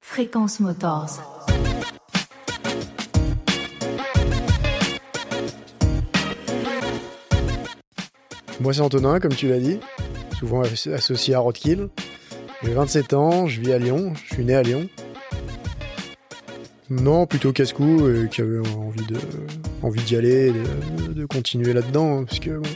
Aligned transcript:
Fréquence 0.00 0.60
Motors. 0.60 1.20
Moi, 8.60 8.72
c'est 8.74 8.80
Antonin, 8.80 9.18
comme 9.18 9.34
tu 9.34 9.48
l'as 9.48 9.58
dit, 9.58 9.80
souvent 10.38 10.62
associé 10.62 11.34
à 11.34 11.40
Roadkill. 11.40 11.88
J'ai 12.62 12.74
27 12.74 13.14
ans, 13.14 13.46
je 13.48 13.60
vis 13.60 13.72
à 13.72 13.78
Lyon, 13.78 14.12
je 14.14 14.34
suis 14.34 14.44
né 14.44 14.54
à 14.54 14.62
Lyon. 14.62 14.88
Non, 16.88 17.26
plutôt 17.26 17.52
casse-cou, 17.52 18.08
et 18.08 18.28
qui 18.28 18.40
avait 18.40 18.58
envie 18.58 19.06
de, 19.06 19.18
envie 19.82 20.02
d'y 20.02 20.14
aller, 20.14 20.52
de, 20.52 21.26
continuer 21.26 21.72
là-dedans, 21.72 22.18
hein, 22.18 22.24
parce 22.24 22.38
que 22.38 22.58
bon. 22.58 22.68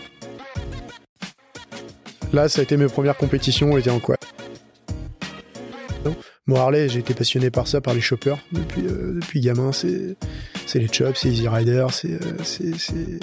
Là, 2.32 2.48
ça 2.48 2.60
a 2.60 2.64
été 2.64 2.76
mes 2.76 2.86
premières 2.86 3.16
compétitions, 3.16 3.78
était 3.78 3.90
en 3.90 4.00
quoi 4.00 4.15
Moi, 6.48 6.60
Harley, 6.60 6.88
j'ai 6.88 7.00
été 7.00 7.12
passionné 7.12 7.50
par 7.50 7.66
ça, 7.66 7.80
par 7.80 7.92
les 7.92 8.00
choppers, 8.00 8.38
depuis, 8.52 8.86
euh, 8.86 9.18
depuis 9.20 9.40
gamin. 9.40 9.72
C'est, 9.72 10.16
les 10.74 10.86
chops, 10.86 11.18
c'est 11.18 11.28
Easy 11.28 11.48
Rider, 11.48 11.86
c'est, 11.90 12.12
euh, 12.12 13.18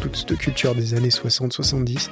toute, 0.00 0.16
cette 0.16 0.38
culture 0.38 0.74
des 0.76 0.94
années 0.94 1.08
60-70. 1.08 2.10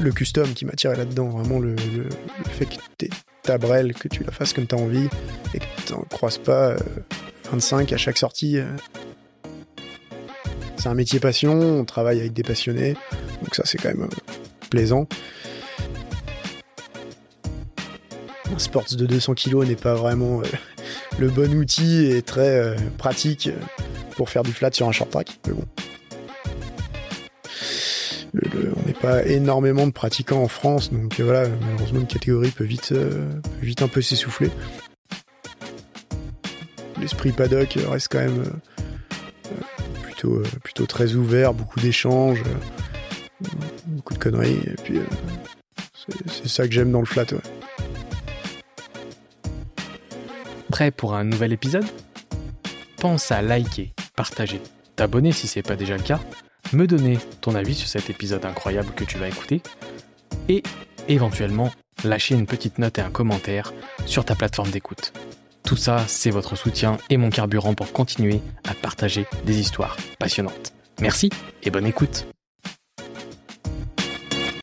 Le, 0.00 0.10
custom 0.12 0.52
qui 0.52 0.64
m'attirait 0.64 0.96
là-dedans, 0.96 1.28
vraiment 1.28 1.58
le, 1.58 1.74
fait 2.50 2.66
que 2.66 2.74
t'es 2.98 3.10
ta 3.42 3.58
brelle, 3.58 3.94
que 3.94 4.08
tu 4.08 4.22
la 4.22 4.30
fasses 4.30 4.52
comme 4.52 4.66
t'as 4.66 4.76
envie 4.76 5.08
et 5.54 5.58
que 5.58 5.64
t'en 5.88 6.02
croises 6.02 6.38
pas 6.38 6.70
euh, 6.70 6.78
25 7.50 7.92
à 7.92 7.96
chaque 7.96 8.18
sortie. 8.18 8.58
euh. 8.58 8.66
C'est 10.76 10.88
un 10.88 10.94
métier 10.94 11.20
passion, 11.20 11.52
on 11.52 11.84
travaille 11.84 12.20
avec 12.20 12.32
des 12.32 12.42
passionnés, 12.42 12.94
donc 13.40 13.54
ça 13.54 13.62
c'est 13.64 13.78
quand 13.78 13.90
même 13.90 14.02
euh, 14.02 14.32
plaisant. 14.70 15.06
Un 18.52 18.58
sports 18.58 18.84
de 18.96 19.06
200 19.06 19.34
kg 19.34 19.66
n'est 19.66 19.76
pas 19.76 19.94
vraiment 19.94 20.40
euh, 20.40 20.44
le 21.18 21.28
bon 21.28 21.52
outil 21.54 22.06
et 22.06 22.22
très 22.22 22.58
euh, 22.58 22.76
pratique 22.98 23.48
euh, 23.48 23.56
pour 24.16 24.28
faire 24.30 24.42
du 24.42 24.52
flat 24.52 24.70
sur 24.72 24.88
un 24.88 24.92
short 24.92 25.10
track, 25.10 25.38
on 28.34 28.86
n'est 28.86 28.94
pas 28.94 29.24
énormément 29.24 29.86
de 29.86 29.92
pratiquants 29.92 30.42
en 30.42 30.48
France, 30.48 30.90
donc 30.92 31.20
voilà, 31.20 31.48
malheureusement 31.48 32.00
une 32.00 32.06
catégorie 32.06 32.50
peut 32.50 32.64
vite, 32.64 32.94
vite 33.62 33.82
un 33.82 33.88
peu 33.88 34.00
s'essouffler. 34.02 34.50
L'esprit 37.00 37.32
paddock 37.32 37.78
reste 37.90 38.08
quand 38.10 38.20
même 38.20 38.44
plutôt, 40.02 40.42
plutôt 40.62 40.86
très 40.86 41.14
ouvert, 41.14 41.52
beaucoup 41.54 41.80
d'échanges, 41.80 42.42
beaucoup 43.86 44.14
de 44.14 44.18
conneries, 44.18 44.60
et 44.66 44.74
puis 44.82 45.00
c'est- 46.26 46.48
ça 46.48 46.66
que 46.66 46.72
j'aime 46.72 46.90
dans 46.92 47.00
le 47.00 47.06
flat. 47.06 47.26
Pour 50.90 51.14
un 51.14 51.22
nouvel 51.22 51.52
épisode? 51.52 51.84
Pense 52.96 53.30
à 53.30 53.40
liker, 53.40 53.94
partager, 54.16 54.60
t'abonner 54.96 55.30
si 55.30 55.46
c'est 55.46 55.62
pas 55.62 55.76
déjà 55.76 55.96
le 55.96 56.02
cas, 56.02 56.18
me 56.72 56.88
donner 56.88 57.18
ton 57.40 57.54
avis 57.54 57.74
sur 57.74 57.88
cet 57.88 58.10
épisode 58.10 58.44
incroyable 58.44 58.92
que 58.92 59.04
tu 59.04 59.16
vas 59.16 59.28
écouter 59.28 59.62
et 60.48 60.64
éventuellement 61.08 61.70
lâcher 62.02 62.34
une 62.34 62.46
petite 62.46 62.78
note 62.78 62.98
et 62.98 63.02
un 63.02 63.10
commentaire 63.10 63.72
sur 64.06 64.24
ta 64.24 64.34
plateforme 64.34 64.70
d'écoute. 64.70 65.12
Tout 65.62 65.76
ça, 65.76 66.04
c'est 66.08 66.30
votre 66.30 66.56
soutien 66.56 66.98
et 67.10 67.16
mon 67.16 67.30
carburant 67.30 67.74
pour 67.74 67.92
continuer 67.92 68.40
à 68.68 68.74
partager 68.74 69.26
des 69.44 69.60
histoires 69.60 69.96
passionnantes. 70.18 70.72
Merci 71.00 71.30
et 71.62 71.70
bonne 71.70 71.86
écoute. 71.86 72.26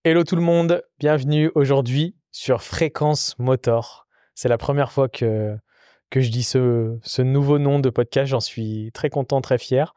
Hello 0.04 0.26
tout 0.26 0.36
le 0.36 0.42
monde, 0.42 0.84
bienvenue 1.00 1.50
aujourd'hui 1.56 2.16
sur 2.32 2.62
Fréquence 2.62 3.36
Motor. 3.40 4.08
C'est 4.36 4.50
la 4.50 4.58
première 4.58 4.92
fois 4.92 5.08
que, 5.08 5.56
que 6.10 6.22
je 6.22 6.30
dis 6.32 6.44
ce, 6.44 6.98
ce 7.04 7.22
nouveau 7.22 7.60
nom 7.60 7.80
de 7.80 7.90
podcast, 7.90 8.30
j'en 8.32 8.40
suis 8.40 8.92
très 8.94 9.10
content, 9.10 9.42
très 9.42 9.58
fier. 9.58 9.94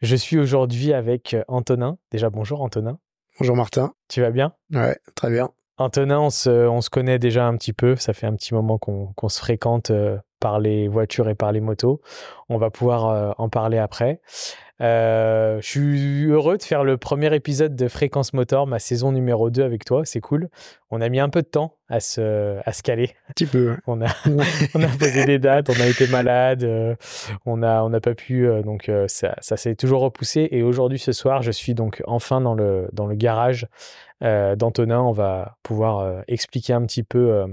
Je 0.00 0.16
suis 0.16 0.38
aujourd'hui 0.38 0.92
avec 0.92 1.36
Antonin. 1.48 1.98
Déjà 2.10 2.30
bonjour 2.30 2.62
Antonin, 2.62 2.98
Bonjour 3.38 3.56
Martin. 3.56 3.92
tu 4.08 4.20
vas 4.20 4.30
bien? 4.30 4.52
Ouais, 4.72 4.96
très 5.14 5.30
bien. 5.30 5.50
Antonin, 5.78 6.20
on 6.20 6.30
se, 6.30 6.50
on 6.68 6.80
se 6.82 6.90
connaît 6.90 7.18
déjà 7.18 7.46
un 7.46 7.56
petit 7.56 7.72
peu. 7.72 7.96
Ça 7.96 8.12
fait 8.12 8.26
un 8.26 8.34
petit 8.34 8.52
moment 8.54 8.76
qu'on 8.78 9.12
qu'on 9.14 9.28
se 9.30 9.38
fréquente 9.40 9.90
euh, 9.90 10.18
par 10.38 10.58
les 10.60 10.88
voitures 10.88 11.28
et 11.28 11.34
par 11.34 11.52
les 11.52 11.60
motos. 11.60 12.00
On 12.48 12.58
va 12.58 12.70
pouvoir 12.70 13.06
euh, 13.08 13.32
en 13.38 13.48
parler 13.48 13.78
après. 13.78 14.20
Euh, 14.80 15.60
je 15.60 15.66
suis 15.66 16.24
heureux 16.24 16.56
de 16.56 16.62
faire 16.62 16.84
le 16.84 16.96
premier 16.96 17.34
épisode 17.34 17.76
de 17.76 17.86
Fréquence 17.86 18.32
Motor, 18.32 18.66
ma 18.66 18.78
saison 18.78 19.12
numéro 19.12 19.50
2 19.50 19.62
avec 19.62 19.84
toi. 19.84 20.04
C'est 20.04 20.20
cool. 20.20 20.48
On 20.90 21.00
a 21.00 21.08
mis 21.08 21.20
un 21.20 21.28
peu 21.28 21.42
de 21.42 21.46
temps 21.46 21.76
à 21.88 22.00
se, 22.00 22.58
à 22.64 22.72
se 22.72 22.82
caler. 22.82 23.14
Un 23.28 23.32
petit 23.32 23.46
peu. 23.46 23.76
On 23.86 24.00
a, 24.00 24.08
on 24.74 24.82
a 24.82 24.88
posé 24.88 25.26
des 25.26 25.38
dates, 25.38 25.68
on 25.68 25.80
a 25.80 25.86
été 25.86 26.06
malade, 26.06 26.64
euh, 26.64 26.94
on 27.44 27.56
n'a 27.56 28.00
pas 28.00 28.14
pu, 28.14 28.46
euh, 28.46 28.62
donc 28.62 28.90
ça, 29.08 29.34
ça 29.40 29.56
s'est 29.56 29.74
toujours 29.74 30.00
repoussé. 30.00 30.48
Et 30.50 30.62
aujourd'hui, 30.62 30.98
ce 30.98 31.12
soir, 31.12 31.42
je 31.42 31.50
suis 31.50 31.74
donc 31.74 32.02
enfin 32.06 32.40
dans 32.40 32.54
le, 32.54 32.88
dans 32.92 33.06
le 33.06 33.14
garage 33.14 33.66
d'Antonin. 34.22 35.00
On 35.00 35.12
va 35.12 35.56
pouvoir 35.62 36.22
expliquer 36.28 36.74
un 36.74 36.84
petit 36.84 37.02
peu 37.02 37.46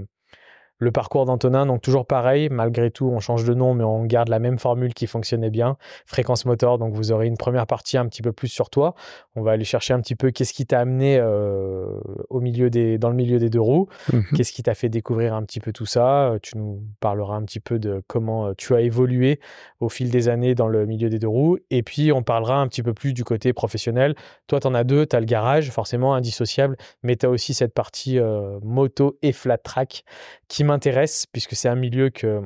le 0.78 0.92
parcours 0.92 1.24
d'Antonin. 1.24 1.66
Donc 1.66 1.82
toujours 1.82 2.06
pareil, 2.06 2.48
malgré 2.50 2.90
tout, 2.90 3.10
on 3.12 3.20
change 3.20 3.44
de 3.44 3.54
nom, 3.54 3.74
mais 3.74 3.84
on 3.84 4.04
garde 4.04 4.28
la 4.28 4.38
même 4.38 4.58
formule 4.58 4.94
qui 4.94 5.06
fonctionnait 5.06 5.50
bien. 5.50 5.76
Fréquence 6.06 6.44
motor, 6.44 6.78
donc 6.78 6.94
vous 6.94 7.12
aurez 7.12 7.26
une 7.26 7.36
première 7.36 7.66
partie 7.66 7.98
un 7.98 8.06
petit 8.06 8.22
peu 8.22 8.32
plus 8.32 8.48
sur 8.48 8.70
toi. 8.70 8.94
On 9.36 9.42
va 9.42 9.52
aller 9.52 9.64
chercher 9.64 9.94
un 9.94 10.00
petit 10.00 10.14
peu 10.14 10.30
qu'est-ce 10.30 10.52
qui 10.52 10.66
t'a 10.66 10.80
amené 10.80 11.18
euh, 11.18 11.86
au 12.28 12.40
milieu 12.40 12.70
des, 12.70 12.98
dans 12.98 13.10
le 13.10 13.16
milieu 13.16 13.38
des 13.38 13.50
deux 13.50 13.60
roues. 13.60 13.88
Mhm. 14.12 14.24
Qu'est-ce 14.36 14.52
qui 14.52 14.62
t'a 14.62 14.74
fait 14.74 14.88
découvrir 14.88 15.34
un 15.34 15.42
petit 15.42 15.60
peu 15.60 15.72
tout 15.72 15.86
ça? 15.86 16.30
Euh, 16.30 16.38
Tu 16.40 16.56
nous 16.56 16.82
parleras 17.00 17.36
un 17.36 17.42
petit 17.42 17.60
peu 17.60 17.78
de 17.78 18.02
comment 18.06 18.46
euh, 18.46 18.52
tu 18.56 18.74
as 18.74 18.80
évolué 18.80 19.40
au 19.80 19.88
fil 19.88 20.10
des 20.10 20.28
années 20.28 20.54
dans 20.54 20.68
le 20.68 20.86
milieu 20.86 21.08
des 21.08 21.18
deux 21.18 21.28
roues. 21.28 21.58
Et 21.70 21.82
puis, 21.82 22.12
on 22.12 22.22
parlera 22.22 22.60
un 22.60 22.68
petit 22.68 22.82
peu 22.82 22.94
plus 22.94 23.12
du 23.12 23.24
côté 23.24 23.52
professionnel. 23.52 24.14
Toi, 24.46 24.60
tu 24.60 24.66
en 24.66 24.74
as 24.74 24.84
deux. 24.84 25.06
Tu 25.06 25.16
as 25.16 25.20
le 25.20 25.26
garage, 25.26 25.70
forcément 25.70 26.14
indissociable, 26.14 26.76
mais 27.02 27.16
tu 27.16 27.26
as 27.26 27.30
aussi 27.30 27.54
cette 27.54 27.74
partie 27.74 28.18
euh, 28.18 28.58
moto 28.62 29.18
et 29.22 29.32
flat 29.32 29.58
track 29.58 30.04
qui 30.48 30.64
m'intéresse, 30.68 31.26
puisque 31.26 31.54
c'est 31.56 31.68
un 31.68 31.74
milieu 31.74 32.10
que 32.10 32.40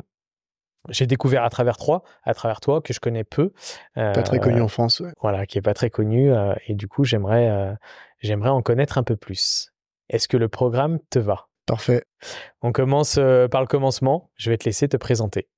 j'ai 0.89 1.07
découvert 1.07 1.45
à 1.45 1.51
travers 1.51 1.77
toi, 1.77 2.03
à 2.25 2.35
travers 2.35 2.61
toi, 2.61 2.81
que 2.81 2.93
je 2.93 2.99
connais 3.01 3.23
peu. 3.25 3.53
Pas 3.95 4.23
très 4.23 4.39
Euh, 4.39 4.41
connu 4.41 4.61
en 4.61 4.69
France, 4.69 5.01
ouais. 5.01 5.13
voilà, 5.21 5.47
qui 5.47 5.59
est 5.59 5.63
pas 5.63 5.75
très 5.75 5.91
connu. 5.91 6.33
euh, 6.33 6.55
et 6.67 6.75
du 6.75 6.89
coup, 6.89 7.05
j'aimerais 7.05 7.49
euh, 7.51 7.73
j'aimerais 8.21 8.49
en 8.51 8.63
connaître 8.63 8.99
un 8.99 9.03
peu 9.05 9.17
plus. 9.17 9.71
Est-ce 10.09 10.27
que 10.29 10.37
le 10.37 10.49
programme 10.49 10.99
te 11.11 11.19
va? 11.19 11.49
Parfait. 11.67 12.05
On 12.63 12.73
commence 12.73 13.17
euh, 13.19 13.47
par 13.49 13.61
le 13.61 13.67
commencement. 13.69 14.31
Je 14.37 14.51
vais 14.51 14.59
te 14.59 14.65
laisser 14.65 14.89
te 14.89 14.97
présenter. 14.97 15.49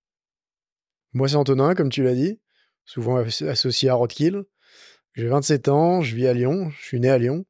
Moi, 1.14 1.28
c'est 1.28 1.36
Antonin, 1.36 1.74
comme 1.74 1.88
tu 1.90 2.02
l'as 2.02 2.14
dit, 2.14 2.40
souvent 2.84 3.16
asso- 3.16 3.48
associé 3.48 3.88
à 3.88 3.94
Roadkill. 3.94 4.42
J'ai 5.14 5.28
27 5.28 5.68
ans, 5.68 6.02
je 6.02 6.14
vis 6.16 6.26
à 6.26 6.34
Lyon, 6.34 6.70
je 6.70 6.84
suis 6.84 7.00
né 7.00 7.08
à 7.08 7.18
Lyon. 7.18 7.44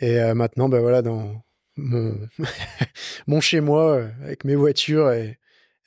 Et 0.00 0.18
euh, 0.18 0.34
maintenant, 0.34 0.68
ben 0.68 0.80
voilà, 0.80 1.02
dans 1.02 1.42
mon, 1.80 2.28
mon 3.26 3.40
chez-moi, 3.40 3.96
euh, 3.96 4.08
avec 4.22 4.44
mes 4.44 4.54
voitures 4.54 5.12
et, 5.12 5.38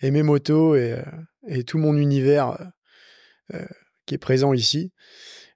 mes 0.02 0.24
motos 0.24 0.76
et, 0.76 0.94
euh, 0.94 1.04
et 1.48 1.64
tout 1.64 1.78
mon 1.78 1.96
univers 1.98 2.58
euh, 3.54 3.66
qui 4.06 4.16
est 4.16 4.20
présent 4.20 4.54
ici. 4.54 4.92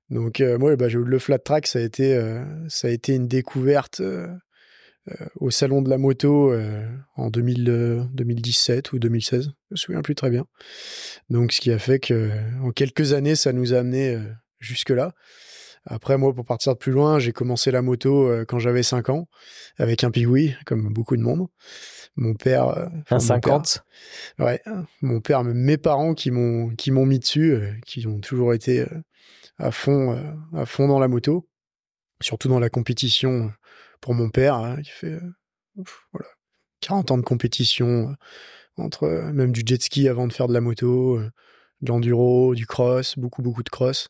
Donc, 0.10 0.40
euh, 0.40 0.58
moi, 0.58 0.76
bah, 0.78 0.88
le 0.88 1.20
flat 1.20 1.40
track, 1.40 1.68
ça 1.68 1.80
a 1.80 1.82
été, 1.82 2.18
ça 2.70 2.88
a 2.88 2.92
été 2.92 3.14
une 3.14 3.28
découverte 3.28 4.02
au 5.36 5.52
salon 5.52 5.82
de 5.82 5.90
la 5.90 5.98
moto 5.98 6.54
en 7.16 7.30
2000, 7.30 7.70
euh, 7.70 8.04
2017 8.14 8.92
ou 8.94 9.00
2016, 9.00 9.46
je 9.46 9.50
me 9.72 9.76
souviens 9.76 10.02
plus 10.02 10.16
très 10.16 10.30
bien. 10.30 10.46
Donc, 11.30 11.52
ce 11.52 11.62
qui 11.62 11.72
a 11.72 11.80
fait 11.80 12.00
que 12.00 12.32
en 12.62 12.72
quelques 12.72 13.14
années, 13.14 13.36
ça 13.36 13.54
nous 13.54 13.74
a 13.74 13.80
amené 13.80 14.16
euh, 14.16 14.24
jusque-là. 14.60 15.14
Après, 15.90 16.18
moi, 16.18 16.34
pour 16.34 16.46
partir 16.46 16.74
de 16.74 16.78
plus 16.78 16.92
loin, 16.92 17.18
j'ai 17.20 17.32
commencé 17.32 17.72
la 17.72 17.82
moto 17.82 18.28
euh, 18.28 18.46
quand 18.46 18.60
j'avais 18.60 18.84
5 18.84 19.10
ans, 19.10 19.28
avec 19.78 20.04
un 20.04 20.12
Pigouis, 20.12 20.54
comme 20.66 20.92
beaucoup 20.94 21.16
de 21.18 21.22
monde. 21.22 21.48
Mon 22.16 22.34
père... 22.34 22.68
euh, 22.70 22.86
enfin, 23.02 23.16
Un 23.18 23.36
mon 23.36 23.40
père- 23.42 23.66
50 23.66 23.84
Ouais, 24.40 24.62
mon 25.02 25.22
père, 25.22 25.44
mes 25.44 25.78
parents 25.78 26.14
qui 26.14 26.32
m'ont 26.32 26.70
qui 26.76 26.92
m'ont 26.92 27.06
mis 27.06 27.20
dessus, 27.20 27.54
euh, 27.54 27.72
qui 27.86 28.06
ont 28.08 28.20
toujours 28.20 28.54
été 28.54 28.86
à 29.58 29.72
fond 29.72 30.18
à 30.54 30.66
fond 30.66 30.88
dans 30.88 31.00
la 31.00 31.08
moto, 31.08 31.48
surtout 32.22 32.48
dans 32.50 32.60
la 32.60 32.70
compétition 32.70 33.52
pour 34.02 34.14
mon 34.14 34.30
père 34.30 34.56
hein, 34.56 34.78
qui 34.84 34.92
fait 34.92 35.20
voilà 36.12 36.28
40 36.82 37.12
ans 37.12 37.18
de 37.18 37.24
compétition 37.24 38.16
entre 38.78 39.08
même 39.34 39.52
du 39.52 39.62
jet 39.66 39.82
ski 39.82 40.08
avant 40.08 40.28
de 40.28 40.34
faire 40.34 40.48
de 40.48 40.54
la 40.54 40.62
moto, 40.62 41.20
de 41.82 41.88
l'enduro, 41.90 42.54
du 42.56 42.66
cross, 42.68 43.18
beaucoup 43.18 43.42
beaucoup 43.42 43.64
de 43.64 43.70
cross. 43.70 44.10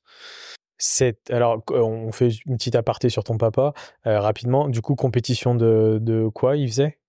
Alors 1.29 1.63
on 1.71 2.11
fait 2.11 2.29
une 2.45 2.57
petite 2.57 2.75
aparté 2.75 3.09
sur 3.09 3.23
ton 3.23 3.37
papa 3.37 3.73
euh, 4.05 4.19
rapidement. 4.19 4.69
Du 4.69 4.81
coup, 4.81 4.95
compétition 4.95 5.55
de, 5.55 5.97
de 6.01 6.27
quoi 6.29 6.55
il 6.55 6.67
faisait? 6.67 6.99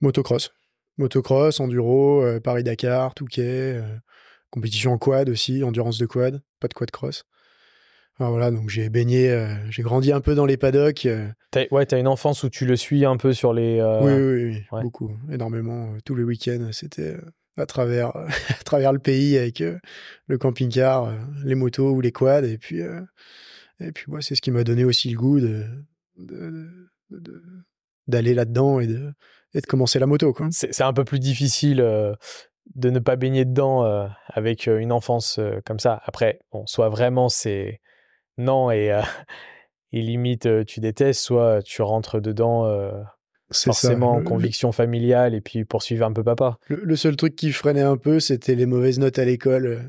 Motocross. 0.00 0.52
Motocross, 0.96 1.60
enduro, 1.60 2.22
euh, 2.24 2.40
Paris-Dakar, 2.40 3.14
Touquet, 3.14 3.76
euh, 3.76 3.96
compétition 4.50 4.92
en 4.92 4.98
quad 4.98 5.28
aussi, 5.28 5.62
endurance 5.62 5.98
de 5.98 6.06
quad, 6.06 6.42
pas 6.58 6.68
de 6.68 6.74
quad 6.74 6.90
cross. 6.90 7.24
voilà, 8.18 8.50
donc 8.50 8.68
j'ai 8.68 8.88
baigné, 8.88 9.46
j'ai 9.70 9.82
grandi 9.82 10.10
un 10.10 10.20
peu 10.20 10.34
dans 10.34 10.46
les 10.46 10.56
paddocks. 10.56 11.06
As, 11.54 11.66
ouais, 11.70 11.86
t'as 11.86 12.00
une 12.00 12.08
enfance 12.08 12.42
où 12.42 12.48
tu 12.48 12.66
le 12.66 12.76
suis 12.76 13.04
un 13.04 13.16
peu 13.16 13.32
sur 13.32 13.52
les. 13.52 13.80
Oui, 14.02 14.12
oui, 14.12 14.44
oui, 14.72 14.82
beaucoup, 14.82 15.16
énormément. 15.30 15.96
tous 16.04 16.16
les 16.16 16.24
week-ends, 16.24 16.70
c'était 16.72 17.14
à 17.58 17.66
travers, 17.66 18.16
à 18.48 18.62
travers 18.64 18.92
le 18.92 18.98
pays 18.98 19.36
avec 19.36 19.62
le 20.26 20.38
camping-car, 20.38 21.12
les 21.44 21.54
motos 21.54 21.90
ou 21.90 22.00
les 22.00 22.12
quads. 22.12 22.44
Et 22.44 22.58
puis, 22.58 22.80
et 23.80 23.92
puis 23.92 24.06
c'est 24.20 24.34
ce 24.34 24.42
qui 24.42 24.50
m'a 24.50 24.64
donné 24.64 24.84
aussi 24.84 25.10
le 25.10 25.16
goût 25.16 25.40
de, 25.40 25.64
d'aller 28.06 28.34
là-dedans 28.34 28.80
et 28.80 28.86
de, 28.86 29.12
et 29.54 29.60
de 29.60 29.66
commencer 29.66 29.98
la 29.98 30.06
moto. 30.06 30.34
C'est, 30.50 30.82
un 30.82 30.92
peu 30.92 31.04
plus 31.04 31.20
difficile 31.20 31.78
de 31.78 32.90
ne 32.90 32.98
pas 32.98 33.16
baigner 33.16 33.44
dedans 33.44 34.08
avec 34.28 34.66
une 34.66 34.92
enfance 34.92 35.40
comme 35.64 35.78
ça. 35.78 36.00
Après, 36.04 36.40
bon, 36.52 36.66
soit 36.66 36.88
vraiment 36.88 37.28
c'est 37.28 37.80
non 38.36 38.70
et, 38.70 39.00
et 39.92 40.02
limite 40.02 40.64
tu 40.66 40.80
détestes, 40.80 41.22
soit 41.22 41.62
tu 41.62 41.82
rentres 41.82 42.20
dedans 42.20 42.66
forcément 43.50 44.12
en 44.12 44.22
conviction 44.22 44.72
familiale 44.72 45.34
et 45.34 45.40
puis 45.40 45.64
poursuivre 45.64 46.06
un 46.06 46.12
peu 46.12 46.22
papa. 46.22 46.58
Le, 46.68 46.96
seul 46.96 47.16
truc 47.16 47.34
qui 47.34 47.52
freinait 47.52 47.82
un 47.82 47.96
peu, 47.96 48.20
c'était 48.20 48.54
les 48.54 48.66
mauvaises 48.66 48.98
notes 48.98 49.18
à 49.18 49.24
l'école 49.24 49.66
euh, 49.66 49.80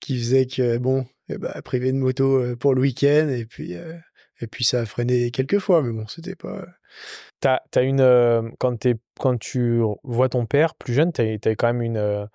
qui 0.00 0.18
faisaient 0.18 0.46
que, 0.46 0.78
bon, 0.78 1.06
eh 1.28 1.38
ben, 1.38 1.52
privé 1.64 1.92
de 1.92 1.96
moto 1.96 2.38
euh, 2.38 2.56
pour 2.56 2.74
le 2.74 2.80
week-end 2.80 3.28
et 3.28 3.44
puis, 3.46 3.76
euh, 3.76 3.94
et 4.40 4.46
puis 4.46 4.64
ça 4.64 4.80
a 4.80 4.86
freiné 4.86 5.30
quelques 5.30 5.58
fois, 5.58 5.82
mais 5.82 5.92
bon, 5.92 6.06
c'était 6.06 6.36
pas. 6.36 6.66
T'as, 7.40 7.60
as 7.74 7.82
une, 7.82 8.52
quand, 8.58 8.86
es, 8.86 8.94
quand 9.18 9.38
tu 9.38 9.80
vois 10.04 10.28
ton 10.28 10.46
père 10.46 10.74
plus 10.74 10.94
jeune, 10.94 11.12
tu 11.12 11.22
as, 11.22 11.54
quand 11.54 11.66
même 11.68 11.82
une. 11.82 12.28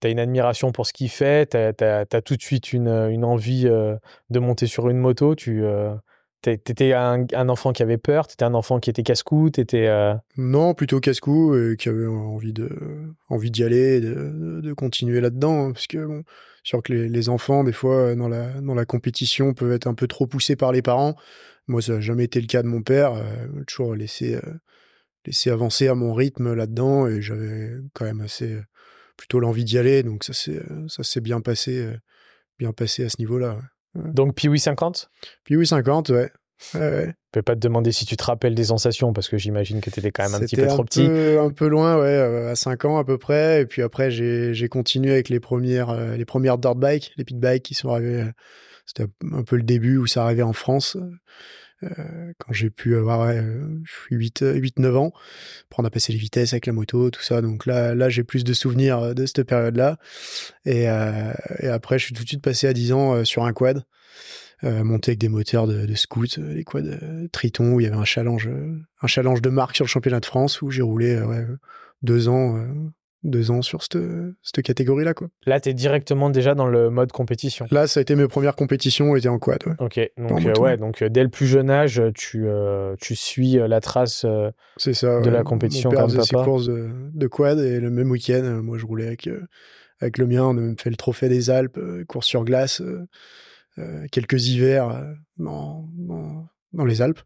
T'as 0.00 0.10
une 0.10 0.18
admiration 0.18 0.72
pour 0.72 0.86
ce 0.86 0.92
qu'il 0.92 1.10
fait, 1.10 1.50
tu 1.50 1.56
as, 1.56 2.22
tout 2.22 2.36
de 2.36 2.42
suite 2.42 2.72
une, 2.72 2.88
une 2.88 3.24
envie 3.24 3.64
de 3.64 4.38
monter 4.38 4.66
sur 4.66 4.88
une 4.88 4.98
moto. 4.98 5.34
Tu, 5.34 5.64
T'étais 6.42 6.92
un, 6.92 7.24
un, 7.34 7.48
enfant 7.48 7.72
qui 7.72 7.84
avait 7.84 7.98
peur, 7.98 8.26
t'étais 8.26 8.44
un 8.44 8.54
enfant 8.54 8.80
qui 8.80 8.90
était 8.90 9.04
casse-cou, 9.04 9.50
t'étais... 9.50 9.86
Euh 9.86 10.14
non, 10.36 10.74
plutôt 10.74 10.98
casse-cou, 10.98 11.56
et 11.56 11.76
qui 11.76 11.88
avait 11.88 12.06
envie 12.06 12.52
de 12.52 12.68
envie 13.28 13.52
d'y 13.52 13.62
aller, 13.62 14.00
de, 14.00 14.60
de, 14.60 14.72
continuer 14.72 15.20
là-dedans, 15.20 15.66
hein, 15.66 15.72
parce 15.72 15.86
que 15.86 16.04
bon, 16.04 16.24
sûr 16.64 16.82
que 16.82 16.92
les, 16.92 17.08
les, 17.08 17.28
enfants, 17.28 17.62
des 17.62 17.72
fois, 17.72 18.16
dans 18.16 18.26
la, 18.26 18.60
dans 18.60 18.74
la 18.74 18.84
compétition, 18.84 19.54
peuvent 19.54 19.70
être 19.70 19.86
un 19.86 19.94
peu 19.94 20.08
trop 20.08 20.26
poussés 20.26 20.56
par 20.56 20.72
les 20.72 20.82
parents. 20.82 21.14
Moi, 21.68 21.80
ça 21.80 21.94
n'a 21.94 22.00
jamais 22.00 22.24
été 22.24 22.40
le 22.40 22.48
cas 22.48 22.64
de 22.64 22.68
mon 22.68 22.82
père, 22.82 23.14
euh, 23.14 23.62
toujours 23.68 23.94
laissé, 23.94 24.34
euh, 24.34 24.40
laissé 25.24 25.48
avancer 25.48 25.86
à 25.86 25.94
mon 25.94 26.12
rythme 26.12 26.54
là-dedans, 26.54 27.06
et 27.06 27.22
j'avais 27.22 27.70
quand 27.94 28.04
même 28.04 28.20
assez 28.20 28.58
plutôt 29.16 29.38
l'envie 29.38 29.64
d'y 29.64 29.78
aller, 29.78 30.02
donc 30.02 30.24
ça 30.24 30.32
s'est 30.32 30.60
ça 30.88 31.04
s'est 31.04 31.20
bien 31.20 31.40
passé, 31.40 31.88
bien 32.58 32.72
passé 32.72 33.04
à 33.04 33.08
ce 33.08 33.18
niveau-là. 33.20 33.60
Donc 33.94 34.34
Piwi 34.34 34.58
50 34.58 35.10
Piwi 35.44 35.66
50, 35.66 36.10
ouais. 36.10 36.30
ouais, 36.74 36.80
ouais. 36.80 37.06
Je 37.06 37.38
peux 37.38 37.42
pas 37.42 37.54
te 37.54 37.60
demander 37.60 37.92
si 37.92 38.04
tu 38.04 38.16
te 38.16 38.24
rappelles 38.24 38.54
des 38.54 38.64
sensations 38.64 39.12
parce 39.12 39.28
que 39.28 39.38
j'imagine 39.38 39.80
que 39.80 39.90
tu 39.90 40.00
étais 40.00 40.10
quand 40.10 40.24
même 40.24 40.34
un 40.34 40.40
petit 40.40 40.56
peu 40.56 40.66
trop 40.66 40.84
petit. 40.84 41.06
un 41.06 41.50
peu 41.50 41.66
loin, 41.66 41.96
ouais, 41.96 42.06
euh, 42.06 42.52
à 42.52 42.54
5 42.54 42.84
ans 42.84 42.98
à 42.98 43.04
peu 43.04 43.16
près. 43.16 43.62
Et 43.62 43.66
puis 43.66 43.82
après, 43.82 44.10
j'ai 44.10 44.68
continué 44.68 45.12
avec 45.12 45.28
les 45.30 45.40
premières, 45.40 45.90
euh, 45.90 46.16
les 46.16 46.26
premières 46.26 46.58
dirt 46.58 46.76
bikes, 46.76 47.12
les 47.16 47.24
pit 47.24 47.38
bikes 47.38 47.62
qui 47.62 47.74
sont 47.74 47.88
arrivées. 47.88 48.22
Euh, 48.22 48.32
c'était 48.84 49.06
un 49.32 49.42
peu 49.44 49.56
le 49.56 49.62
début 49.62 49.96
où 49.96 50.06
ça 50.06 50.24
arrivait 50.24 50.42
en 50.42 50.52
France. 50.52 50.96
Quand 52.38 52.52
j'ai 52.52 52.70
pu 52.70 52.96
avoir 52.96 53.26
ouais, 53.26 53.42
8-9 54.10 54.96
ans, 54.96 55.12
prendre 55.70 55.86
à 55.86 55.90
passer 55.90 56.12
les 56.12 56.18
vitesses 56.18 56.52
avec 56.52 56.66
la 56.66 56.72
moto, 56.72 57.10
tout 57.10 57.22
ça. 57.22 57.40
Donc 57.42 57.66
là, 57.66 57.94
là 57.94 58.08
j'ai 58.08 58.24
plus 58.24 58.44
de 58.44 58.52
souvenirs 58.52 59.14
de 59.14 59.26
cette 59.26 59.42
période-là. 59.44 59.98
Et, 60.64 60.86
après, 60.86 61.98
je 61.98 62.06
suis 62.06 62.14
tout 62.14 62.22
de 62.22 62.28
suite 62.28 62.42
passé 62.42 62.66
à 62.66 62.72
10 62.72 62.92
ans 62.92 63.24
sur 63.24 63.44
un 63.44 63.52
quad. 63.52 63.84
Euh, 64.64 64.84
monté 64.84 65.10
avec 65.10 65.18
des 65.18 65.28
moteurs 65.28 65.66
de, 65.66 65.86
de 65.86 65.94
scout, 65.96 66.38
les 66.38 66.62
quads 66.62 66.82
Triton, 67.32 67.72
où 67.72 67.80
il 67.80 67.84
y 67.84 67.86
avait 67.88 67.96
un 67.96 68.04
challenge, 68.04 68.48
un 69.00 69.06
challenge 69.08 69.42
de 69.42 69.50
marque 69.50 69.74
sur 69.74 69.84
le 69.84 69.88
championnat 69.88 70.20
de 70.20 70.26
France, 70.26 70.62
où 70.62 70.70
j'ai 70.70 70.82
roulé 70.82 71.20
ouais, 71.20 71.44
deux 72.02 72.28
ans 72.28 72.64
deux 73.24 73.50
ans 73.50 73.62
sur 73.62 73.82
cette, 73.82 73.98
cette 74.42 74.64
catégorie-là. 74.64 75.14
Quoi. 75.14 75.28
Là, 75.46 75.60
tu 75.60 75.68
es 75.68 75.74
directement 75.74 76.30
déjà 76.30 76.54
dans 76.54 76.66
le 76.66 76.90
mode 76.90 77.12
compétition. 77.12 77.66
Là, 77.70 77.86
ça 77.86 78.00
a 78.00 78.02
été 78.02 78.16
mes 78.16 78.26
premières 78.28 78.56
compétitions, 78.56 79.14
était 79.16 79.28
en 79.28 79.38
quad. 79.38 79.64
Ouais. 79.66 79.74
Ok, 79.78 80.00
donc, 80.18 80.44
euh, 80.44 80.60
ouais, 80.60 80.76
donc 80.76 81.02
euh, 81.02 81.08
dès 81.08 81.22
le 81.22 81.28
plus 81.28 81.46
jeune 81.46 81.70
âge, 81.70 82.02
tu, 82.14 82.46
euh, 82.46 82.94
tu 83.00 83.14
suis 83.14 83.52
la 83.52 83.80
trace 83.80 84.26
C'est 84.76 84.94
ça, 84.94 85.20
de 85.20 85.30
la 85.30 85.42
compétition 85.42 85.90
Mon 85.90 85.96
père 85.96 86.06
faisait 86.06 86.22
ses 86.22 86.36
courses 86.36 86.66
de, 86.66 86.90
de, 87.14 87.26
quad 87.26 87.58
et 87.58 87.80
le 87.80 87.90
même 87.90 88.10
week-end, 88.10 88.60
moi 88.62 88.78
je 88.78 88.86
roulais 88.86 89.06
avec, 89.06 89.28
avec 90.00 90.18
le 90.18 90.26
mien, 90.26 90.44
on 90.44 90.50
a 90.50 90.60
même 90.60 90.78
fait 90.78 90.90
le 90.90 90.96
trophée 90.96 91.28
des 91.28 91.50
Alpes, 91.50 91.78
course 92.08 92.26
sur 92.26 92.44
glace, 92.44 92.82
quelques 94.10 94.48
hivers 94.48 95.04
dans, 95.38 95.88
dans, 95.96 96.46
dans 96.72 96.84
les 96.84 97.02
Alpes. 97.02 97.20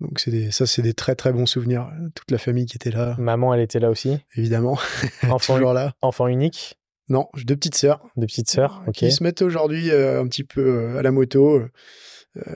Donc 0.00 0.20
c'est 0.20 0.50
ça, 0.52 0.66
c'est 0.66 0.82
des 0.82 0.94
très 0.94 1.14
très 1.14 1.32
bons 1.32 1.46
souvenirs. 1.46 1.90
Toute 2.14 2.30
la 2.30 2.38
famille 2.38 2.66
qui 2.66 2.76
était 2.76 2.90
là. 2.90 3.16
Maman, 3.18 3.54
elle 3.54 3.60
était 3.60 3.80
là 3.80 3.90
aussi. 3.90 4.18
Évidemment. 4.36 4.78
Enfant 5.28 5.56
toujours 5.56 5.72
là. 5.72 5.94
Enfant 6.02 6.28
unique. 6.28 6.78
Non, 7.08 7.28
j'ai 7.34 7.44
deux 7.44 7.56
petites 7.56 7.76
sœurs. 7.76 8.06
Deux 8.16 8.26
petites 8.26 8.50
sœurs. 8.50 8.82
Ok. 8.86 8.94
Qui 8.94 9.12
se 9.12 9.22
mettent 9.22 9.42
aujourd'hui 9.42 9.90
euh, 9.90 10.20
un 10.20 10.28
petit 10.28 10.44
peu 10.44 10.60
euh, 10.60 10.98
à 10.98 11.02
la 11.02 11.10
moto. 11.10 11.60
Euh, 11.60 11.68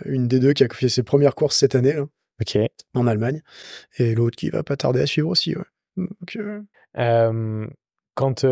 une 0.04 0.28
des 0.28 0.40
deux 0.40 0.52
qui 0.52 0.62
a 0.62 0.68
fait 0.68 0.88
ses 0.88 1.02
premières 1.02 1.34
courses 1.34 1.56
cette 1.56 1.74
année. 1.74 1.94
Là, 1.94 2.04
ok. 2.40 2.58
En 2.94 3.06
Allemagne. 3.06 3.42
Et 3.98 4.14
l'autre 4.14 4.36
qui 4.36 4.50
va 4.50 4.62
pas 4.62 4.76
tarder 4.76 5.00
à 5.00 5.06
suivre 5.06 5.30
aussi. 5.30 5.56
Ouais. 5.56 5.64
Donc, 5.96 6.38
quand, 8.14 8.44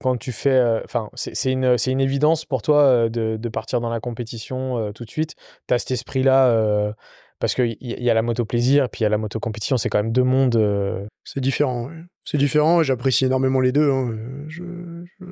quand 0.00 0.16
tu 0.18 0.32
fais. 0.32 0.80
Enfin, 0.84 1.10
c'est 1.14 1.52
une, 1.52 1.76
une 1.86 2.00
évidence 2.00 2.46
pour 2.46 2.62
toi 2.62 3.10
de, 3.10 3.36
de, 3.36 3.48
partir 3.50 3.82
dans 3.82 3.90
la 3.90 4.00
compétition 4.00 4.92
tout 4.92 5.04
de 5.04 5.10
suite. 5.10 5.34
Tu 5.68 5.74
as 5.74 5.78
cet 5.78 5.90
esprit-là 5.90 6.94
parce 7.42 7.56
qu'il 7.56 7.76
y, 7.80 8.04
y, 8.04 8.08
a 8.08 8.14
la 8.14 8.22
moto 8.22 8.44
plaisir, 8.44 8.88
puis 8.88 9.00
il 9.00 9.02
y 9.02 9.06
a 9.06 9.08
la 9.08 9.18
moto 9.18 9.40
compétition, 9.40 9.76
c'est 9.76 9.88
quand 9.88 10.00
même 10.00 10.12
deux 10.12 10.22
mondes. 10.22 10.54
Euh, 10.54 11.04
c'est 11.24 11.40
différent, 11.40 11.90
c'est 12.24 12.38
différent. 12.38 12.84
J'apprécie 12.84 13.24
énormément 13.24 13.58
les 13.58 13.72
deux. 13.72 13.90
Hein. 13.90 14.16
Je, 14.46 14.62
je, 15.18 15.24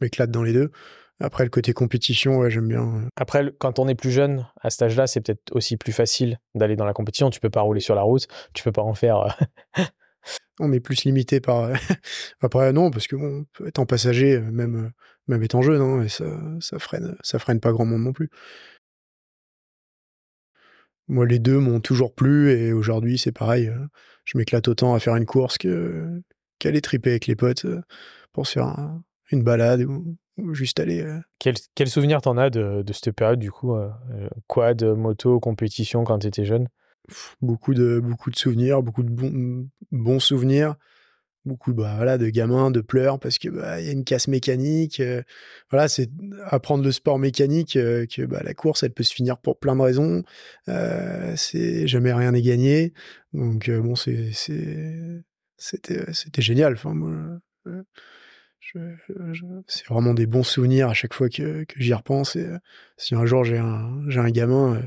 m'éclate 0.00 0.32
dans 0.32 0.42
les 0.42 0.52
deux. 0.52 0.72
Après, 1.20 1.44
le 1.44 1.50
côté 1.50 1.72
compétition, 1.72 2.38
ouais, 2.38 2.50
j'aime 2.50 2.66
bien. 2.66 3.06
Après, 3.14 3.44
quand 3.60 3.78
on 3.78 3.86
est 3.86 3.94
plus 3.94 4.10
jeune, 4.10 4.44
à 4.60 4.70
cet 4.70 4.82
âge-là, 4.82 5.06
c'est 5.06 5.20
peut-être 5.20 5.54
aussi 5.54 5.76
plus 5.76 5.92
facile 5.92 6.40
d'aller 6.56 6.74
dans 6.74 6.84
la 6.84 6.94
compétition. 6.94 7.30
Tu 7.30 7.38
peux 7.38 7.48
pas 7.48 7.60
rouler 7.60 7.78
sur 7.78 7.94
la 7.94 8.02
route, 8.02 8.26
tu 8.54 8.64
peux 8.64 8.72
pas 8.72 8.82
en 8.82 8.94
faire. 8.94 9.18
Euh. 9.78 9.82
on 10.58 10.72
est 10.72 10.80
plus 10.80 11.04
limité 11.04 11.38
par. 11.38 11.70
Après, 12.40 12.72
non, 12.72 12.90
parce 12.90 13.06
que 13.06 13.14
bon, 13.14 13.46
étant 13.64 13.86
passager, 13.86 14.40
même, 14.40 14.90
même 15.28 15.44
étant 15.44 15.62
jeune, 15.62 15.80
hein, 15.80 16.02
et 16.02 16.08
ça, 16.08 16.24
ça 16.58 16.80
freine, 16.80 17.14
ça 17.22 17.38
freine 17.38 17.60
pas 17.60 17.70
grand 17.70 17.84
monde 17.84 18.02
non 18.02 18.12
plus. 18.12 18.30
Moi, 21.12 21.26
les 21.26 21.38
deux 21.38 21.58
m'ont 21.58 21.78
toujours 21.78 22.14
plu 22.14 22.50
et 22.52 22.72
aujourd'hui, 22.72 23.18
c'est 23.18 23.32
pareil. 23.32 23.68
Euh, 23.68 23.86
je 24.24 24.38
m'éclate 24.38 24.66
autant 24.66 24.94
à 24.94 24.98
faire 24.98 25.14
une 25.14 25.26
course 25.26 25.58
que 25.58 26.22
qu'aller 26.58 26.80
triper 26.80 27.10
avec 27.10 27.26
les 27.26 27.36
potes 27.36 27.66
euh, 27.66 27.82
pour 28.32 28.46
se 28.46 28.52
faire 28.54 28.74
une 29.30 29.42
balade 29.42 29.82
ou, 29.82 30.16
juste 30.54 30.80
aller. 30.80 31.02
Euh. 31.02 31.20
Quel, 31.38 31.56
quel 31.74 31.90
souvenir 31.90 32.22
t'en 32.22 32.38
as 32.38 32.48
de, 32.48 32.80
de, 32.80 32.92
cette 32.94 33.10
période, 33.12 33.38
du 33.38 33.50
coup 33.50 33.76
Quad, 34.46 34.82
moto, 34.82 35.38
compétition 35.38 36.02
quand 36.04 36.20
t'étais 36.20 36.46
jeune? 36.46 36.66
Beaucoup 37.42 37.74
de, 37.74 38.00
beaucoup 38.02 38.30
de 38.30 38.36
souvenirs, 38.36 38.82
beaucoup 38.82 39.02
de 39.02 39.66
bons 39.90 40.20
souvenirs 40.20 40.76
beaucoup 41.44 41.74
bah, 41.74 41.94
voilà, 41.96 42.18
de 42.18 42.28
gamins, 42.28 42.70
de 42.70 42.80
pleurs 42.80 43.18
parce 43.18 43.38
que 43.38 43.48
bah, 43.48 43.80
y 43.80 43.88
a 43.88 43.92
une 43.92 44.04
casse 44.04 44.28
mécanique. 44.28 45.00
Euh, 45.00 45.22
voilà, 45.70 45.88
c'est 45.88 46.10
apprendre 46.46 46.84
le 46.84 46.92
sport 46.92 47.18
mécanique 47.18 47.76
euh, 47.76 48.06
que 48.06 48.22
bah, 48.22 48.42
la 48.44 48.54
course, 48.54 48.82
elle 48.82 48.92
peut 48.92 49.02
se 49.02 49.14
finir 49.14 49.38
pour 49.38 49.58
plein 49.58 49.76
de 49.76 49.82
raisons. 49.82 50.22
Euh, 50.68 51.34
c'est 51.36 51.86
jamais 51.86 52.12
rien 52.12 52.32
n'est 52.32 52.42
gagné. 52.42 52.92
Donc 53.32 53.70
bon, 53.70 53.94
c'est 53.94 54.32
c'était 55.56 56.12
c'était 56.12 56.42
génial. 56.42 56.74
Enfin 56.74 56.94
moi, 56.94 57.40
c'est 59.66 59.86
vraiment 59.88 60.14
des 60.14 60.26
bons 60.26 60.42
souvenirs 60.42 60.88
à 60.88 60.94
chaque 60.94 61.14
fois 61.14 61.28
que, 61.28 61.64
que 61.64 61.80
j'y 61.80 61.94
repense. 61.94 62.36
Et 62.36 62.46
si 62.96 63.14
un 63.14 63.26
jour 63.26 63.44
j'ai 63.44 63.58
un 63.58 64.02
j'ai 64.08 64.20
un 64.20 64.30
gamin, 64.30 64.82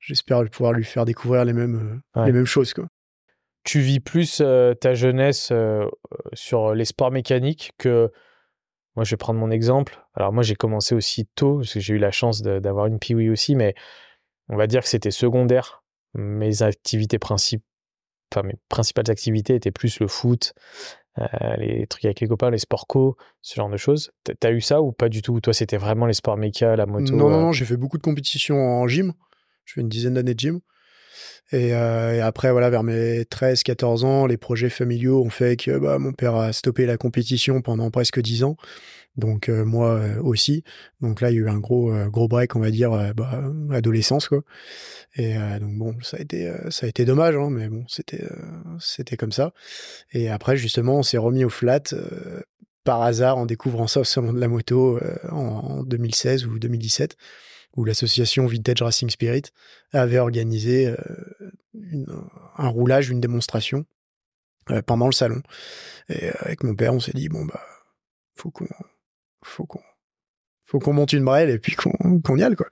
j'espère 0.00 0.44
pouvoir 0.50 0.72
lui 0.72 0.84
faire 0.84 1.04
découvrir 1.04 1.44
les 1.44 1.52
mêmes 1.52 2.02
les 2.16 2.32
mêmes 2.32 2.46
choses 2.46 2.74
quoi 2.74 2.88
tu 3.64 3.80
vis 3.80 4.00
plus 4.00 4.40
euh, 4.40 4.74
ta 4.74 4.94
jeunesse 4.94 5.48
euh, 5.50 5.86
sur 6.32 6.74
les 6.74 6.84
sports 6.84 7.10
mécaniques 7.10 7.72
que. 7.78 8.10
Moi, 8.96 9.02
je 9.04 9.10
vais 9.10 9.16
prendre 9.16 9.40
mon 9.40 9.50
exemple. 9.50 10.06
Alors, 10.14 10.32
moi, 10.32 10.44
j'ai 10.44 10.54
commencé 10.54 10.94
aussi 10.94 11.26
tôt, 11.34 11.58
parce 11.58 11.74
que 11.74 11.80
j'ai 11.80 11.94
eu 11.94 11.98
la 11.98 12.12
chance 12.12 12.42
d'avoir 12.42 12.86
une 12.86 13.00
piwi 13.00 13.28
aussi, 13.28 13.56
mais 13.56 13.74
on 14.48 14.56
va 14.56 14.68
dire 14.68 14.82
que 14.82 14.88
c'était 14.88 15.10
secondaire. 15.10 15.82
Mes 16.14 16.62
activités 16.62 17.18
principales, 17.18 17.66
enfin, 18.32 18.46
mes 18.46 18.54
principales 18.68 19.10
activités 19.10 19.56
étaient 19.56 19.72
plus 19.72 19.98
le 19.98 20.06
foot, 20.06 20.54
euh, 21.18 21.56
les 21.58 21.88
trucs 21.88 22.04
avec 22.04 22.20
les 22.20 22.28
copains, 22.28 22.50
les 22.50 22.58
sports 22.58 22.86
co, 22.86 23.16
ce 23.40 23.56
genre 23.56 23.68
de 23.68 23.76
choses. 23.76 24.12
T'as 24.38 24.52
eu 24.52 24.60
ça 24.60 24.80
ou 24.80 24.92
pas 24.92 25.08
du 25.08 25.22
tout? 25.22 25.40
Toi, 25.40 25.52
c'était 25.52 25.76
vraiment 25.76 26.06
les 26.06 26.12
sports 26.12 26.36
méca, 26.36 26.76
la 26.76 26.86
moto 26.86 27.16
Non, 27.16 27.30
non, 27.30 27.40
non, 27.40 27.52
j'ai 27.52 27.64
fait 27.64 27.76
beaucoup 27.76 27.98
de 27.98 28.02
compétitions 28.02 28.56
en 28.56 28.86
gym. 28.86 29.12
Je 29.64 29.74
fais 29.74 29.80
une 29.80 29.88
dizaine 29.88 30.14
d'années 30.14 30.34
de 30.34 30.40
gym. 30.40 30.60
Et, 31.52 31.68
et, 31.68 32.20
après, 32.20 32.50
voilà, 32.52 32.70
vers 32.70 32.82
mes 32.82 33.22
13-14 33.22 34.04
ans, 34.04 34.26
les 34.26 34.36
projets 34.36 34.70
familiaux 34.70 35.22
ont 35.22 35.30
fait 35.30 35.56
que 35.56 35.78
bah, 35.78 35.98
mon 35.98 36.12
père 36.12 36.34
a 36.36 36.52
stoppé 36.52 36.86
la 36.86 36.96
compétition 36.96 37.60
pendant 37.62 37.90
presque 37.90 38.20
10 38.20 38.44
ans. 38.44 38.56
Donc 39.16 39.48
moi 39.48 40.00
aussi. 40.22 40.64
Donc 41.00 41.20
là, 41.20 41.30
il 41.30 41.34
y 41.34 41.38
a 41.38 41.42
eu 41.42 41.48
un 41.48 41.60
gros 41.60 41.92
gros 42.08 42.26
break, 42.26 42.56
on 42.56 42.60
va 42.60 42.70
dire, 42.72 42.90
bah, 43.14 43.44
adolescence 43.70 44.26
quoi. 44.28 44.42
Et 45.14 45.34
donc 45.60 45.78
bon, 45.78 45.96
ça 46.02 46.16
a 46.16 46.20
été 46.20 46.52
ça 46.70 46.86
a 46.86 46.88
été 46.88 47.04
dommage, 47.04 47.36
hein, 47.36 47.48
mais 47.50 47.68
bon, 47.68 47.84
c'était 47.86 48.24
c'était 48.80 49.16
comme 49.16 49.30
ça. 49.30 49.52
Et 50.12 50.28
après, 50.28 50.56
justement, 50.56 50.96
on 50.96 51.02
s'est 51.04 51.18
remis 51.18 51.44
au 51.44 51.48
flat 51.48 51.94
par 52.82 53.02
hasard 53.02 53.38
en 53.38 53.46
découvrant 53.46 53.86
ça 53.86 54.00
au 54.00 54.04
salon 54.04 54.32
de 54.32 54.40
la 54.40 54.48
moto 54.48 54.98
en, 55.30 55.84
2016 55.84 56.46
ou 56.46 56.58
2017 56.58 57.16
où 57.76 57.84
l'association 57.84 58.46
Vintage 58.46 58.82
Racing 58.82 59.10
Spirit 59.10 59.42
avait 59.92 60.18
organisé 60.18 60.94
un 62.56 62.68
roulage, 62.68 63.10
une 63.10 63.20
démonstration 63.20 63.84
pendant 64.86 65.06
le 65.06 65.12
salon. 65.12 65.42
Et 66.08 66.28
avec 66.40 66.62
mon 66.62 66.74
père, 66.74 66.94
on 66.94 67.00
s'est 67.00 67.12
dit 67.12 67.28
bon 67.28 67.44
bah 67.44 67.60
faut 68.34 68.50
qu'on 70.80 70.92
monte 70.92 71.12
une 71.12 71.24
brelle 71.24 71.50
et 71.50 71.58
puis 71.58 71.76
qu'on 71.76 72.36
y 72.36 72.42
aille 72.42 72.56
quoi. 72.56 72.66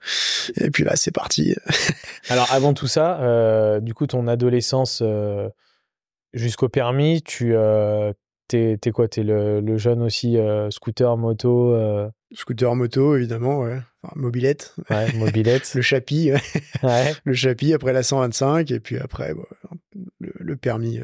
Et 0.55 0.69
puis 0.69 0.83
là 0.83 0.95
c'est 0.95 1.11
parti. 1.11 1.55
Alors 2.29 2.51
avant 2.51 2.73
tout 2.73 2.87
ça, 2.87 3.21
euh, 3.21 3.79
du 3.79 3.93
coup 3.93 4.07
ton 4.07 4.27
adolescence 4.27 5.01
euh, 5.01 5.49
jusqu'au 6.33 6.69
permis, 6.69 7.21
tu 7.21 7.55
euh, 8.53 8.77
t'es 8.77 8.91
quoi 8.91 9.07
T'es 9.07 9.23
le, 9.23 9.61
le, 9.61 9.77
jeune 9.77 10.01
aussi 10.01 10.37
scooter 10.69 11.17
moto 11.17 11.75
Scooter 12.33 12.75
moto 12.75 13.15
évidemment, 13.15 13.59
ouais. 13.59 13.79
Enfin, 14.01 14.13
mobilette. 14.15 14.75
Ouais, 14.89 15.11
mobilette. 15.13 15.71
le 15.75 15.81
chapi, 15.81 16.31
ouais. 16.31 17.13
Le 17.23 17.33
chapi 17.33 17.73
après 17.73 17.93
la 17.93 18.03
125 18.03 18.71
et 18.71 18.79
puis 18.79 18.97
après 18.97 19.33
le, 20.19 20.55
permis, 20.57 20.99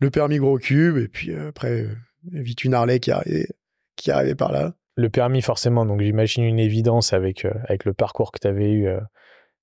le 0.00 0.10
permis 0.10 0.38
gros 0.38 0.58
cube 0.58 0.96
et 0.96 1.08
puis 1.08 1.34
après 1.34 1.86
vite 2.24 2.64
une 2.64 2.74
Harley 2.74 2.98
qui 2.98 3.10
arrivait 3.10 3.48
qui 3.96 4.10
arrivait 4.10 4.34
par 4.34 4.52
là. 4.52 4.74
Le 4.96 5.08
permis, 5.08 5.40
forcément, 5.40 5.86
donc 5.86 6.02
j'imagine 6.02 6.44
une 6.44 6.58
évidence 6.58 7.12
avec, 7.12 7.44
euh, 7.44 7.52
avec 7.64 7.84
le 7.84 7.94
parcours 7.94 8.30
que 8.30 8.38
tu 8.38 8.46
avais 8.46 8.70
eu 8.70 8.88
euh, 8.88 9.00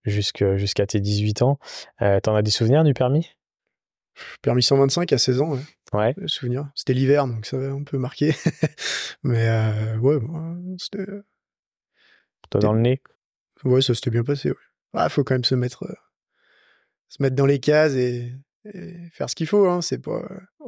jusqu'à 0.06 0.88
tes 0.88 1.00
18 1.00 1.44
ans. 1.44 1.60
Euh, 2.02 2.20
T'en 2.20 2.36
as 2.36 2.42
des 2.42 2.52
souvenirs 2.52 2.84
du 2.84 2.94
permis? 2.94 3.30
Permis 4.42 4.64
125 4.64 5.14
à 5.14 5.18
16 5.18 5.42
ans, 5.42 5.54
ouais. 5.54 5.62
Ouais. 5.94 6.14
Souvenir. 6.28 6.70
C'était 6.76 6.94
l'hiver, 6.94 7.28
donc 7.28 7.46
ça 7.46 7.58
avait 7.58 7.68
un 7.68 7.84
peu 7.84 7.98
marqué. 7.98 8.34
Mais 9.24 9.48
euh, 9.48 9.98
ouais, 9.98 10.20
c'était. 10.78 11.06
Toi 12.50 12.62
dans 12.62 12.74
le 12.74 12.82
nez? 12.82 13.02
Ouais, 13.64 13.82
ça 13.82 13.94
s'était 13.94 14.10
bien 14.10 14.24
passé, 14.24 14.50
ouais. 14.50 14.56
Ah, 14.94 15.10
faut 15.10 15.24
quand 15.24 15.36
même 15.36 15.44
se 15.44 15.56
mettre, 15.56 15.86
se 17.10 17.22
mettre 17.22 17.36
dans 17.36 17.46
les 17.46 17.60
cases 17.60 17.94
et, 17.94 18.34
faire 19.12 19.30
ce 19.30 19.36
qu'il 19.36 19.48
faut. 19.48 19.68
Hein, 19.68 19.82
c'est 19.82 20.00
pas. 20.00 20.22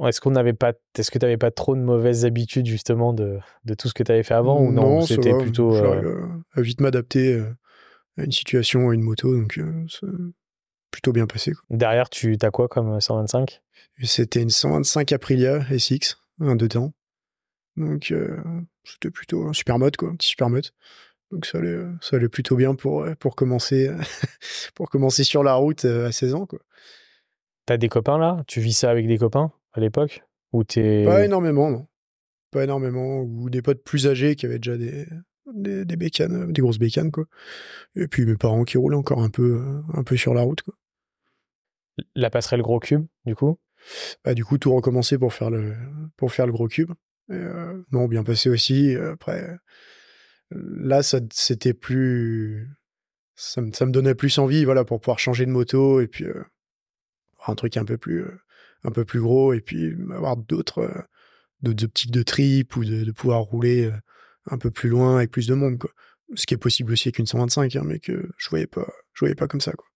Est-ce 0.05 0.21
qu'on 0.21 0.31
n'avait 0.31 0.53
pas, 0.53 0.73
est-ce 0.97 1.11
que 1.11 1.17
tu 1.17 1.25
n'avais 1.25 1.37
pas 1.37 1.51
trop 1.51 1.75
de 1.75 1.81
mauvaises 1.81 2.25
habitudes 2.25 2.65
justement 2.65 3.13
de, 3.13 3.39
de 3.65 3.73
tout 3.73 3.87
ce 3.87 3.93
que 3.93 4.03
tu 4.03 4.11
avais 4.11 4.23
fait 4.23 4.33
avant 4.33 4.59
ou 4.59 4.71
non, 4.71 5.01
C'était 5.01 5.37
plutôt. 5.37 5.75
Euh... 5.75 6.27
à 6.53 6.61
vite 6.61 6.81
m'adapter 6.81 7.33
euh, 7.33 7.55
à 8.17 8.23
une 8.23 8.31
situation, 8.31 8.89
à 8.89 8.93
une 8.93 9.01
moto, 9.01 9.35
donc 9.35 9.57
euh, 9.57 9.85
plutôt 10.91 11.11
bien 11.11 11.27
passé. 11.27 11.53
Quoi. 11.53 11.63
Derrière, 11.69 12.09
tu 12.09 12.37
as 12.41 12.51
quoi 12.51 12.67
comme 12.67 12.99
125 12.99 13.61
C'était 14.03 14.41
une 14.41 14.49
125 14.49 15.11
Aprilia 15.11 15.61
SX, 15.77 16.17
un 16.39 16.55
deux 16.55 16.69
temps. 16.69 16.93
Donc 17.77 18.11
euh, 18.11 18.37
c'était 18.83 19.11
plutôt 19.11 19.47
un 19.47 19.53
super 19.53 19.79
mode, 19.79 19.95
quoi, 19.95 20.09
un 20.09 20.15
petit 20.15 20.29
super 20.29 20.49
mode. 20.49 20.67
Donc 21.31 21.45
ça 21.45 21.59
allait, 21.59 21.79
ça 22.01 22.17
allait 22.17 22.29
plutôt 22.29 22.55
bien 22.55 22.75
pour, 22.75 23.05
pour, 23.19 23.35
commencer, 23.35 23.89
pour 24.75 24.89
commencer 24.89 25.23
sur 25.23 25.43
la 25.43 25.53
route 25.55 25.85
à 25.85 26.11
16 26.11 26.33
ans. 26.33 26.45
Quoi. 26.45 26.59
T'as 27.65 27.77
des 27.77 27.89
copains 27.89 28.17
là? 28.17 28.43
Tu 28.47 28.59
vis 28.59 28.73
ça 28.73 28.89
avec 28.89 29.07
des 29.07 29.17
copains 29.17 29.51
à 29.73 29.79
l'époque? 29.79 30.23
Ou 30.51 30.63
t'es... 30.63 31.05
Pas 31.05 31.23
énormément, 31.23 31.69
non. 31.69 31.87
Pas 32.51 32.65
énormément. 32.65 33.21
Ou 33.21 33.49
des 33.49 33.61
potes 33.61 33.83
plus 33.83 34.07
âgés 34.07 34.35
qui 34.35 34.45
avaient 34.45 34.59
déjà 34.59 34.77
des, 34.77 35.07
des, 35.53 35.85
des 35.85 35.95
bécanes, 35.95 36.51
des 36.51 36.61
grosses 36.61 36.79
bécanes, 36.79 37.11
quoi. 37.11 37.25
Et 37.95 38.07
puis 38.07 38.25
mes 38.25 38.35
parents 38.35 38.63
qui 38.63 38.77
roulaient 38.77 38.97
encore 38.97 39.21
un 39.21 39.29
peu, 39.29 39.63
un 39.93 40.03
peu 40.03 40.17
sur 40.17 40.33
la 40.33 40.41
route, 40.41 40.61
quoi. 40.61 40.73
La 42.15 42.29
passerelle 42.29 42.61
gros 42.61 42.79
cube, 42.79 43.05
du 43.25 43.35
coup? 43.35 43.57
Bah, 44.23 44.33
Du 44.33 44.45
coup, 44.45 44.57
tout 44.57 44.73
recommencer 44.73 45.17
pour 45.17 45.33
faire 45.33 45.49
le, 45.49 45.75
pour 46.17 46.31
faire 46.31 46.45
le 46.45 46.51
gros 46.51 46.67
cube. 46.67 46.91
Euh, 47.29 47.81
non, 47.91 48.07
bien 48.07 48.23
passé 48.23 48.49
aussi. 48.49 48.95
Après, 48.95 49.47
là, 50.51 51.03
ça, 51.03 51.19
c'était 51.31 51.73
plus. 51.73 52.69
Ça 53.35 53.61
me, 53.61 53.71
ça 53.71 53.85
me, 53.85 53.91
donnait 53.91 54.15
plus 54.15 54.37
envie, 54.37 54.65
voilà, 54.65 54.85
pour 54.85 54.99
pouvoir 54.99 55.19
changer 55.19 55.45
de 55.45 55.51
moto 55.51 55.99
et 55.99 56.07
puis 56.07 56.25
euh, 56.25 56.43
un 57.47 57.55
truc 57.55 57.77
un 57.77 57.85
peu 57.85 57.97
plus 57.97 58.23
euh, 58.23 58.39
un 58.83 58.91
peu 58.91 59.05
plus 59.05 59.21
gros 59.21 59.53
et 59.53 59.61
puis 59.61 59.95
avoir 60.11 60.37
d'autres 60.37 60.79
euh, 60.79 61.01
d'autres 61.61 61.85
optiques 61.85 62.11
de 62.11 62.23
trip 62.23 62.75
ou 62.75 62.85
de, 62.85 63.11
pouvoir 63.11 63.41
rouler 63.41 63.91
un 64.49 64.57
peu 64.57 64.71
plus 64.71 64.89
loin 64.89 65.17
avec 65.17 65.31
plus 65.31 65.47
de 65.47 65.53
monde 65.53 65.77
quoi 65.77 65.91
ce 66.35 66.45
qui 66.45 66.53
est 66.53 66.57
possible 66.57 66.91
aussi 66.93 67.09
avec 67.09 67.19
une 67.19 67.25
125 67.25 67.75
hein, 67.75 67.83
mais 67.85 67.99
que 67.99 68.29
je 68.37 68.49
voyais 68.49 68.67
pas 68.67 68.87
je 69.13 69.19
voyais 69.19 69.35
pas 69.35 69.47
comme 69.47 69.61
ça 69.61 69.71
quoi 69.73 69.87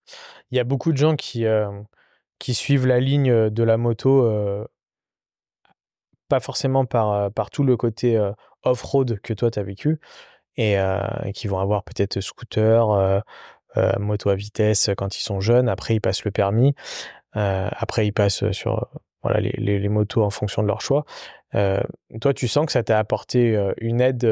il 0.52 0.58
y 0.58 0.60
a 0.60 0.64
beaucoup 0.64 0.92
de 0.92 0.98
gens 0.98 1.16
qui 1.16 1.46
qui 2.40 2.54
suivent 2.54 2.86
la 2.88 3.00
ligne 3.00 3.50
de 3.50 3.64
la 3.64 3.78
moto 3.78 4.30
pas 6.28 6.40
forcément 6.40 6.86
par 6.86 7.32
par 7.32 7.50
tout 7.50 7.64
le 7.64 7.78
côté 7.78 8.20
off-road 8.64 9.20
que 9.22 9.34
toi 9.34 9.52
tu 9.52 9.60
as 9.60 9.64
vécu 9.64 10.00
et 10.58 10.78
qui 11.34 11.48
vont 11.48 11.60
avoir 11.60 11.84
peut-être 11.84 12.20
scooter 12.22 13.24
moto 14.00 14.30
à 14.30 14.36
vitesse 14.36 14.90
quand 14.98 15.18
ils 15.18 15.24
sont 15.24 15.40
jeunes 15.40 15.70
après 15.70 15.96
ils 15.96 16.02
passent 16.02 16.26
le 16.26 16.32
permis 16.32 16.76
après, 17.36 18.08
ils 18.08 18.14
passent 18.14 18.50
sur 18.52 18.88
voilà, 19.24 19.40
les, 19.40 19.80
les, 19.80 19.90
motos 19.90 20.24
en 20.24 20.30
fonction 20.30 20.62
de 20.62 20.68
leur 20.68 20.82
choix. 20.82 21.06
Toi, 21.52 22.34
tu 22.34 22.48
sens 22.48 22.66
que 22.66 22.72
ça 22.72 22.84
t'a 22.84 23.00
apporté 23.00 23.58
une 23.78 24.02
aide 24.02 24.24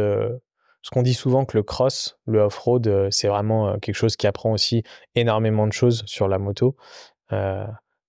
ce 0.84 0.90
qu'on 0.92 1.02
dit 1.02 1.14
souvent 1.14 1.46
que 1.46 1.58
le 1.58 1.64
cross, 1.64 2.20
le 2.26 2.42
off-road, 2.42 3.08
c'est 3.10 3.30
vraiment 3.30 3.80
quelque 3.80 3.96
chose 3.96 4.18
qui 4.18 4.28
apprend 4.28 4.52
aussi 4.52 4.84
énormément 5.16 5.66
de 5.66 5.72
choses 5.74 6.04
sur 6.06 6.28
la 6.28 6.40
moto. 6.40 6.76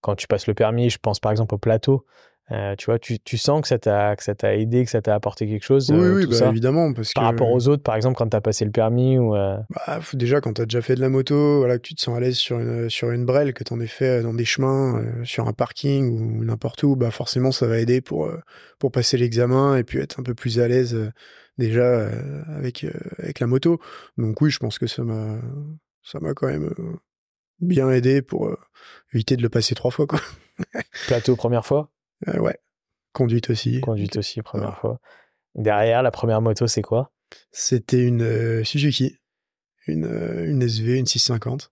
Quand 0.05 0.17
tu 0.17 0.27
passes 0.27 0.47
le 0.47 0.55
permis, 0.55 0.91
je 0.91 0.99
pense 0.99 1.19
par 1.19 1.33
exemple 1.33 1.55
au 1.55 1.59
plateau. 1.59 2.05
Euh, 2.53 2.75
tu 2.77 2.87
vois, 2.87 2.99
tu, 2.99 3.19
tu, 3.19 3.39
sens 3.39 3.63
que 3.63 3.69
ça 3.69 3.79
t'a 3.79 4.15
que 4.17 4.23
ça 4.23 4.35
t'a 4.35 4.55
aidé, 4.55 4.85
que 4.85 4.91
ça 4.91 5.01
t'a 5.01 5.15
apporté 5.15 5.47
quelque 5.47 5.65
chose. 5.65 5.91
Oui, 5.91 5.99
euh, 5.99 6.15
oui 6.17 6.27
bah, 6.27 6.51
évidemment, 6.51 6.93
parce 6.93 7.15
par 7.15 7.25
rapport 7.25 7.51
aux 7.51 7.69
autres, 7.69 7.83
par 7.83 7.97
exemple, 7.97 8.19
quand 8.19 8.29
t'as 8.29 8.43
passé 8.43 8.67
le 8.67 8.71
permis 8.71 9.19
ou. 9.19 9.35
Euh, 9.35 9.57
bah, 9.71 10.01
déjà, 10.13 10.43
quand 10.43 10.53
t'as 10.53 10.67
déjà 10.67 10.83
fait 10.83 10.95
de 10.95 11.01
la 11.01 11.09
moto, 11.09 11.61
voilà, 11.61 11.79
que 11.79 11.83
tu 11.83 11.95
te 11.95 12.03
sens 12.03 12.15
à 12.15 12.21
l'aise 12.21 12.37
sur 12.37 12.59
une 12.61 12.91
sur 12.91 13.13
une 13.13 13.25
brelle, 13.25 13.55
que 13.55 13.65
t'en 13.65 13.81
aies 13.81 13.87
fait 13.87 14.23
dans 14.23 14.35
des 14.35 14.45
chemins, 14.45 15.03
sur 15.25 15.49
un 15.49 15.55
parking 15.55 16.11
ou 16.11 16.45
n'importe 16.45 16.83
où, 16.83 16.97
bah 16.97 17.11
forcément, 17.11 17.51
ça 17.51 17.67
va 17.67 17.79
aider 17.79 18.03
pour 18.03 18.31
pour 18.79 18.93
passer 18.93 19.17
l'examen 19.17 19.79
et 19.79 19.85
puis 19.85 20.01
être 20.01 20.21
un 20.21 20.23
peu 20.23 20.35
plus 20.35 20.61
à 20.61 20.69
l'aise 20.69 20.95
déjà 21.57 22.11
avec 22.55 22.87
avec 23.19 23.41
la 23.41 23.47
moto. 23.47 23.81
Donc 24.19 24.43
oui, 24.43 24.51
je 24.51 24.59
pense 24.59 24.79
que 24.79 24.87
ça 24.87 25.03
m'a 25.03 25.39
ça 26.03 26.21
m'a 26.21 26.35
quand 26.35 26.49
même 26.49 26.69
bien 27.65 27.91
aidé 27.91 28.23
pour 28.23 28.51
éviter 29.13 29.37
de 29.37 29.43
le 29.43 29.49
passer 29.49 29.75
trois 29.75 29.91
fois 29.91 30.07
quoi. 30.07 30.21
Plateau 31.07 31.37
première 31.37 31.67
fois? 31.67 31.91
Euh, 32.29 32.39
ouais. 32.39 32.59
Conduite 33.13 33.51
aussi. 33.51 33.81
Conduite 33.81 34.17
aussi, 34.17 34.43
première 34.43 34.79
fois. 34.79 35.01
Derrière, 35.55 36.03
la 36.03 36.11
première 36.11 36.41
moto, 36.41 36.67
c'est 36.67 36.83
quoi? 36.83 37.13
C'était 37.53 38.03
une 38.03 38.23
euh, 38.23 38.65
Suzuki. 38.65 39.19
Une, 39.87 40.07
euh, 40.07 40.49
une 40.49 40.63
SV, 40.63 40.97
une 40.97 41.07
650. 41.07 41.71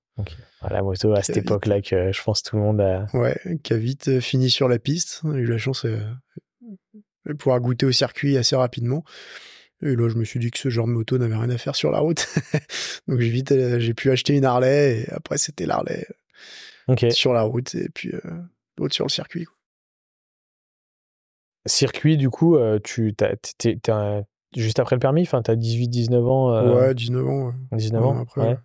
la 0.70 0.82
moto 0.82 1.12
à 1.14 1.22
cette 1.22 1.38
époque-là 1.38 1.80
que 1.80 2.12
je 2.12 2.22
pense 2.22 2.42
tout 2.42 2.56
le 2.56 2.62
monde 2.62 2.80
a. 2.80 3.06
Ouais, 3.14 3.36
qui 3.62 3.72
a 3.72 3.76
vite 3.76 4.20
fini 4.20 4.50
sur 4.50 4.68
la 4.68 4.78
piste. 4.78 5.22
J'ai 5.24 5.40
eu 5.40 5.46
la 5.46 5.58
chance 5.58 5.84
de 5.84 7.32
pouvoir 7.32 7.60
goûter 7.60 7.86
au 7.86 7.92
circuit 7.92 8.36
assez 8.36 8.54
rapidement. 8.54 9.04
Et 9.82 9.96
là, 9.96 10.08
je 10.08 10.16
me 10.16 10.24
suis 10.24 10.38
dit 10.38 10.50
que 10.50 10.58
ce 10.58 10.68
genre 10.68 10.86
de 10.86 10.92
moto 10.92 11.18
n'avait 11.18 11.34
rien 11.34 11.50
à 11.50 11.58
faire 11.58 11.74
sur 11.74 11.90
la 11.90 11.98
route. 11.98 12.28
Donc 13.08 13.20
j'ai 13.20 13.28
vite, 13.28 13.52
j'ai 13.78 13.94
pu 13.94 14.10
acheter 14.10 14.36
une 14.36 14.44
Harley 14.44 15.00
et 15.00 15.12
après 15.12 15.38
c'était 15.38 15.66
l'Harley 15.66 16.06
sur 17.10 17.32
la 17.32 17.42
route 17.42 17.74
et 17.74 17.88
puis 17.88 18.12
l'autre 18.78 18.94
sur 18.94 19.04
le 19.04 19.10
circuit. 19.10 19.44
Quoi. 19.44 19.56
Circuit, 21.66 22.16
du 22.16 22.28
coup, 22.28 22.56
euh, 22.56 22.80
tu 22.82 23.14
t'es, 23.14 23.38
juste 24.56 24.80
après 24.80 24.96
le 24.96 25.00
permis, 25.00 25.22
enfin, 25.22 25.42
t'as 25.42 25.54
18-19 25.54 26.26
ans. 26.26 26.54
Euh, 26.54 26.74
ouais, 26.74 26.94
19 26.94 27.28
ans. 27.28 27.54
19 27.72 28.04
ans, 28.04 28.20
après, 28.20 28.40
ouais. 28.40 28.56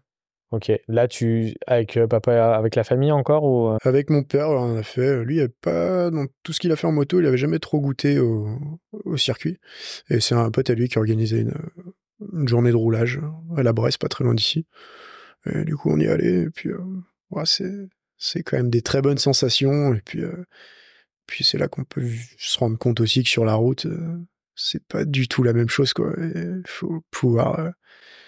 Ok. 0.52 0.72
Là, 0.88 1.08
tu 1.08 1.56
avec 1.68 1.98
euh, 1.98 2.08
papa, 2.08 2.56
avec 2.56 2.76
la 2.76 2.84
famille 2.84 3.12
encore 3.12 3.44
ou 3.44 3.78
Avec 3.84 4.10
mon 4.10 4.24
père, 4.24 4.50
on 4.50 4.78
a 4.78 4.84
fait. 4.84 5.24
Lui, 5.24 5.38
il 5.38 5.50
pas 5.50 6.10
dans 6.10 6.26
tout 6.44 6.54
ce 6.54 6.60
qu'il 6.60 6.72
a 6.72 6.76
fait 6.76 6.88
en 6.88 6.92
moto, 6.92 7.20
il 7.20 7.26
avait 7.26 7.38
jamais 7.38 7.60
trop 7.60 7.80
goûté 7.80 8.20
au, 8.20 8.48
circuit. 9.18 9.60
Et 10.10 10.20
c'est 10.20 10.36
un 10.36 10.50
pote 10.52 10.70
à 10.70 10.74
lui 10.74 10.88
qui 10.88 10.98
organisait 10.98 11.42
une, 11.42 11.54
une 12.34 12.48
journée 12.48 12.72
de 12.72 12.76
roulage 12.76 13.20
à 13.58 13.64
la 13.64 13.74
Bresse, 13.74 13.98
pas 13.98 14.08
très 14.08 14.24
loin 14.24 14.34
d'ici. 14.34 14.66
Et 15.46 15.66
du 15.66 15.76
coup, 15.76 15.92
on 15.92 16.00
y 16.00 16.08
allait. 16.08 16.44
Et 16.44 16.50
puis, 16.50 16.70
ouais, 17.32 17.46
c'est 17.46 17.90
c'est 18.18 18.42
quand 18.42 18.58
même 18.58 18.70
des 18.70 18.82
très 18.82 19.02
bonnes 19.02 19.18
sensations. 19.18 19.94
Et 19.94 20.02
puis 20.02 20.24
puis 21.28 21.44
c'est 21.44 21.60
là 21.60 21.68
qu'on 21.68 21.84
peut 21.84 22.10
se 22.38 22.58
rendre 22.58 22.78
compte 22.78 23.02
aussi 23.02 23.22
que 23.22 23.30
sur 23.30 23.46
la 23.46 23.54
route, 23.54 23.86
euh, 23.86 24.18
c'est 24.58 24.86
pas 24.86 25.06
du 25.06 25.28
tout 25.28 25.44
la 25.44 25.54
même 25.54 25.70
chose, 25.70 25.94
quoi. 25.94 26.12
Il 26.18 26.64
faut 26.66 27.04
pouvoir 27.12 27.60
euh, 27.60 27.70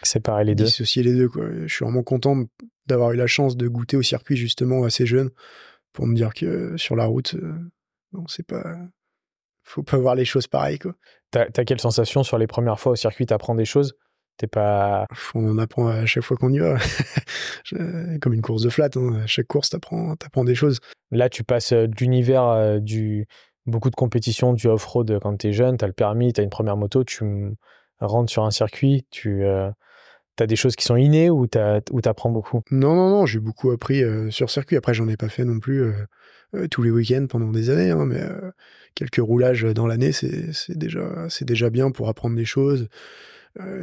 séparer 0.04 0.46
les 0.46 0.56
deux. 0.56 0.66
Dissocier 0.66 1.04
les 1.04 1.14
deux, 1.14 1.28
quoi. 1.28 1.46
Je 1.66 1.74
suis 1.74 1.84
vraiment 1.84 2.04
content 2.04 2.46
d'avoir 2.86 3.12
eu 3.12 3.18
la 3.18 3.28
chance 3.28 3.58
de 3.58 3.68
goûter 3.68 3.98
au 3.98 4.02
circuit 4.02 4.38
justement 4.38 4.84
assez 4.84 5.06
jeune 5.06 5.32
pour 5.92 6.08
me 6.08 6.16
dire 6.16 6.34
que 6.34 6.78
sur 6.78 6.96
la 6.96 7.06
route, 7.06 7.36
non, 8.14 8.26
c'est 8.28 8.46
pas. 8.46 8.78
Faut 9.64 9.84
pas 9.84 9.98
voir 9.98 10.16
les 10.16 10.26
choses 10.26 10.48
pareilles, 10.48 10.80
quoi. 10.80 10.96
T'as 11.32 11.46
as 11.56 11.66
quelle 11.66 11.82
sensation 11.82 12.24
sur 12.24 12.38
les 12.38 12.48
premières 12.48 12.80
fois 12.80 12.94
au 12.94 12.96
circuit? 12.96 13.26
T'apprends 13.26 13.56
des 13.56 13.66
choses? 13.66 13.96
T'es 14.38 14.48
pas. 14.48 15.06
On 15.36 15.48
en 15.48 15.58
apprend 15.58 15.88
à 15.88 16.06
chaque 16.06 16.24
fois 16.24 16.38
qu'on 16.38 16.54
y 16.54 16.60
va. 16.60 16.78
Comme 18.22 18.34
une 18.34 18.42
course 18.42 18.64
de 18.64 18.70
flat, 18.70 18.90
hein. 18.96 19.22
à 19.24 19.28
chaque 19.28 19.48
course, 19.48 19.70
t'apprends 19.70 20.14
apprends 20.14 20.46
des 20.46 20.56
choses. 20.56 20.80
Là, 21.12 21.30
tu 21.30 21.44
passes 21.44 21.74
de 21.74 21.92
l'univers 22.00 22.80
du 22.80 23.28
beaucoup 23.70 23.90
de 23.90 23.96
compétitions, 23.96 24.54
du 24.54 24.68
off-road 24.68 25.20
quand 25.22 25.38
t'es 25.38 25.54
jeune, 25.54 25.78
t'as 25.78 25.88
le 25.88 25.94
permis, 25.94 26.34
t'as 26.34 26.44
une 26.44 26.50
première 26.50 26.78
moto, 26.78 27.04
tu 27.04 27.24
rentres 28.00 28.32
sur 28.32 28.44
un 28.44 28.52
circuit, 28.52 29.06
tu 29.12 29.46
as 29.46 29.74
des 30.48 30.56
choses 30.56 30.76
qui 30.76 30.86
sont 30.86 30.96
innées 30.96 31.30
ou 31.30 31.48
tu 31.48 31.58
apprends 32.06 32.32
beaucoup? 32.32 32.62
Non, 32.72 32.96
non, 32.96 33.10
non, 33.10 33.26
j'ai 33.26 33.40
beaucoup 33.40 33.72
appris 33.72 34.04
sur 34.32 34.50
circuit. 34.50 34.78
Après, 34.78 34.94
j'en 34.94 35.08
ai 35.08 35.18
pas 35.18 35.30
fait 35.30 35.46
non 35.46 35.60
plus 35.60 35.94
tous 36.72 36.82
les 36.82 36.92
week-ends 36.92 37.28
pendant 37.30 37.52
des 37.52 37.70
années, 37.70 37.92
hein, 37.92 38.06
mais 38.06 38.22
quelques 38.96 39.18
roulages 39.18 39.64
dans 39.64 39.86
l'année, 39.86 40.12
c'est 40.12 40.78
déjà, 40.78 41.28
déjà 41.42 41.70
bien 41.70 41.92
pour 41.92 42.10
apprendre 42.10 42.36
des 42.36 42.46
choses. 42.46 42.88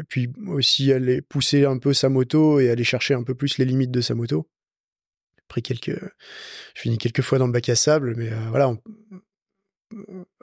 puis 0.08 0.30
aussi 0.46 0.92
aller 0.92 1.22
pousser 1.22 1.64
un 1.64 1.78
peu 1.78 1.92
sa 1.92 2.08
moto 2.08 2.60
et 2.60 2.70
aller 2.70 2.84
chercher 2.84 3.14
un 3.14 3.22
peu 3.22 3.34
plus 3.34 3.58
les 3.58 3.64
limites 3.64 3.90
de 3.90 4.00
sa 4.00 4.14
moto. 4.14 4.48
Pris 5.48 5.62
quelques, 5.62 5.98
je 6.74 6.80
finis 6.80 6.98
quelques 6.98 7.22
fois 7.22 7.38
dans 7.38 7.46
le 7.46 7.52
bac 7.52 7.68
à 7.68 7.76
sable, 7.76 8.14
mais 8.16 8.30
voilà, 8.50 8.74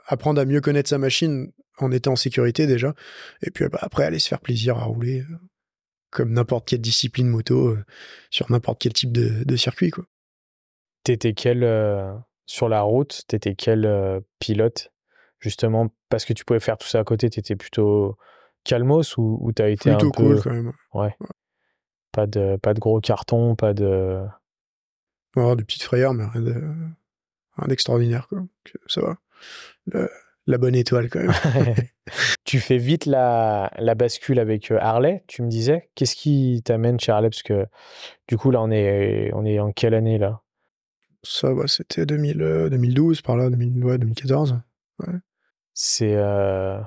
apprendre 0.06 0.40
à 0.40 0.44
mieux 0.44 0.60
connaître 0.60 0.88
sa 0.88 0.98
machine 0.98 1.52
en 1.78 1.90
étant 1.90 2.12
en 2.12 2.16
sécurité 2.16 2.66
déjà, 2.66 2.94
et 3.42 3.50
puis 3.50 3.68
bah, 3.68 3.78
après 3.82 4.04
aller 4.04 4.18
se 4.18 4.28
faire 4.28 4.40
plaisir 4.40 4.78
à 4.78 4.84
rouler 4.84 5.20
euh, 5.20 5.36
comme 6.10 6.32
n'importe 6.32 6.68
quelle 6.68 6.80
discipline 6.80 7.28
moto 7.28 7.68
euh, 7.68 7.84
sur 8.30 8.50
n'importe 8.50 8.80
quel 8.80 8.92
type 8.92 9.12
de, 9.12 9.56
circuit 9.56 9.90
quoi. 9.90 10.04
T'étais 11.02 11.34
quel 11.34 11.64
euh, 11.64 12.14
sur 12.46 12.68
la 12.68 12.82
route 12.82 13.22
T'étais 13.26 13.54
quel 13.54 14.22
pilote 14.38 14.92
justement 15.40 15.92
parce 16.08 16.24
que 16.24 16.32
tu 16.32 16.44
pouvais 16.44 16.60
faire 16.60 16.78
tout 16.78 16.88
ça 16.88 17.00
à 17.00 17.04
côté 17.04 17.28
T'étais 17.28 17.56
plutôt 17.56 18.16
calmos 18.62 19.16
ou, 19.16 19.38
ou 19.40 19.52
t'as 19.52 19.68
été 19.68 19.90
plutôt 19.90 20.06
un 20.06 20.10
cool 20.10 20.42
quand 20.42 20.50
même. 20.50 20.72
Ouais. 20.94 21.14
Pas 22.12 22.26
de 22.26 22.56
pas 22.56 22.72
de 22.72 22.80
gros 22.80 23.00
cartons, 23.00 23.56
pas 23.56 23.74
de. 23.74 24.24
Oh, 25.36 25.56
des 25.56 25.64
petites 25.64 25.82
frayeurs, 25.82 26.14
mais 26.14 26.24
rien 26.24 26.40
de 26.40 26.52
rien 27.56 27.68
d'extraordinaire 27.68 28.28
quoi. 28.28 28.42
Ça 28.86 29.02
va 29.02 29.18
la 30.46 30.58
bonne 30.58 30.74
étoile 30.74 31.08
quand 31.08 31.20
même. 31.20 31.32
tu 32.44 32.60
fais 32.60 32.78
vite 32.78 33.06
la, 33.06 33.70
la, 33.78 33.94
bascule 33.94 34.38
avec 34.38 34.70
euh, 34.70 34.78
Harley, 34.80 35.24
tu 35.26 35.42
me 35.42 35.48
disais. 35.48 35.88
Qu'est-ce 35.94 36.16
qui 36.16 36.62
t'amène 36.64 37.00
chez 37.00 37.12
Harley? 37.12 37.30
Parce 37.30 37.42
que 37.42 37.66
du 38.28 38.36
coup, 38.36 38.50
là, 38.50 38.60
on 38.62 38.70
est, 38.70 39.30
on 39.34 39.44
est 39.44 39.58
en 39.58 39.72
quelle 39.72 39.94
année 39.94 40.18
là? 40.18 40.40
Ça, 41.22 41.48
c'était 41.66 42.04
2012, 42.04 43.22
par 43.22 43.36
là, 43.36 43.48
2014. 43.48 44.60
C'est. 45.72 46.14
Euh... 46.14 46.80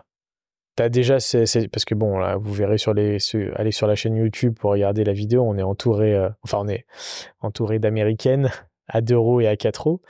T'as 0.75 0.89
déjà. 0.89 1.19
c'est 1.19 1.67
parce 1.69 1.85
que 1.85 1.95
bon, 1.95 2.19
là, 2.19 2.37
vous 2.37 2.53
verrez 2.53 2.77
sur 2.77 2.93
les. 2.93 3.17
Allez 3.55 3.71
sur 3.71 3.87
la 3.87 3.95
chaîne 3.95 4.15
YouTube 4.15 4.53
pour 4.59 4.69
regarder 4.71 5.03
la 5.03 5.13
vidéo. 5.13 5.43
On 5.43 5.57
est 5.57 5.63
entouré. 5.63 6.15
Euh, 6.15 6.29
enfin, 6.43 6.59
on 6.61 6.67
est 6.67 6.85
entouré 7.39 7.79
d'américaines 7.79 8.51
à 8.87 9.01
deux 9.01 9.17
roues 9.17 9.41
et 9.41 9.47
à 9.47 9.55
quatre 9.55 9.87
roues. 9.87 10.01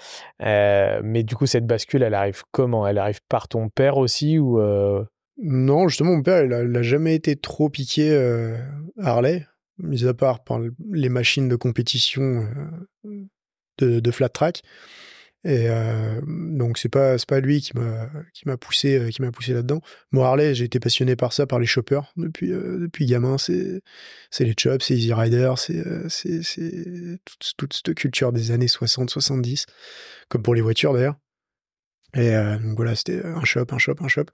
Euh, 0.41 1.01
mais 1.03 1.23
du 1.23 1.35
coup, 1.35 1.45
cette 1.45 1.65
bascule, 1.65 2.03
elle 2.03 2.13
arrive 2.13 2.43
comment? 2.51 2.87
Elle 2.87 2.97
arrive 2.97 3.21
par 3.27 3.47
ton 3.47 3.69
père 3.69 3.97
aussi 3.97 4.37
ou 4.37 4.59
euh? 4.59 5.03
Non, 5.39 5.87
justement, 5.87 6.15
mon 6.15 6.23
père, 6.23 6.43
il 6.43 6.49
n'a 6.49 6.81
jamais 6.81 7.13
été 7.13 7.35
trop 7.35 7.69
piqué 7.69 8.09
euh, 8.11 8.57
Harley, 8.99 9.45
mis 9.77 10.07
à 10.07 10.13
part 10.13 10.43
par 10.43 10.59
les 10.91 11.09
machines 11.09 11.47
de 11.47 11.55
compétition 11.55 12.47
de, 13.77 13.99
de, 13.99 14.11
flat 14.11 14.29
track. 14.29 14.63
Et 15.43 15.69
donc 16.23 16.77
c'est 16.77 16.89
pas 16.89 17.15
pas 17.27 17.39
lui 17.39 17.61
qui 17.61 17.71
m'a 17.77 18.09
qui 18.33 18.47
m'a 18.47 18.57
poussé 18.57 19.09
qui 19.11 19.21
m'a 19.21 19.31
poussé 19.31 19.53
là-dedans. 19.53 19.81
Moi 20.11 20.27
Harley, 20.27 20.55
j'ai 20.55 20.65
été 20.65 20.79
passionné 20.79 21.15
par 21.15 21.31
ça 21.31 21.45
par 21.45 21.59
les 21.59 21.65
choppers 21.65 22.11
depuis 22.17 22.49
depuis 22.49 23.05
gamin, 23.05 23.37
c'est 23.37 23.81
c'est 24.31 24.45
les 24.45 24.55
chops, 24.57 24.83
c'est 24.83 24.95
Easy 24.95 25.13
Rider, 25.13 25.53
c'est 25.57 25.83
c'est 26.09 27.19
toute, 27.23 27.53
toute, 27.57 27.73
cette 27.73 27.93
culture 27.93 28.33
des 28.33 28.51
années 28.51 28.67
60 28.67 29.09
70 29.09 29.65
comme 30.27 30.41
pour 30.41 30.55
les 30.55 30.61
voitures 30.61 30.93
d'ailleurs. 30.93 31.15
Et 32.15 32.31
donc 32.31 32.75
voilà, 32.75 32.95
c'était 32.95 33.23
un 33.23 33.43
shop, 33.43 33.65
un 33.71 33.77
shop, 33.77 33.95
un 34.01 34.07
shop. 34.07 34.25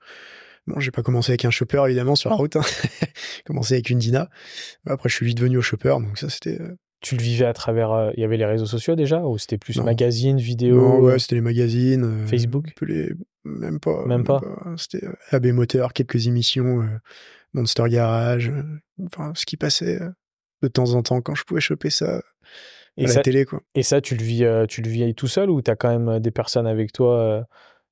Bon, 0.67 0.79
j'ai 0.79 0.91
pas 0.91 1.03
commencé 1.03 1.31
avec 1.31 1.43
un 1.43 1.51
chopper 1.51 1.83
évidemment 1.85 2.15
sur 2.15 2.29
la 2.29 2.37
route, 2.37 2.55
hein. 2.55 2.61
j'ai 3.01 3.43
commencé 3.45 3.73
avec 3.73 3.89
une 3.89 3.99
Dina. 3.99 4.29
Après 4.85 5.09
je 5.09 5.15
suis 5.15 5.25
vite 5.25 5.39
venu 5.39 5.57
au 5.57 5.61
chopper, 5.61 5.89
donc 5.89 6.17
ça 6.17 6.29
c'était 6.29 6.59
tu 7.03 7.17
le 7.17 7.21
vivais 7.21 7.45
à 7.45 7.53
travers. 7.53 7.91
Euh, 7.91 8.11
il 8.15 8.21
y 8.21 8.23
avait 8.23 8.37
les 8.37 8.45
réseaux 8.45 8.65
sociaux 8.65 8.95
déjà 8.95 9.21
Ou 9.21 9.37
c'était 9.37 9.59
plus 9.59 9.79
magazines, 9.79 10.37
vidéos? 10.37 10.77
Non, 10.77 10.99
ouais, 11.01 11.19
c'était 11.19 11.35
les 11.35 11.41
magazines. 11.41 12.03
Euh, 12.03 12.25
Facebook? 12.25 12.73
Même 13.43 13.79
pas. 13.79 14.05
Même 14.05 14.23
pas? 14.23 14.41
C'était 14.77 15.05
euh, 15.05 15.13
AB 15.31 15.47
Moteur, 15.47 15.93
quelques 15.93 16.27
émissions, 16.27 16.87
Monster 17.53 17.83
Garage, 17.89 18.51
enfin, 19.05 19.33
ce 19.35 19.45
qui 19.45 19.57
passait 19.57 19.99
de 20.61 20.67
temps 20.69 20.93
en 20.93 21.03
temps 21.03 21.21
quand 21.21 21.35
je 21.35 21.43
pouvais 21.43 21.61
choper 21.61 21.89
ça 21.89 22.21
à 22.97 23.01
la 23.03 23.15
télé. 23.21 23.43
Quoi. 23.43 23.61
Et 23.75 23.83
ça, 23.83 23.99
tu 23.99 24.15
le, 24.15 24.23
vis, 24.23 24.47
tu 24.69 24.81
le 24.81 24.89
vis 24.89 25.13
tout 25.13 25.27
seul 25.27 25.49
ou 25.49 25.61
tu 25.61 25.69
as 25.69 25.75
quand 25.75 25.89
même 25.89 26.19
des 26.19 26.31
personnes 26.31 26.67
avec 26.67 26.93
toi 26.93 27.45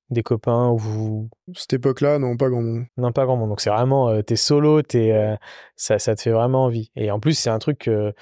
des 0.09 0.23
copains 0.23 0.69
ou 0.69 0.77
vous 0.77 1.29
Cette 1.53 1.73
époque-là, 1.73 2.19
non, 2.19 2.35
pas 2.35 2.49
grand 2.49 2.61
monde. 2.61 2.85
Non, 2.97 3.11
pas 3.11 3.25
grand 3.25 3.35
monde. 3.35 3.49
Donc 3.49 3.61
c'est 3.61 3.69
vraiment, 3.69 4.21
t'es 4.23 4.37
solo, 4.37 4.81
es, 4.93 5.37
ça, 5.75 5.99
ça 5.99 6.15
te 6.15 6.21
fait 6.21 6.31
vraiment 6.31 6.65
envie. 6.65 6.91
Et 6.95 7.11
en 7.11 7.19
plus, 7.19 7.33
c'est 7.33 7.49
un 7.49 7.59
truc 7.59 7.79
que 7.79 8.13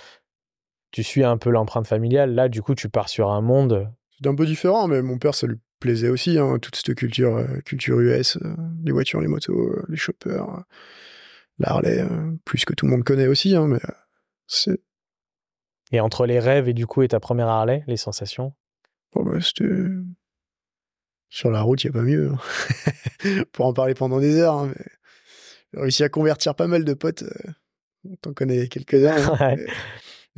tu 0.91 1.03
suis 1.03 1.23
un 1.23 1.37
peu 1.37 1.49
l'empreinte 1.49 1.87
familiale. 1.87 2.33
Là, 2.33 2.49
du 2.49 2.61
coup, 2.61 2.75
tu 2.75 2.89
pars 2.89 3.09
sur 3.09 3.29
un 3.29 3.41
monde. 3.41 3.91
C'est 4.17 4.27
un 4.27 4.35
peu 4.35 4.45
différent, 4.45 4.87
mais 4.87 5.01
mon 5.01 5.17
père, 5.17 5.35
ça 5.35 5.47
lui 5.47 5.57
plaisait 5.79 6.09
aussi, 6.09 6.37
hein, 6.37 6.59
toute 6.59 6.75
cette 6.75 6.95
culture, 6.95 7.37
euh, 7.37 7.59
culture 7.61 7.99
US, 7.99 8.37
euh, 8.37 8.55
les 8.83 8.91
voitures, 8.91 9.21
les 9.21 9.27
motos, 9.27 9.57
euh, 9.57 9.85
les 9.87 9.97
choppers, 9.97 10.63
l'Harley, 11.57 12.05
plus 12.45 12.65
que 12.65 12.73
tout 12.73 12.85
le 12.85 12.91
monde 12.91 13.03
connaît 13.03 13.27
aussi, 13.27 13.55
hein, 13.55 13.67
mais 13.67 13.79
c'est. 14.47 14.81
Et 15.91 15.99
entre 15.99 16.25
les 16.25 16.39
rêves 16.39 16.67
et 16.67 16.73
du 16.73 16.85
coup 16.85 17.01
et 17.01 17.07
ta 17.07 17.19
première 17.19 17.47
Harley, 17.47 17.83
les 17.87 17.97
sensations? 17.97 18.53
Bon, 19.13 19.23
bah, 19.23 19.39
c'était. 19.41 19.65
Sur 21.31 21.51
la 21.51 21.61
route, 21.61 21.83
il 21.83 21.87
n'y 21.87 21.91
a 21.91 21.99
pas 21.99 22.05
mieux. 22.05 22.31
Hein. 22.31 23.43
Pour 23.51 23.67
en 23.67 23.73
parler 23.73 23.93
pendant 23.93 24.19
des 24.19 24.37
heures, 24.37 24.65
mais 24.65 24.73
j'ai 25.73 25.79
réussi 25.79 26.03
à 26.03 26.09
convertir 26.09 26.55
pas 26.55 26.67
mal 26.67 26.83
de 26.83 26.93
potes. 26.93 27.23
T'en 28.21 28.33
connais 28.33 28.67
quelques-uns. 28.67 29.35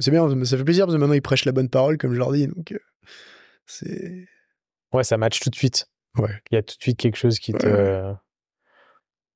c'est 0.02 0.12
bien, 0.12 0.28
ça 0.46 0.58
fait 0.58 0.64
plaisir 0.64 0.86
parce 0.86 0.96
que 0.96 1.00
maintenant 1.00 1.16
ils 1.16 1.22
prêchent 1.22 1.46
la 1.46 1.52
bonne 1.52 1.70
parole, 1.70 1.98
comme 1.98 2.14
je 2.14 2.18
leur 2.18 2.32
dis. 2.32 2.48
Donc, 2.48 2.72
euh, 2.72 2.80
c'est. 3.66 4.26
Ouais, 4.94 5.04
ça 5.04 5.18
match 5.18 5.40
tout 5.40 5.50
de 5.50 5.56
suite. 5.56 5.88
Ouais. 6.18 6.32
Il 6.52 6.56
y 6.56 6.58
a 6.58 6.64
tout 6.64 6.76
de 6.78 6.82
suite 6.82 6.98
quelque 6.98 7.16
chose 7.16 7.40
qui 7.40 7.54
te. 7.54 8.14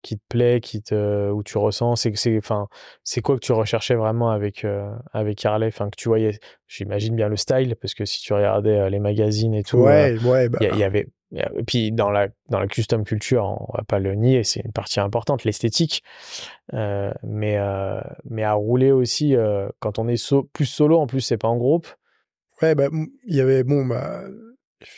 qui 0.01 0.17
te 0.17 0.23
plaît, 0.30 0.60
qui 0.62 0.82
te, 0.84 1.32
où 1.32 1.41
tu 1.41 1.58
ressens, 1.58 1.95
c'est 1.95 2.15
c'est, 2.15 2.38
enfin, 2.38 2.67
c'est 3.04 3.21
quoi 3.21 3.36
que 3.36 3.45
tu 3.45 3.54
recherchais 3.54 3.95
vraiment 3.95 4.30
avec 4.30 4.65
euh, 4.65 4.91
avec 5.13 5.43
Harley, 5.45 5.67
enfin 5.67 5.89
que 5.89 5.95
tu 5.95 6.10
voyais, 6.10 6.38
j'imagine 6.67 7.15
bien 7.15 7.30
le 7.30 7.38
style, 7.38 7.75
parce 7.82 7.93
que 7.93 8.06
si 8.06 8.21
tu 8.21 8.34
regardais 8.34 8.78
euh, 8.78 8.89
les 8.89 8.99
magazines 8.99 9.56
et 9.56 9.63
tout, 9.63 9.78
ouais, 9.78 10.17
ouais, 10.23 10.49
bah 10.49 10.60
il 10.62 10.78
y, 10.78 10.84
avait, 10.84 11.08
et 11.36 11.63
puis 11.63 11.91
dans 11.91 12.10
la, 12.10 12.30
dans 12.50 12.60
la 12.60 12.67
custom 12.67 13.04
culture, 13.04 13.43
on 13.43 13.78
va 13.78 13.84
pas 13.84 14.00
le 14.00 14.15
nier, 14.15 14.43
c'est 14.43 14.62
une 14.62 14.71
partie 14.71 15.00
importante, 15.00 15.43
l'esthétique. 15.43 16.04
Euh, 16.74 17.12
mais, 17.24 17.58
euh, 17.58 18.00
mais 18.30 18.43
à 18.43 18.54
rouler 18.54 18.91
aussi, 18.91 19.36
euh, 19.36 19.67
quand 19.80 20.00
on 20.00 20.08
est 20.08 20.34
plus 20.54 20.65
solo, 20.65 20.98
en 20.98 21.08
plus 21.08 21.21
c'est 21.21 21.38
pas 21.38 21.48
en 21.48 21.58
groupe. 21.58 21.88
Ouais, 22.62 22.74
bah 22.74 22.88
il 23.26 23.36
y 23.36 23.41
avait, 23.41 23.63
bon, 23.63 23.86
bah, 23.86 24.24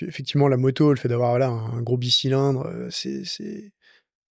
effectivement 0.02 0.48
la 0.48 0.58
moto, 0.58 0.92
le 0.92 0.98
fait 0.98 1.08
d'avoir 1.08 1.40
là 1.40 1.48
un, 1.50 1.82
gros 1.82 1.98
bicylindre, 1.98 2.70
c'est, 2.92 3.24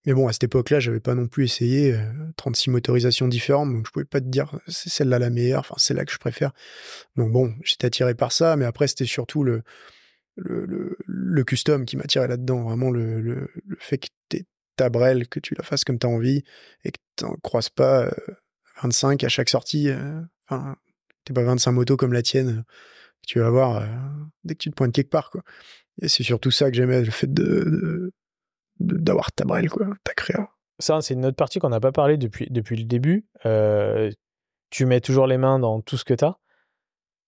Mais 0.07 0.13
bon, 0.15 0.29
à 0.29 0.33
cette 0.33 0.45
époque-là, 0.45 0.79
j'avais 0.79 1.01
pas 1.01 1.15
non 1.17 1.27
plus 1.27 1.45
essayé 1.45 1.97
36 2.37 2.71
motorisations 2.71 3.27
différentes, 3.27 3.73
donc 3.73 3.87
je 3.87 3.91
pouvais 3.91 4.05
pas 4.05 4.21
te 4.21 4.27
dire 4.27 4.57
c'est 4.69 4.91
celle-là 4.91 5.19
la 5.19 5.31
meilleure, 5.31 5.61
enfin 5.61 5.75
celle-là 5.77 6.05
que 6.05 6.13
je 6.13 6.19
préfère. 6.19 6.53
Donc 7.17 7.33
bon, 7.33 7.55
j'étais 7.65 7.87
attiré 7.87 8.15
par 8.15 8.31
ça, 8.31 8.55
mais 8.57 8.65
après 8.65 8.87
c'était 8.87 9.07
surtout 9.07 9.43
le 9.43 9.63
le, 10.37 10.97
le, 11.07 11.45
custom 11.45 11.85
qui 11.85 11.97
m'attirait 11.97 12.29
là-dedans. 12.29 12.63
Vraiment, 12.63 12.91
le, 12.91 13.21
le, 13.21 13.49
fait 13.79 13.99
que 13.99 14.09
tu 14.29 14.45
ta 14.77 14.91
brelle, 14.91 15.27
que 15.27 15.41
tu 15.41 15.55
la 15.55 15.65
fasses 15.65 15.85
comme 15.85 15.99
tu 15.99 16.07
as 16.07 16.11
envie 16.11 16.45
et 16.85 16.93
que 16.93 16.99
tu 17.17 17.25
croises 17.43 17.71
pas 17.71 18.11
25 18.83 19.23
euh, 19.23 19.27
à 19.27 19.29
chaque 19.29 19.49
sortie. 19.49 19.89
Euh, 19.89 20.21
enfin, 20.49 20.77
t'es 21.25 21.33
pas 21.33 21.43
25 21.43 21.73
motos 21.73 21.97
comme 21.97 22.13
la 22.13 22.23
tienne 22.23 22.65
que 23.23 23.27
tu 23.27 23.41
vas 23.41 23.47
avoir 23.47 23.77
euh, 23.77 23.87
dès 24.45 24.55
que 24.55 24.61
tu 24.61 24.71
te 24.71 24.75
pointes 24.75 24.93
quelque 24.93 25.11
part. 25.11 25.31
Quoi. 25.31 25.43
Et 26.03 26.09
c'est 26.09 26.23
surtout 26.23 26.51
ça 26.51 26.71
que 26.71 26.77
j'aimais, 26.77 27.03
le 27.03 27.11
fait 27.11 27.33
de, 27.33 28.13
d'avoir 28.79 29.33
ta 29.33 29.45
brelle, 29.45 29.71
quoi, 29.71 29.89
ta 30.05 30.13
créa. 30.13 30.51
Ça, 30.79 31.01
c'est 31.01 31.15
une 31.15 31.25
autre 31.25 31.37
partie 31.37 31.59
qu'on 31.59 31.71
n'a 31.71 31.81
pas 31.81 31.93
parlé 31.93 32.19
depuis, 32.19 32.49
depuis 32.51 32.77
le 32.77 32.85
début. 32.85 33.27
tu 34.69 34.85
mets 34.85 35.01
toujours 35.01 35.27
les 35.27 35.39
mains 35.39 35.59
dans 35.59 35.81
tout 35.81 35.97
ce 35.97 36.05
que 36.05 36.13
tu 36.13 36.25
as 36.25 36.37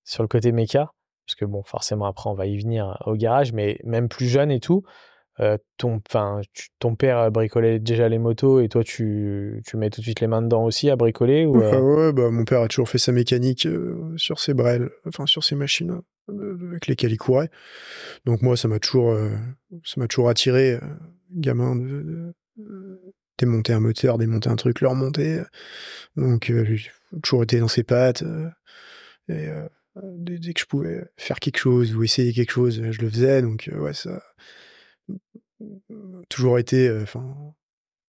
sur 0.05 0.23
le 0.23 0.29
côté 0.29 0.53
méca 0.53 0.93
parce 1.29 1.35
que 1.35 1.45
bon, 1.45 1.63
forcément, 1.63 2.07
après, 2.07 2.31
on 2.31 2.35
va 2.35 2.47
y 2.47 2.57
venir 2.57 3.03
au 3.05 3.15
garage, 3.15 3.53
mais 3.53 3.79
même 3.85 4.09
plus 4.09 4.29
jeune 4.29 4.51
et 4.51 4.61
tout, 4.61 4.83
ton, 5.77 6.01
ton 6.79 6.95
père 6.97 7.31
bricolait 7.31 7.79
déjà 7.79 8.09
les 8.09 8.19
motos 8.19 8.61
et 8.61 8.71
toi, 8.71 8.83
tu, 8.83 9.63
tu 9.67 9.77
mets 9.77 9.91
tout 9.91 10.01
de 10.01 10.05
suite 10.07 10.21
les 10.21 10.27
mains 10.27 10.41
dedans 10.41 10.65
aussi 10.65 10.89
à 10.89 10.97
bricoler 10.97 11.45
ou, 11.45 11.59
ouais, 11.59 12.13
bah, 12.15 12.31
mon 12.31 12.47
père 12.47 12.63
a 12.63 12.69
toujours 12.69 12.89
fait 12.89 12.97
sa 12.97 13.13
mécanique 13.13 13.69
sur 14.17 14.41
ses 14.41 14.55
brels, 14.55 14.89
enfin 15.07 15.27
sur 15.27 15.45
ses 15.45 15.55
machines 15.55 16.01
avec 16.29 16.87
lesquelles 16.87 17.13
il 17.13 17.19
courait. 17.19 17.51
Donc 18.25 18.41
moi, 18.41 18.57
ça 18.57 18.69
m'a 18.69 18.79
toujours, 18.79 19.15
ça 19.85 20.01
m'a 20.01 20.09
toujours 20.09 20.31
attiré, 20.31 20.79
gamin, 21.31 21.77
de, 21.77 22.33
démonter 23.37 23.75
un 23.75 23.81
moteur, 23.81 24.17
démonter 24.17 24.49
un 24.49 24.57
truc, 24.57 24.81
le 24.81 24.89
remonter. 24.89 25.43
Donc 26.17 26.47
j'ai 26.47 26.91
toujours 27.23 27.43
été 27.43 27.61
dans 27.61 27.69
ses 27.69 27.85
pattes. 27.85 28.25
et 29.29 29.51
dès, 30.03 30.53
que 30.53 30.61
je 30.61 30.67
pouvais 30.67 31.05
faire 31.17 31.39
quelque 31.41 31.59
chose 31.59 31.95
ou 31.95 32.03
essayer 32.03 32.33
quelque 32.33 32.53
chose, 32.53 32.83
je 32.91 33.01
le 33.01 33.09
faisais. 33.11 33.43
Donc 33.43 33.71
ouais, 33.73 33.95
ça 33.95 34.23
toujours 36.29 36.59
été 36.59 36.89
euh, 36.89 37.03
enfin 37.03 37.35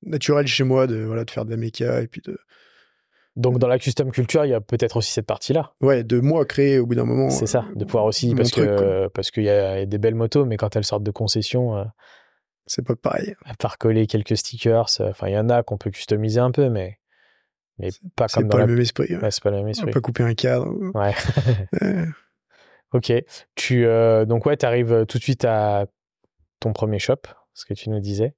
naturel 0.03 0.47
chez 0.47 0.63
moi 0.63 0.87
de 0.87 0.97
voilà 0.97 1.25
de 1.25 1.31
faire 1.31 1.45
de 1.45 1.51
la 1.51 1.57
méca 1.57 2.01
et 2.01 2.07
puis 2.07 2.21
de 2.21 2.37
donc 3.35 3.57
dans 3.57 3.67
la 3.67 3.79
custom 3.79 4.11
culture, 4.11 4.43
il 4.43 4.49
y 4.49 4.53
a 4.53 4.59
peut-être 4.59 4.97
aussi 4.97 5.13
cette 5.13 5.27
partie-là. 5.27 5.73
Ouais, 5.79 6.03
de 6.03 6.19
moi 6.19 6.45
créer 6.45 6.77
au 6.77 6.85
bout 6.85 6.95
d'un 6.95 7.05
moment. 7.05 7.29
C'est 7.29 7.45
ça, 7.45 7.65
de 7.73 7.85
pouvoir 7.85 8.03
aussi 8.03 8.35
parce 8.35 8.51
que 8.51 9.07
parce 9.09 9.31
qu'il 9.31 9.43
y 9.43 9.49
a 9.49 9.85
des 9.85 9.97
belles 9.97 10.15
motos, 10.15 10.45
mais 10.45 10.57
quand 10.57 10.75
elles 10.75 10.83
sortent 10.83 11.03
de 11.03 11.11
concession, 11.11 11.77
euh, 11.77 11.85
c'est 12.65 12.85
pas 12.85 12.97
pareil. 12.97 13.35
À 13.45 13.53
part 13.53 13.77
coller 13.77 14.07
quelques 14.07 14.35
stickers, 14.35 14.89
enfin 14.99 15.27
il 15.27 15.33
y 15.33 15.37
en 15.37 15.47
a 15.49 15.63
qu'on 15.63 15.77
peut 15.77 15.91
customiser 15.91 16.41
un 16.41 16.51
peu, 16.51 16.69
mais 16.69 16.99
mais 17.79 17.89
pas 18.15 18.27
comme 18.27 18.47
dans 18.47 18.57
pas 18.57 18.65
le 18.65 18.73
même 18.73 18.81
esprit. 18.81 19.15
Ouais. 19.15 19.31
c'est 19.31 19.43
pas 19.43 19.51
le 19.51 19.57
même 19.57 19.67
esprit. 19.69 19.89
On 19.89 19.93
pas 19.93 20.01
couper 20.01 20.23
un 20.23 20.33
cadre. 20.33 20.67
Ouais. 20.93 21.13
ok. 22.93 23.13
Tu 23.55 23.85
euh, 23.85 24.25
donc 24.25 24.45
ouais, 24.45 24.63
arrives 24.63 25.05
tout 25.07 25.17
de 25.17 25.23
suite 25.23 25.45
à 25.45 25.87
ton 26.59 26.73
premier 26.73 26.99
shop 26.99 27.21
ce 27.53 27.65
que 27.65 27.73
tu 27.73 27.89
nous 27.89 27.99
disais. 27.99 28.35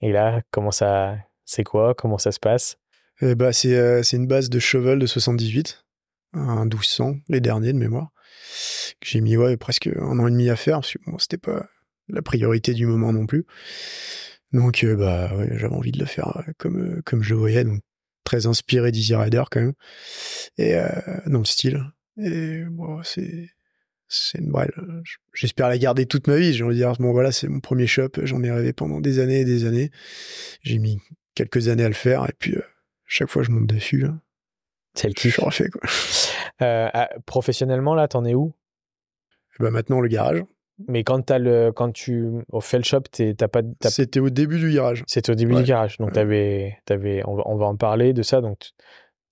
Et 0.00 0.12
là, 0.12 0.42
comment 0.50 0.70
ça, 0.70 1.16
c'est 1.44 1.64
quoi? 1.64 1.94
Comment 1.94 2.18
ça 2.18 2.32
se 2.32 2.40
passe? 2.40 2.78
Eh 3.20 3.34
bah, 3.34 3.52
c'est, 3.52 3.76
euh, 3.76 4.02
c'est 4.02 4.16
une 4.16 4.26
base 4.26 4.48
de 4.48 4.58
cheval 4.58 4.98
de 4.98 5.06
78, 5.06 5.84
un 6.32 6.64
1200, 6.64 7.16
les 7.28 7.40
derniers 7.40 7.72
de 7.72 7.78
mémoire. 7.78 8.10
Que 9.00 9.08
j'ai 9.08 9.20
mis 9.20 9.36
ouais, 9.36 9.56
presque 9.56 9.88
un 9.88 10.18
an 10.18 10.26
et 10.26 10.30
demi 10.30 10.48
à 10.48 10.56
faire, 10.56 10.76
parce 10.76 10.94
que 10.94 10.98
bon, 11.06 11.18
c'était 11.18 11.38
pas 11.38 11.66
la 12.08 12.22
priorité 12.22 12.72
du 12.72 12.86
moment 12.86 13.12
non 13.12 13.26
plus. 13.26 13.44
Donc, 14.52 14.84
euh, 14.84 14.96
bah, 14.96 15.34
ouais, 15.36 15.48
j'avais 15.52 15.74
envie 15.74 15.92
de 15.92 15.98
le 15.98 16.06
faire 16.06 16.36
euh, 16.38 16.52
comme, 16.58 17.02
comme 17.04 17.22
je 17.22 17.34
voyais, 17.34 17.64
donc 17.64 17.80
très 18.30 18.46
inspiré 18.46 18.92
d'Easy 18.92 19.16
Rider 19.16 19.42
quand 19.50 19.60
même, 19.60 19.72
et 20.56 20.76
dans 21.26 21.40
le 21.40 21.44
style. 21.44 21.82
Et 22.16 22.62
bon, 22.70 23.02
c'est 23.02 23.50
c'est 24.06 24.38
une 24.38 24.50
brelle. 24.50 24.72
J'espère 25.34 25.68
la 25.68 25.78
garder 25.78 26.06
toute 26.06 26.26
ma 26.26 26.36
vie. 26.36 26.52
J'ai 26.52 26.64
envie 26.64 26.74
de 26.74 26.80
dire, 26.80 26.92
bon 26.98 27.12
voilà, 27.12 27.32
c'est 27.32 27.48
mon 27.48 27.60
premier 27.60 27.86
shop. 27.86 28.10
J'en 28.22 28.42
ai 28.42 28.50
rêvé 28.50 28.72
pendant 28.72 29.00
des 29.00 29.20
années 29.20 29.40
et 29.40 29.44
des 29.44 29.64
années. 29.64 29.90
J'ai 30.62 30.78
mis 30.78 30.98
quelques 31.34 31.68
années 31.68 31.84
à 31.84 31.88
le 31.88 31.94
faire 31.94 32.24
et 32.28 32.34
puis 32.38 32.56
euh, 32.56 32.62
chaque 33.06 33.28
fois 33.30 33.42
je 33.42 33.50
monte 33.50 33.66
dessus. 33.66 34.06
C'est 34.94 35.08
le 35.08 35.14
kiff. 35.14 35.36
Je 35.36 35.40
refais 35.40 35.68
quoi. 35.68 35.82
Euh, 36.62 36.90
ah, 36.92 37.08
professionnellement 37.24 37.94
là, 37.94 38.06
t'en 38.06 38.24
es 38.24 38.34
où? 38.34 38.52
Bah 39.60 39.70
maintenant 39.70 40.00
le 40.00 40.08
garage. 40.08 40.42
Mais 40.88 41.04
quand 41.04 41.30
as 41.30 41.38
le, 41.38 41.72
quand 41.72 41.92
tu 41.92 42.28
au 42.50 42.60
fait 42.60 42.78
le 42.78 42.84
shop, 42.84 43.02
t'as 43.12 43.48
pas. 43.48 43.62
C'était 43.82 44.20
au 44.20 44.30
début 44.30 44.58
du 44.58 44.72
garage. 44.72 45.04
C'était 45.06 45.32
au 45.32 45.34
début 45.34 45.54
du 45.54 45.62
garage. 45.62 45.98
Donc 45.98 46.12
t'avais, 46.12 46.78
t'avais, 46.84 47.22
on 47.26 47.34
va, 47.34 47.42
on 47.46 47.56
va 47.56 47.66
en 47.66 47.76
parler 47.76 48.12
de 48.12 48.22
ça. 48.22 48.40
Donc 48.40 48.70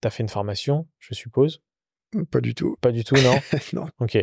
t'as 0.01 0.11
fait 0.11 0.23
une 0.23 0.29
formation, 0.29 0.87
je 0.99 1.15
suppose. 1.15 1.63
Pas 2.31 2.41
du 2.41 2.55
tout. 2.55 2.77
Pas 2.81 2.93
du 2.93 3.05
tout, 3.05 3.17
non 3.17 3.39
Non. 3.73 3.87
Ok. 4.01 4.17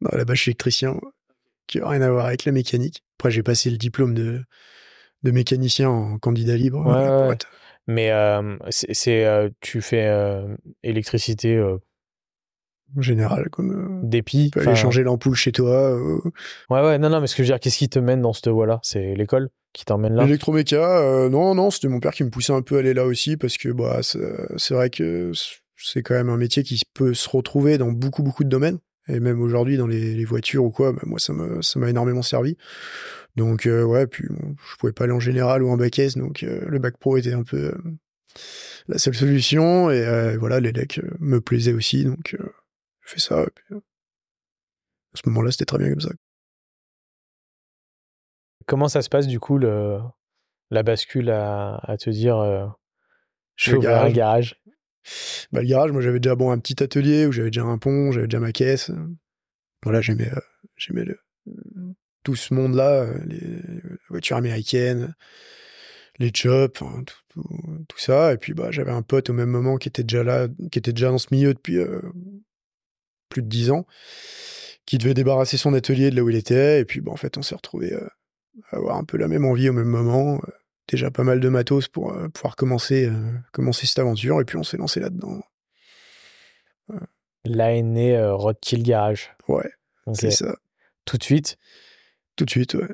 Non, 0.00 0.10
là-bas, 0.12 0.34
je 0.34 0.42
suis 0.42 0.50
électricien, 0.50 0.98
qui 1.66 1.78
n'a 1.78 1.88
rien 1.88 2.02
à 2.02 2.10
voir 2.10 2.26
avec 2.26 2.44
la 2.44 2.52
mécanique. 2.52 3.02
Après, 3.18 3.30
j'ai 3.30 3.42
passé 3.42 3.70
le 3.70 3.78
diplôme 3.78 4.14
de, 4.14 4.44
de 5.22 5.30
mécanicien 5.30 5.88
en 5.88 6.18
candidat 6.18 6.56
libre. 6.56 6.84
Ouais, 6.86 7.36
Mais 7.86 8.10
euh, 8.10 8.56
c'est, 8.70 9.24
euh, 9.24 9.48
tu 9.60 9.80
fais 9.80 10.06
euh, 10.06 10.54
électricité 10.82 11.62
en 12.96 13.02
général, 13.02 13.48
comme 13.50 14.00
dépit. 14.02 14.50
Tu 14.52 14.58
peux 14.58 14.66
aller 14.66 14.76
changer 14.76 15.02
l'ampoule 15.02 15.34
chez 15.34 15.52
toi. 15.52 15.96
Ouais, 16.70 16.80
ouais, 16.80 16.98
non, 16.98 17.10
non, 17.10 17.20
mais 17.20 17.26
ce 17.26 17.34
que 17.34 17.42
je 17.42 17.48
veux 17.48 17.54
dire, 17.54 17.60
qu'est-ce 17.60 17.78
qui 17.78 17.88
te 17.88 17.98
mène 17.98 18.20
dans 18.20 18.32
cette 18.32 18.48
voie-là? 18.48 18.80
C'est 18.82 19.14
l'école 19.14 19.50
qui 19.72 19.84
t'emmène 19.84 20.14
là? 20.14 20.24
L'électroméca, 20.24 21.28
non, 21.30 21.54
non, 21.54 21.70
c'était 21.70 21.88
mon 21.88 22.00
père 22.00 22.12
qui 22.12 22.24
me 22.24 22.30
poussait 22.30 22.52
un 22.52 22.62
peu 22.62 22.76
à 22.76 22.78
aller 22.80 22.94
là 22.94 23.06
aussi 23.06 23.36
parce 23.36 23.56
que 23.56 23.70
bah, 23.70 24.00
c'est 24.02 24.74
vrai 24.74 24.90
que 24.90 25.32
c'est 25.76 26.02
quand 26.02 26.14
même 26.14 26.30
un 26.30 26.36
métier 26.36 26.62
qui 26.62 26.80
peut 26.94 27.14
se 27.14 27.28
retrouver 27.28 27.78
dans 27.78 27.92
beaucoup, 27.92 28.22
beaucoup 28.22 28.44
de 28.44 28.48
domaines. 28.48 28.78
Et 29.08 29.20
même 29.20 29.42
aujourd'hui, 29.42 29.76
dans 29.76 29.86
les, 29.86 30.24
voitures 30.24 30.64
ou 30.64 30.70
quoi, 30.70 30.92
bah, 30.92 31.02
moi, 31.04 31.18
ça 31.18 31.32
m'a, 31.32 31.60
ça 31.60 31.78
énormément 31.88 32.22
servi. 32.22 32.56
Donc, 33.36 33.66
euh, 33.66 33.82
ouais, 33.82 34.06
puis 34.06 34.24
je 34.28 34.76
pouvais 34.78 34.92
pas 34.92 35.04
aller 35.04 35.12
en 35.12 35.20
général 35.20 35.62
ou 35.62 35.70
en 35.70 35.76
bac 35.76 35.98
S, 35.98 36.16
donc 36.16 36.42
euh, 36.42 36.60
le 36.66 36.78
bac 36.78 36.96
pro 36.98 37.16
était 37.16 37.32
un 37.32 37.42
peu 37.42 37.56
euh, 37.56 37.74
la 38.88 38.98
seule 38.98 39.14
solution. 39.14 39.90
Et 39.90 40.36
voilà, 40.38 40.60
les 40.60 40.72
decks 40.72 41.00
me 41.20 41.40
plaisaient 41.40 41.72
aussi, 41.72 42.04
donc 42.04 42.36
je 43.04 43.12
fais 43.12 43.20
ça. 43.20 43.42
Et 43.42 43.50
puis, 43.54 43.76
à 43.76 45.16
ce 45.16 45.28
moment-là, 45.28 45.50
c'était 45.50 45.64
très 45.64 45.78
bien 45.78 45.90
comme 45.90 46.00
ça. 46.00 46.10
Comment 48.66 48.88
ça 48.88 49.02
se 49.02 49.08
passe, 49.08 49.26
du 49.26 49.40
coup, 49.40 49.58
le, 49.58 49.98
la 50.70 50.82
bascule 50.82 51.30
à, 51.30 51.76
à 51.82 51.96
te 51.96 52.10
dire 52.10 52.74
je 53.56 53.72
vais 53.72 53.76
ouvrir 53.78 54.02
un 54.02 54.10
garage? 54.10 54.60
Bah, 55.52 55.60
le 55.60 55.66
garage, 55.66 55.92
moi 55.92 56.00
j'avais 56.00 56.20
déjà 56.20 56.34
bon 56.34 56.50
un 56.50 56.58
petit 56.58 56.82
atelier 56.82 57.26
où 57.26 57.32
j'avais 57.32 57.50
déjà 57.50 57.64
un 57.64 57.78
pont, 57.78 58.10
j'avais 58.10 58.26
déjà 58.26 58.40
ma 58.40 58.52
caisse. 58.52 58.90
Voilà, 59.82 60.00
j'aimais 60.00 60.30
euh, 60.32 60.40
j'aimais 60.76 61.04
le, 61.04 61.20
tout 62.22 62.36
ce 62.36 62.54
monde-là, 62.54 63.02
euh, 63.02 63.18
les, 63.26 63.60
voitures 64.08 64.38
américaines, 64.38 65.14
les 66.18 66.30
chops, 66.34 66.78
tout, 66.78 67.42
tout, 67.86 67.98
ça. 67.98 68.32
Et 68.32 68.38
puis 68.38 68.54
bah 68.54 68.70
j'avais 68.70 68.92
un 68.92 69.02
pote 69.02 69.28
au 69.28 69.34
même 69.34 69.50
moment 69.50 69.76
qui 69.76 69.88
était 69.88 70.04
déjà 70.04 70.24
là, 70.24 70.48
qui 70.72 70.78
était 70.78 70.94
déjà 70.94 71.10
dans 71.10 71.18
ce 71.18 71.28
milieu 71.30 71.52
depuis 71.52 71.76
euh, 71.76 72.00
plus 73.28 73.42
de 73.42 73.48
dix 73.48 73.70
ans, 73.70 73.86
qui 74.86 74.98
devait 74.98 75.14
débarrasser 75.14 75.56
son 75.56 75.74
atelier 75.74 76.10
de 76.10 76.16
là 76.16 76.22
où 76.22 76.30
il 76.30 76.36
était. 76.36 76.80
Et 76.80 76.84
puis 76.84 77.00
bah, 77.00 77.12
en 77.12 77.16
fait 77.16 77.36
on 77.38 77.42
s'est 77.42 77.54
retrouvé 77.54 77.94
à 77.94 78.76
avoir 78.76 78.96
un 78.96 79.04
peu 79.04 79.16
la 79.16 79.28
même 79.28 79.44
envie 79.44 79.68
au 79.68 79.72
même 79.72 79.88
moment 79.88 80.40
déjà 80.88 81.10
pas 81.10 81.24
mal 81.24 81.40
de 81.40 81.48
matos 81.48 81.88
pour 81.88 82.12
euh, 82.12 82.28
pouvoir 82.28 82.56
commencer, 82.56 83.06
euh, 83.06 83.32
commencer 83.52 83.86
cette 83.86 83.98
aventure. 83.98 84.40
Et 84.40 84.44
puis 84.44 84.56
on 84.56 84.62
s'est 84.62 84.76
lancé 84.76 85.00
là-dedans. 85.00 85.40
Là 87.44 87.74
est 87.74 87.82
né 87.82 88.16
euh, 88.16 88.34
Roadkill 88.34 88.82
Garage. 88.82 89.34
Ouais, 89.48 89.70
c'est 90.14 90.30
ça. 90.30 90.56
Tout 91.04 91.18
de 91.18 91.24
suite 91.24 91.58
Tout 92.36 92.44
de 92.44 92.50
suite, 92.50 92.74
ouais. 92.74 92.88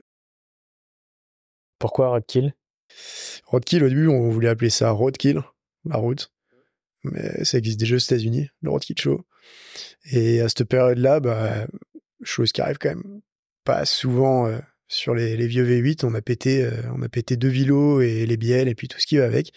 Pourquoi 1.78 2.08
Roadkill 2.08 2.54
Roadkill, 3.46 3.84
au 3.84 3.88
début, 3.88 4.08
on 4.08 4.30
voulait 4.30 4.48
appeler 4.48 4.70
ça 4.70 4.90
Roadkill, 4.90 5.42
la 5.84 5.96
route. 5.96 6.32
Mais 7.04 7.44
ça 7.44 7.58
existe 7.58 7.78
déjà 7.78 7.94
aux 7.94 8.00
États-Unis, 8.00 8.48
le 8.60 8.70
Roadkill 8.70 8.98
Show. 8.98 9.24
Et 10.12 10.40
à 10.40 10.48
cette 10.48 10.64
période-là, 10.64 11.20
bah, 11.20 11.66
chose 12.22 12.52
qui 12.52 12.60
arrive 12.60 12.78
quand 12.78 12.90
même 12.90 13.20
pas 13.64 13.84
souvent 13.84 14.50
sur 14.90 15.14
les, 15.14 15.46
vieux 15.46 15.64
V8, 15.64 16.04
on 16.04 16.14
a 16.14 16.20
pété, 16.20 16.64
euh, 16.64 16.72
on 16.94 17.00
a 17.02 17.08
pété 17.08 17.36
deux 17.36 17.48
vilos 17.48 18.00
et 18.00 18.26
les 18.26 18.36
bielles 18.36 18.68
et 18.68 18.74
puis 18.74 18.88
tout 18.88 18.98
ce 18.98 19.06
qui 19.06 19.16
va 19.16 19.24
avec. 19.24 19.52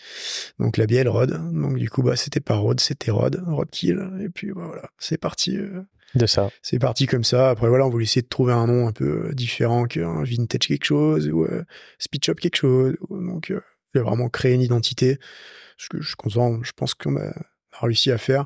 Donc 0.59 0.77
la 0.77 0.85
bielle 0.85 1.09
Rod. 1.09 1.31
Donc 1.51 1.77
du 1.77 1.89
coup, 1.89 2.03
bah 2.03 2.15
c'était 2.15 2.39
pas 2.39 2.55
Rod, 2.55 2.79
c'était 2.79 3.09
Rod, 3.11 3.43
Rod 3.47 3.69
Kill. 3.71 3.99
Et 4.21 4.29
puis 4.29 4.51
bah, 4.53 4.67
voilà, 4.67 4.89
c'est 4.99 5.17
parti. 5.17 5.57
Euh, 5.57 5.81
de 6.13 6.27
ça. 6.27 6.51
C'est 6.61 6.77
parti 6.77 7.07
comme 7.07 7.23
ça. 7.23 7.49
Après 7.49 7.67
voilà, 7.67 7.87
on 7.87 7.89
voulait 7.89 8.03
essayer 8.03 8.21
de 8.21 8.27
trouver 8.27 8.53
un 8.53 8.67
nom 8.67 8.87
un 8.87 8.91
peu 8.91 9.29
euh, 9.29 9.33
différent 9.33 9.85
qu'un 9.85 10.23
vintage 10.23 10.67
quelque 10.67 10.85
chose 10.85 11.27
ou 11.27 11.47
speed 11.97 12.23
shop 12.23 12.35
quelque 12.35 12.57
chose. 12.57 12.95
Donc 13.09 13.51
il 13.95 13.99
a 13.99 14.03
vraiment 14.03 14.29
créé 14.29 14.53
une 14.53 14.61
identité. 14.61 15.17
Ce 15.77 15.89
que 15.89 15.99
je. 15.99 16.11
Je 16.11 16.71
pense 16.75 16.93
qu'on 16.93 17.17
a, 17.17 17.33
réussi 17.81 18.11
à 18.11 18.19
faire. 18.19 18.45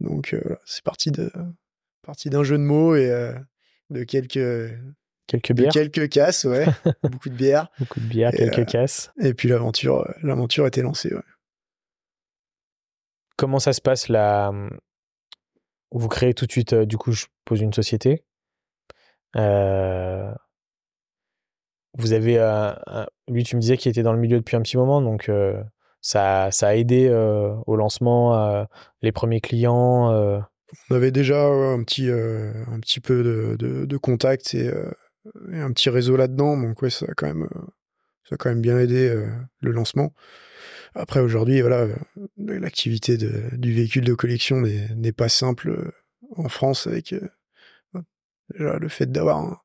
Donc 0.00 0.36
c'est 0.64 0.84
parti 0.84 1.10
de 1.10 1.30
parti 2.02 2.30
d'un 2.30 2.44
jeu 2.44 2.58
de 2.58 2.62
mots 2.62 2.94
et 2.94 3.34
de 3.90 4.04
quelques 4.04 4.70
Quelques 5.26 5.52
bières. 5.52 5.72
quelques 5.72 6.08
casses, 6.08 6.44
ouais. 6.44 6.66
Beaucoup 7.02 7.28
de 7.28 7.34
bières. 7.34 7.68
Beaucoup 7.80 7.98
de 7.98 8.06
bières, 8.06 8.30
quelques 8.30 8.60
euh, 8.60 8.64
casses. 8.64 9.10
Et 9.20 9.34
puis 9.34 9.48
l'aventure, 9.48 10.02
euh, 10.08 10.12
l'aventure 10.22 10.66
était 10.66 10.82
lancée, 10.82 11.12
ouais. 11.12 11.20
Comment 13.36 13.58
ça 13.58 13.72
se 13.72 13.80
passe 13.80 14.08
là 14.08 14.52
Vous 15.90 16.08
créez 16.08 16.32
tout 16.32 16.46
de 16.46 16.52
suite, 16.52 16.72
euh, 16.74 16.86
du 16.86 16.96
coup, 16.96 17.12
je 17.12 17.26
pose 17.44 17.60
une 17.60 17.72
société. 17.72 18.24
Vous 21.98 22.12
avez, 22.12 22.36
lui, 23.28 23.42
tu 23.42 23.56
me 23.56 23.60
disais 23.60 23.76
qu'il 23.76 23.90
était 23.90 24.02
dans 24.02 24.12
le 24.12 24.18
milieu 24.18 24.36
depuis 24.38 24.54
un 24.56 24.62
petit 24.62 24.76
moment, 24.76 25.00
donc 25.02 25.30
ça, 26.06 26.50
ça 26.52 26.68
a 26.68 26.74
aidé 26.74 27.10
au 27.66 27.76
lancement, 27.76 28.66
les 29.02 29.12
premiers 29.12 29.40
clients. 29.40 30.10
On 30.90 30.94
avait 30.94 31.10
déjà 31.10 31.46
un 31.46 31.82
petit, 31.82 32.08
un 32.10 32.80
petit 32.80 33.00
peu 33.00 33.22
de, 33.58 33.84
de, 33.86 33.96
contact 33.96 34.54
et 34.54 34.70
un 35.52 35.72
petit 35.72 35.90
réseau 35.90 36.16
là-dedans. 36.16 36.56
Donc 36.56 36.82
ouais, 36.82 36.90
ça 36.90 37.06
a 37.08 37.14
quand 37.14 37.26
même, 37.26 37.44
euh, 37.44 37.66
ça 38.28 38.34
a 38.34 38.36
quand 38.36 38.48
même 38.48 38.60
bien 38.60 38.78
aidé 38.78 39.08
euh, 39.08 39.28
le 39.60 39.72
lancement. 39.72 40.12
Après 40.94 41.20
aujourd'hui, 41.20 41.60
voilà, 41.60 41.82
euh, 41.82 41.96
l'activité 42.36 43.16
du 43.18 43.72
véhicule 43.72 44.04
de 44.04 44.14
collection 44.14 44.60
n'est 44.60 45.12
pas 45.12 45.28
simple 45.28 45.92
en 46.36 46.48
France 46.48 46.86
avec 46.86 47.14
le 48.48 48.88
fait 48.88 49.10
d'avoir 49.10 49.38
un 49.38 49.60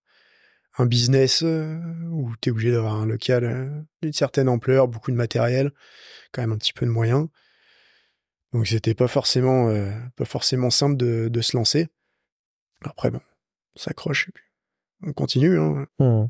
business 0.80 1.42
où 1.42 2.32
tu 2.42 2.50
es 2.50 2.52
obligé 2.52 2.72
d'avoir 2.72 2.96
un 2.96 3.06
local 3.06 3.86
d'une 4.02 4.14
certaine 4.14 4.50
ampleur, 4.50 4.88
beaucoup 4.88 5.12
de 5.12 5.16
matériel, 5.16 5.72
quand 6.32 6.42
même 6.42 6.52
un 6.52 6.58
petit 6.58 6.74
peu 6.74 6.86
de 6.86 6.92
moyens. 6.92 7.28
Donc 8.54 8.68
c'était 8.68 8.96
pas 8.96 9.08
forcément 9.08 9.74
pas 10.16 10.26
forcément 10.26 10.70
simple 10.70 10.98
de, 10.98 11.30
de, 11.30 11.42
se 11.42 11.56
lancer. 11.56 11.88
Après 12.84 13.12
bon, 13.12 13.22
on 13.76 13.80
s'accroche 13.80 14.30
et 14.30 14.32
puis 14.32 14.46
on 15.04 15.14
continue. 15.14 15.58
Hein. 15.58 15.86
Mmh. 16.00 16.26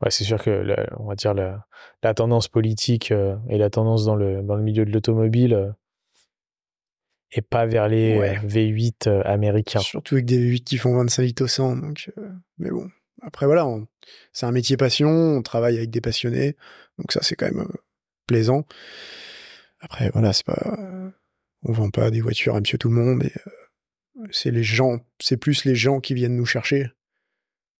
Ouais, 0.00 0.10
c'est 0.10 0.24
sûr 0.24 0.42
que 0.42 0.76
on 0.98 1.06
va 1.06 1.14
dire 1.14 1.34
la, 1.34 1.66
la 2.02 2.14
tendance 2.14 2.48
politique 2.48 3.10
et 3.10 3.58
la 3.58 3.70
tendance 3.70 4.04
dans 4.04 4.16
le, 4.16 4.42
dans 4.42 4.56
le 4.56 4.62
milieu 4.62 4.84
de 4.84 4.90
l'automobile 4.90 5.74
et 7.32 7.42
pas 7.42 7.66
vers 7.66 7.88
les 7.88 8.18
V8 8.18 9.22
américains. 9.24 9.80
Surtout 9.80 10.16
avec 10.16 10.26
des 10.26 10.38
V8 10.38 10.64
qui 10.64 10.76
font 10.76 10.94
25 10.96 11.22
litres 11.22 11.44
au 11.44 11.48
100. 11.48 11.76
Donc, 11.76 12.12
mais 12.58 12.70
bon, 12.70 12.90
après 13.22 13.46
voilà, 13.46 13.66
c'est 14.32 14.46
un 14.46 14.52
métier 14.52 14.76
passion, 14.76 15.08
on 15.08 15.42
travaille 15.42 15.76
avec 15.76 15.90
des 15.90 16.00
passionnés, 16.00 16.56
donc 16.98 17.12
ça 17.12 17.22
c'est 17.22 17.36
quand 17.36 17.46
même 17.46 17.68
plaisant. 18.26 18.66
Après 19.80 20.10
voilà, 20.10 20.32
c'est 20.32 20.44
pas, 20.44 20.76
on 21.62 21.72
vend 21.72 21.90
pas 21.90 22.10
des 22.10 22.20
voitures 22.20 22.56
à 22.56 22.60
Monsieur 22.60 22.78
Tout 22.78 22.88
le 22.88 22.96
Monde 22.96 23.22
et 23.24 23.32
c'est 24.30 24.50
les 24.50 24.64
gens, 24.64 25.00
c'est 25.20 25.36
plus 25.36 25.64
les 25.64 25.74
gens 25.74 26.00
qui 26.00 26.14
viennent 26.14 26.36
nous 26.36 26.46
chercher 26.46 26.90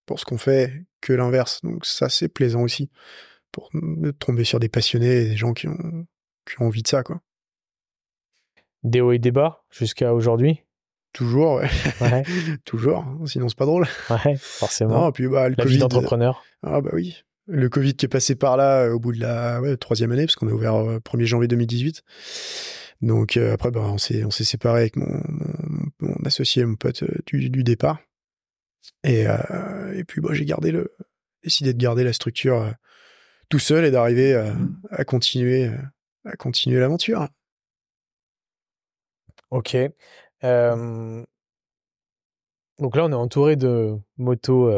pour 0.07 0.19
ce 0.19 0.25
qu'on 0.25 0.39
fait 0.39 0.87
que 1.01 1.13
l'inverse. 1.13 1.61
Donc 1.63 1.85
ça 1.85 2.09
c'est 2.09 2.29
plaisant 2.29 2.63
aussi 2.63 2.91
pour 3.51 3.71
tomber 4.19 4.45
sur 4.45 4.61
des 4.61 4.69
passionnés 4.69 5.25
des 5.29 5.37
gens 5.37 5.53
qui 5.53 5.69
ont, 5.69 6.07
qui 6.47 6.63
ont 6.63 6.67
envie 6.67 6.83
de 6.83 6.89
ça 6.89 7.03
quoi. 7.03 7.21
Des 8.85 9.01
hauts 9.01 9.13
et 9.13 9.19
des 9.19 9.33
bas 9.33 9.65
jusqu'à 9.71 10.15
aujourd'hui? 10.15 10.63
Toujours, 11.13 11.61
ouais. 12.01 12.23
Toujours, 12.65 13.01
hein, 13.01 13.19
sinon 13.27 13.49
c'est 13.49 13.59
pas 13.59 13.67
drôle. 13.67 13.87
Ouais, 14.09 14.37
forcément. 14.39 15.13
puis, 15.13 15.29
bah, 15.29 15.49
le 15.49 15.55
la 15.59 15.65
vie 15.65 15.79
d'entrepreneur. 15.79 16.43
Ah 16.63 16.81
bah 16.81 16.91
oui. 16.95 17.23
Le 17.47 17.69
Covid 17.69 17.95
qui 17.95 18.07
est 18.07 18.09
passé 18.09 18.35
par 18.35 18.57
là 18.57 18.85
euh, 18.85 18.93
au 18.93 19.01
bout 19.01 19.13
de 19.13 19.21
la 19.21 19.61
ouais, 19.61 19.77
troisième 19.77 20.13
année, 20.13 20.25
parce 20.25 20.37
qu'on 20.37 20.49
a 20.49 20.53
ouvert 20.53 20.83
le 20.83 20.95
euh, 20.95 21.01
1er 21.01 21.25
janvier 21.25 21.49
2018. 21.49 22.03
Donc 23.03 23.37
euh, 23.37 23.53
après, 23.53 23.71
bah, 23.71 23.81
on 23.81 23.99
s'est 23.99 24.25
séparé 24.31 24.81
avec 24.81 24.97
mon, 24.97 25.23
mon, 26.01 26.15
associé, 26.25 26.65
mon 26.65 26.77
pote 26.77 27.05
du, 27.27 27.51
du 27.51 27.63
départ. 27.63 27.99
Et, 29.05 29.27
et 29.95 30.05
puis 30.05 30.21
bah, 30.21 30.31
j'ai 30.33 30.45
gardé 30.45 30.73
le 30.73 30.93
décidé 31.45 31.73
de 31.73 31.79
garder 31.79 32.03
la 32.03 32.13
structure 32.13 32.73
tout 33.49 33.61
seul 33.61 33.85
et 33.85 33.91
d'arriver 33.93 34.35
à 34.91 35.05
continuer 35.05 35.71
à 36.25 36.37
continuer 36.37 36.81
l'aventure. 36.81 37.29
Ok. 39.51 39.77
Donc 40.43 41.27
là, 42.97 43.05
on 43.05 43.13
est 43.13 43.15
entouré 43.15 43.57
de 43.57 43.97
motos 44.17 44.71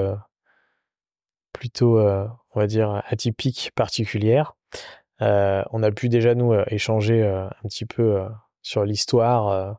plutôt, 1.52 1.98
on 2.00 2.60
va 2.60 2.66
dire, 2.66 3.02
atypiques, 3.06 3.72
particulières. 3.74 4.54
on 5.20 5.82
a 5.82 5.90
pu 5.90 6.08
déjà, 6.08 6.34
nous, 6.34 6.54
échanger 6.68 7.24
un 7.24 7.68
petit 7.68 7.86
peu 7.86 8.26
sur 8.62 8.84
l'histoire, 8.84 9.78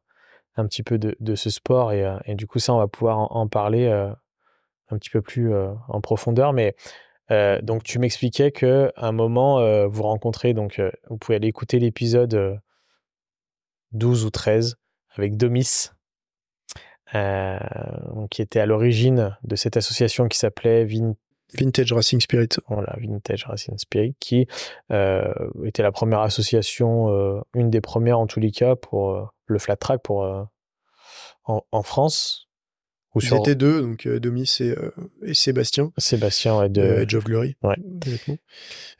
un 0.55 0.67
petit 0.67 0.83
peu 0.83 0.97
de, 0.97 1.35
ce 1.35 1.49
sport. 1.49 1.91
Et, 1.93 2.35
du 2.35 2.47
coup, 2.47 2.59
ça, 2.59 2.73
on 2.73 2.79
va 2.79 2.87
pouvoir 2.87 3.31
en, 3.35 3.47
parler 3.47 3.87
un 3.87 4.97
petit 4.97 5.09
peu 5.09 5.21
plus 5.21 5.53
en 5.87 6.01
profondeur. 6.01 6.53
Mais 6.53 6.75
donc, 7.61 7.83
tu 7.83 7.99
m'expliquais 7.99 8.51
qu'à 8.51 8.91
un 8.97 9.11
moment, 9.11 9.87
vous 9.87 10.03
rencontrez, 10.03 10.53
donc, 10.53 10.81
vous 11.09 11.17
pouvez 11.17 11.35
aller 11.35 11.47
écouter 11.47 11.77
l'épisode 11.79 12.59
12 13.91 14.25
ou 14.25 14.29
13 14.31 14.77
avec 15.17 15.37
Domis, 15.37 15.89
euh, 17.13 17.57
qui 18.31 18.41
était 18.41 18.59
à 18.59 18.65
l'origine 18.65 19.37
de 19.43 19.55
cette 19.55 19.77
association 19.77 20.27
qui 20.27 20.37
s'appelait 20.37 20.85
Vintage 21.53 21.93
Racing 21.93 22.19
Spirit. 22.19 22.49
Voilà, 22.67 22.95
Vintage 22.99 23.45
Racing 23.45 23.77
Spirit, 23.77 24.15
qui 24.19 24.47
euh, 24.91 25.31
était 25.63 25.83
la 25.83 25.91
première 25.91 26.21
association, 26.21 27.09
euh, 27.09 27.41
une 27.53 27.69
des 27.69 27.81
premières 27.81 28.19
en 28.19 28.27
tous 28.27 28.39
les 28.39 28.51
cas, 28.51 28.75
pour 28.75 29.31
le 29.45 29.59
flat 29.59 29.75
track 29.75 30.01
pour, 30.01 30.27
en, 31.45 31.83
France. 31.83 32.49
Ils 33.21 33.33
étaient 33.33 33.55
deux, 33.55 33.81
donc 33.81 34.05
euh, 34.05 34.19
Domis 34.19 34.57
et, 34.59 34.71
euh, 34.71 34.91
et, 35.23 35.33
Sébastien. 35.33 35.91
Sébastien, 35.97 36.57
ouais, 36.57 36.69
de 36.69 36.81
Edge 36.81 37.15
of 37.15 37.23
Glory. 37.23 37.55
Ouais. 37.63 37.75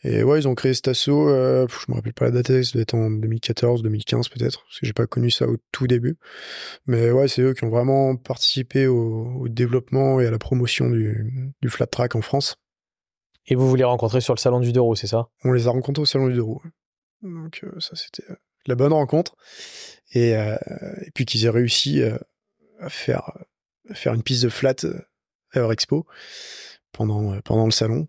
Et 0.03 0.23
ouais, 0.23 0.39
ils 0.39 0.47
ont 0.47 0.55
créé 0.55 0.73
cet 0.73 0.87
assaut, 0.87 1.29
euh, 1.29 1.67
je 1.67 1.91
me 1.91 1.95
rappelle 1.95 2.13
pas 2.13 2.25
la 2.25 2.31
date, 2.31 2.63
ça 2.63 2.71
doit 2.73 2.81
être 2.81 2.93
en 2.93 3.09
2014, 3.09 3.83
2015 3.83 4.29
peut-être, 4.29 4.63
parce 4.63 4.79
que 4.79 4.85
j'ai 4.85 4.93
pas 4.93 5.05
connu 5.05 5.31
ça 5.31 5.47
au 5.47 5.57
tout 5.71 5.87
début. 5.87 6.17
Mais 6.87 7.11
ouais, 7.11 7.27
c'est 7.27 7.41
eux 7.41 7.53
qui 7.53 7.65
ont 7.65 7.69
vraiment 7.69 8.15
participé 8.15 8.87
au, 8.87 9.47
développement 9.49 10.19
et 10.19 10.27
à 10.27 10.31
la 10.31 10.39
promotion 10.39 10.89
du, 10.89 11.53
du, 11.61 11.69
flat 11.69 11.87
track 11.87 12.15
en 12.15 12.21
France. 12.21 12.55
Et 13.47 13.55
vous 13.55 13.69
vous 13.69 13.75
les 13.75 13.83
rencontrez 13.83 14.21
sur 14.21 14.33
le 14.33 14.39
salon 14.39 14.59
du 14.59 14.71
Dero, 14.71 14.95
c'est 14.95 15.07
ça? 15.07 15.27
On 15.43 15.51
les 15.51 15.67
a 15.67 15.71
rencontrés 15.71 16.01
au 16.01 16.05
salon 16.05 16.27
du 16.27 16.35
Dero. 16.35 16.61
Donc 17.21 17.61
euh, 17.63 17.79
ça, 17.79 17.95
c'était 17.95 18.23
la 18.65 18.75
bonne 18.75 18.93
rencontre. 18.93 19.35
Et, 20.13 20.31
et 20.31 21.11
puis 21.13 21.25
qu'ils 21.25 21.45
aient 21.45 21.49
réussi 21.49 22.01
à 22.79 22.89
faire 22.89 23.31
faire 23.93 24.13
une 24.13 24.23
piste 24.23 24.43
de 24.43 24.49
flat 24.49 24.75
euh, 24.83 24.99
à 25.51 25.59
leur 25.59 25.71
expo 25.71 26.05
pendant, 26.91 27.33
euh, 27.33 27.39
pendant 27.43 27.65
le 27.65 27.71
salon. 27.71 28.07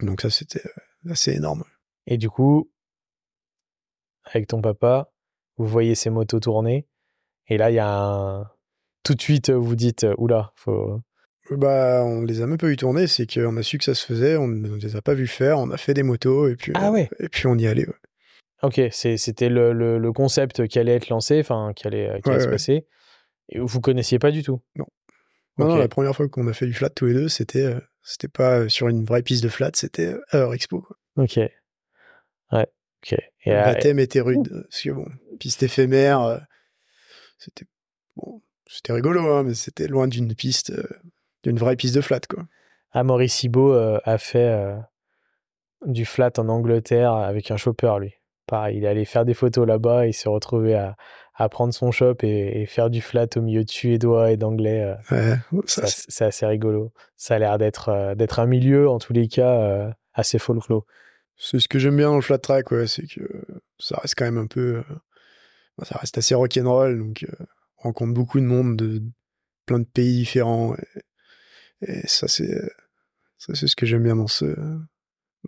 Donc 0.00 0.20
ça, 0.20 0.30
c'était 0.30 0.62
euh, 0.64 1.12
assez 1.12 1.32
énorme. 1.32 1.64
Et 2.06 2.18
du 2.18 2.30
coup, 2.30 2.70
avec 4.24 4.46
ton 4.46 4.60
papa, 4.60 5.10
vous 5.56 5.66
voyez 5.66 5.94
ces 5.94 6.10
motos 6.10 6.40
tourner. 6.40 6.86
Et 7.48 7.58
là, 7.58 7.70
il 7.70 7.74
y 7.74 7.78
a 7.78 7.88
un... 7.88 8.50
Tout 9.02 9.14
de 9.14 9.22
suite, 9.22 9.50
vous 9.50 9.76
dites, 9.76 10.04
oula, 10.18 10.52
faut... 10.56 11.00
Bah, 11.52 12.02
on 12.04 12.22
les 12.22 12.42
a 12.42 12.46
même 12.46 12.58
pas 12.58 12.66
vu 12.66 12.76
tourner, 12.76 13.06
c'est 13.06 13.32
qu'on 13.32 13.56
a 13.56 13.62
su 13.62 13.78
que 13.78 13.84
ça 13.84 13.94
se 13.94 14.04
faisait, 14.04 14.36
on 14.36 14.48
ne 14.48 14.74
les 14.74 14.96
a 14.96 15.02
pas 15.02 15.14
vus 15.14 15.28
faire, 15.28 15.60
on 15.60 15.70
a 15.70 15.76
fait 15.76 15.94
des 15.94 16.02
motos, 16.02 16.48
et 16.48 16.56
puis, 16.56 16.72
ah 16.74 16.90
ouais. 16.90 17.08
et 17.20 17.28
puis 17.28 17.46
on 17.46 17.56
y 17.56 17.68
allait. 17.68 17.86
Ok, 18.64 18.80
c'était 18.90 19.48
le, 19.48 19.72
le, 19.72 20.12
concept 20.12 20.66
qui 20.66 20.80
allait 20.80 20.96
être 20.96 21.08
lancé, 21.08 21.38
enfin, 21.38 21.72
qui 21.76 21.86
allait, 21.86 22.20
qui 22.24 22.30
allait 22.30 22.40
se 22.40 22.48
passer. 22.48 22.86
Et 23.48 23.58
vous 23.58 23.80
connaissiez 23.80 24.18
pas 24.18 24.30
du 24.30 24.42
tout? 24.42 24.60
Non. 24.74 24.86
Non, 25.58 25.76
la 25.76 25.88
première 25.88 26.14
fois 26.14 26.28
qu'on 26.28 26.46
a 26.48 26.52
fait 26.52 26.66
du 26.66 26.74
flat 26.74 26.90
tous 26.90 27.06
les 27.06 27.14
deux, 27.14 27.28
c'était 27.28 27.64
euh, 27.64 27.80
c'était 28.02 28.28
pas 28.28 28.60
euh, 28.60 28.68
sur 28.68 28.88
une 28.88 29.04
vraie 29.04 29.22
piste 29.22 29.42
de 29.42 29.48
flat, 29.48 29.70
c'était 29.74 30.08
euh, 30.08 30.20
à 30.30 30.38
leur 30.38 30.52
expo. 30.52 30.82
Quoi. 30.82 30.96
Ok. 31.16 31.36
Ouais. 32.52 32.66
Ok. 33.02 33.12
Et 33.44 33.50
le 33.50 33.56
baptême 33.56 33.98
était 33.98 34.20
rude 34.20 34.48
parce 34.68 34.82
que 34.82 34.90
bon, 34.90 35.06
piste 35.38 35.62
éphémère, 35.62 36.44
c'était 37.38 37.66
bon, 38.16 38.42
c'était 38.66 38.92
rigolo, 38.92 39.20
hein, 39.32 39.44
mais 39.44 39.54
c'était 39.54 39.86
loin 39.86 40.08
d'une 40.08 40.34
piste, 40.34 40.72
d'une 41.42 41.56
vraie 41.56 41.76
piste 41.76 41.94
de 41.94 42.00
flat, 42.00 42.20
quoi. 42.28 42.44
Amaury 42.92 43.28
Sibo 43.28 43.72
a 43.72 44.18
fait 44.18 44.74
du 45.84 46.04
flat 46.04 46.32
en 46.38 46.48
Angleterre 46.48 47.12
avec 47.12 47.50
un 47.50 47.56
chopper, 47.56 47.94
lui. 48.00 48.14
Pareil, 48.46 48.78
il 48.78 48.84
est 48.84 48.88
allé 48.88 49.04
faire 49.04 49.24
des 49.24 49.34
photos 49.34 49.66
là-bas, 49.66 50.06
il 50.06 50.14
s'est 50.14 50.28
retrouvé 50.28 50.74
à, 50.74 50.96
à 51.36 51.48
prendre 51.48 51.74
son 51.74 51.92
shop 51.92 52.16
et, 52.22 52.64
faire 52.66 52.90
du 52.90 53.02
flat 53.02 53.28
au 53.36 53.42
milieu 53.42 53.62
de 53.62 53.70
suédois 53.70 54.32
et 54.32 54.36
d'anglais. 54.36 54.96
Euh, 55.12 55.36
c'est 55.66 56.24
assez 56.24 56.46
rigolo. 56.46 56.92
Ça 57.16 57.34
a 57.34 57.38
l'air 57.38 57.58
d'être 57.58 57.90
euh, 57.90 58.14
d'être 58.14 58.38
un 58.40 58.46
milieu, 58.46 58.88
en 58.88 58.98
tous 58.98 59.12
les 59.12 59.28
cas, 59.28 59.60
euh, 59.60 59.90
assez 60.14 60.38
folklore. 60.38 60.86
C'est 61.36 61.60
ce 61.60 61.68
que 61.68 61.78
j'aime 61.78 61.96
bien 61.96 62.08
dans 62.08 62.16
le 62.16 62.22
flat 62.22 62.38
track, 62.38 62.70
ouais, 62.70 62.86
c'est 62.86 63.06
que 63.06 63.20
ça 63.78 63.98
reste 63.98 64.14
quand 64.16 64.24
même 64.24 64.38
un 64.38 64.46
peu. 64.46 64.82
ça 65.82 65.98
reste 65.98 66.16
assez 66.16 66.34
rock'n'roll, 66.34 66.98
donc 66.98 67.26
on 67.78 67.88
rencontre 67.88 68.14
beaucoup 68.14 68.40
de 68.40 68.46
monde 68.46 68.74
de, 68.76 69.02
plein 69.66 69.78
de 69.78 69.84
pays 69.84 70.16
différents. 70.16 70.74
Et, 71.82 72.06
ça, 72.06 72.26
c'est 72.26 72.58
c'est 73.36 73.66
ce 73.66 73.76
que 73.76 73.84
j'aime 73.84 74.02
bien 74.04 74.16
dans 74.16 74.26
ce, 74.26 74.46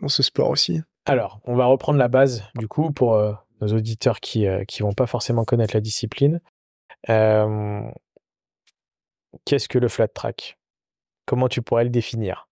dans 0.03 0.09
ce 0.09 0.23
sport 0.23 0.51
aussi. 0.51 0.83
Alors, 1.07 1.41
on 1.45 1.57
va 1.57 1.65
reprendre 1.65 1.99
la 1.99 2.09
base, 2.09 2.45
du 2.57 2.69
coup, 2.69 2.93
pour 2.93 3.17
nos 3.61 3.69
auditeurs 3.75 4.21
qui 4.21 4.45
ne 4.45 4.61
euh, 4.61 4.65
vont 4.81 4.93
pas 4.93 5.07
forcément 5.07 5.45
connaître 5.45 5.75
la 5.75 5.81
discipline. 5.81 6.41
Euh, 7.09 7.83
qu'est-ce 9.45 9.69
que 9.69 9.79
le 9.79 9.89
flat 9.89 10.09
track? 10.09 10.59
Comment 11.27 11.49
tu 11.49 11.63
pourrais 11.63 11.85
le 11.85 11.91
définir? 11.91 12.49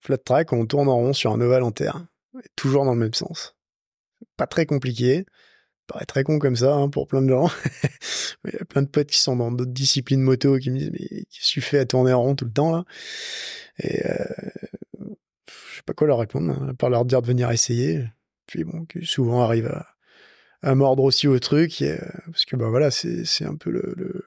Flat 0.00 0.18
track, 0.18 0.52
on 0.52 0.66
tourne 0.66 0.88
en 0.88 0.96
rond 0.96 1.12
sur 1.12 1.32
un 1.32 1.40
ovale 1.40 1.62
en 1.62 1.72
terre, 1.72 2.06
toujours 2.56 2.84
dans 2.84 2.94
le 2.94 3.00
même 3.00 3.14
sens. 3.14 3.56
Pas 4.36 4.46
très 4.46 4.66
compliqué, 4.66 5.26
paraît 5.86 6.06
très 6.06 6.22
con 6.22 6.38
comme 6.38 6.56
ça 6.56 6.74
hein, 6.74 6.88
pour 6.88 7.08
plein 7.08 7.22
de 7.22 7.28
gens. 7.28 7.48
Il 8.44 8.52
y 8.52 8.56
a 8.56 8.64
plein 8.64 8.82
de 8.82 8.88
potes 8.88 9.08
qui 9.08 9.18
sont 9.18 9.36
dans 9.36 9.50
d'autres 9.50 9.72
disciplines 9.72 10.20
moto 10.20 10.58
qui 10.58 10.70
me 10.70 10.78
disent 10.78 10.92
mais 10.92 11.24
qu'est-ce 11.30 11.76
à 11.76 11.84
tourner 11.84 12.12
en 12.12 12.22
rond 12.22 12.36
tout 12.36 12.44
le 12.44 12.52
temps 12.52 12.70
là? 12.70 12.84
Et 13.80 14.06
euh, 14.06 14.24
sais 15.78 15.82
pas 15.84 15.94
quoi 15.94 16.06
leur 16.06 16.18
répondre, 16.18 16.52
hein, 16.52 16.68
à 16.70 16.74
part 16.74 16.90
leur 16.90 17.04
dire 17.04 17.22
de 17.22 17.26
venir 17.26 17.50
essayer 17.50 18.04
puis 18.48 18.64
bon, 18.64 18.84
qui 18.86 19.06
souvent 19.06 19.42
arrive 19.42 19.70
à, 20.62 20.74
mordre 20.74 21.04
aussi 21.04 21.28
au 21.28 21.38
truc, 21.38 21.84
parce 22.26 22.44
que 22.44 22.56
bah 22.56 22.68
voilà, 22.68 22.90
c'est 22.90 23.44
un 23.44 23.54
peu 23.54 23.70
le, 23.70 24.26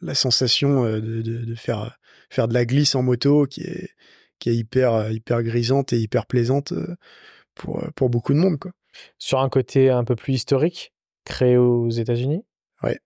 la 0.00 0.14
sensation 0.14 0.84
euh, 0.84 1.00
de, 1.00 1.54
faire, 1.54 1.98
faire 2.28 2.48
de 2.48 2.54
la 2.54 2.66
glisse 2.66 2.94
en 2.94 3.02
moto 3.02 3.46
qui 3.46 3.62
est, 3.62 3.90
qui 4.38 4.50
est 4.50 4.56
hyper, 4.56 5.10
hyper 5.10 5.42
grisante 5.42 5.92
et 5.92 5.98
hyper 5.98 6.26
plaisante 6.26 6.72
euh, 6.72 6.96
pour, 7.54 7.82
pour 7.94 8.10
beaucoup 8.10 8.34
de 8.34 8.38
monde. 8.38 8.58
Quoi. 8.58 8.72
Sur 9.18 9.40
un 9.40 9.48
côté 9.48 9.90
un 9.90 10.04
peu 10.04 10.16
plus 10.16 10.34
historique, 10.34 10.92
créé 11.24 11.56
aux 11.56 11.88
États-Unis? 11.90 12.44
Ouais. 12.82 13.00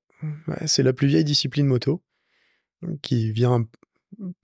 c'est 0.67 0.83
la 0.83 0.93
plus 0.93 1.07
vieille 1.07 1.25
discipline 1.25 1.67
moto 1.67 2.03
qui 3.03 3.31
vient 3.31 3.69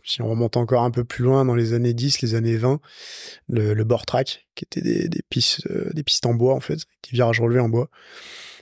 si 0.05 0.23
on 0.23 0.31
remonte 0.31 0.57
encore 0.57 0.83
un 0.83 0.91
peu 0.91 1.05
plus 1.05 1.25
loin 1.25 1.45
dans 1.45 1.55
les 1.55 1.73
années 1.73 1.95
10, 1.95 2.23
les 2.23 2.35
années 2.35 2.57
20, 2.57 2.81
le, 3.49 3.85
board 3.85 4.07
track, 4.07 4.47
qui 4.55 4.65
était 4.65 4.81
des, 4.81 5.23
pistes, 5.29 5.67
des 5.95 6.03
pistes 6.03 6.27
en 6.27 6.35
bois 6.35 6.55
en 6.55 6.61
fait, 6.61 6.77
des 6.77 7.11
virages 7.12 7.41
relevés 7.41 7.61
en 7.61 7.69
bois 7.69 7.89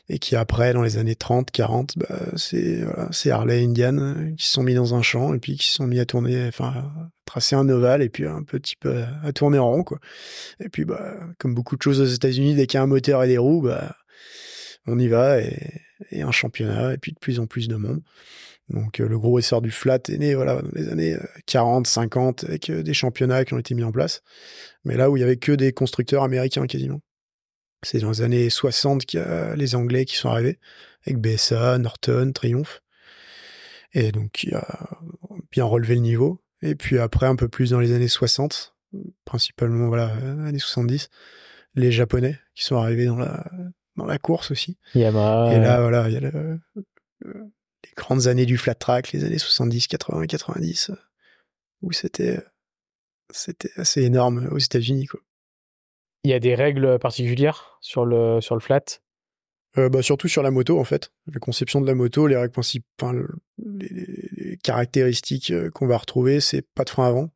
et 0.08 0.18
qui 0.18 0.36
après 0.36 0.72
dans 0.74 0.82
les 0.82 0.98
années 0.98 1.14
30 1.14 1.50
40 1.50 1.96
bah, 1.96 2.18
c'est 2.36 2.82
voilà, 2.82 3.08
Harley 3.30 3.64
Indian 3.64 3.96
euh, 3.98 4.30
qui 4.36 4.46
se 4.46 4.52
sont 4.52 4.62
mis 4.62 4.74
dans 4.74 4.94
un 4.94 5.02
champ 5.02 5.32
et 5.32 5.38
puis 5.38 5.56
qui 5.56 5.66
se 5.66 5.74
sont 5.74 5.86
mis 5.86 5.98
à 5.98 6.04
tourner 6.04 6.46
enfin 6.46 6.92
tracer 7.24 7.56
un 7.56 7.68
ovale 7.68 8.02
et 8.02 8.10
puis 8.10 8.26
un 8.26 8.42
petit 8.42 8.76
peu 8.76 9.04
à, 9.22 9.32
tourner 9.32 9.58
en 9.58 9.70
rond 9.70 9.82
quoi. 9.82 9.98
Et 10.60 10.68
puis 10.68 10.84
bah 10.84 11.14
comme 11.38 11.54
beaucoup 11.54 11.76
de 11.76 11.82
choses 11.82 12.00
aux 12.00 12.04
États-Unis 12.04 12.54
dès 12.54 12.66
qu'il 12.66 12.76
y 12.76 12.80
a 12.80 12.82
un 12.82 12.86
moteur 12.86 13.22
et 13.22 13.28
des 13.28 13.38
roues 13.38 13.62
bah 13.62 13.96
on 14.86 14.98
y 14.98 15.08
va 15.08 15.40
et, 15.40 15.72
et 16.10 16.20
un 16.20 16.32
championnat 16.32 16.92
et 16.92 16.98
puis 16.98 17.12
de 17.12 17.18
plus 17.18 17.40
en 17.40 17.46
plus 17.46 17.68
de 17.68 17.76
monde 17.76 18.02
donc 18.68 19.00
euh, 19.00 19.08
le 19.08 19.18
gros 19.18 19.38
essor 19.38 19.60
du 19.60 19.70
flat 19.70 19.98
est 20.08 20.18
né 20.18 20.34
voilà 20.34 20.62
dans 20.62 20.70
les 20.74 20.88
années 20.88 21.16
40 21.46 21.86
euh, 21.86 21.90
50 21.90 22.44
avec 22.44 22.70
des 22.70 22.94
championnats 22.94 23.44
qui 23.44 23.54
ont 23.54 23.58
été 23.58 23.74
mis 23.74 23.84
en 23.84 23.92
place 23.92 24.22
mais 24.84 24.96
là 24.96 25.10
où 25.10 25.16
il 25.16 25.20
y 25.20 25.22
avait 25.22 25.36
que 25.36 25.52
des 25.52 25.72
constructeurs 25.72 26.22
américains 26.22 26.66
quasiment 26.66 27.00
c'est 27.84 27.98
dans 27.98 28.10
les 28.10 28.22
années 28.22 28.50
60 28.50 29.04
qu'il 29.04 29.20
y 29.20 29.22
a 29.22 29.54
les 29.54 29.74
Anglais 29.74 30.04
qui 30.04 30.16
sont 30.16 30.30
arrivés, 30.30 30.58
avec 31.06 31.18
BSA, 31.18 31.78
Norton, 31.78 32.32
Triumph. 32.34 32.80
Et 33.92 34.10
donc, 34.10 34.42
il 34.42 34.54
a 34.54 34.98
bien 35.52 35.64
relevé 35.64 35.94
le 35.94 36.00
niveau. 36.00 36.42
Et 36.62 36.74
puis 36.74 36.98
après, 36.98 37.26
un 37.26 37.36
peu 37.36 37.48
plus 37.48 37.70
dans 37.70 37.80
les 37.80 37.92
années 37.92 38.08
60, 38.08 38.74
principalement, 39.24 39.88
voilà, 39.88 40.06
années 40.46 40.58
70, 40.58 41.10
les 41.74 41.92
Japonais 41.92 42.38
qui 42.54 42.64
sont 42.64 42.76
arrivés 42.76 43.06
dans 43.06 43.16
la, 43.16 43.48
dans 43.96 44.06
la 44.06 44.18
course 44.18 44.50
aussi. 44.50 44.78
Yamaha. 44.94 45.54
Et 45.54 45.60
là, 45.60 45.80
voilà, 45.80 46.08
il 46.08 46.14
y 46.14 46.16
a 46.16 46.20
les 46.20 46.30
grandes 47.96 48.26
années 48.26 48.46
du 48.46 48.58
flat 48.58 48.74
track, 48.74 49.12
les 49.12 49.24
années 49.24 49.38
70, 49.38 49.86
80, 49.86 50.26
90, 50.26 50.90
où 51.82 51.92
c'était, 51.92 52.40
c'était 53.30 53.70
assez 53.76 54.02
énorme 54.02 54.48
aux 54.50 54.58
États-Unis. 54.58 55.08
Il 56.24 56.30
y 56.30 56.34
a 56.34 56.40
des 56.40 56.54
règles 56.54 56.98
particulières 56.98 57.78
sur 57.80 58.06
le, 58.06 58.40
sur 58.40 58.54
le 58.54 58.60
flat? 58.60 59.00
Euh, 59.76 59.88
bah, 59.88 60.02
Surtout 60.02 60.28
sur 60.28 60.42
la 60.42 60.50
moto, 60.50 60.78
en 60.78 60.84
fait. 60.84 61.10
La 61.32 61.38
conception 61.38 61.80
de 61.80 61.86
la 61.86 61.94
moto, 61.94 62.26
les 62.26 62.36
règles 62.36 62.52
principales, 62.52 63.26
les, 63.58 64.58
caractéristiques 64.62 65.50
euh, 65.50 65.70
qu'on 65.70 65.86
va 65.86 65.98
retrouver, 65.98 66.40
c'est 66.40 66.62
pas 66.62 66.84
de 66.84 66.90
frein 66.90 67.08
avant, 67.08 67.30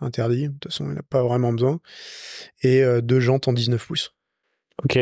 interdit. 0.00 0.48
De 0.48 0.52
toute 0.54 0.72
façon, 0.72 0.86
il 0.86 0.92
n'y 0.92 0.98
a 0.98 1.02
pas 1.02 1.22
vraiment 1.22 1.52
besoin. 1.52 1.80
Et 2.62 2.82
euh, 2.82 3.00
deux 3.00 3.20
jantes 3.20 3.48
en 3.48 3.52
19 3.52 3.86
pouces. 3.86 4.14
Ok. 4.82 4.98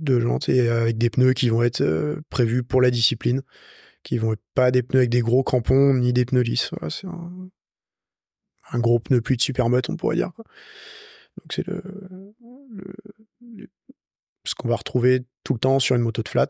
Deux 0.00 0.18
jantes 0.18 0.48
et 0.48 0.68
avec 0.68 0.98
des 0.98 1.10
pneus 1.10 1.34
qui 1.34 1.48
vont 1.48 1.62
être 1.62 2.18
prévus 2.28 2.64
pour 2.64 2.80
la 2.80 2.90
discipline, 2.90 3.42
qui 4.06 4.18
vont 4.18 4.34
être 4.34 4.42
pas 4.54 4.70
des 4.70 4.84
pneus 4.84 5.00
avec 5.00 5.10
des 5.10 5.20
gros 5.20 5.42
crampons 5.42 5.92
ni 5.94 6.12
des 6.12 6.24
pneus 6.24 6.42
lisses. 6.42 6.70
c'est 6.90 7.08
un, 7.08 8.78
gros 8.78 9.00
pneu 9.00 9.20
plus 9.20 9.36
de 9.36 9.42
supermote, 9.42 9.90
on 9.90 9.96
pourrait 9.96 10.14
dire. 10.14 10.30
Donc 10.36 11.52
c'est 11.52 11.66
le, 11.66 11.82
ce 14.44 14.54
qu'on 14.54 14.68
va 14.68 14.76
retrouver 14.76 15.24
tout 15.42 15.54
le 15.54 15.58
temps 15.58 15.80
sur 15.80 15.96
une 15.96 16.02
moto 16.02 16.22
de 16.22 16.28
flat. 16.28 16.46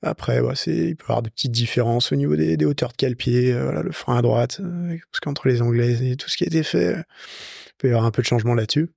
Après, 0.00 0.40
c'est, 0.54 0.74
il 0.74 0.96
peut 0.96 1.04
y 1.04 1.10
avoir 1.10 1.20
des 1.20 1.28
petites 1.28 1.52
différences 1.52 2.12
au 2.12 2.16
niveau 2.16 2.34
des, 2.34 2.64
hauteurs 2.64 2.92
de 2.92 2.96
cale-pied, 2.96 3.52
euh, 3.52 3.82
le 3.82 3.92
frein 3.92 4.16
à 4.16 4.22
droite, 4.22 4.60
euh, 4.60 4.96
parce 5.12 5.20
qu'entre 5.20 5.48
les 5.48 5.60
anglaises 5.60 6.00
et 6.00 6.16
tout 6.16 6.30
ce 6.30 6.38
qui 6.38 6.44
a 6.44 6.46
été 6.46 6.62
fait, 6.62 6.94
euh, 6.94 7.02
il 7.66 7.72
peut 7.76 7.88
y 7.88 7.90
avoir 7.90 8.06
un 8.06 8.10
peu 8.10 8.22
de 8.22 8.26
changement 8.26 8.54
là-dessus. 8.54 8.88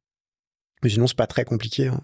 Mais 0.83 0.89
sinon, 0.89 1.05
c'est 1.05 1.17
pas 1.17 1.27
très 1.27 1.43
compliqué. 1.43 1.87
Hein. 1.87 2.01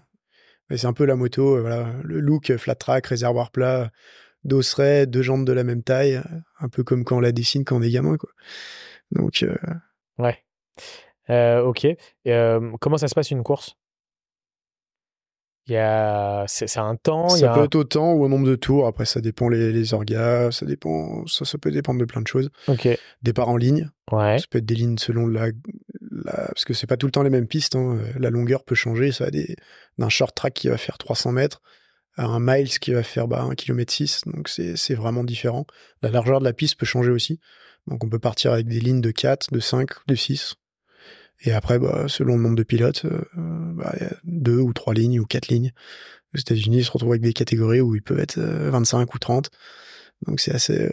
C'est 0.76 0.86
un 0.86 0.92
peu 0.92 1.06
la 1.06 1.16
moto, 1.16 1.58
voilà, 1.58 1.94
le 2.04 2.20
look 2.20 2.54
flat 2.58 2.74
track, 2.74 3.06
réservoir 3.06 3.50
plat, 3.50 3.90
dosseret, 4.44 5.06
deux 5.06 5.22
jantes 5.22 5.44
de 5.44 5.52
la 5.52 5.64
même 5.64 5.82
taille, 5.82 6.20
un 6.60 6.68
peu 6.68 6.82
comme 6.82 7.04
quand 7.04 7.16
on 7.16 7.20
la 7.20 7.32
dessine 7.32 7.64
quand 7.64 7.76
on 7.76 7.82
est 7.82 7.90
gamin, 7.90 8.16
quoi. 8.16 8.30
Donc, 9.12 9.44
ouais. 10.18 10.38
Euh, 11.30 11.62
ok. 11.62 11.86
Euh, 12.26 12.72
comment 12.80 12.98
ça 12.98 13.08
se 13.08 13.14
passe 13.14 13.30
une 13.30 13.42
course? 13.42 13.76
Il 15.66 15.74
y 15.74 15.76
a... 15.76 16.44
c'est, 16.48 16.78
un 16.78 16.96
temps. 16.96 17.28
Ça 17.28 17.38
il 17.38 17.42
y 17.42 17.44
a 17.44 17.54
peut 17.54 17.64
être 17.64 17.76
au 17.76 17.84
temps 17.84 18.12
ou 18.12 18.24
au 18.24 18.28
nombre 18.28 18.46
de 18.46 18.56
tours. 18.56 18.86
Après, 18.86 19.04
ça 19.04 19.20
dépend 19.20 19.48
les, 19.48 19.72
les 19.72 19.94
orgas, 19.94 20.50
ça 20.50 20.66
dépend, 20.66 21.24
ça, 21.26 21.44
ça 21.44 21.58
peut 21.58 21.70
dépendre 21.70 22.00
de 22.00 22.04
plein 22.04 22.22
de 22.22 22.26
choses. 22.26 22.50
Ok. 22.66 22.88
Départ 23.22 23.48
en 23.48 23.56
ligne. 23.56 23.88
Ouais. 24.10 24.38
Ça 24.38 24.46
peut 24.50 24.58
être 24.58 24.66
des 24.66 24.74
lignes 24.74 24.98
selon 24.98 25.28
la, 25.28 25.46
la... 26.10 26.32
parce 26.48 26.64
que 26.64 26.74
c'est 26.74 26.88
pas 26.88 26.96
tout 26.96 27.06
le 27.06 27.12
temps 27.12 27.22
les 27.22 27.30
mêmes 27.30 27.46
pistes. 27.46 27.76
Hein. 27.76 27.98
La 28.18 28.30
longueur 28.30 28.64
peut 28.64 28.74
changer. 28.74 29.12
Ça 29.12 29.26
va 29.26 29.30
des... 29.30 29.54
d'un 29.98 30.08
short 30.08 30.34
track 30.34 30.54
qui 30.54 30.68
va 30.68 30.76
faire 30.76 30.98
300 30.98 31.32
mètres 31.32 31.62
à 32.16 32.24
un 32.24 32.40
miles 32.40 32.78
qui 32.78 32.92
va 32.92 33.02
faire 33.02 33.28
bah, 33.28 33.42
1 33.42 33.54
km 33.54 33.92
6. 33.92 34.22
Donc 34.26 34.48
c'est, 34.48 34.94
vraiment 34.94 35.24
différent. 35.24 35.66
La 36.02 36.10
largeur 36.10 36.40
de 36.40 36.44
la 36.44 36.52
piste 36.52 36.78
peut 36.78 36.86
changer 36.86 37.10
aussi. 37.10 37.40
Donc 37.86 38.04
on 38.04 38.08
peut 38.08 38.18
partir 38.18 38.52
avec 38.52 38.66
des 38.66 38.80
lignes 38.80 39.00
de 39.00 39.10
4, 39.10 39.52
de 39.52 39.60
5, 39.60 39.88
de 40.06 40.14
6. 40.14 40.56
Et 41.42 41.52
après, 41.52 41.78
bah, 41.78 42.04
selon 42.08 42.36
le 42.36 42.42
nombre 42.42 42.56
de 42.56 42.62
pilotes, 42.62 43.06
euh, 43.06 43.22
bah, 43.34 43.94
y 43.98 44.04
a 44.04 44.12
deux 44.24 44.58
ou 44.58 44.72
trois 44.72 44.92
lignes 44.92 45.20
ou 45.20 45.26
quatre 45.26 45.48
lignes. 45.48 45.72
Aux 46.34 46.38
États-Unis, 46.38 46.84
se 46.84 46.90
retrouvent 46.90 47.12
avec 47.12 47.22
des 47.22 47.32
catégories 47.32 47.80
où 47.80 47.94
ils 47.94 48.02
peuvent 48.02 48.20
être 48.20 48.38
25 48.38 49.00
euh, 49.00 49.06
ou 49.14 49.18
30. 49.18 49.50
Donc 50.26 50.40
c'est 50.40 50.52
assez, 50.52 50.82
euh, 50.82 50.92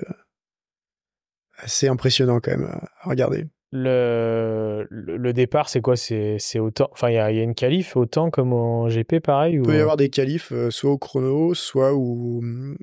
assez 1.57 1.87
impressionnant 1.87 2.39
quand 2.39 2.51
même 2.51 2.65
à 2.65 3.09
regarder. 3.09 3.45
Le, 3.73 4.87
le, 4.89 5.33
départ, 5.33 5.67
c'est 5.67 5.81
quoi? 5.81 5.97
C'est 5.97 6.59
autant. 6.59 6.87
Enfin, 6.93 7.09
il 7.09 7.15
y 7.15 7.17
a, 7.17 7.31
y 7.31 7.39
a, 7.39 7.43
une 7.43 7.53
qualif 7.53 7.97
autant 7.97 8.29
comme 8.31 8.53
en 8.53 8.87
GP, 8.87 9.19
pareil 9.19 9.55
Il 9.55 9.61
peut 9.61 9.75
y 9.75 9.81
avoir 9.81 9.97
des 9.97 10.09
qualifs 10.09 10.53
soit 10.69 10.91
au 10.91 10.97
chrono, 10.97 11.53
soit 11.53 11.93
au, 11.93 12.41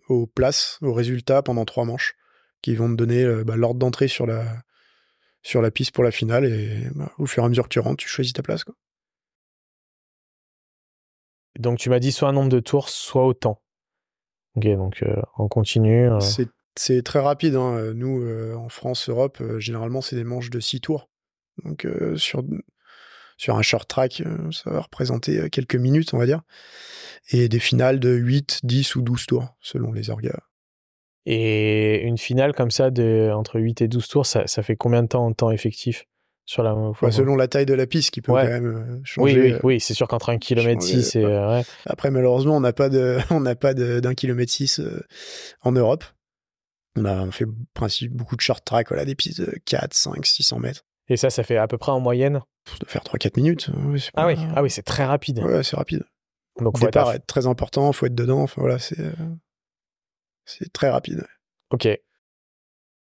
aux 0.09 0.27
places, 0.27 0.79
aux 0.83 0.93
résultats 0.93 1.43
pendant 1.43 1.65
trois 1.65 1.87
manches, 1.87 2.15
qui 2.61 2.75
vont 2.75 2.91
te 2.91 2.97
donner 2.97 3.25
bah, 3.45 3.57
l'ordre 3.57 3.81
d'entrée 3.81 4.09
sur 4.09 4.27
la, 4.27 4.45
sur 5.45 5.63
la 5.63 5.71
piste 5.71 5.95
pour 5.95 6.03
la 6.03 6.11
finale 6.11 6.47
et 6.47 6.89
bah, 6.95 7.13
au 7.19 7.27
fur 7.27 7.43
et 7.43 7.47
à 7.47 7.49
mesure 7.49 7.65
que 7.65 7.69
tu 7.69 7.79
rentres, 7.79 8.03
tu 8.03 8.09
choisis 8.09 8.33
ta 8.33 8.43
place. 8.43 8.65
Quoi. 8.65 8.75
Donc 11.59 11.79
tu 11.79 11.91
m'as 11.91 12.01
dit 12.01 12.11
soit 12.11 12.29
un 12.29 12.33
nombre 12.33 12.49
de 12.49 12.61
tours, 12.61 12.89
soit 12.89 13.25
autant. 13.25 13.63
Ok, 14.57 14.67
donc 14.67 15.03
euh, 15.03 15.21
on 15.39 15.49
continue. 15.49 16.11
Euh. 16.11 16.19
C'est 16.77 17.03
très 17.03 17.21
rapide. 17.21 17.55
Hein. 17.57 17.93
Nous, 17.95 18.23
euh, 18.23 18.55
en 18.55 18.69
France, 18.69 19.09
Europe, 19.09 19.43
généralement, 19.59 20.01
c'est 20.01 20.17
des 20.17 20.25
manches 20.25 20.51
de 20.51 20.61
6 20.61 20.81
tours. 20.81 21.09
Donc 21.65 21.87
sur, 22.17 22.43
sur 23.37 23.57
un 23.57 23.63
short 23.63 23.89
track, 23.89 24.25
ça 24.51 24.71
va 24.71 24.81
représenter 24.81 25.49
quelques 25.51 25.77
minutes, 25.77 26.13
on 26.13 26.19
va 26.19 26.27
dire. 26.27 26.43
Et 27.31 27.49
des 27.49 27.61
finales 27.61 28.01
de 28.01 28.11
8, 28.11 28.61
10 28.65 28.97
ou 28.97 29.03
12 29.03 29.27
tours, 29.27 29.57
selon 29.61 29.93
les 29.93 30.11
orgas. 30.11 30.41
Et 31.27 32.03
une 32.03 32.19
finale 32.19 32.53
comme 32.53 32.71
ça, 32.71 32.91
de, 32.91 33.31
entre 33.33 33.61
8 33.61 33.83
et 33.83 33.89
12 33.89 34.09
tours, 34.09 34.27
ça, 34.27 34.47
ça 34.47 34.63
fait 34.63 34.77
combien 34.77 35.03
de 35.03 35.09
temps 35.09 35.25
en 35.25 35.33
temps 35.33 35.51
effectif 35.51 36.07
sur 36.47 36.63
la 36.63 36.75
bah, 36.75 37.11
Selon 37.11 37.37
la 37.37 37.49
taille 37.49 37.65
de 37.65 37.75
la 37.75 37.87
piste 37.87 38.11
qui 38.11 38.21
peut 38.21 38.33
quand 38.33 38.45
même 38.45 38.67
euh, 38.67 39.01
changer. 39.05 39.41
Oui, 39.41 39.53
oui, 39.53 39.59
oui 39.63 39.81
c'est 39.81 39.95
sûr 39.95 40.09
qu'entre 40.09 40.29
1 40.29 40.39
km 40.39 40.83
6 40.83 41.03
c'est. 41.03 41.25
Euh, 41.25 41.63
Après, 41.87 42.11
malheureusement, 42.11 42.57
on 42.57 42.61
n'a 42.61 42.75
pas 42.75 42.91
de, 42.91 43.19
on 43.31 43.41
n'a 43.41 43.55
pas 43.55 43.73
d'un 43.75 44.15
kilomètre 44.15 44.53
6 44.53 44.81
euh, 44.81 45.03
en 45.63 45.73
Europe. 45.73 46.05
On 46.97 47.05
a 47.05 47.23
on 47.23 47.31
fait 47.31 47.47
principe 47.75 48.13
beaucoup 48.13 48.37
de 48.37 48.41
short 48.41 48.65
track, 48.65 48.89
voilà, 48.89 49.05
des 49.05 49.15
pistes 49.15 49.41
de 49.41 49.59
4, 49.65 49.93
5, 49.95 50.25
600 50.25 50.59
mètres. 50.61 50.85
Et 51.09 51.17
ça, 51.17 51.31
ça 51.31 51.43
fait 51.43 51.57
à 51.57 51.67
peu 51.67 51.77
près 51.77 51.93
en 51.93 52.01
moyenne 52.01 52.41
De 52.81 52.87
faire 52.87 53.03
3-4 53.03 53.37
minutes. 53.37 53.71
ah 54.15 54.27
oui, 54.27 54.37
ah 54.55 54.63
oui, 54.63 54.71
c'est 54.71 54.83
très 54.83 55.05
rapide. 55.05 55.41
Ouais, 55.41 55.63
c'est 55.63 55.77
rapide. 55.77 56.05
Donc, 56.61 56.79
faut 56.79 56.87
départ 56.87 57.13
être, 57.13 57.27
très 57.27 57.47
important, 57.47 57.93
faut 57.93 58.07
être 58.07 58.15
dedans. 58.15 58.43
Enfin 58.43 58.61
voilà, 58.61 58.79
c'est. 58.79 59.13
C'est 60.45 60.73
très 60.73 60.91
rapide. 60.91 61.27
Ok. 61.71 61.89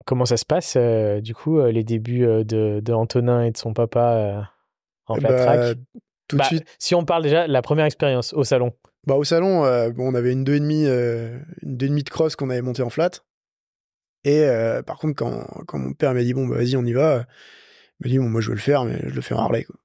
Comment 0.05 0.25
ça 0.25 0.37
se 0.37 0.45
passe, 0.45 0.75
euh, 0.77 1.19
du 1.19 1.35
coup, 1.35 1.59
euh, 1.59 1.71
les 1.71 1.83
débuts 1.83 2.25
euh, 2.25 2.43
de, 2.43 2.79
de, 2.79 2.93
Antonin 2.93 3.43
et 3.43 3.51
de 3.51 3.57
son 3.57 3.73
papa 3.73 4.49
en 5.07 5.15
flat 5.15 5.29
bah, 5.29 5.43
track? 5.43 5.77
Tout 6.29 6.37
de 6.37 6.41
bah, 6.41 6.47
suite. 6.47 6.65
Si 6.79 6.95
on 6.95 7.03
parle 7.03 7.23
déjà 7.23 7.47
de 7.47 7.51
la 7.51 7.61
première 7.61 7.85
expérience 7.85 8.33
au 8.33 8.43
salon. 8.43 8.71
Bah, 9.05 9.15
au 9.15 9.23
salon, 9.25 9.61
bon, 9.91 10.11
on 10.11 10.15
avait 10.15 10.31
une 10.31 10.45
2,5 10.45 11.41
une 11.61 11.77
demi 11.77 12.03
de 12.03 12.09
cross 12.09 12.35
qu'on 12.35 12.49
avait 12.49 12.61
monté 12.61 12.81
en 12.83 12.89
flat. 12.89 13.11
Et 14.27 14.45
par 14.85 14.97
contre, 14.97 15.15
quand, 15.15 15.77
mon 15.77 15.93
père 15.93 16.13
m'a 16.13 16.23
dit, 16.23 16.33
bon, 16.33 16.47
bah, 16.47 16.57
vas-y, 16.57 16.75
on 16.75 16.83
y 16.83 16.93
va, 16.93 17.25
il 17.99 18.07
m'a 18.07 18.09
dit, 18.09 18.19
bon, 18.19 18.29
moi, 18.29 18.41
je 18.41 18.49
veux 18.49 18.55
le 18.55 18.61
faire, 18.61 18.83
mais 18.83 18.99
je 19.07 19.15
le 19.15 19.21
fais 19.21 19.33
en 19.33 19.39
Harley. 19.39 19.63
Quoi. 19.63 19.75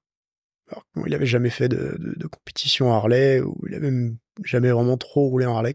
Alors, 0.69 0.83
il 1.07 1.13
avait 1.13 1.25
jamais 1.25 1.49
fait 1.49 1.69
de, 1.69 2.27
compétition 2.27 2.91
Harley, 2.91 3.39
ou 3.41 3.57
il 3.67 3.75
avait 3.75 3.91
même 3.91 4.17
jamais 4.43 4.71
vraiment 4.71 4.97
trop 4.97 5.27
roulé 5.27 5.45
en 5.45 5.55
Harley. 5.55 5.73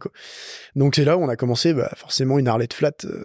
Donc 0.75 0.97
c'est 0.97 1.05
là 1.05 1.17
où 1.17 1.23
on 1.23 1.29
a 1.29 1.37
commencé 1.37 1.73
bah, 1.73 1.93
forcément 1.97 2.39
une 2.39 2.49
Harley 2.49 2.67
de 2.67 2.73
flat 2.75 2.93
euh, 3.05 3.23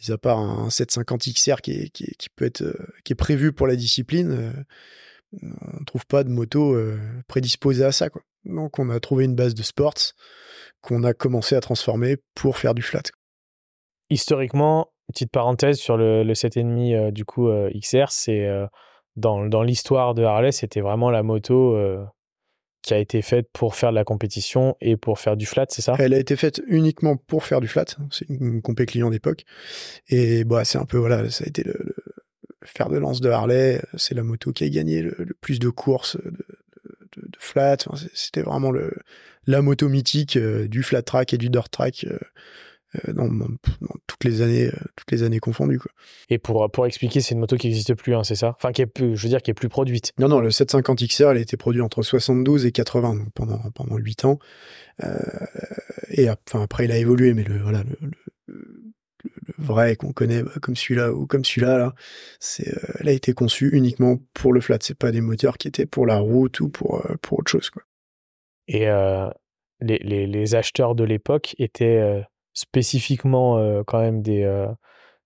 mis 0.00 0.12
à 0.12 0.18
part 0.18 0.38
un 0.38 0.70
750 0.70 1.22
XR 1.32 1.60
qui 1.62 1.72
est, 1.72 2.28
peut 2.34 2.44
être 2.44 2.62
euh, 2.62 2.74
qui 3.04 3.12
est 3.12 3.16
prévu 3.16 3.52
pour 3.52 3.66
la 3.66 3.76
discipline 3.76 4.32
euh, 4.32 4.52
on 5.78 5.84
trouve 5.84 6.06
pas 6.06 6.24
de 6.24 6.28
moto 6.28 6.74
euh, 6.74 6.98
prédisposée 7.28 7.84
à 7.84 7.92
ça 7.92 8.10
quoi. 8.10 8.22
Donc 8.44 8.78
on 8.78 8.90
a 8.90 9.00
trouvé 9.00 9.24
une 9.24 9.34
base 9.34 9.54
de 9.54 9.62
sports 9.62 9.94
qu'on 10.80 11.04
a 11.04 11.14
commencé 11.14 11.54
à 11.54 11.60
transformer 11.60 12.16
pour 12.34 12.58
faire 12.58 12.74
du 12.74 12.82
flat. 12.82 13.02
Historiquement, 14.12 14.88
petite 15.08 15.30
parenthèse 15.30 15.78
sur 15.78 15.96
le, 15.96 16.22
le 16.22 16.32
7,5 16.34 17.10
du 17.10 17.24
coup 17.24 17.48
XR, 17.74 18.10
c'est 18.10 18.46
dans, 19.16 19.46
dans 19.46 19.62
l'histoire 19.62 20.14
de 20.14 20.22
Harley, 20.22 20.52
c'était 20.52 20.82
vraiment 20.82 21.10
la 21.10 21.22
moto 21.22 21.76
qui 22.82 22.94
a 22.94 22.98
été 22.98 23.22
faite 23.22 23.48
pour 23.52 23.76
faire 23.76 23.90
de 23.90 23.94
la 23.94 24.04
compétition 24.04 24.76
et 24.80 24.96
pour 24.96 25.18
faire 25.20 25.36
du 25.36 25.46
flat, 25.46 25.66
c'est 25.68 25.82
ça? 25.82 25.94
Elle 25.98 26.12
a 26.14 26.18
été 26.18 26.36
faite 26.36 26.60
uniquement 26.66 27.16
pour 27.16 27.44
faire 27.44 27.60
du 27.60 27.68
flat. 27.68 27.84
C'est 28.10 28.28
une 28.28 28.60
compé 28.60 28.86
client 28.86 29.08
d'époque. 29.08 29.44
Et 30.08 30.44
bah, 30.44 30.64
c'est 30.64 30.78
un 30.78 30.84
peu, 30.84 30.98
voilà, 30.98 31.30
ça 31.30 31.44
a 31.44 31.46
été 31.46 31.62
le, 31.62 31.94
fer 32.64 32.88
de 32.88 32.98
lance 32.98 33.20
de 33.20 33.30
Harley. 33.30 33.80
C'est 33.96 34.14
la 34.14 34.24
moto 34.24 34.52
qui 34.52 34.64
a 34.64 34.68
gagné 34.68 35.02
le, 35.02 35.14
plus 35.40 35.60
de 35.60 35.68
courses 35.68 36.16
de, 36.16 36.44
flat. 37.38 37.76
C'était 38.14 38.42
vraiment 38.42 38.72
le, 38.72 38.92
la 39.46 39.62
moto 39.62 39.88
mythique 39.88 40.36
du 40.36 40.82
flat 40.82 41.02
track 41.02 41.34
et 41.34 41.38
du 41.38 41.50
dirt 41.50 41.70
track 41.70 42.06
euh, 43.08 43.12
dans, 43.14 43.28
toutes 44.06 44.24
les 44.24 44.42
années, 44.42 44.66
euh, 44.66 44.78
toutes 44.96 45.10
les 45.12 45.22
années 45.22 45.38
confondues. 45.38 45.78
Quoi. 45.78 45.90
Et 46.28 46.38
pour, 46.38 46.70
pour 46.70 46.86
expliquer, 46.86 47.20
c'est 47.20 47.34
une 47.34 47.40
moto 47.40 47.56
qui 47.56 47.68
n'existe 47.68 47.94
plus, 47.94 48.14
hein, 48.14 48.22
c'est 48.22 48.34
ça? 48.34 48.54
Enfin, 48.56 48.72
qui 48.72 48.82
est 48.82 48.86
plus, 48.86 49.16
je 49.16 49.22
veux 49.22 49.28
dire, 49.30 49.40
qui 49.40 49.50
est 49.50 49.54
plus 49.54 49.70
produite. 49.70 50.12
Non, 50.18 50.28
non, 50.28 50.40
le 50.40 50.50
750 50.50 51.02
XR, 51.06 51.30
elle 51.30 51.38
a 51.38 51.40
été 51.40 51.56
produite 51.56 51.82
entre 51.82 52.02
72 52.02 52.66
et 52.66 52.72
80, 52.72 53.16
donc 53.16 53.28
pendant, 53.34 53.58
pendant 53.74 53.96
8 53.96 54.26
ans. 54.26 54.38
Euh, 55.02 55.16
et 56.10 56.28
enfin, 56.28 56.62
après, 56.62 56.84
il 56.84 56.92
a 56.92 56.98
évolué, 56.98 57.32
mais 57.32 57.44
le, 57.44 57.58
voilà, 57.62 57.82
le, 57.82 58.10
le, 58.46 58.62
vrai 59.56 59.96
qu'on 59.96 60.12
connaît 60.12 60.42
bah, 60.42 60.52
comme 60.60 60.76
celui-là 60.76 61.12
ou 61.12 61.26
comme 61.26 61.44
celui-là, 61.46 61.78
là, 61.78 61.94
c'est, 62.40 62.74
elle 63.00 63.08
a 63.08 63.12
été 63.12 63.32
conçue 63.32 63.70
uniquement 63.72 64.18
pour 64.34 64.52
le 64.52 64.60
flat. 64.60 64.78
C'est 64.82 64.98
pas 64.98 65.12
des 65.12 65.22
moteurs 65.22 65.56
qui 65.56 65.68
étaient 65.68 65.86
pour 65.86 66.06
la 66.06 66.18
route 66.18 66.60
ou 66.60 66.68
pour, 66.68 67.06
pour 67.22 67.38
autre 67.38 67.50
chose. 67.50 67.70
Quoi. 67.70 67.82
Et 68.68 68.86
les, 69.80 69.98
les, 69.98 70.26
les, 70.26 70.54
acheteurs 70.54 70.94
de 70.94 71.04
l'époque 71.04 71.54
étaient 71.58 72.24
spécifiquement 72.54 73.58
euh, 73.58 73.82
quand 73.86 74.00
même 74.00 74.22
des, 74.22 74.42
euh, 74.42 74.66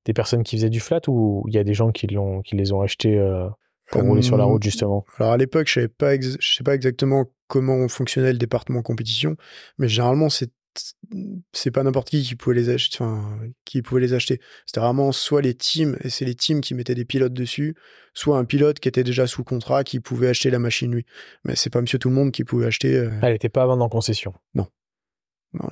des 0.04 0.12
personnes 0.12 0.42
qui 0.42 0.56
faisaient 0.56 0.70
du 0.70 0.80
flat 0.80 1.00
ou 1.08 1.44
il 1.48 1.54
y 1.54 1.58
a 1.58 1.64
des 1.64 1.74
gens 1.74 1.92
qui, 1.92 2.06
l'ont, 2.06 2.42
qui 2.42 2.56
les 2.56 2.72
ont 2.72 2.80
achetés 2.80 3.18
euh, 3.18 3.48
pour 3.90 4.02
rouler 4.02 4.22
sur 4.22 4.36
la 4.36 4.44
route 4.44 4.62
justement? 4.62 5.04
Alors 5.18 5.32
à 5.32 5.36
l'époque, 5.36 5.68
je 5.68 5.80
je 5.80 6.54
sais 6.54 6.64
pas 6.64 6.74
exactement 6.74 7.26
comment 7.46 7.86
fonctionnait 7.88 8.32
le 8.32 8.38
département 8.38 8.82
compétition, 8.82 9.36
mais 9.78 9.88
généralement 9.88 10.28
c'est 10.28 10.50
c'est 11.52 11.70
pas 11.70 11.82
n'importe 11.82 12.10
qui 12.10 12.22
qui 12.22 12.36
pouvait 12.36 12.54
les 12.54 12.68
acheter, 12.68 12.98
enfin 13.00 13.38
qui 13.64 13.80
pouvait 13.80 14.02
les 14.02 14.12
acheter. 14.12 14.40
C'était 14.66 14.80
vraiment 14.80 15.10
soit 15.10 15.40
les 15.40 15.54
teams 15.54 15.96
et 16.02 16.10
c'est 16.10 16.26
les 16.26 16.34
teams 16.34 16.60
qui 16.60 16.74
mettaient 16.74 16.94
des 16.94 17.06
pilotes 17.06 17.32
dessus, 17.32 17.76
soit 18.12 18.36
un 18.36 18.44
pilote 18.44 18.78
qui 18.78 18.88
était 18.88 19.04
déjà 19.04 19.26
sous 19.26 19.42
contrat 19.42 19.84
qui 19.84 20.00
pouvait 20.00 20.28
acheter 20.28 20.50
la 20.50 20.58
machine 20.58 20.92
lui. 20.92 21.06
Mais 21.44 21.56
c'est 21.56 21.70
pas 21.70 21.80
Monsieur 21.80 21.98
tout 21.98 22.10
le 22.10 22.14
monde 22.14 22.30
qui 22.30 22.44
pouvait 22.44 22.66
acheter. 22.66 23.08
Elle 23.22 23.32
n'était 23.32 23.48
pas 23.48 23.62
à 23.62 23.66
vendre 23.66 23.84
en 23.84 23.88
concession? 23.88 24.34
Non. 24.54 24.66
non. 25.54 25.70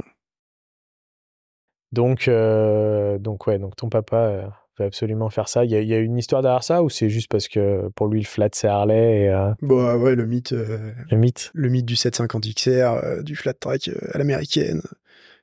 Donc, 1.94 2.26
euh, 2.26 3.18
donc 3.18 3.46
ouais, 3.46 3.60
donc 3.60 3.76
ton 3.76 3.88
papa 3.88 4.16
euh, 4.16 4.46
veut 4.78 4.86
absolument 4.86 5.30
faire 5.30 5.48
ça. 5.48 5.64
Il 5.64 5.70
y, 5.70 5.94
a, 5.94 5.98
une 5.98 6.18
histoire 6.18 6.42
derrière 6.42 6.64
ça 6.64 6.82
ou 6.82 6.90
c'est 6.90 7.08
juste 7.08 7.30
parce 7.30 7.46
que 7.46 7.88
pour 7.94 8.08
lui 8.08 8.20
le 8.20 8.26
flat 8.26 8.48
c'est 8.52 8.66
Harley 8.66 9.22
et, 9.22 9.28
euh, 9.28 9.52
Bah 9.62 9.96
ouais, 9.96 10.16
le 10.16 10.26
mythe. 10.26 10.50
le 10.50 11.16
mythe? 11.16 11.52
Le 11.54 11.68
mythe 11.68 11.86
du 11.86 11.94
750 11.94 12.46
XR, 12.52 13.22
du 13.22 13.36
flat 13.36 13.54
track 13.54 13.90
à 14.12 14.18
l'américaine. 14.18 14.82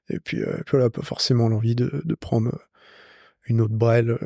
Et 0.09 0.19
puis, 0.19 0.41
puis 0.41 0.71
voilà, 0.71 0.89
pas 0.89 1.03
forcément 1.03 1.47
l'envie 1.47 1.75
de, 1.75 2.01
de, 2.03 2.15
prendre 2.15 2.59
une 3.47 3.61
autre 3.61 3.73
brelle 3.73 4.17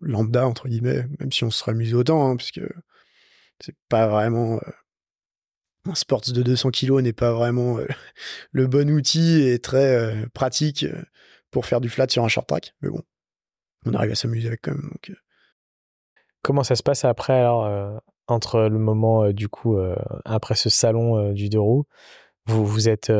lambda 0.00 0.46
entre 0.46 0.68
guillemets, 0.68 1.06
même 1.18 1.32
si 1.32 1.42
on 1.42 1.50
se 1.50 1.58
serait 1.58 1.72
amusé 1.72 1.94
autant, 1.96 2.30
hein, 2.30 2.36
parce 2.36 2.52
que 2.52 2.60
c'est 3.58 3.74
pas 3.88 4.06
vraiment 4.06 4.60
un 5.88 5.94
sports 5.94 6.22
de 6.32 6.42
200 6.42 6.70
kg 6.70 7.00
n'est 7.00 7.12
pas 7.12 7.32
vraiment 7.32 7.78
euh, 7.78 7.86
le 8.52 8.66
bon 8.66 8.90
outil 8.90 9.42
et 9.42 9.58
très 9.58 9.94
euh, 9.94 10.26
pratique 10.34 10.84
euh, 10.84 11.02
pour 11.50 11.66
faire 11.66 11.80
du 11.80 11.88
flat 11.88 12.08
sur 12.08 12.24
un 12.24 12.28
short 12.28 12.46
track. 12.46 12.74
Mais 12.82 12.90
bon, 12.90 13.02
on 13.86 13.94
arrive 13.94 14.12
à 14.12 14.14
s'amuser 14.14 14.48
avec 14.48 14.62
quand 14.62 14.72
même. 14.72 14.90
Comment 16.42 16.62
ça 16.62 16.76
se 16.76 16.82
passe 16.82 17.04
après 17.04 17.38
alors 17.38 18.00
entre 18.28 18.60
le 18.60 18.78
moment 18.78 19.30
du 19.30 19.48
coup 19.48 19.78
après 20.24 20.54
ce 20.54 20.70
salon 20.70 21.32
du 21.32 21.50
deux 21.50 21.60
roues, 21.60 21.84
vous 22.46 22.64
vous 22.64 22.88
êtes 22.88 23.12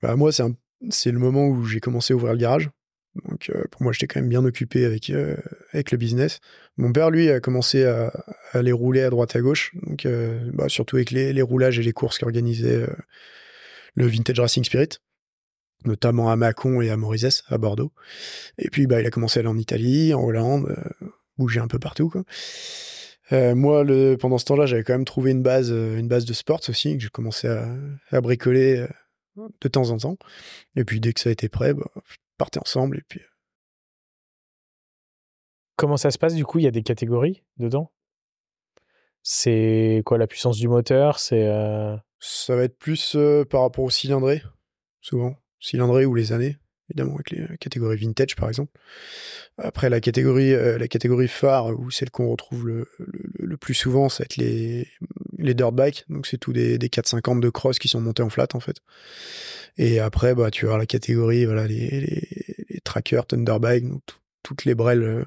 bah, 0.00 0.16
moi 0.16 0.32
c'est 0.32 0.44
c'est 0.88 1.10
le 1.10 1.18
moment 1.18 1.46
où 1.46 1.64
j'ai 1.64 1.80
commencé 1.80 2.14
à 2.14 2.16
ouvrir 2.16 2.32
le 2.32 2.38
garage. 2.38 2.70
Donc 3.14 3.50
euh, 3.50 3.64
pour 3.70 3.82
moi, 3.82 3.92
j'étais 3.92 4.06
quand 4.06 4.20
même 4.20 4.28
bien 4.28 4.44
occupé 4.44 4.84
avec 4.84 5.10
euh, 5.10 5.36
avec 5.72 5.90
le 5.90 5.98
business. 5.98 6.40
Mon 6.76 6.92
père, 6.92 7.10
lui, 7.10 7.30
a 7.30 7.40
commencé 7.40 7.84
à, 7.84 8.12
à 8.52 8.62
les 8.62 8.72
rouler 8.72 9.02
à 9.02 9.10
droite 9.10 9.36
à 9.36 9.40
gauche, 9.40 9.72
donc 9.82 10.06
euh, 10.06 10.50
bah, 10.54 10.68
surtout 10.68 10.96
avec 10.96 11.10
les, 11.10 11.42
roulages 11.42 11.78
et 11.78 11.82
les 11.82 11.92
courses 11.92 12.18
qu'organisait 12.18 12.86
le 13.94 14.06
Vintage 14.06 14.40
Racing 14.40 14.64
Spirit, 14.64 14.98
notamment 15.84 16.30
à 16.30 16.36
Mâcon 16.36 16.80
et 16.80 16.88
à 16.88 16.96
Morizès, 16.96 17.42
à 17.48 17.58
Bordeaux. 17.58 17.92
Et 18.56 18.70
puis, 18.70 18.86
bah, 18.86 19.00
il 19.00 19.06
a 19.06 19.10
commencé 19.10 19.38
à 19.38 19.40
aller 19.40 19.48
en 19.50 19.58
Italie, 19.58 20.14
en 20.14 20.22
Hollande, 20.22 20.74
bouger 21.36 21.60
un 21.60 21.68
peu 21.68 21.78
partout, 21.78 22.10
moi, 23.30 23.84
pendant 24.18 24.36
ce 24.36 24.44
temps-là, 24.46 24.66
j'avais 24.66 24.82
quand 24.82 24.92
même 24.92 25.06
trouvé 25.06 25.30
une 25.30 25.42
base, 25.42 25.70
une 25.70 26.08
base 26.08 26.24
de 26.24 26.32
sports 26.34 26.60
aussi, 26.68 26.96
que 26.96 27.02
j'ai 27.02 27.08
commencé 27.08 27.48
à, 27.48 27.66
à 28.10 28.20
bricoler 28.20 28.86
de 29.36 29.68
temps 29.68 29.90
en 29.90 29.98
temps. 29.98 30.18
Et 30.76 30.84
puis 30.84 31.00
dès 31.00 31.12
que 31.12 31.20
ça 31.20 31.30
a 31.30 31.32
été 31.32 31.48
prêt, 31.48 31.74
bah, 31.74 31.90
ensemble 32.56 32.98
et 32.98 33.02
puis. 33.08 33.20
Euh 33.20 33.28
Comment 35.76 35.96
ça 35.96 36.10
se 36.10 36.18
passe 36.18 36.34
du 36.34 36.44
coup? 36.44 36.58
Il 36.58 36.64
y 36.64 36.68
a 36.68 36.70
des 36.70 36.82
catégories 36.82 37.42
dedans? 37.56 37.90
C'est 39.22 40.02
quoi 40.04 40.18
la 40.18 40.26
puissance 40.26 40.58
du 40.58 40.68
moteur? 40.68 41.18
C'est 41.18 41.46
euh 41.46 41.96
Ça 42.20 42.54
va 42.56 42.64
être 42.64 42.78
plus 42.78 43.14
euh, 43.16 43.44
par 43.44 43.62
rapport 43.62 43.84
au 43.84 43.90
cylindré, 43.90 44.42
souvent. 45.00 45.34
Cylindré 45.60 46.04
ou 46.04 46.14
les 46.14 46.32
années, 46.32 46.58
évidemment, 46.90 47.14
avec 47.14 47.30
les 47.30 47.56
catégories 47.58 47.96
vintage 47.96 48.36
par 48.36 48.48
exemple. 48.48 48.72
Après, 49.58 49.88
la 49.90 50.00
catégorie, 50.00 50.52
la 50.52 50.88
catégorie 50.88 51.28
phare, 51.28 51.66
ou 51.78 51.90
celle 51.90 52.10
qu'on 52.10 52.30
retrouve 52.30 52.66
le, 52.66 52.88
le, 52.98 53.56
plus 53.56 53.74
souvent, 53.74 54.08
ça 54.08 54.22
va 54.22 54.24
être 54.24 54.36
les, 54.36 54.88
les 55.42 55.54
dirt 55.54 55.72
bikes. 55.72 56.04
Donc, 56.08 56.26
c'est 56.26 56.38
tous 56.38 56.52
des, 56.52 56.78
des 56.78 56.88
450 56.88 57.40
de 57.40 57.50
cross 57.50 57.78
qui 57.78 57.88
sont 57.88 58.00
montés 58.00 58.22
en 58.22 58.30
flat, 58.30 58.48
en 58.54 58.60
fait. 58.60 58.76
Et 59.76 60.00
après, 60.00 60.34
bah, 60.34 60.50
tu 60.50 60.66
vas 60.66 60.76
la 60.76 60.86
catégorie, 60.86 61.44
voilà, 61.44 61.66
les, 61.66 61.88
les, 61.88 62.64
les 62.68 62.80
trackers, 62.80 63.26
Thunderbike, 63.26 63.88
donc 63.88 64.02
toutes 64.42 64.64
les 64.64 64.74
brelles 64.74 65.02
euh, 65.02 65.24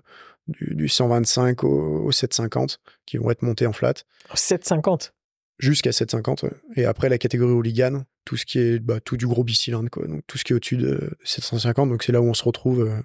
du, 0.48 0.76
du 0.76 0.88
125 0.88 1.64
au, 1.64 2.12
750 2.12 2.80
qui 3.06 3.18
vont 3.18 3.32
être 3.32 3.42
montées 3.42 3.68
en 3.68 3.74
flat. 3.74 3.94
750 4.34 5.14
Jusqu'à 5.58 5.94
750, 5.94 6.46
Et 6.76 6.84
après, 6.84 7.08
la 7.08 7.18
catégorie 7.18 7.54
hooligan, 7.54 8.04
tout 8.26 8.36
ce 8.36 8.46
qui 8.46 8.60
est, 8.60 8.80
bah, 8.80 9.00
tout 9.00 9.16
du 9.16 9.26
gros 9.26 9.46
bicylindre, 9.46 9.90
quoi. 9.90 10.06
Donc, 10.06 10.22
tout 10.28 10.38
ce 10.38 10.44
qui 10.44 10.52
est 10.52 10.56
au-dessus 10.56 10.76
de 10.78 11.18
750. 11.24 11.90
Donc, 11.90 12.04
c'est 12.04 12.12
là 12.12 12.22
où 12.22 12.26
on 12.26 12.34
se 12.34 12.44
retrouve 12.44 12.82
euh, 12.82 13.02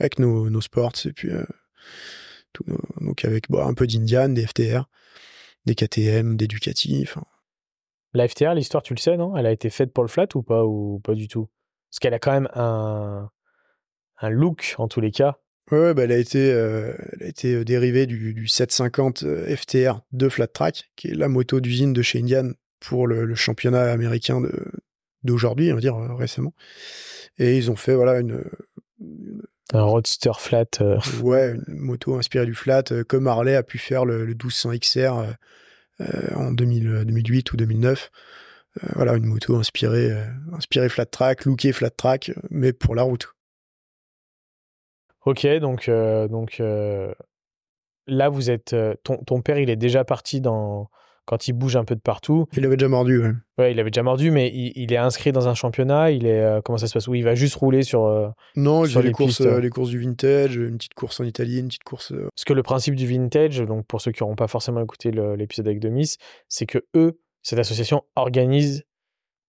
avec 0.00 0.18
nos, 0.18 0.50
nos 0.50 0.60
sports 0.60 0.92
et 1.04 1.12
puis, 1.12 1.30
euh, 1.30 1.44
tout 2.52 2.64
donc 3.00 3.24
avec 3.24 3.50
bah, 3.50 3.64
un 3.66 3.74
peu 3.74 3.86
d'Indian, 3.86 4.30
des 4.30 4.46
FTR, 4.46 4.88
des 5.66 5.74
KTM, 5.74 6.36
des 6.36 6.46
Ducati, 6.46 7.00
enfin, 7.02 7.22
la 8.14 8.28
FTR, 8.28 8.54
l'histoire, 8.54 8.82
tu 8.82 8.94
le 8.94 9.00
sais, 9.00 9.16
non? 9.16 9.36
Elle 9.36 9.46
a 9.46 9.52
été 9.52 9.70
faite 9.70 9.92
pour 9.92 10.04
le 10.04 10.08
flat 10.08 10.28
ou 10.36 10.42
pas 10.42 10.64
ou 10.64 11.00
pas 11.00 11.14
du 11.14 11.26
tout? 11.26 11.48
Parce 11.90 11.98
qu'elle 11.98 12.14
a 12.14 12.20
quand 12.20 12.32
même 12.32 12.48
un, 12.54 13.28
un 14.18 14.30
look 14.30 14.76
en 14.78 14.86
tous 14.86 15.00
les 15.00 15.10
cas. 15.10 15.38
Ouais, 15.70 15.94
bah 15.94 16.04
elle 16.04 16.12
a 16.12 16.18
été, 16.18 16.52
euh, 16.52 16.94
elle 17.12 17.26
a 17.26 17.28
été 17.28 17.54
euh, 17.54 17.64
dérivée 17.64 18.06
du, 18.06 18.34
du 18.34 18.46
750 18.46 19.22
euh, 19.24 19.56
FTR 19.56 20.00
de 20.12 20.28
Flat 20.28 20.46
Track, 20.46 20.90
qui 20.94 21.08
est 21.08 21.14
la 21.14 21.28
moto 21.28 21.58
d'usine 21.60 21.92
de 21.92 22.02
chez 22.02 22.20
Indian 22.20 22.50
pour 22.80 23.06
le, 23.06 23.34
championnat 23.34 23.90
américain 23.90 24.42
d'aujourd'hui, 25.22 25.72
on 25.72 25.76
va 25.76 25.80
dire 25.80 25.96
récemment. 25.96 26.54
Et 27.38 27.56
ils 27.56 27.70
ont 27.70 27.76
fait 27.76 27.94
voilà 27.94 28.20
une, 28.20 28.44
un 29.72 29.82
roadster 29.82 30.32
flat. 30.38 30.66
Ouais, 31.22 31.54
une 31.68 31.78
moto 31.78 32.16
inspirée 32.16 32.46
du 32.46 32.54
flat, 32.54 32.84
comme 33.08 33.26
Harley 33.26 33.56
a 33.56 33.62
pu 33.62 33.78
faire 33.78 34.04
le, 34.04 34.24
le 34.24 34.34
1200 34.34 34.72
XR 34.78 35.34
euh, 36.00 36.34
en 36.34 36.50
2008 36.50 37.52
ou 37.52 37.56
2009. 37.56 38.10
Euh, 38.82 38.88
voilà, 38.96 39.14
une 39.14 39.26
moto 39.26 39.56
inspirée, 39.56 40.10
euh, 40.10 40.26
inspirée 40.52 40.88
flat 40.88 41.06
track, 41.06 41.44
lookée 41.44 41.72
flat 41.72 41.90
track, 41.90 42.32
mais 42.50 42.72
pour 42.72 42.94
la 42.94 43.02
route. 43.02 43.28
Ok, 45.24 45.46
donc, 45.60 45.88
donc 45.88 46.58
là, 48.06 48.28
vous 48.28 48.50
êtes. 48.50 48.76
Ton, 49.04 49.16
ton, 49.24 49.40
père, 49.40 49.58
il 49.58 49.70
est 49.70 49.76
déjà 49.76 50.04
parti 50.04 50.42
dans, 50.42 50.90
quand 51.26 51.48
il 51.48 51.52
bouge 51.52 51.76
un 51.76 51.84
peu 51.84 51.94
de 51.94 52.00
partout. 52.00 52.46
Il 52.56 52.64
avait 52.64 52.76
déjà 52.76 52.88
mordu, 52.88 53.22
ouais. 53.22 53.32
Ouais, 53.56 53.72
il 53.72 53.80
avait 53.80 53.90
déjà 53.90 54.02
mordu, 54.02 54.30
mais 54.30 54.50
il, 54.52 54.92
est 54.92 54.96
inscrit 54.96 55.32
dans 55.32 55.48
un 55.48 55.54
championnat. 55.54 56.10
Il 56.10 56.26
est 56.26 56.40
euh, 56.40 56.60
comment 56.60 56.76
ça 56.76 56.86
se 56.86 56.92
passe 56.92 57.06
Où 57.06 57.14
il 57.14 57.24
va 57.24 57.34
juste 57.34 57.54
rouler 57.54 57.82
sur. 57.82 58.04
Euh, 58.04 58.28
non, 58.56 58.84
sur 58.84 59.00
les, 59.00 59.12
courses, 59.12 59.40
euh, 59.40 59.60
les 59.60 59.70
courses 59.70 59.90
du 59.90 59.98
vintage, 59.98 60.56
une 60.56 60.76
petite 60.76 60.94
course 60.94 61.20
en 61.20 61.24
Italie, 61.24 61.60
une 61.60 61.68
petite 61.68 61.84
course. 61.84 62.12
Parce 62.12 62.44
que 62.44 62.52
le 62.52 62.62
principe 62.62 62.94
du 62.94 63.06
vintage, 63.06 63.60
donc 63.60 63.86
pour 63.86 64.00
ceux 64.00 64.12
qui 64.12 64.22
n'auront 64.22 64.34
pas 64.34 64.48
forcément 64.48 64.82
écouté 64.82 65.12
l'épisode 65.36 65.66
avec 65.66 65.80
Demis, 65.80 66.16
c'est 66.48 66.66
que 66.66 66.78
eux, 66.96 67.18
cette 67.42 67.58
association 67.58 68.02
organise 68.16 68.84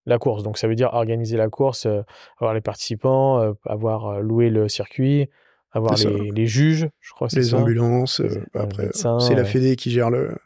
la 0.06 0.18
course. 0.18 0.44
Donc 0.44 0.56
ça 0.56 0.68
veut 0.68 0.76
dire 0.76 0.90
organiser 0.92 1.36
la 1.36 1.48
course, 1.48 1.86
avoir 2.38 2.54
les 2.54 2.60
participants, 2.60 3.54
avoir 3.64 4.20
loué 4.22 4.50
le 4.50 4.68
circuit, 4.68 5.28
avoir 5.72 5.96
les, 5.96 6.30
les, 6.30 6.46
juges, 6.46 6.88
je 7.00 7.12
crois. 7.12 7.26
Les 7.32 7.54
ambulances. 7.54 8.22
après, 8.54 8.90
c'est 8.92 9.34
la 9.34 9.44
Fédé 9.44 9.74
qui 9.74 9.90
gère 9.90 10.10
le 10.10 10.36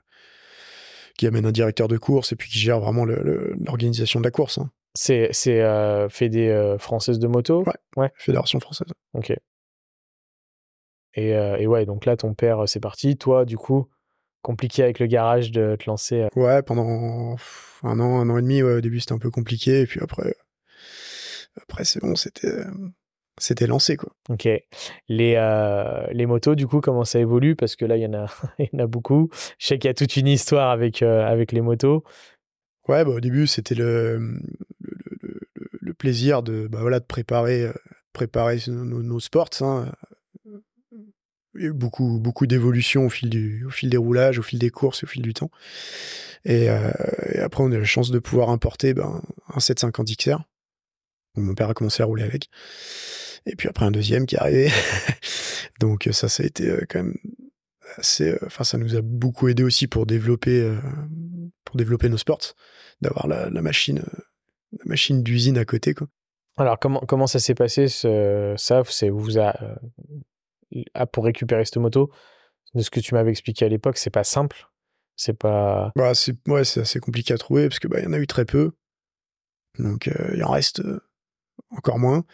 qui 1.21 1.27
amène 1.27 1.45
un 1.45 1.53
directeur 1.53 1.87
de 1.87 1.99
course 1.99 2.33
et 2.33 2.37
puis 2.37 2.49
qui 2.49 2.59
gère 2.59 2.81
vraiment 2.81 3.05
l'organisation 3.05 4.21
de 4.21 4.25
la 4.25 4.31
course. 4.31 4.57
Hein. 4.57 4.71
C'est 4.95 5.29
c'est 5.33 5.61
euh, 5.61 6.09
Fédé 6.09 6.49
euh, 6.49 6.79
française 6.79 7.19
de 7.19 7.27
moto? 7.27 7.63
Ouais. 7.67 7.75
ouais. 7.99 8.11
Fédération 8.17 8.59
française. 8.59 8.89
Ok. 9.13 9.31
Et, 11.13 11.37
euh, 11.37 11.59
et, 11.59 11.67
ouais, 11.67 11.85
donc 11.85 12.07
là, 12.07 12.17
ton 12.17 12.33
père, 12.33 12.67
c'est 12.67 12.81
parti. 12.81 13.19
Toi, 13.19 13.45
du 13.45 13.59
coup, 13.59 13.87
compliqué 14.41 14.83
avec 14.83 14.99
le 14.99 15.09
garage 15.09 15.51
de 15.51 15.77
te 15.79 15.91
lancer 15.91 16.27
Ouais, 16.37 16.63
pendant 16.63 17.37
un 17.83 18.01
an, 18.01 18.21
un 18.21 18.31
an 18.31 18.39
et 18.39 18.43
demi, 18.43 18.63
au 18.63 18.81
début, 18.81 19.01
c'était 19.01 19.13
un 19.13 19.19
peu 19.19 19.31
compliqué. 19.31 19.83
Et 19.83 19.87
puis 19.87 20.01
après, 20.03 20.35
après 21.61 21.85
c'est 21.85 22.01
bon, 22.01 22.17
c'était 22.17 22.65
c'était 23.41 23.67
lancé 23.67 23.97
quoi. 23.97 24.13
Ok. 24.29 24.49
Les, 25.09 25.35
euh, 25.37 26.07
les 26.13 26.27
motos, 26.27 26.55
du 26.55 26.67
coup, 26.67 26.81
comment 26.81 27.05
ça 27.05 27.19
évolue? 27.19 27.57
Parce 27.57 27.75
que 27.75 27.85
là, 27.85 27.97
il 27.97 28.03
y, 28.03 28.07
en 28.07 28.15
a, 28.15 28.27
il 28.59 28.69
y 28.73 28.77
en 28.77 28.85
a 28.85 28.87
beaucoup. 28.87 29.31
Je 29.59 29.67
sais 29.67 29.79
qu'il 29.79 29.89
y 29.89 29.91
a 29.91 29.95
toute 29.95 30.17
une 30.17 30.29
histoire 30.29 30.71
avec, 30.71 31.03
euh, 31.03 31.27
avec 31.27 31.53
les 31.53 31.61
motos. 31.61 32.05
Ouais, 32.89 33.05
bah, 33.05 33.11
au 33.11 33.21
début, 33.21 33.47
c'était 33.47 33.75
le, 33.75 34.19
le, 34.81 34.97
le, 35.23 35.41
le, 35.81 35.95
plaisir 35.95 36.43
de, 36.43 36.67
bah, 36.67 36.79
voilà, 36.81 37.01
de 37.01 37.05
préparer, 37.05 37.65
euh, 37.65 37.73
préparer 38.13 38.59
nos, 38.69 39.03
nos 39.03 39.21
sports. 39.21 39.51
Hein. 39.61 39.93
Il 41.55 41.63
y 41.63 41.65
a 41.65 41.69
eu 41.69 41.73
beaucoup, 41.73 42.21
beaucoup 42.21 42.47
d'évolutions 42.47 43.07
au, 43.07 43.11
fil 43.11 43.29
du, 43.29 43.65
au 43.65 43.71
fil 43.71 43.91
des 43.91 43.97
roulages, 43.97 44.39
au 44.39 44.43
fil 44.43 44.59
des 44.59 44.71
courses, 44.71 45.03
au 45.03 45.07
fil 45.07 45.23
du 45.23 45.35
temps. 45.35 45.51
Et, 46.45 46.71
euh, 46.71 46.91
et 47.33 47.41
après, 47.41 47.65
on 47.65 47.73
a 47.73 47.79
la 47.79 47.85
chance 47.85 48.11
de 48.11 48.19
pouvoir 48.19 48.51
importer 48.51 48.95
ben, 48.95 49.21
un 49.49 49.61
750 49.61 50.09
XR. 50.17 50.39
Mon 51.37 51.55
père 51.55 51.71
a 51.71 51.75
commencé 51.75 52.03
à 52.03 52.07
rouler 52.07 52.25
avec. 52.25 52.49
Et 53.47 53.57
puis 53.57 53.69
après 53.69 53.85
un 53.85 53.91
deuxième 53.91 54.27
qui 54.27 54.37
est 54.37 54.39
arrivé. 54.39 54.71
Donc 55.81 56.09
ça, 56.13 56.29
ça 56.29 56.43
a 56.43 56.47
été 56.47 56.69
euh, 56.69 56.85
quand 56.89 57.03
même 57.03 57.17
assez. 57.97 58.31
Euh, 58.31 58.39
enfin, 58.47 58.65
ça 58.65 58.79
nous 58.79 58.97
a 58.97 59.01
beaucoup 59.03 59.49
aidé 59.49 59.63
aussi 59.63 59.87
pour 59.87 60.07
développer, 60.07 60.61
euh, 60.61 60.79
pour 61.65 61.77
développer 61.77 62.09
nos 62.09 62.19
sports, 62.19 62.55
d'avoir 63.01 63.27
la, 63.27 63.49
la, 63.51 63.63
machine, 63.63 64.03
la 64.73 64.85
machine 64.85 65.23
d'usine 65.23 65.59
à 65.59 65.65
côté, 65.65 65.95
quoi. 65.95 66.07
Alors 66.57 66.79
comment 66.79 67.01
comment 67.01 67.27
ça 67.27 67.39
s'est 67.39 67.55
passé 67.55 67.89
ce, 67.89 68.55
ça? 68.59 68.83
C'est 68.87 69.09
vous 69.09 69.39
a 69.39 69.55
ah, 70.95 71.07
pour 71.07 71.25
récupérer 71.25 71.65
cette 71.65 71.79
moto. 71.79 72.11
De 72.75 72.83
ce 72.83 72.91
que 72.91 73.01
tu 73.01 73.15
m'avais 73.15 73.31
expliqué 73.31 73.65
à 73.65 73.69
l'époque, 73.69 73.99
c'est 73.99 74.11
pas 74.11 74.25
simple. 74.25 74.69
C'est 75.17 75.35
pas. 75.35 75.93
Bah 75.97 76.15
c'est 76.15 76.37
ouais, 76.47 76.65
c'est 76.65 76.81
assez 76.81 77.01
compliqué 77.01 77.35
à 77.35 77.39
trouver 77.39 77.69
parce 77.69 77.81
que 77.81 77.89
bah 77.89 78.01
y 78.01 78.07
en 78.07 78.13
a 78.13 78.19
eu 78.19 78.27
très 78.27 78.45
peu. 78.45 78.73
Donc 79.79 80.09
euh, 80.09 80.33
il 80.35 80.45
en 80.45 80.51
reste 80.51 80.83
encore 81.71 81.99
moins. 81.99 82.25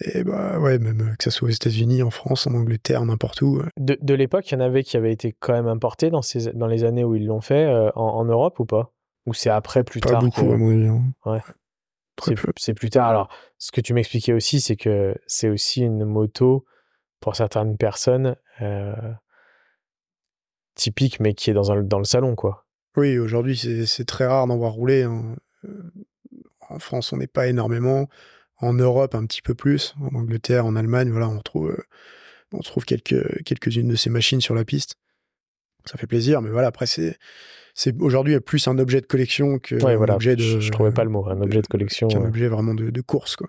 Et 0.00 0.24
bah 0.24 0.58
ouais, 0.58 0.78
même 0.78 1.16
que 1.16 1.24
ça 1.24 1.30
soit 1.30 1.48
aux 1.48 1.52
États-Unis, 1.52 2.02
en 2.02 2.10
France, 2.10 2.46
en 2.46 2.54
Angleterre, 2.54 3.04
n'importe 3.04 3.42
où. 3.42 3.62
De, 3.76 3.98
de 4.00 4.14
l'époque, 4.14 4.50
il 4.50 4.54
y 4.54 4.56
en 4.56 4.60
avait 4.60 4.84
qui 4.84 4.96
avaient 4.96 5.12
été 5.12 5.34
quand 5.38 5.52
même 5.52 5.68
importés 5.68 6.10
dans, 6.10 6.22
ces, 6.22 6.52
dans 6.52 6.66
les 6.66 6.84
années 6.84 7.04
où 7.04 7.14
ils 7.14 7.26
l'ont 7.26 7.40
fait 7.40 7.66
euh, 7.66 7.90
en, 7.94 8.02
en, 8.02 8.24
Europe 8.24 8.60
ou 8.60 8.66
pas? 8.66 8.92
Ou 9.26 9.34
c'est 9.34 9.50
après, 9.50 9.84
plus 9.84 10.00
pas 10.00 10.10
tard 10.10 10.22
beaucoup, 10.22 10.46
que... 10.46 10.52
à 10.52 10.56
mon 10.56 10.70
avis. 10.70 10.86
Hein. 10.86 11.02
Ouais. 11.26 11.40
C'est 12.56 12.74
plus 12.74 12.90
tard. 12.90 13.08
Alors, 13.08 13.28
ce 13.58 13.70
que 13.70 13.80
tu 13.80 13.94
m'expliquais 13.94 14.32
aussi, 14.32 14.60
c'est 14.60 14.76
que 14.76 15.14
c'est 15.26 15.48
aussi 15.48 15.82
une 15.82 16.04
moto 16.04 16.64
pour 17.20 17.36
certaines 17.36 17.76
personnes 17.76 18.36
euh, 18.60 18.92
typique, 20.74 21.20
mais 21.20 21.34
qui 21.34 21.50
est 21.50 21.54
dans, 21.54 21.70
un, 21.70 21.82
dans 21.82 21.98
le 21.98 22.04
salon, 22.04 22.34
quoi. 22.34 22.64
Oui, 22.96 23.18
aujourd'hui, 23.18 23.56
c'est 23.86 24.04
très 24.04 24.26
rare 24.26 24.46
d'en 24.48 24.56
voir 24.56 24.72
rouler. 24.72 25.04
Hein. 25.04 25.36
En 26.68 26.78
France, 26.78 27.12
on 27.12 27.18
n'est 27.18 27.28
pas 27.28 27.46
énormément 27.46 28.08
en 28.60 28.72
Europe 28.72 29.14
un 29.14 29.24
petit 29.26 29.42
peu 29.42 29.54
plus, 29.54 29.94
en 30.00 30.14
Angleterre, 30.16 30.66
en 30.66 30.76
Allemagne, 30.76 31.10
voilà, 31.10 31.28
on 31.28 31.40
trouve, 31.40 31.70
euh, 31.70 31.82
on 32.52 32.60
trouve 32.60 32.84
quelques, 32.84 33.42
quelques-unes 33.44 33.88
de 33.88 33.96
ces 33.96 34.10
machines 34.10 34.40
sur 34.40 34.54
la 34.54 34.64
piste. 34.64 34.96
Ça 35.84 35.96
fait 35.96 36.06
plaisir, 36.06 36.42
mais 36.42 36.50
voilà, 36.50 36.68
après, 36.68 36.86
c'est, 36.86 37.16
c'est 37.74 37.98
aujourd'hui 38.00 38.38
plus 38.40 38.66
un 38.68 38.78
objet 38.78 39.00
de 39.00 39.06
collection 39.06 39.58
que 39.58 39.76
ouais, 39.76 39.96
voilà. 39.96 40.16
objet 40.16 40.36
de. 40.36 40.42
Je, 40.42 40.60
je, 40.60 40.72
trouvais 40.72 40.92
pas 40.92 41.04
le 41.04 41.10
mot, 41.10 41.26
un 41.28 41.40
objet 41.40 41.62
de 41.62 41.66
collection. 41.66 42.08
Qu'un 42.08 42.20
ouais. 42.20 42.26
objet 42.26 42.48
vraiment 42.48 42.74
de, 42.74 42.90
de, 42.90 43.00
course, 43.00 43.36
quoi. 43.36 43.48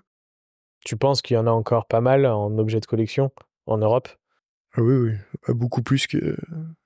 Tu 0.84 0.96
penses 0.96 1.20
qu'il 1.20 1.34
y 1.34 1.38
en 1.38 1.46
a 1.46 1.50
encore 1.50 1.86
pas 1.86 2.00
mal 2.00 2.24
en 2.24 2.56
objet 2.56 2.80
de 2.80 2.86
collection 2.86 3.30
en 3.66 3.78
Europe? 3.78 4.08
Ah 4.74 4.82
Oui, 4.82 4.94
oui, 4.94 5.12
beaucoup 5.54 5.82
plus 5.82 6.06
que, 6.06 6.36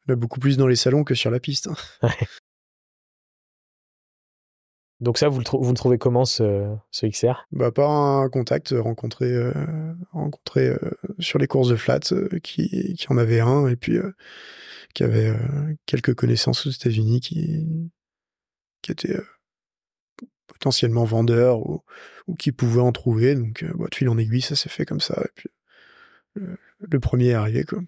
beaucoup 0.09 0.41
plus 0.41 0.57
dans 0.57 0.67
les 0.67 0.77
salons 0.77 1.05
que 1.05 1.15
sur 1.15 1.31
la 1.31 1.39
piste. 1.39 1.69
Hein. 1.69 2.09
Donc 5.05 5.19
ça, 5.19 5.29
vous 5.29 5.41
le, 5.41 5.45
vous 5.53 5.69
le, 5.69 5.77
trouvez 5.77 5.99
comment 5.99 6.25
ce, 6.25 6.75
ce 6.91 7.05
XR 7.05 7.47
bah, 7.53 7.71
Par 7.71 7.91
un 7.91 8.31
contact 8.31 8.75
rencontré, 8.75 9.27
euh, 9.27 9.53
rencontré 10.13 10.69
euh, 10.69 10.79
sur 11.19 11.39
les 11.39 11.47
courses 11.47 11.69
de 11.69 11.77
flat 11.77 12.01
euh, 12.13 12.39
qui, 12.43 12.95
qui 12.95 13.07
en 13.11 13.19
avait 13.19 13.41
un 13.41 13.69
et 13.69 13.77
puis 13.77 13.99
euh, 13.99 14.15
qui 14.95 15.05
avait 15.05 15.29
euh, 15.29 15.75
quelques 15.85 16.15
connaissances 16.15 16.67
aux 16.67 16.71
États-Unis 16.71 17.21
qui, 17.21 17.91
qui 18.81 18.93
étaient 18.93 19.21
potentiellement 20.47 21.05
vendeurs 21.05 21.59
ou, 21.59 21.83
ou, 22.27 22.35
qui 22.35 22.51
pouvaient 22.51 22.81
en 22.81 22.93
trouver. 22.93 23.35
Donc 23.35 23.63
bah, 23.75 23.87
de 23.91 23.95
fil 23.95 24.09
en 24.09 24.17
aiguille, 24.17 24.41
ça 24.41 24.57
s'est 24.57 24.71
fait 24.71 24.87
comme 24.87 25.01
ça. 25.01 25.21
Et 25.23 25.31
puis 25.35 25.51
le, 26.33 26.57
le 26.79 27.01
premier 27.01 27.29
est 27.29 27.35
arrivé. 27.35 27.65
Quoi. 27.65 27.81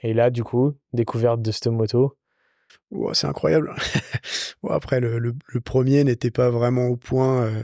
Et 0.00 0.14
là, 0.14 0.30
du 0.30 0.44
coup, 0.44 0.74
découverte 0.92 1.42
de 1.42 1.50
cette 1.50 1.66
moto 1.66 2.17
Oh, 2.90 3.12
c'est 3.12 3.26
incroyable. 3.26 3.74
après, 4.68 5.00
le, 5.00 5.18
le, 5.18 5.60
premier 5.60 6.04
n'était 6.04 6.30
pas 6.30 6.50
vraiment 6.50 6.86
au 6.86 6.96
point. 6.96 7.44
Euh, 7.44 7.62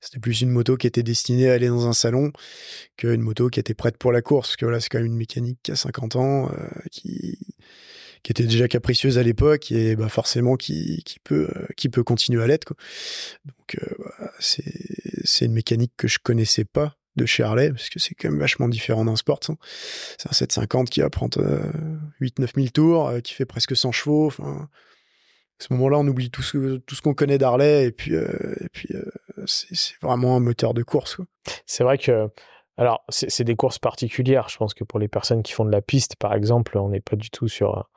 c'était 0.00 0.18
plus 0.18 0.40
une 0.40 0.50
moto 0.50 0.76
qui 0.76 0.86
était 0.86 1.02
destinée 1.02 1.50
à 1.50 1.54
aller 1.54 1.68
dans 1.68 1.86
un 1.86 1.92
salon 1.92 2.32
qu'une 2.96 3.20
moto 3.20 3.48
qui 3.50 3.60
était 3.60 3.74
prête 3.74 3.98
pour 3.98 4.12
la 4.12 4.22
course. 4.22 4.56
Que 4.56 4.64
voilà, 4.64 4.80
c'est 4.80 4.88
quand 4.88 4.98
même 4.98 5.06
une 5.06 5.16
mécanique 5.16 5.58
qui 5.62 5.72
a 5.72 5.76
50 5.76 6.16
ans, 6.16 6.50
euh, 6.50 6.68
qui, 6.90 7.38
qui 8.22 8.32
était 8.32 8.44
déjà 8.44 8.66
capricieuse 8.66 9.18
à 9.18 9.22
l'époque 9.22 9.70
et 9.72 9.94
bah, 9.94 10.08
forcément 10.08 10.56
qui, 10.56 11.02
qui, 11.04 11.18
peut, 11.20 11.48
euh, 11.54 11.66
qui 11.76 11.88
peut 11.90 12.02
continuer 12.02 12.42
à 12.42 12.46
l'être. 12.46 12.72
Donc, 13.44 13.78
bah, 13.98 14.30
c'est 14.40 15.44
une 15.44 15.52
mécanique 15.52 15.92
que 15.96 16.08
je 16.08 16.18
connaissais 16.18 16.64
pas 16.64 16.96
de 17.16 17.26
chez 17.26 17.42
Harley, 17.42 17.70
parce 17.70 17.90
que 17.90 17.98
c'est 17.98 18.14
quand 18.14 18.30
même 18.30 18.40
vachement 18.40 18.68
différent 18.68 19.04
d'un 19.04 19.16
sport. 19.16 19.40
Hein. 19.48 19.56
C'est 20.18 20.28
un 20.28 20.32
750 20.32 20.90
qui 20.90 21.00
va 21.00 21.10
prendre 21.10 21.40
euh, 21.40 21.60
8-9 22.20 22.54
000 22.54 22.66
tours, 22.68 23.08
euh, 23.08 23.20
qui 23.20 23.34
fait 23.34 23.44
presque 23.44 23.76
100 23.76 23.92
chevaux. 23.92 24.30
À 24.40 25.64
ce 25.64 25.72
moment-là, 25.74 25.98
on 25.98 26.06
oublie 26.08 26.30
tout 26.30 26.42
ce, 26.42 26.78
tout 26.78 26.94
ce 26.94 27.02
qu'on 27.02 27.14
connaît 27.14 27.38
d'Harley, 27.38 27.86
et 27.86 27.92
puis, 27.92 28.14
euh, 28.16 28.28
puis 28.72 28.88
c'est 29.46 29.94
vraiment 30.02 30.36
un 30.36 30.40
moteur 30.40 30.74
de 30.74 30.82
course. 30.82 31.18
C'est 31.66 31.84
vrai 31.84 31.98
que, 31.98 32.28
alors, 32.78 33.04
c'est 33.10 33.44
des 33.44 33.54
courses 33.54 33.78
particulières. 33.78 34.48
Je 34.48 34.56
pense 34.56 34.74
que 34.74 34.82
pour 34.82 34.98
les 34.98 35.08
personnes 35.08 35.42
qui 35.42 35.52
font 35.52 35.64
de 35.64 35.70
la 35.70 35.82
piste, 35.82 36.16
par 36.16 36.34
exemple, 36.34 36.78
on 36.78 36.88
n'est 36.88 37.00
pas 37.00 37.16
du 37.16 37.30
tout 37.30 37.46
sur, 37.46 37.88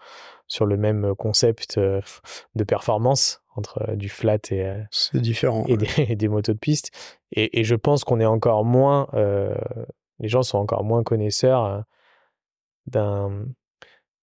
sur 0.48 0.66
le 0.66 0.78
même 0.78 1.16
concept 1.16 1.80
de 1.80 2.64
performance 2.66 3.42
entre 3.56 3.96
du 3.96 4.10
flat 4.10 4.40
et, 4.52 4.74
c'est 4.92 5.20
différent, 5.20 5.66
et, 5.68 5.72
ouais. 5.72 5.78
des, 5.78 5.88
et, 6.12 6.16
des, 6.16 6.28
motos 6.28 6.54
de 6.54 6.58
piste. 6.58 6.92
Et, 7.32 7.60
et 7.60 7.64
je 7.64 7.76
pense 7.76 8.04
qu'on 8.04 8.20
est 8.20 8.26
encore 8.26 8.66
moins, 8.66 9.08
euh, 9.14 9.56
les 10.20 10.28
gens 10.28 10.44
sont 10.44 10.58
encore 10.58 10.84
moins 10.84 11.04
connaisseurs 11.04 11.66
euh, 11.66 11.82
d'un 12.88 13.46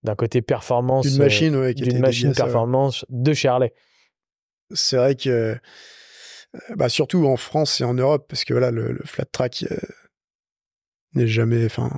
d'un 0.02 0.16
côté 0.16 0.42
performance 0.42 1.06
d'une 1.06 1.18
machine, 1.18 1.54
ouais, 1.54 1.74
d'une 1.74 2.00
machine 2.00 2.34
performance 2.34 3.00
ça, 3.00 3.06
de 3.08 3.32
Charlet. 3.34 3.72
C'est 4.72 4.96
vrai 4.96 5.14
que 5.14 5.56
bah 6.74 6.88
surtout 6.88 7.24
en 7.26 7.36
France 7.36 7.80
et 7.80 7.84
en 7.84 7.94
Europe 7.94 8.26
parce 8.28 8.44
que 8.44 8.52
voilà 8.52 8.72
le, 8.72 8.92
le 8.92 9.02
flat 9.04 9.24
track 9.24 9.64
euh, 9.70 9.76
n'est 11.14 11.28
jamais 11.28 11.64
enfin 11.64 11.90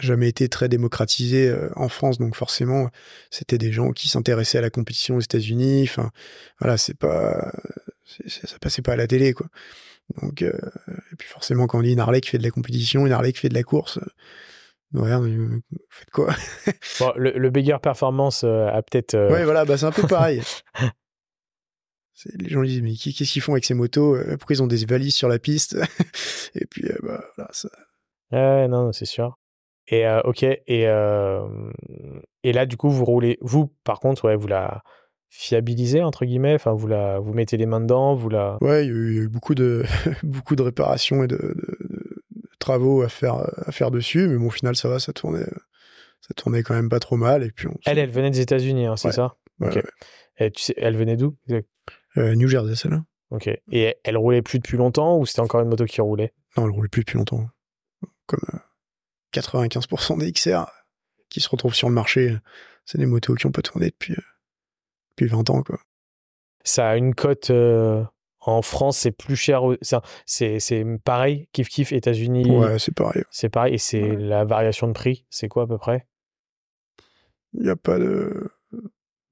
jamais 0.00 0.28
été 0.28 0.48
très 0.48 0.68
démocratisé 0.68 1.48
euh, 1.48 1.70
en 1.76 1.88
France, 1.88 2.18
donc 2.18 2.34
forcément, 2.36 2.90
c'était 3.30 3.58
des 3.58 3.72
gens 3.72 3.92
qui 3.92 4.08
s'intéressaient 4.08 4.58
à 4.58 4.62
la 4.62 4.70
compétition 4.70 5.16
aux 5.16 5.20
États-Unis. 5.20 5.84
Enfin, 5.88 6.10
voilà, 6.60 6.76
c'est 6.76 6.96
pas, 6.98 7.52
ça 8.26 8.58
passait 8.60 8.82
pas 8.82 8.92
à 8.92 8.96
la 8.96 9.06
télé, 9.06 9.32
quoi. 9.32 9.46
Donc, 10.20 10.42
euh, 10.42 10.52
et 11.12 11.16
puis 11.16 11.28
forcément, 11.28 11.66
quand 11.66 11.78
on 11.78 11.82
dit 11.82 11.92
une 11.92 12.00
Harley 12.00 12.20
qui 12.20 12.30
fait 12.30 12.38
de 12.38 12.42
la 12.42 12.50
compétition, 12.50 13.06
une 13.06 13.12
Harley 13.12 13.32
qui 13.32 13.40
fait 13.40 13.48
de 13.48 13.54
la 13.54 13.62
course, 13.62 13.98
euh, 14.94 15.00
ouais, 15.00 15.16
vous 15.16 15.60
faites 15.88 16.10
quoi? 16.10 16.34
Bon, 17.00 17.12
le, 17.16 17.30
le 17.32 17.50
Bigger 17.50 17.78
Performance 17.82 18.44
euh, 18.44 18.66
a 18.66 18.82
peut-être. 18.82 19.14
Ouais, 19.14 19.44
voilà, 19.44 19.64
bah 19.64 19.78
c'est 19.78 19.86
un 19.86 19.92
peu 19.92 20.06
pareil. 20.06 20.42
les 22.36 22.48
gens 22.48 22.62
disent 22.62 22.82
mais 22.82 22.94
qu'est-ce 22.94 23.32
qu'ils 23.32 23.42
font 23.42 23.52
avec 23.52 23.64
ces 23.64 23.74
motos? 23.74 24.16
Pourquoi 24.38 24.54
ils 24.54 24.62
ont 24.62 24.66
des 24.66 24.84
valises 24.84 25.14
sur 25.14 25.28
la 25.28 25.38
piste? 25.38 25.76
Et 26.54 26.66
puis, 26.66 26.84
bah 27.02 27.24
voilà, 27.36 27.50
ça. 27.52 27.68
Ouais, 28.30 28.68
non, 28.68 28.92
c'est 28.92 29.04
sûr. 29.06 29.38
Et 29.88 30.06
euh, 30.06 30.20
ok, 30.22 30.42
et, 30.42 30.88
euh, 30.88 31.46
et 32.42 32.52
là, 32.52 32.66
du 32.66 32.76
coup, 32.76 32.88
vous 32.88 33.04
roulez, 33.04 33.38
vous, 33.40 33.72
par 33.84 34.00
contre, 34.00 34.24
ouais, 34.24 34.36
vous 34.36 34.46
la 34.46 34.82
fiabilisez, 35.28 36.02
entre 36.02 36.24
guillemets, 36.24 36.54
enfin, 36.54 36.72
vous, 36.72 36.86
la, 36.86 37.18
vous 37.18 37.34
mettez 37.34 37.56
les 37.56 37.66
mains 37.66 37.80
dedans, 37.80 38.14
vous 38.14 38.28
la... 38.28 38.56
Ouais, 38.60 38.86
il 38.86 38.88
y 38.88 39.18
a 39.18 39.22
eu 39.22 39.28
beaucoup 39.28 39.54
de, 39.54 39.84
beaucoup 40.22 40.56
de 40.56 40.62
réparations 40.62 41.24
et 41.24 41.26
de, 41.26 41.36
de, 41.36 41.76
de, 41.80 42.22
travaux 42.58 43.02
à 43.02 43.08
faire, 43.08 43.34
à 43.66 43.72
faire 43.72 43.90
dessus, 43.90 44.26
mais 44.28 44.38
bon, 44.38 44.46
au 44.46 44.50
final, 44.50 44.74
ça 44.76 44.88
va, 44.88 44.98
ça 44.98 45.12
tournait, 45.12 45.46
ça 46.20 46.32
tournait 46.34 46.62
quand 46.62 46.74
même 46.74 46.88
pas 46.88 47.00
trop 47.00 47.16
mal. 47.16 47.42
Et 47.42 47.50
puis 47.50 47.68
on... 47.68 47.76
Elle, 47.84 47.98
elle 47.98 48.10
venait 48.10 48.30
des 48.30 48.40
États-Unis, 48.40 48.86
hein, 48.86 48.96
c'est 48.96 49.08
ouais. 49.08 49.14
ça? 49.14 49.36
ouais, 49.60 49.68
okay. 49.68 49.82
Et 50.38 50.50
tu 50.50 50.62
sais, 50.62 50.74
elle 50.78 50.96
venait 50.96 51.16
d'où? 51.16 51.36
Euh, 52.16 52.34
New 52.34 52.48
Jersey, 52.48 52.74
celle-là. 52.74 53.04
Ok. 53.30 53.50
Et 53.70 53.96
elle 54.04 54.16
roulait 54.16 54.42
plus 54.42 54.58
depuis 54.58 54.76
longtemps 54.76 55.18
ou 55.18 55.26
c'était 55.26 55.40
encore 55.40 55.60
une 55.60 55.68
moto 55.68 55.84
qui 55.84 56.00
roulait? 56.00 56.32
Non, 56.56 56.64
elle 56.64 56.70
roulait 56.70 56.88
plus 56.88 57.02
depuis 57.02 57.18
longtemps. 57.18 57.46
Comme... 58.26 58.60
Euh 59.36 59.40
95% 59.40 60.18
des 60.18 60.32
XR 60.32 60.66
qui 61.28 61.40
se 61.40 61.48
retrouvent 61.48 61.74
sur 61.74 61.88
le 61.88 61.94
marché, 61.94 62.36
c'est 62.84 62.98
des 62.98 63.06
motos 63.06 63.34
qui 63.34 63.46
n'ont 63.46 63.52
pas 63.52 63.62
tourné 63.62 63.86
depuis, 63.86 64.16
depuis 65.12 65.26
20 65.26 65.50
ans. 65.50 65.62
Quoi. 65.62 65.80
Ça 66.62 66.88
a 66.90 66.96
une 66.96 67.14
cote 67.14 67.50
euh, 67.50 68.04
en 68.40 68.62
France, 68.62 68.98
c'est 68.98 69.10
plus 69.10 69.36
cher. 69.36 69.62
C'est 70.26 70.84
pareil, 71.04 71.48
kiff 71.52 71.68
kiff, 71.68 71.92
États-Unis. 71.92 72.50
Ouais, 72.50 72.78
c'est 72.78 72.94
pareil. 72.94 73.24
C'est 73.30 73.48
pareil. 73.48 73.74
Et 73.74 73.78
c'est 73.78 74.02
ouais. 74.02 74.16
la 74.16 74.44
variation 74.44 74.86
de 74.86 74.92
prix, 74.92 75.26
c'est 75.30 75.48
quoi 75.48 75.64
à 75.64 75.66
peu 75.66 75.78
près? 75.78 76.06
Il 77.54 77.62
n'y 77.62 77.70
a 77.70 77.76
pas 77.76 77.98
de. 77.98 78.50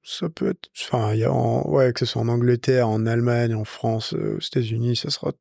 Ça 0.03 0.29
peut 0.29 0.49
être. 0.49 0.71
Enfin, 0.81 1.15
il 1.15 1.21
y 1.21 1.25
a 1.25 1.33
en... 1.33 1.69
ouais, 1.69 1.93
que 1.93 2.01
ce 2.01 2.07
soit 2.07 2.23
en 2.23 2.29
Angleterre, 2.29 2.89
en 2.89 3.07
Allemagne, 3.07 3.55
en 3.55 3.65
France, 3.65 4.15
euh, 4.15 4.37
aux 4.37 4.41
États-Unis, 4.41 4.97
ça 4.97 5.11
sera. 5.11 5.33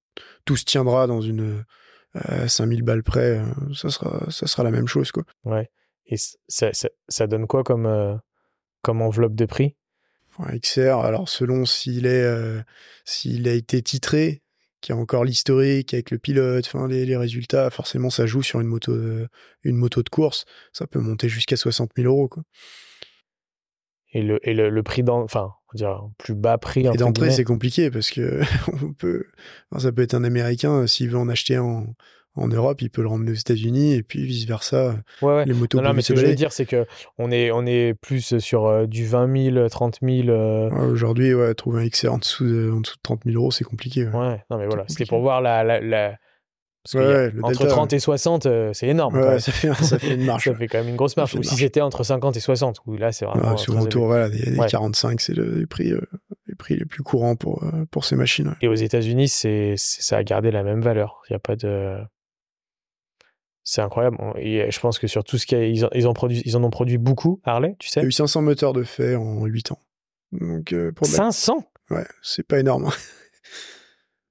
Tout 0.45 0.57
se 0.57 0.66
tiendra 0.66 1.07
dans 1.07 1.22
une 1.22 1.64
à 2.14 2.47
5000 2.47 2.84
balles 2.84 3.03
près, 3.03 3.39
euh, 3.39 3.74
ça 3.74 3.89
sera, 3.89 4.30
ça 4.30 4.47
sera 4.47 4.64
la 4.64 4.72
même 4.72 4.88
chose, 4.88 5.12
quoi. 5.12 5.24
Ouais. 5.45 5.70
Et 6.05 6.18
ça, 6.18 6.74
ça, 6.74 6.89
ça 7.07 7.28
donne 7.28 7.47
quoi 7.47 7.64
comme, 7.64 7.86
euh, 7.86 8.16
comme 8.82 9.01
enveloppe 9.01 9.36
de 9.36 9.45
prix? 9.45 9.76
XR, 10.39 10.99
alors 11.03 11.30
selon 11.30 11.66
s'il 11.66 12.05
est, 12.05 12.24
euh, 12.24 12.62
s'il 13.05 13.47
a 13.47 13.53
été 13.53 13.82
titré, 13.82 14.41
qu'il 14.80 14.95
y 14.95 14.97
a 14.97 15.01
encore 15.01 15.24
l'historique 15.24 15.93
avec 15.93 16.09
le 16.09 16.18
pilote, 16.18 16.66
enfin 16.66 16.88
les, 16.88 17.05
les, 17.05 17.18
résultats, 17.18 17.70
forcément 17.70 18.09
ça 18.09 18.26
joue 18.26 18.41
sur 18.41 18.59
une 18.59 18.68
moto, 18.68 18.97
de, 18.97 19.28
une 19.64 19.76
moto 19.76 20.01
de 20.01 20.09
course, 20.09 20.45
ça 20.74 20.88
peut 20.88 20.99
monter 20.99 21.30
jusqu'à 21.30 21.57
60 21.57 21.91
000 21.95 22.07
euros, 22.07 22.28
quoi. 22.28 22.43
Et 24.14 24.24
le, 24.24 24.39
et 24.47 24.53
le, 24.53 24.70
le 24.70 24.84
prix 24.84 25.03
enfin, 25.07 25.53
dire 25.78 26.09
plus 26.17 26.36
bas 26.36 26.57
prix. 26.57 26.86
Et 26.88 26.97
d'entrée, 26.97 27.32
c'est 27.32 27.43
compliqué 27.43 27.91
parce 27.91 28.09
que 28.09 28.41
on 28.84 28.93
peut, 28.93 29.26
enfin, 29.72 29.84
ça 29.84 29.91
peut 29.91 30.01
être 30.01 30.13
un 30.13 30.24
Américain 30.24 30.88
s'il 30.88 31.09
veut 31.09 31.17
en 31.17 31.30
acheter 31.30 31.57
en, 31.57 31.86
en 32.36 32.47
Europe, 32.47 32.82
il 32.82 32.89
peut 32.89 33.01
le 33.01 33.09
ramener 33.09 33.32
aux 33.32 33.36
États-Unis 33.36 33.93
et 33.93 34.03
puis 34.03 34.26
vice 34.26 34.45
versa. 34.45 34.95
Ouais, 35.22 35.36
ouais. 35.36 35.45
Les 35.45 35.53
motos. 35.53 35.80
Non, 35.80 35.89
non 35.89 35.93
mais 35.93 36.01
ce 36.01 36.13
que 36.13 36.19
je 36.19 36.26
veux 36.26 36.36
dire, 36.36 36.53
c'est 36.53 36.65
que 36.65 36.86
on 37.17 37.30
est, 37.32 37.51
on 37.51 37.65
est 37.65 37.93
plus 37.93 38.38
sur 38.39 38.67
euh, 38.67 38.86
du 38.86 39.05
20 39.05 39.51
000, 39.53 39.69
30 39.69 39.99
000. 40.01 40.30
Euh... 40.30 40.69
Ouais, 40.69 40.86
Aujourd'hui, 40.86 41.34
ouais, 41.34 41.53
trouver 41.53 41.84
un 41.84 41.89
XR 41.89 42.13
en 42.13 42.17
dessous 42.19 42.45
de, 42.45 42.72
en 42.72 42.80
dessous 42.80 42.95
de 42.95 43.01
30 43.03 43.24
000 43.26 43.36
euros, 43.36 43.51
c'est 43.51 43.65
compliqué. 43.65 44.05
Ouais. 44.05 44.17
ouais, 44.17 44.43
non 44.49 44.57
mais 44.57 44.65
voilà, 44.65 44.86
c'était 44.88 45.05
pour 45.05 45.19
voir 45.19 45.41
la, 45.41 45.63
la, 45.63 45.82
la... 45.82 46.15
Parce 46.84 46.95
ouais, 46.95 47.32
entre 47.43 47.59
delta, 47.59 47.75
30 47.75 47.93
et 47.93 47.99
60, 47.99 48.45
euh, 48.47 48.73
c'est 48.73 48.88
énorme. 48.88 49.15
Ouais, 49.15 49.39
ça 49.39 49.51
fait, 49.51 49.71
ça 49.84 49.99
fait 49.99 50.15
une 50.15 50.25
marche. 50.25 50.45
ça 50.49 50.55
fait 50.55 50.67
quand 50.67 50.79
même 50.79 50.88
une 50.88 50.95
grosse 50.95 51.15
marche. 51.15 51.36
Ou 51.36 51.43
si 51.43 51.55
c'était 51.55 51.82
entre 51.82 52.03
50 52.03 52.36
et 52.36 52.39
60, 52.39 52.79
où 52.88 52.97
là, 52.97 53.11
c'est 53.11 53.25
vraiment. 53.25 53.51
Ouais, 53.51 53.57
souvent 53.57 53.82
autour, 53.82 54.07
voilà, 54.07 54.29
des, 54.29 54.51
des 54.51 54.57
45, 54.57 55.21
c'est 55.21 55.34
le, 55.34 55.59
les, 55.59 55.67
prix, 55.67 55.91
euh, 55.91 56.01
les 56.47 56.55
prix 56.55 56.75
les 56.75 56.86
plus 56.86 57.03
courants 57.03 57.36
pour, 57.36 57.63
euh, 57.63 57.86
pour 57.91 58.03
ces 58.03 58.15
machines. 58.15 58.55
Et 58.61 58.67
aux 58.67 58.73
États-Unis, 58.73 59.29
c'est, 59.29 59.75
ça 59.77 60.17
a 60.17 60.23
gardé 60.23 60.49
la 60.49 60.63
même 60.63 60.82
valeur. 60.82 61.21
Il 61.29 61.34
n'y 61.34 61.36
a 61.36 61.39
pas 61.39 61.55
de. 61.55 61.97
C'est 63.63 63.82
incroyable. 63.82 64.17
Et 64.38 64.71
je 64.71 64.79
pense 64.79 64.97
que 64.97 65.05
sur 65.05 65.23
tout 65.23 65.38
ce 65.38 65.45
qu'ils 65.45 65.88
ils, 65.93 66.07
en 66.07 66.13
produit, 66.13 66.41
ils 66.45 66.57
en 66.57 66.63
ont 66.63 66.71
produit 66.71 66.97
beaucoup, 66.97 67.41
Harley, 67.43 67.75
tu 67.77 67.89
sais. 67.89 67.99
Il 67.99 68.03
y 68.03 68.05
a 68.05 68.09
eu 68.09 68.11
500 68.11 68.41
moteurs 68.41 68.73
de 68.73 68.84
fait 68.84 69.15
en 69.15 69.45
8 69.45 69.71
ans. 69.73 69.79
Donc, 70.32 70.73
euh, 70.73 70.91
pour 70.91 71.05
500 71.05 71.63
Ouais, 71.91 72.05
c'est 72.21 72.47
pas 72.47 72.59
énorme. 72.59 72.89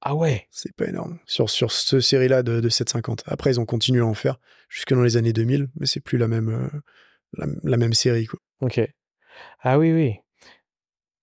Ah 0.02 0.14
ouais 0.14 0.46
C'est 0.50 0.74
pas 0.74 0.86
énorme. 0.86 1.18
Sur, 1.26 1.50
sur 1.50 1.72
cette 1.72 2.00
série-là 2.00 2.42
de, 2.42 2.60
de 2.60 2.68
750. 2.68 3.24
Après, 3.26 3.50
ils 3.50 3.60
ont 3.60 3.66
continué 3.66 4.00
à 4.00 4.06
en 4.06 4.14
faire 4.14 4.38
jusque 4.68 4.94
dans 4.94 5.02
les 5.02 5.16
années 5.16 5.32
2000, 5.32 5.68
mais 5.78 5.86
c'est 5.86 6.00
plus 6.00 6.16
la 6.16 6.26
même, 6.26 6.48
euh, 6.48 6.80
la, 7.34 7.46
la, 7.64 7.76
même 7.76 7.92
série. 7.92 8.26
Quoi. 8.26 8.40
Ok. 8.60 8.80
Ah 9.60 9.78
oui, 9.78 9.92
oui. 9.92 10.16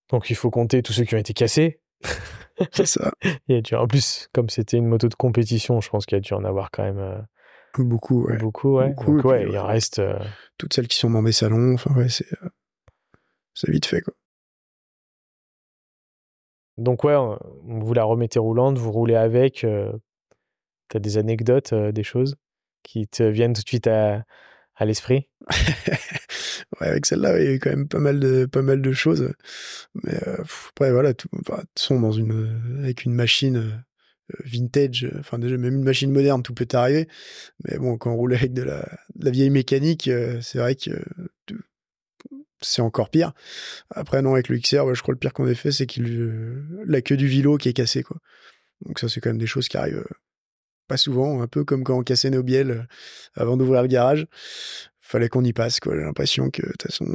Donc 0.09 0.29
il 0.29 0.35
faut 0.35 0.51
compter 0.51 0.83
tous 0.83 0.93
ceux 0.93 1.03
qui 1.03 1.15
ont 1.15 1.19
été 1.19 1.33
cassés. 1.33 1.79
c'est 2.71 2.85
ça. 2.85 3.11
Et 3.49 3.61
en 3.73 3.87
plus, 3.87 4.29
comme 4.33 4.49
c'était 4.49 4.77
une 4.77 4.87
moto 4.87 5.07
de 5.07 5.15
compétition, 5.15 5.81
je 5.81 5.89
pense 5.89 6.05
qu'il 6.05 6.15
y 6.15 6.19
a 6.19 6.21
dû 6.21 6.33
en 6.33 6.43
avoir 6.43 6.69
quand 6.71 6.83
même. 6.83 6.99
Euh... 6.99 7.19
Beaucoup, 7.77 8.25
ouais. 8.27 8.37
Beaucoup, 8.37 8.77
ouais. 8.77 8.89
Beaucoup, 8.89 9.17
Donc, 9.17 9.25
ouais, 9.25 9.43
puis, 9.43 9.53
il 9.53 9.57
reste. 9.57 9.99
Euh... 9.99 10.19
Toutes 10.57 10.73
celles 10.73 10.87
qui 10.87 10.97
sont 10.97 11.09
dans 11.09 11.23
des 11.23 11.31
salons, 11.31 11.73
enfin, 11.73 11.93
ouais, 11.95 12.09
c'est. 12.09 12.27
c'est 13.53 13.69
vite 13.69 13.85
fait, 13.85 14.01
quoi. 14.01 14.13
Donc 16.77 17.03
ouais, 17.03 17.15
vous 17.63 17.93
la 17.93 18.03
remettez 18.03 18.39
roulante, 18.39 18.77
vous 18.77 18.91
roulez 18.91 19.15
avec. 19.15 19.63
Euh, 19.63 19.91
tu 20.89 20.99
des 20.99 21.17
anecdotes, 21.17 21.73
euh, 21.73 21.91
des 21.91 22.03
choses 22.03 22.35
qui 22.83 23.07
te 23.07 23.23
viennent 23.23 23.53
tout 23.53 23.63
de 23.63 23.67
suite 23.67 23.87
à, 23.87 24.25
l'esprit? 24.81 25.29
Ouais, 26.81 26.87
avec 26.87 27.05
celle-là, 27.05 27.39
il 27.41 27.51
y 27.51 27.53
a 27.53 27.59
quand 27.59 27.69
même 27.69 27.87
pas 27.87 27.99
mal 27.99 28.19
de, 28.19 28.45
pas 28.45 28.61
mal 28.61 28.81
de 28.81 28.91
choses. 28.91 29.33
Mais 30.03 30.15
euh, 30.27 30.43
après, 30.71 30.91
voilà, 30.91 31.13
tout, 31.13 31.29
enfin, 31.39 31.63
sont 31.77 31.99
dans 31.99 32.11
une, 32.11 32.79
avec 32.79 33.05
une 33.05 33.13
machine 33.13 33.57
euh, 33.57 34.37
vintage, 34.43 35.09
enfin 35.17 35.39
déjà 35.39 35.55
même 35.57 35.75
une 35.75 35.83
machine 35.83 36.11
moderne, 36.11 36.43
tout 36.43 36.53
peut 36.53 36.67
arriver. 36.73 37.07
Mais 37.63 37.77
bon, 37.77 37.97
quand 37.97 38.11
on 38.11 38.17
roule 38.17 38.33
avec 38.33 38.53
de 38.53 38.63
la, 38.63 38.81
de 39.15 39.25
la 39.25 39.31
vieille 39.31 39.49
mécanique, 39.49 40.09
c'est 40.41 40.57
vrai 40.57 40.75
que 40.75 40.91
c'est 42.61 42.81
encore 42.81 43.09
pire. 43.09 43.33
Après, 43.91 44.21
non, 44.21 44.33
avec 44.33 44.49
le 44.49 44.57
XR, 44.57 44.85
ouais, 44.85 44.95
je 44.95 45.01
crois 45.01 45.13
le 45.13 45.19
pire 45.19 45.33
qu'on 45.33 45.47
ait 45.47 45.55
fait, 45.55 45.71
c'est 45.71 45.85
qu'il 45.85 46.07
euh, 46.09 46.63
la 46.85 47.01
queue 47.01 47.17
du 47.17 47.27
vilo 47.27 47.57
qui 47.57 47.69
est 47.69 47.73
cassée, 47.73 48.03
quoi. 48.03 48.17
Donc 48.85 48.99
ça, 48.99 49.09
c'est 49.09 49.21
quand 49.21 49.29
même 49.29 49.37
des 49.37 49.47
choses 49.47 49.67
qui 49.67 49.77
arrivent 49.77 49.97
euh, 49.97 50.15
pas 50.87 50.97
souvent, 50.97 51.41
un 51.41 51.47
peu 51.47 51.63
comme 51.63 51.83
quand 51.83 51.97
on 51.97 52.03
cassait 52.03 52.29
nos 52.29 52.43
bielles 52.43 52.71
euh, 52.71 52.83
avant 53.35 53.57
d'ouvrir 53.57 53.81
le 53.81 53.87
garage. 53.87 54.27
Fallait 54.99 55.29
qu'on 55.29 55.43
y 55.43 55.53
passe, 55.53 55.79
quoi. 55.79 55.95
J'ai 55.95 56.01
l'impression 56.01 56.49
que, 56.49 56.61
de 56.61 56.71
toute 56.71 56.83
façon... 56.83 57.05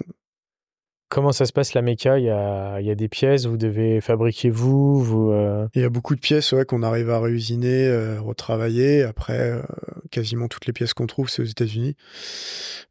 Comment 1.09 1.33
ça 1.33 1.45
se 1.45 1.53
passe 1.53 1.75
la 1.75 1.83
méca? 1.83 2.19
Il 2.19 2.25
y 2.25 2.31
a, 2.31 2.81
il 2.81 2.87
y 2.87 2.91
a 2.91 2.95
des 2.95 3.09
pièces, 3.09 3.45
vous 3.45 3.59
devez 3.59 4.01
fabriquer 4.01 4.49
vous, 4.49 5.03
vous. 5.03 5.31
Il 5.75 5.83
y 5.83 5.85
a 5.85 5.91
beaucoup 5.91 6.15
de 6.15 6.21
pièces 6.21 6.53
ouais, 6.53 6.65
qu'on 6.65 6.83
arrive 6.83 7.11
à 7.11 7.21
réusiner, 7.21 8.17
retravailler. 8.17 9.03
Après, 9.03 9.61
quasiment 10.11 10.49
toutes 10.49 10.65
les 10.65 10.73
pièces 10.73 10.95
qu'on 10.95 11.07
trouve, 11.07 11.29
c'est 11.29 11.43
aux 11.43 11.45
États-Unis. 11.45 11.97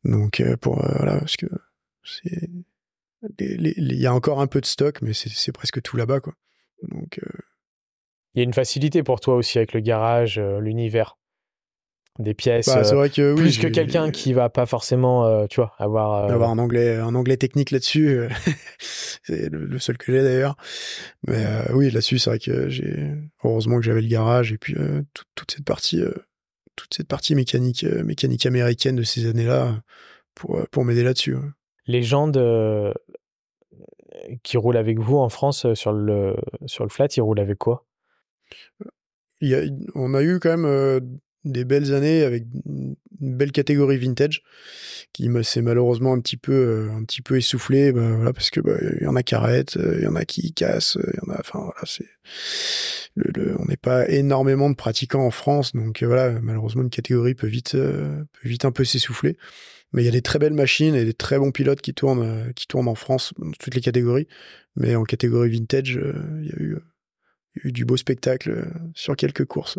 Donc, 0.03 0.43
pour 0.61 0.75
voilà, 0.75 1.17
parce 1.17 1.35
que 1.35 1.47
il 3.39 3.95
y 3.95 4.05
a 4.05 4.13
encore 4.13 4.41
un 4.41 4.47
peu 4.47 4.61
de 4.61 4.65
stock, 4.65 5.01
mais 5.01 5.13
c'est 5.13 5.51
presque 5.51 5.81
tout 5.81 5.97
là-bas, 5.97 6.19
quoi. 6.19 6.33
Donc, 6.89 7.19
euh... 7.23 7.39
il 8.33 8.39
y 8.39 8.41
a 8.41 8.43
une 8.43 8.53
facilité 8.53 9.03
pour 9.03 9.19
toi 9.19 9.35
aussi 9.35 9.57
avec 9.57 9.73
le 9.73 9.81
garage, 9.81 10.39
euh, 10.39 10.59
l'univers 10.59 11.17
des 12.19 12.33
pièces. 12.33 12.67
Bah, 12.67 12.81
vrai 12.81 13.09
que 13.09 13.35
plus 13.35 13.57
que 13.57 13.67
quelqu'un 13.67 14.11
qui 14.11 14.33
va 14.33 14.49
pas 14.49 14.65
forcément, 14.65 15.25
euh, 15.25 15.47
tu 15.47 15.57
vois, 15.57 15.73
avoir 15.77 16.29
avoir 16.29 16.49
un 16.49 16.57
anglais, 16.57 16.97
un 16.97 17.15
anglais 17.15 17.37
technique 17.37 17.71
là-dessus. 17.71 18.07
euh, 18.07 18.29
c'est 18.79 19.49
le, 19.49 19.65
le, 19.65 19.79
seul 19.79 19.97
que 19.97 20.11
j'ai 20.11 20.21
d'ailleurs. 20.21 20.55
Mais 21.27 21.45
euh, 21.45 21.73
oui, 21.73 21.89
là-dessus, 21.89 22.19
c'est 22.19 22.29
vrai 22.29 22.39
que 22.39 22.69
j'ai 22.69 23.13
heureusement 23.43 23.77
que 23.77 23.83
j'avais 23.83 24.01
le 24.01 24.07
garage 24.07 24.51
et 24.51 24.57
puis 24.57 24.75
euh, 24.77 25.01
toute, 25.35 25.51
cette 25.51 25.65
partie, 25.65 26.01
euh, 26.01 26.13
toute 26.75 26.93
cette 26.93 27.07
partie 27.07 27.35
mécanique, 27.35 27.83
mécanique 27.83 28.45
américaine 28.45 28.95
de 28.95 29.03
ces 29.03 29.27
années-là 29.27 29.81
pour 30.35 30.61
pour 30.71 30.85
m'aider 30.85 31.03
là-dessus. 31.03 31.35
Ouais 31.35 31.41
les 31.91 32.03
gens 32.03 32.31
qui 34.43 34.57
roulent 34.57 34.77
avec 34.77 34.99
vous 34.99 35.17
en 35.17 35.29
France 35.29 35.73
sur 35.73 35.91
le, 35.91 36.35
sur 36.65 36.83
le 36.83 36.89
flat, 36.89 37.07
ils 37.15 37.21
roulent 37.21 37.39
avec 37.39 37.57
quoi? 37.57 37.85
On 39.95 40.13
a 40.13 40.23
eu 40.23 40.39
quand 40.39 40.49
même 40.49 40.65
euh, 40.65 40.99
des 41.45 41.65
belles 41.65 41.95
années 41.95 42.23
avec 42.23 42.43
une 42.67 42.95
belle 43.19 43.51
catégorie 43.51 43.97
vintage 43.97 44.43
qui 45.13 45.29
s'est 45.43 45.63
malheureusement 45.63 46.13
un 46.13 46.19
petit 46.19 46.37
peu, 46.37 46.53
euh, 46.53 46.91
un 46.91 47.03
petit 47.03 47.23
peu 47.23 47.37
essoufflé 47.37 47.91
bah, 47.91 48.31
parce 48.33 48.51
que 48.51 48.59
bah, 48.59 48.77
y 49.01 49.07
en 49.07 49.15
a 49.15 49.23
qui 49.23 49.33
arrêtent, 49.33 49.79
il 49.97 50.03
y 50.03 50.07
en 50.07 50.15
a 50.15 50.25
qui 50.25 50.53
cassent, 50.53 50.97
enfin 51.39 51.59
voilà, 51.59 51.81
c'est 51.85 52.05
le, 53.15 53.55
on 53.59 53.65
n'est 53.65 53.77
pas 53.77 54.07
énormément 54.09 54.69
de 54.69 54.75
pratiquants 54.75 55.25
en 55.25 55.31
France, 55.31 55.73
donc 55.75 56.01
euh, 56.01 56.07
voilà, 56.07 56.31
malheureusement 56.41 56.83
une 56.83 56.89
catégorie 56.89 57.35
peut 57.35 57.47
vite, 57.47 57.75
euh, 57.75 58.23
peut 58.41 58.49
vite 58.49 58.65
un 58.65 58.71
peu 58.71 58.83
s'essouffler. 58.83 59.37
Mais 59.93 60.03
il 60.03 60.05
y 60.05 60.09
a 60.09 60.11
des 60.11 60.21
très 60.21 60.39
belles 60.39 60.53
machines 60.53 60.95
et 60.95 61.03
des 61.03 61.13
très 61.13 61.37
bons 61.37 61.51
pilotes 61.51 61.81
qui 61.81 61.93
tournent, 61.93 62.23
euh, 62.23 62.51
qui 62.53 62.67
tournent 62.67 62.87
en 62.87 62.95
France 62.95 63.33
dans 63.37 63.51
toutes 63.51 63.75
les 63.75 63.81
catégories. 63.81 64.27
Mais 64.75 64.95
en 64.95 65.03
catégorie 65.03 65.49
vintage, 65.49 65.97
euh, 65.97 66.13
il 66.41 66.47
y 66.47 66.53
a 66.53 66.59
eu, 66.59 66.77
il 67.55 67.61
y 67.63 67.65
a 67.65 67.69
eu 67.69 67.71
du 67.71 67.85
beau 67.85 67.97
spectacle 67.97 68.51
euh, 68.51 68.65
sur 68.93 69.15
quelques 69.15 69.45
courses. 69.45 69.77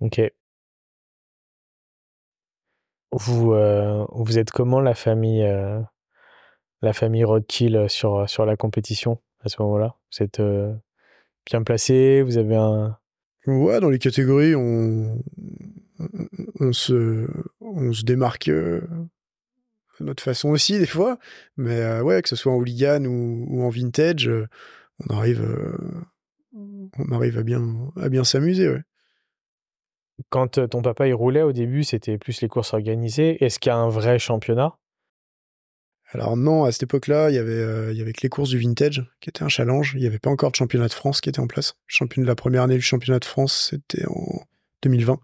Ok. 0.00 0.20
Vous, 3.12 3.52
euh, 3.52 4.04
vous 4.12 4.38
êtes 4.38 4.50
comment 4.50 4.80
la 4.80 4.94
famille, 4.94 5.42
euh, 5.42 5.80
la 6.82 6.92
famille 6.92 7.24
Roadkill 7.24 7.86
sur, 7.88 8.28
sur 8.28 8.44
la 8.46 8.56
compétition 8.56 9.20
à 9.40 9.48
ce 9.48 9.60
moment-là? 9.62 9.96
Vous 10.12 10.24
êtes 10.24 10.40
euh, 10.40 10.74
bien 11.46 11.62
placé 11.62 12.22
Vous 12.22 12.36
avez 12.36 12.56
un. 12.56 12.98
Ouais, 13.46 13.80
dans 13.80 13.90
les 13.90 13.98
catégories, 14.00 14.54
on, 14.54 15.22
on, 15.98 16.08
on 16.60 16.72
se, 16.72 17.28
on 17.60 17.92
se 17.92 18.02
démarque 18.02 18.48
euh, 18.48 18.82
notre 20.00 20.22
façon 20.22 20.50
aussi, 20.50 20.78
des 20.78 20.86
fois. 20.86 21.18
Mais 21.56 21.80
euh, 21.80 22.02
ouais, 22.02 22.22
que 22.22 22.28
ce 22.28 22.36
soit 22.36 22.52
en 22.52 22.56
hooligan 22.56 23.04
ou, 23.04 23.46
ou 23.48 23.62
en 23.62 23.68
vintage, 23.68 24.28
euh, 24.28 24.46
on 25.08 25.14
arrive, 25.14 25.44
on 26.54 27.12
arrive 27.12 27.38
à 27.38 27.42
bien, 27.42 27.62
à 27.96 28.08
bien 28.08 28.24
s'amuser, 28.24 28.68
ouais. 28.68 28.82
Quand 30.30 30.66
ton 30.68 30.80
papa 30.80 31.06
il 31.06 31.12
roulait 31.12 31.42
au 31.42 31.52
début, 31.52 31.84
c'était 31.84 32.16
plus 32.16 32.40
les 32.40 32.48
courses 32.48 32.72
organisées. 32.72 33.44
Est-ce 33.44 33.58
qu'il 33.58 33.68
y 33.68 33.72
a 33.72 33.76
un 33.76 33.90
vrai 33.90 34.18
championnat? 34.18 34.78
Alors 36.12 36.36
non, 36.36 36.64
à 36.64 36.72
cette 36.72 36.84
époque-là, 36.84 37.30
il 37.30 37.34
y 37.34 37.38
avait, 37.38 37.52
euh, 37.52 37.92
il 37.92 37.98
y 37.98 38.00
avait 38.00 38.12
que 38.12 38.22
les 38.22 38.28
courses 38.28 38.50
du 38.50 38.58
vintage, 38.58 39.04
qui 39.20 39.28
était 39.28 39.42
un 39.42 39.48
challenge. 39.48 39.92
Il 39.96 40.00
n'y 40.00 40.06
avait 40.06 40.20
pas 40.20 40.30
encore 40.30 40.50
de 40.50 40.56
championnat 40.56 40.88
de 40.88 40.92
France 40.92 41.20
qui 41.20 41.28
était 41.28 41.40
en 41.40 41.46
place. 41.46 41.74
Le 41.88 41.92
championnat 41.92 42.26
de 42.26 42.30
la 42.30 42.36
première 42.36 42.62
année 42.62 42.76
du 42.76 42.82
championnat 42.82 43.18
de 43.18 43.24
France, 43.24 43.70
c'était 43.70 44.06
en 44.06 44.44
2020, 44.82 45.18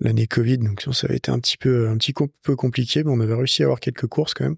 l'année 0.00 0.26
Covid. 0.26 0.58
Donc 0.58 0.82
ça 0.92 1.06
avait 1.06 1.16
été 1.16 1.30
un 1.30 1.38
petit 1.38 1.56
peu, 1.56 1.88
un 1.88 1.96
petit 1.96 2.12
peu 2.42 2.56
compliqué, 2.56 3.04
mais 3.04 3.10
on 3.10 3.20
avait 3.20 3.34
réussi 3.34 3.62
à 3.62 3.66
avoir 3.66 3.80
quelques 3.80 4.06
courses 4.06 4.34
quand 4.34 4.44
même. 4.44 4.56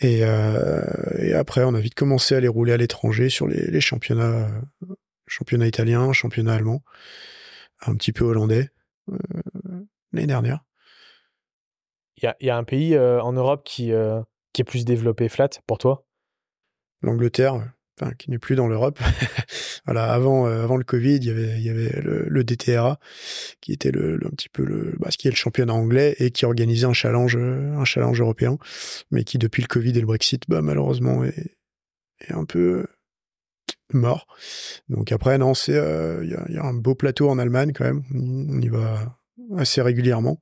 Et, 0.00 0.20
euh, 0.22 0.82
et 1.18 1.34
après, 1.34 1.64
on 1.64 1.74
a 1.74 1.80
vite 1.80 1.94
commencé 1.94 2.34
à 2.34 2.40
les 2.40 2.48
rouler 2.48 2.72
à 2.72 2.76
l'étranger 2.76 3.28
sur 3.28 3.46
les, 3.46 3.70
les 3.70 3.80
championnats, 3.80 4.48
euh, 4.84 4.94
championnat 5.26 5.66
italien, 5.66 6.12
championnat 6.12 6.54
allemand 6.54 6.82
un 7.86 7.94
petit 7.94 8.12
peu 8.12 8.24
hollandais 8.24 8.70
euh, 9.10 9.16
l'année 10.12 10.26
dernière. 10.26 10.60
Il 12.16 12.24
y 12.24 12.26
a, 12.26 12.36
y 12.40 12.48
a, 12.48 12.56
un 12.56 12.64
pays 12.64 12.98
en 12.98 13.32
Europe 13.34 13.62
qui, 13.62 13.92
qui 14.54 14.62
est 14.62 14.64
plus 14.64 14.86
développé 14.86 15.28
flat 15.28 15.50
pour 15.66 15.76
toi? 15.76 16.06
L'Angleterre. 17.02 17.75
Qui 18.18 18.30
n'est 18.30 18.38
plus 18.38 18.56
dans 18.56 18.68
l'Europe. 18.68 18.98
voilà, 19.84 20.12
avant 20.12 20.46
euh, 20.46 20.64
avant 20.64 20.76
le 20.76 20.84
Covid, 20.84 21.16
il 21.16 21.60
y 21.60 21.70
avait 21.70 22.00
le, 22.00 22.44
DTRA 22.44 22.98
qui 23.60 23.72
était 23.72 23.90
le, 23.90 24.20
un 24.24 24.30
petit 24.30 24.48
peu 24.48 24.64
le 24.64 24.94
bah, 24.98 25.10
ce 25.10 25.16
qui 25.16 25.28
est 25.28 25.30
le 25.30 25.36
championnat 25.36 25.74
anglais 25.74 26.14
et 26.18 26.30
qui 26.30 26.44
organisait 26.44 26.86
un 26.86 26.92
challenge 26.92 27.36
un 27.36 27.84
challenge 27.84 28.20
européen, 28.20 28.58
mais 29.10 29.24
qui 29.24 29.38
depuis 29.38 29.62
le 29.62 29.68
Covid 29.68 29.90
et 29.90 30.00
le 30.00 30.06
Brexit, 30.06 30.42
bah 30.48 30.62
malheureusement 30.62 31.24
est, 31.24 31.56
est 32.20 32.32
un 32.32 32.44
peu 32.44 32.86
mort. 33.92 34.26
Donc 34.88 35.12
après 35.12 35.38
non, 35.38 35.54
c'est 35.54 35.72
il 36.22 36.30
y, 36.30 36.58
a, 36.58 36.64
un 36.64 36.74
beau 36.74 36.94
plateau 36.94 37.28
en 37.28 37.38
Allemagne 37.38 37.72
quand 37.72 37.84
même. 37.84 38.02
On 38.14 38.60
y 38.60 38.68
va 38.68 39.18
assez 39.56 39.80
régulièrement 39.80 40.40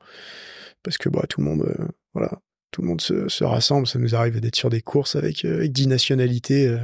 parce 0.83 0.99
que 0.99 1.09
bah 1.09 1.25
tout 1.29 1.41
le 1.41 1.47
monde 1.47 1.77
voilà 2.15 2.41
tout 2.75 2.83
le 2.83 2.89
monde 2.89 3.01
se, 3.01 3.29
se, 3.29 3.45
rassemble. 3.45 3.87
Ça 3.87 4.01
nous 4.01 4.17
arrive 4.17 4.41
d'être 4.41 4.57
sur 4.57 4.69
des 4.69 4.83
courses 4.83 5.15
avec, 5.15 5.45
avec 5.45 5.73
10 5.73 5.87
nationalités 5.87 6.67
euh, 6.67 6.81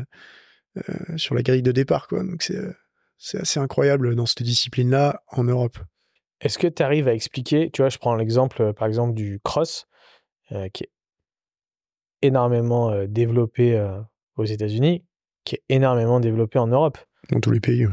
sur 1.16 1.34
la 1.34 1.42
grille 1.42 1.62
de 1.62 1.72
départ. 1.72 2.08
Quoi. 2.08 2.22
Donc 2.22 2.42
c'est, 2.42 2.56
euh, 2.56 2.72
c'est 3.18 3.38
assez 3.40 3.60
incroyable 3.60 4.14
dans 4.14 4.26
cette 4.26 4.42
discipline-là 4.42 5.22
en 5.28 5.44
Europe. 5.44 5.78
Est-ce 6.40 6.58
que 6.58 6.66
tu 6.66 6.82
arrives 6.82 7.08
à 7.08 7.14
expliquer, 7.14 7.70
tu 7.70 7.82
vois, 7.82 7.90
je 7.90 7.98
prends 7.98 8.14
l'exemple 8.14 8.62
euh, 8.62 8.72
par 8.72 8.88
exemple 8.88 9.14
du 9.14 9.40
cross, 9.40 9.86
qui 10.72 10.82
est 10.82 10.90
énormément 12.22 13.04
développé 13.06 13.80
aux 14.34 14.44
États-Unis, 14.44 15.04
qui 15.44 15.54
est 15.54 15.62
énormément 15.68 16.18
développé 16.18 16.58
en 16.58 16.66
Europe. 16.66 16.98
Dans 17.30 17.38
tous 17.38 17.52
les 17.52 17.60
pays. 17.60 17.86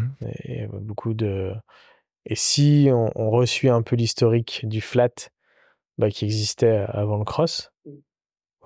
Et, 0.43 0.65
beaucoup 0.65 1.13
de. 1.13 1.53
Et 2.25 2.33
si 2.33 2.89
on, 2.91 3.11
on 3.13 3.29
reçut 3.29 3.69
un 3.69 3.83
peu 3.83 3.95
l'historique 3.95 4.61
du 4.63 4.81
flat 4.81 5.29
bah, 5.99 6.09
qui 6.09 6.25
existait 6.25 6.83
avant 6.89 7.17
le 7.17 7.25
cross, 7.25 7.71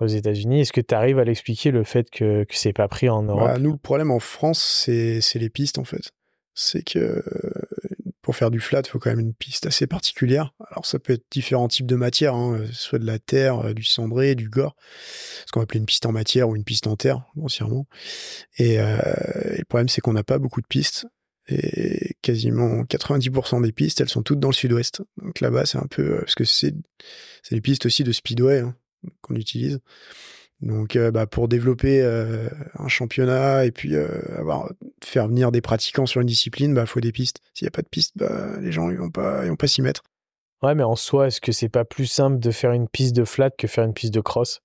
aux 0.00 0.06
États-Unis. 0.06 0.60
Est-ce 0.60 0.72
que 0.72 0.80
tu 0.80 0.94
arrives 0.94 1.18
à 1.18 1.24
l'expliquer 1.24 1.70
le 1.70 1.84
fait 1.84 2.10
que, 2.10 2.44
que 2.44 2.56
c'est 2.56 2.72
pas 2.72 2.88
pris 2.88 3.08
en 3.08 3.22
Europe? 3.22 3.48
Bah, 3.48 3.58
Nous, 3.58 3.72
le 3.72 3.78
problème 3.78 4.10
en 4.10 4.20
France, 4.20 4.62
c'est 4.86 5.38
les 5.38 5.50
pistes 5.50 5.78
en 5.78 5.84
fait. 5.84 6.10
C'est 6.54 6.82
que 6.82 7.22
pour 8.22 8.36
faire 8.36 8.52
du 8.52 8.60
flat, 8.60 8.82
il 8.84 8.88
faut 8.88 9.00
quand 9.00 9.10
même 9.10 9.20
une 9.20 9.34
piste 9.34 9.66
assez 9.66 9.88
particulière. 9.88 10.54
Alors 10.70 10.86
ça 10.86 11.00
peut 11.00 11.12
être 11.12 11.24
différents 11.30 11.68
types 11.68 11.86
de 11.86 11.96
matières, 11.96 12.34
hein, 12.34 12.64
soit 12.72 13.00
de 13.00 13.04
la 13.04 13.18
terre, 13.18 13.66
euh, 13.66 13.74
du 13.74 13.82
cendré, 13.82 14.36
du 14.36 14.48
gore, 14.48 14.76
ce 15.44 15.50
qu'on 15.52 15.60
va 15.60 15.64
appeler 15.64 15.80
une 15.80 15.86
piste 15.86 16.06
en 16.06 16.12
matière 16.12 16.48
ou 16.48 16.56
une 16.56 16.64
piste 16.64 16.86
en 16.86 16.96
terre, 16.96 17.24
grossièrement. 17.36 17.86
Et, 18.58 18.78
euh, 18.78 18.96
le 19.58 19.64
problème, 19.64 19.88
c'est 19.88 20.00
qu'on 20.00 20.12
n'a 20.12 20.22
pas 20.22 20.38
beaucoup 20.38 20.60
de 20.60 20.66
pistes. 20.66 21.06
Et 21.48 22.16
quasiment 22.22 22.84
90% 22.84 23.62
des 23.62 23.72
pistes, 23.72 24.00
elles 24.00 24.08
sont 24.08 24.22
toutes 24.22 24.38
dans 24.38 24.50
le 24.50 24.54
sud-ouest. 24.54 25.02
Donc 25.20 25.40
là-bas, 25.40 25.66
c'est 25.66 25.78
un 25.78 25.88
peu... 25.90 26.18
Parce 26.20 26.36
que 26.36 26.44
c'est 26.44 26.72
les 27.50 27.60
pistes 27.60 27.84
aussi 27.86 28.04
de 28.04 28.12
speedway. 28.12 28.60
Hein 28.60 28.76
qu'on 29.20 29.34
utilise. 29.34 29.80
Donc, 30.62 30.94
euh, 30.94 31.10
bah, 31.10 31.26
pour 31.26 31.48
développer 31.48 32.00
euh, 32.02 32.48
un 32.78 32.86
championnat 32.86 33.66
et 33.66 33.72
puis 33.72 33.96
euh, 33.96 34.08
avoir 34.38 34.70
faire 35.02 35.26
venir 35.26 35.50
des 35.50 35.60
pratiquants 35.60 36.06
sur 36.06 36.20
une 36.20 36.28
discipline, 36.28 36.70
il 36.70 36.74
bah, 36.74 36.86
faut 36.86 37.00
des 37.00 37.10
pistes. 37.10 37.40
S'il 37.52 37.66
n'y 37.66 37.68
a 37.68 37.72
pas 37.72 37.82
de 37.82 37.88
pistes, 37.88 38.12
bah, 38.16 38.60
les 38.60 38.70
gens 38.70 38.88
ils 38.88 38.96
vont 38.96 39.10
pas, 39.10 39.44
ils 39.44 39.48
vont 39.48 39.56
pas 39.56 39.66
s'y 39.66 39.82
mettre. 39.82 40.04
Ouais, 40.62 40.76
mais 40.76 40.84
en 40.84 40.94
soi, 40.94 41.26
est-ce 41.26 41.40
que 41.40 41.50
c'est 41.50 41.68
pas 41.68 41.84
plus 41.84 42.06
simple 42.06 42.38
de 42.38 42.50
faire 42.52 42.70
une 42.70 42.88
piste 42.88 43.16
de 43.16 43.24
flat 43.24 43.50
que 43.50 43.66
faire 43.66 43.84
une 43.84 43.92
piste 43.92 44.14
de 44.14 44.20
cross? 44.20 44.60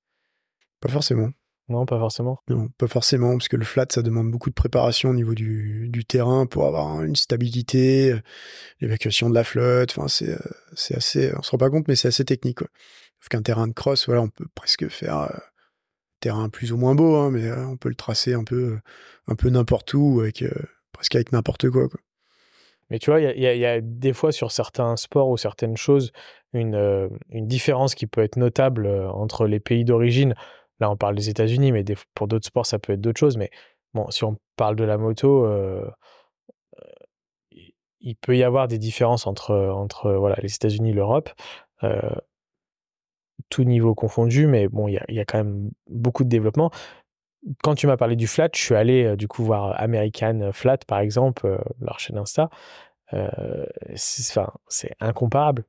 Pas 0.79 0.89
forcément. 0.89 1.31
Non, 1.69 1.87
pas 1.87 1.97
forcément. 1.97 2.39
Non, 2.47 2.69
pas 2.77 2.87
forcément, 2.87 3.31
parce 3.31 3.49
que 3.49 3.57
le 3.57 3.65
flat, 3.65 3.87
ça 3.89 4.03
demande 4.03 4.31
beaucoup 4.31 4.49
de 4.49 4.55
préparation 4.55 5.09
au 5.09 5.13
niveau 5.13 5.33
du, 5.33 5.89
du 5.89 6.05
terrain 6.05 6.45
pour 6.45 6.65
avoir 6.65 7.03
une 7.03 7.15
stabilité, 7.15 8.15
l'évacuation 8.79 9.29
de 9.29 9.33
la 9.33 9.43
flotte. 9.43 9.91
Enfin, 9.97 10.07
c'est, 10.07 10.37
c'est 10.75 10.95
assez, 10.95 11.33
on 11.35 11.41
se 11.41 11.51
rend 11.51 11.57
pas 11.57 11.69
compte, 11.69 11.87
mais 11.87 11.95
c'est 11.95 12.07
assez 12.07 12.23
technique. 12.23 12.59
Quoi. 12.59 12.67
Qu'un 13.29 13.41
terrain 13.41 13.67
de 13.67 13.73
cross, 13.73 14.05
voilà, 14.05 14.21
on 14.21 14.29
peut 14.29 14.47
presque 14.55 14.87
faire 14.87 15.19
euh, 15.19 15.37
terrain 16.19 16.49
plus 16.49 16.71
ou 16.71 16.77
moins 16.77 16.95
beau, 16.95 17.15
hein, 17.15 17.31
mais 17.31 17.45
euh, 17.45 17.65
on 17.65 17.77
peut 17.77 17.89
le 17.89 17.95
tracer 17.95 18.33
un 18.33 18.43
peu, 18.43 18.73
euh, 18.73 18.79
un 19.27 19.35
peu 19.35 19.49
n'importe 19.49 19.93
où, 19.93 20.21
avec, 20.21 20.43
presque 20.93 21.15
avec 21.15 21.31
n'importe 21.31 21.69
quoi. 21.69 21.87
Mais 22.89 22.99
tu 22.99 23.09
vois, 23.09 23.19
il 23.19 23.41
y, 23.41 23.65
a 23.65 23.81
des 23.81 24.13
fois 24.13 24.31
sur 24.31 24.51
certains 24.53 24.95
sports 24.95 25.27
ou 25.27 25.35
certaines 25.35 25.75
choses 25.75 26.13
une, 26.53 27.09
une 27.29 27.45
différence 27.45 27.95
qui 27.95 28.07
peut 28.07 28.21
être 28.21 28.37
notable 28.37 28.87
entre 28.87 29.45
les 29.45 29.59
pays 29.59 29.83
d'origine. 29.83 30.35
Là, 30.79 30.89
on 30.89 30.95
parle 30.95 31.15
des 31.15 31.27
États-Unis, 31.27 31.73
mais 31.73 31.83
pour 32.15 32.29
d'autres 32.29 32.47
sports, 32.47 32.65
ça 32.65 32.79
peut 32.79 32.93
être 32.93 33.01
d'autres 33.01 33.19
choses. 33.19 33.35
Mais 33.35 33.49
bon, 33.93 34.09
si 34.09 34.23
on 34.23 34.37
parle 34.55 34.77
de 34.77 34.85
la 34.85 34.97
moto, 34.97 35.45
il 37.99 38.15
peut 38.15 38.37
y 38.37 38.43
avoir 38.43 38.69
des 38.69 38.77
différences 38.77 39.27
entre, 39.27 39.53
entre 39.53 40.13
voilà, 40.13 40.37
les 40.41 40.55
États-Unis 40.55 40.91
et 40.91 40.93
l'Europe 40.93 41.29
tout 43.49 43.63
niveau 43.63 43.95
confondu, 43.95 44.47
mais 44.47 44.67
bon, 44.67 44.87
il 44.87 44.99
y 45.09 45.19
a, 45.19 45.25
quand 45.25 45.37
même 45.37 45.71
beaucoup 45.89 46.23
de 46.23 46.29
développement. 46.29 46.71
Quand 47.63 47.75
tu 47.75 47.87
m'as 47.87 47.97
parlé 47.97 48.15
du 48.15 48.27
flat, 48.27 48.49
je 48.53 48.61
suis 48.61 48.75
allé 48.75 49.05
euh, 49.05 49.15
du 49.15 49.27
coup 49.27 49.43
voir 49.43 49.79
American 49.79 50.49
Flat, 50.51 50.79
par 50.87 50.99
exemple, 50.99 51.45
euh, 51.45 51.57
leur 51.79 51.99
chaîne 51.99 52.17
Insta. 52.17 52.49
Euh, 53.13 53.65
c'est 53.95 54.91
incomparable. 54.99 55.63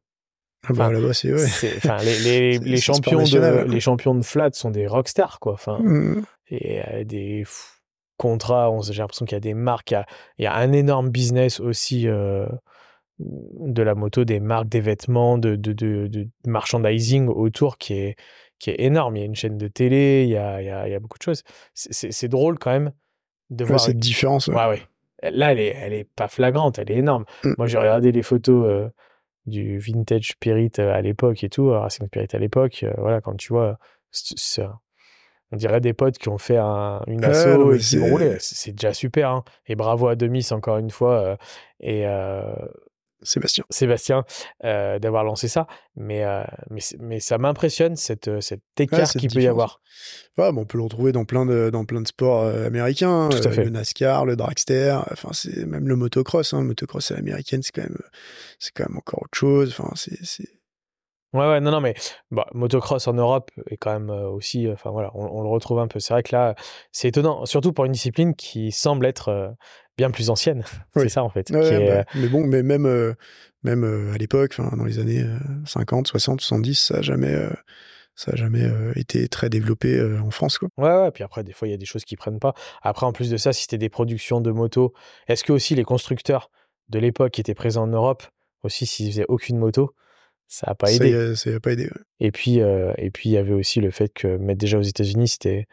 Ah 0.67 0.73
bah, 0.73 0.91
là-bas, 0.91 1.13
c'est 1.13 1.29
les, 1.29 2.59
les, 2.59 2.77
champions 2.79 3.23
de, 3.23 3.65
les 3.71 3.79
champions 3.79 4.15
de 4.17 4.23
flat 4.23 4.51
sont 4.53 4.73
des 4.73 4.89
rockstars, 4.89 5.39
quoi. 5.39 5.53
Enfin, 5.53 5.79
mmh. 5.79 6.25
Et 6.51 7.05
des 7.05 7.45
contrats, 8.17 8.73
j'ai 8.91 9.01
l'impression 9.01 9.25
qu'il 9.25 9.37
y 9.37 9.37
a 9.37 9.41
des 9.41 9.55
marques, 9.55 9.95
il 10.39 10.43
y 10.43 10.47
a, 10.47 10.55
un 10.55 10.73
énorme 10.73 11.11
business 11.11 11.61
aussi 11.61 12.09
de 13.19 13.83
la 13.83 13.95
moto, 13.95 14.25
des 14.25 14.41
marques, 14.41 14.69
des 14.69 14.81
vêtements, 14.81 15.39
de, 15.39 15.57
de, 15.57 15.73
de, 15.73 16.29
merchandising 16.47 17.29
autour 17.29 17.79
qui 17.79 17.95
est, 17.95 18.17
qui 18.59 18.71
est 18.71 18.81
énorme. 18.81 19.17
Il 19.17 19.21
y 19.21 19.23
a 19.23 19.27
une 19.27 19.35
chaîne 19.35 19.59
de 19.59 19.69
télé, 19.69 20.25
il 20.25 20.31
y 20.31 20.37
a, 20.37 20.63
il 20.63 20.67
y 20.67 20.71
a, 20.71 20.89
il 20.89 20.93
y 20.93 20.95
a 20.95 21.01
beaucoup 21.01 21.19
de 21.19 21.23
choses. 21.23 21.43
C'est 21.75 22.29
drôle 22.29 22.59
quand 22.59 22.71
même 22.71 22.93
de 23.51 23.65
voir 23.65 23.81
cette 23.81 23.99
différence. 23.99 24.49
Ouais. 24.49 24.55
ouais, 24.69 24.83
Là, 25.23 25.53
elle 25.53 25.61
est, 25.61 25.75
elle 25.77 25.93
est 25.93 26.05
pas 26.05 26.29
flagrante, 26.29 26.79
elle 26.79 26.91
est 26.91 26.97
énorme. 26.97 27.25
Mm. 27.43 27.55
Moi, 27.59 27.67
j'ai 27.67 27.79
regardé 27.79 28.13
les 28.13 28.23
photos 28.23 28.67
euh, 28.67 28.89
du 29.47 29.79
vintage 29.79 30.29
Spirit 30.29 30.73
euh, 30.79 30.93
à 30.93 31.01
l'époque 31.01 31.43
et 31.43 31.49
tout, 31.49 31.71
Racing 31.71 32.07
Spirit 32.07 32.29
à 32.33 32.39
l'époque. 32.39 32.85
Euh, 32.85 32.93
voilà, 32.99 33.21
quand 33.21 33.37
tu 33.37 33.53
vois, 33.53 33.79
on 35.51 35.57
dirait 35.57 35.81
des 35.81 35.93
potes 35.93 36.19
qui 36.19 36.29
ont 36.29 36.39
fait 36.39 36.59
un, 36.59 37.03
une 37.09 37.25
asso 37.25 37.73
et 37.73 37.79
qui. 37.79 37.99
C'est 38.39 38.73
déjà 38.73 38.95
super. 38.95 39.31
Hein. 39.31 39.45
Et 39.67 39.75
bravo 39.75 40.07
à 40.07 40.15
Demis 40.15 40.47
encore 40.53 40.79
une 40.79 40.91
fois. 40.91 41.37
et 41.81 42.07
Sébastien. 43.23 43.65
Sébastien, 43.71 44.25
euh, 44.65 44.99
d'avoir 44.99 45.25
lancé 45.25 45.49
ça. 45.49 45.67
Mais, 45.97 46.25
euh, 46.25 46.45
mais, 46.71 46.81
mais, 47.01 47.21
ça 47.21 47.39
m'impressionne, 47.39 47.97
cette, 47.97 48.29
euh, 48.29 48.41
cet 48.41 48.61
écart 48.79 49.11
qu'il 49.11 49.31
peut 49.33 49.43
y 49.43 49.49
avoir. 49.49 49.81
Ouais, 50.37 50.53
bon, 50.53 50.63
on 50.63 50.65
peut 50.67 50.79
le 50.79 50.85
retrouver 50.85 51.13
dans 51.13 51.25
plein 51.25 51.45
de, 51.45 51.71
dans 51.71 51.85
plein 51.85 52.01
de 52.01 52.07
sports 52.07 52.45
américains. 52.45 53.29
Tout 53.31 53.47
à 53.47 53.51
fait. 53.51 53.65
le 53.65 53.71
NASCAR, 53.71 54.25
le 54.25 54.37
dragster, 54.37 54.97
enfin, 55.11 55.31
c'est 55.33 55.67
même 55.67 55.89
le 55.89 55.97
motocross. 55.97 56.55
Hein, 56.55 56.61
le 56.61 56.69
motocross 56.69 57.11
à 57.11 57.15
l'américaine, 57.15 57.63
c'est 57.63 57.73
quand, 57.73 57.83
même, 57.83 57.99
c'est 58.59 58.73
quand 58.73 58.89
même 58.89 58.99
encore 58.99 59.23
autre 59.23 59.37
chose. 59.37 59.75
Enfin, 59.77 59.93
c'est. 59.95 60.49
Ouais, 61.35 61.47
ouais, 61.47 61.61
non, 61.61 61.73
non, 61.73 61.83
mais 61.83 61.95
bah, 62.31 62.47
motocross 62.55 63.07
en 63.07 63.13
Europe 63.13 63.51
est 63.69 63.77
quand 63.77 63.93
même 63.93 64.09
aussi, 64.09 64.67
enfin 64.71 64.91
voilà, 64.91 65.11
on, 65.15 65.27
on, 65.27 65.43
le 65.43 65.49
retrouve 65.49 65.79
un 65.79 65.87
peu. 65.87 66.01
C'est 66.01 66.15
vrai 66.15 66.23
que 66.23 66.35
là, 66.35 66.55
c'est 66.91 67.09
étonnant, 67.09 67.45
surtout 67.45 67.75
pour 67.75 67.85
une 67.85 67.93
discipline 67.93 68.35
qui 68.35 68.73
semble 68.73 69.05
être 69.05 69.55
bien 69.99 70.11
plus 70.11 70.31
ancienne. 70.31 70.65
c'est 70.97 71.11
ça 71.11 71.23
en 71.23 71.29
fait. 71.29 71.53
Bah, 71.53 72.05
mais 72.15 72.29
bon, 72.29 72.45
mais 72.45 72.63
même, 72.63 72.87
euh, 72.87 73.13
même 73.63 73.85
euh, 73.85 74.15
à 74.15 74.17
l'époque, 74.17 74.57
dans 74.57 74.85
les 74.85 74.99
années 74.99 75.27
50, 75.67 76.07
60, 76.07 76.41
70, 76.41 76.75
ça 76.75 76.95
n'a 76.95 77.03
jamais, 77.03 77.35
euh, 77.35 77.51
ça 78.15 78.33
a 78.33 78.37
jamais 78.37 78.67
été 78.97 79.29
très 79.29 79.51
développé 79.51 80.01
en 80.01 80.31
France. 80.31 80.59
Quoi. 80.59 80.69
Ouais, 80.79 81.03
ouais, 81.03 81.11
puis 81.11 81.25
après, 81.25 81.45
des 81.45 81.53
fois, 81.53 81.69
il 81.69 81.73
y 81.73 81.75
a 81.75 81.77
des 81.77 81.85
choses 81.85 82.05
qui 82.05 82.17
prennent 82.17 82.41
pas. 82.41 82.55
Après, 82.81 83.05
en 83.05 83.13
plus 83.13 83.29
de 83.29 83.37
ça, 83.37 83.53
si 83.53 83.63
c'était 83.63 83.79
des 83.79 83.91
productions 83.91 84.41
de 84.41 84.51
motos, 84.51 84.95
est-ce 85.27 85.45
que 85.45 85.53
aussi 85.53 85.75
les 85.75 85.85
constructeurs 85.85 86.51
de 86.89 86.99
l'époque 86.99 87.33
qui 87.33 87.41
étaient 87.41 87.55
présents 87.55 87.83
en 87.83 87.89
Europe, 87.89 88.25
aussi 88.63 88.87
s'ils 88.87 89.11
faisaient 89.13 89.27
aucune 89.29 89.59
moto, 89.59 89.95
ça 90.47 90.69
n'a 90.69 90.75
pas 90.75 90.91
aidé. 90.91 91.37
Ça 91.37 91.51
n'a 91.51 91.61
pas 91.61 91.73
aidé. 91.73 91.91
Et 92.21 92.33
puis, 92.33 92.57
et 92.57 93.11
puis 93.13 93.31
il 93.31 93.33
y 93.33 93.37
avait 93.37 93.53
aussi 93.53 93.81
le 93.81 93.91
fait 93.91 94.13
que 94.13 94.37
mettre 94.37 94.59
déjà 94.59 94.79
aux 94.79 94.83
États-Unis, 94.83 95.29
c'était 95.29 95.67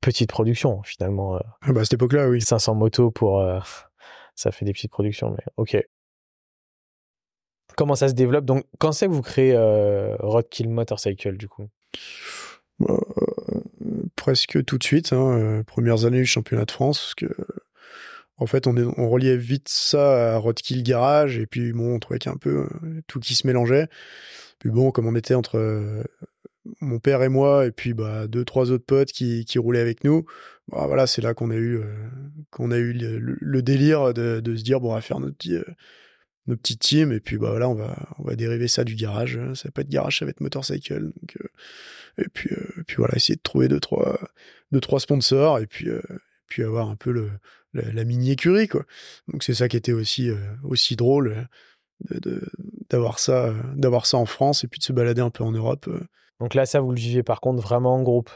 petite 0.00 0.30
production 0.30 0.82
finalement. 0.82 1.36
Euh. 1.36 1.40
Ah 1.62 1.72
bah 1.72 1.80
à 1.80 1.84
cette 1.84 1.94
époque-là, 1.94 2.28
oui. 2.28 2.40
500 2.40 2.74
motos 2.74 3.10
pour. 3.10 3.40
Euh, 3.40 3.58
ça 4.34 4.50
fait 4.52 4.64
des 4.64 4.72
petites 4.72 4.90
productions, 4.90 5.30
mais 5.30 5.44
ok. 5.56 5.76
Comment 7.76 7.94
ça 7.94 8.08
se 8.08 8.14
développe? 8.14 8.44
Donc, 8.44 8.64
quand 8.78 8.92
c'est 8.92 9.06
que 9.06 9.12
vous 9.12 9.22
créez 9.22 9.54
euh, 9.54 10.16
Roadkill 10.20 10.68
Motorcycle 10.68 11.36
du 11.36 11.48
coup? 11.48 11.68
Bah, 12.80 12.98
Presque 14.16 14.64
tout 14.64 14.78
de 14.78 14.84
suite. 14.84 15.12
Hein, 15.12 15.62
premières 15.66 16.04
années 16.04 16.18
du 16.18 16.26
championnat 16.26 16.64
de 16.64 16.70
France, 16.70 16.98
parce 17.00 17.14
que. 17.14 17.26
En 18.40 18.46
fait, 18.46 18.68
on, 18.68 18.76
est, 18.76 18.84
on 18.96 19.10
reliait 19.10 19.36
vite 19.36 19.68
ça 19.68 20.34
à 20.34 20.38
Roadkill 20.38 20.84
Garage, 20.84 21.38
et 21.38 21.46
puis 21.46 21.72
bon, 21.72 21.96
on 21.96 21.98
trouvait 21.98 22.20
qu'il 22.20 22.30
y 22.30 22.32
a 22.32 22.36
un 22.36 22.38
peu 22.38 22.68
tout 23.08 23.18
qui 23.18 23.34
se 23.34 23.44
mélangeait. 23.48 23.88
Puis 24.60 24.70
bon, 24.70 24.92
comme 24.92 25.06
on 25.06 25.16
était 25.16 25.34
entre 25.34 26.04
mon 26.80 26.98
père 26.98 27.22
et 27.22 27.28
moi, 27.28 27.66
et 27.66 27.70
puis 27.72 27.94
bah, 27.94 28.26
deux, 28.26 28.44
trois 28.44 28.70
autres 28.70 28.84
potes 28.84 29.12
qui, 29.12 29.44
qui 29.44 29.58
roulaient 29.58 29.80
avec 29.80 30.04
nous. 30.04 30.24
Bah, 30.68 30.86
voilà, 30.86 31.06
c'est 31.06 31.22
là 31.22 31.34
qu'on 31.34 31.50
a 31.50 31.54
eu, 31.54 31.78
euh, 31.78 32.70
a 32.70 32.76
eu 32.76 32.92
le, 32.92 33.62
délire 33.62 34.12
de, 34.14 34.40
de, 34.40 34.56
se 34.56 34.62
dire, 34.62 34.80
bon, 34.80 34.90
on 34.92 34.94
va 34.94 35.00
faire 35.00 35.20
notre 35.20 35.36
petit, 35.36 35.54
euh, 35.54 36.56
team, 36.80 37.12
et 37.12 37.20
puis 37.20 37.38
bah, 37.38 37.50
voilà, 37.50 37.68
on 37.68 37.74
va, 37.74 37.96
on 38.18 38.24
va 38.24 38.36
dériver 38.36 38.68
ça 38.68 38.84
du 38.84 38.94
garage. 38.94 39.38
Ça 39.54 39.68
va 39.68 39.72
pas 39.72 39.82
être 39.82 39.88
garage, 39.88 40.18
ça 40.18 40.24
va 40.24 40.30
être 40.30 40.40
motorcycle. 40.40 40.92
Euh, 40.94 41.48
et 42.18 42.28
puis, 42.28 42.50
puis 42.86 42.96
voilà, 42.96 43.14
essayer 43.16 43.36
de 43.36 43.42
trouver 43.42 43.68
deux, 43.68 43.80
trois, 43.80 44.18
deux, 44.72 44.80
trois 44.80 45.00
sponsors, 45.00 45.58
et 45.58 45.66
puis, 45.66 45.88
pu 46.48 46.64
avoir 46.64 46.88
un 46.88 46.96
peu 46.96 47.12
le, 47.12 47.30
la, 47.74 48.04
mini 48.04 48.32
écurie 48.32 48.68
quoi. 48.68 48.84
Donc 49.28 49.42
c'est 49.44 49.54
ça 49.54 49.68
qui 49.68 49.76
était 49.76 49.92
aussi 49.92 50.30
aussi 50.64 50.96
drôle 50.96 51.46
d'avoir 52.90 53.18
ça 53.18 53.54
d'avoir 53.76 54.06
ça 54.06 54.16
en 54.16 54.26
France 54.26 54.64
et 54.64 54.68
puis 54.68 54.78
de 54.78 54.84
se 54.84 54.92
balader 54.92 55.20
un 55.20 55.30
peu 55.30 55.44
en 55.44 55.52
Europe. 55.52 55.88
Donc 56.40 56.54
là 56.54 56.66
ça 56.66 56.80
vous 56.80 56.90
le 56.90 56.98
vivez 56.98 57.22
par 57.22 57.40
contre 57.40 57.62
vraiment 57.62 57.94
en 57.94 58.02
groupe? 58.02 58.30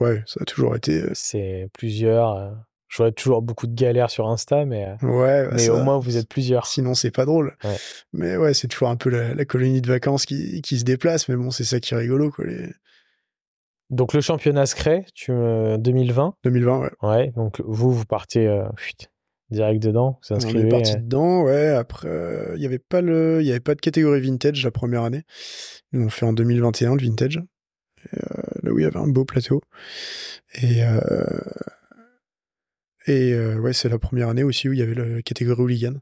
Ouais, 0.00 0.22
ça 0.26 0.40
a 0.40 0.44
toujours 0.44 0.76
été. 0.76 1.02
C'est 1.12 1.68
plusieurs. 1.74 2.54
Je 2.88 2.96
vois 2.96 3.12
toujours 3.12 3.42
beaucoup 3.42 3.66
de 3.66 3.74
galères 3.74 4.10
sur 4.10 4.28
Insta, 4.28 4.64
mais, 4.64 4.96
ouais, 5.02 5.46
bah 5.46 5.54
mais 5.54 5.68
au 5.68 5.84
moins 5.84 5.98
vous 5.98 6.16
êtes 6.16 6.28
plusieurs. 6.28 6.66
Sinon, 6.66 6.94
c'est 6.94 7.12
pas 7.12 7.24
drôle. 7.24 7.56
Mais 8.12 8.36
ouais, 8.36 8.52
c'est 8.52 8.66
toujours 8.66 8.88
un 8.88 8.96
peu 8.96 9.10
la, 9.10 9.44
colonie 9.44 9.80
de 9.80 9.86
vacances 9.86 10.26
qui, 10.26 10.60
qui, 10.62 10.78
se 10.78 10.84
déplace, 10.84 11.28
mais 11.28 11.36
bon, 11.36 11.50
c'est 11.50 11.64
ça 11.64 11.78
qui 11.78 11.94
est 11.94 11.96
rigolo. 11.96 12.30
Quoi, 12.30 12.46
les... 12.46 12.66
Donc 13.90 14.14
le 14.14 14.20
championnat 14.20 14.66
se 14.66 14.76
crée, 14.76 15.04
tu, 15.14 15.32
2020 15.32 16.34
2020, 16.44 16.78
ouais. 16.78 16.90
Ouais, 17.02 17.32
donc 17.32 17.60
vous, 17.64 17.92
vous 17.92 18.04
partez 18.04 18.46
euh, 18.46 18.64
direct 19.50 19.82
dedans. 19.82 20.18
On 20.30 20.36
est 20.38 20.68
parti 20.68 20.96
dedans, 20.96 21.42
ouais. 21.42 21.68
Après, 21.68 22.08
euh, 22.08 22.52
il 22.54 22.60
n'y 22.60 22.66
avait, 22.66 22.78
pas 22.78 23.00
le, 23.00 23.42
y 23.42 23.50
avait 23.50 23.60
pas 23.60 23.74
de 23.74 23.80
catégorie 23.80 24.20
vintage 24.20 24.64
la 24.64 24.70
première 24.70 25.02
année. 25.02 25.24
L'ont 25.92 26.08
fait 26.08 26.26
en 26.26 26.32
2021, 26.32 26.96
le 26.96 27.02
vintage. 27.02 27.40
Euh, 28.14 28.18
là 28.62 28.72
où 28.72 28.78
il 28.78 28.82
y 28.82 28.86
avait 28.86 28.98
un 28.98 29.08
beau 29.08 29.24
plateau. 29.24 29.60
Et, 30.62 30.80
et 33.06 33.34
ouais, 33.56 33.72
c'est 33.72 33.88
la 33.88 33.98
première 33.98 34.28
année 34.28 34.42
aussi 34.42 34.68
où 34.68 34.72
il 34.72 34.78
y 34.78 34.82
avait 34.82 34.94
la 34.94 35.22
catégorie 35.22 35.62
hooligan. 35.62 35.94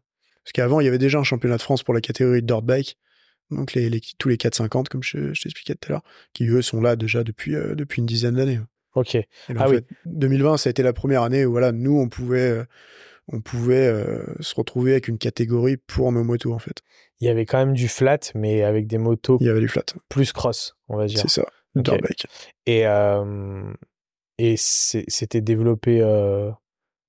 Parce 0.44 0.52
qu'avant, 0.52 0.80
il 0.80 0.84
y 0.84 0.88
avait 0.88 0.98
déjà 0.98 1.18
un 1.18 1.24
championnat 1.24 1.56
de 1.56 1.62
France 1.62 1.82
pour 1.82 1.94
la 1.94 2.00
catégorie 2.00 2.40
de 2.40 2.46
dirt 2.46 2.62
bike 2.62 2.96
donc 3.50 3.72
les, 3.74 4.00
tous 4.18 4.28
les 4.28 4.36
4,50 4.36 4.88
comme 4.88 5.02
je, 5.02 5.32
je 5.32 5.42
t'expliquais 5.42 5.74
tout 5.74 5.88
à 5.88 5.92
l'heure, 5.92 6.04
qui 6.32 6.46
eux 6.48 6.62
sont 6.62 6.80
là 6.80 6.96
déjà 6.96 7.24
depuis, 7.24 7.54
euh, 7.54 7.74
depuis 7.74 8.00
une 8.00 8.06
dizaine 8.06 8.34
d'années. 8.34 8.60
Ok. 8.94 9.16
ah 9.56 9.68
oui. 9.68 9.80
2020, 10.06 10.56
ça 10.56 10.68
a 10.68 10.70
été 10.70 10.82
la 10.82 10.92
première 10.92 11.22
année 11.22 11.44
où 11.44 11.52
voilà, 11.52 11.72
nous, 11.72 11.98
on 11.98 12.08
pouvait, 12.08 12.50
euh, 12.50 12.64
on 13.28 13.40
pouvait 13.40 13.86
euh, 13.86 14.24
se 14.40 14.54
retrouver 14.54 14.92
avec 14.92 15.08
une 15.08 15.18
catégorie 15.18 15.76
pour 15.76 16.12
nos 16.12 16.24
motos, 16.24 16.52
en 16.52 16.58
fait. 16.58 16.82
Il 17.20 17.26
y 17.26 17.30
avait 17.30 17.46
quand 17.46 17.58
même 17.58 17.74
du 17.74 17.88
flat, 17.88 18.18
mais 18.34 18.62
avec 18.62 18.86
des 18.86 18.98
motos. 18.98 19.38
Il 19.40 19.46
y 19.46 19.50
avait 19.50 19.60
du 19.60 19.68
flat. 19.68 19.84
Plus 20.08 20.32
cross, 20.32 20.76
on 20.88 20.96
va 20.96 21.06
dire. 21.06 21.20
C'est 21.20 21.28
ça, 21.28 21.46
okay. 21.76 21.98
bike. 21.98 22.26
Et, 22.66 22.84
et 24.38 24.54
c'était 24.56 25.40
développé 25.40 26.02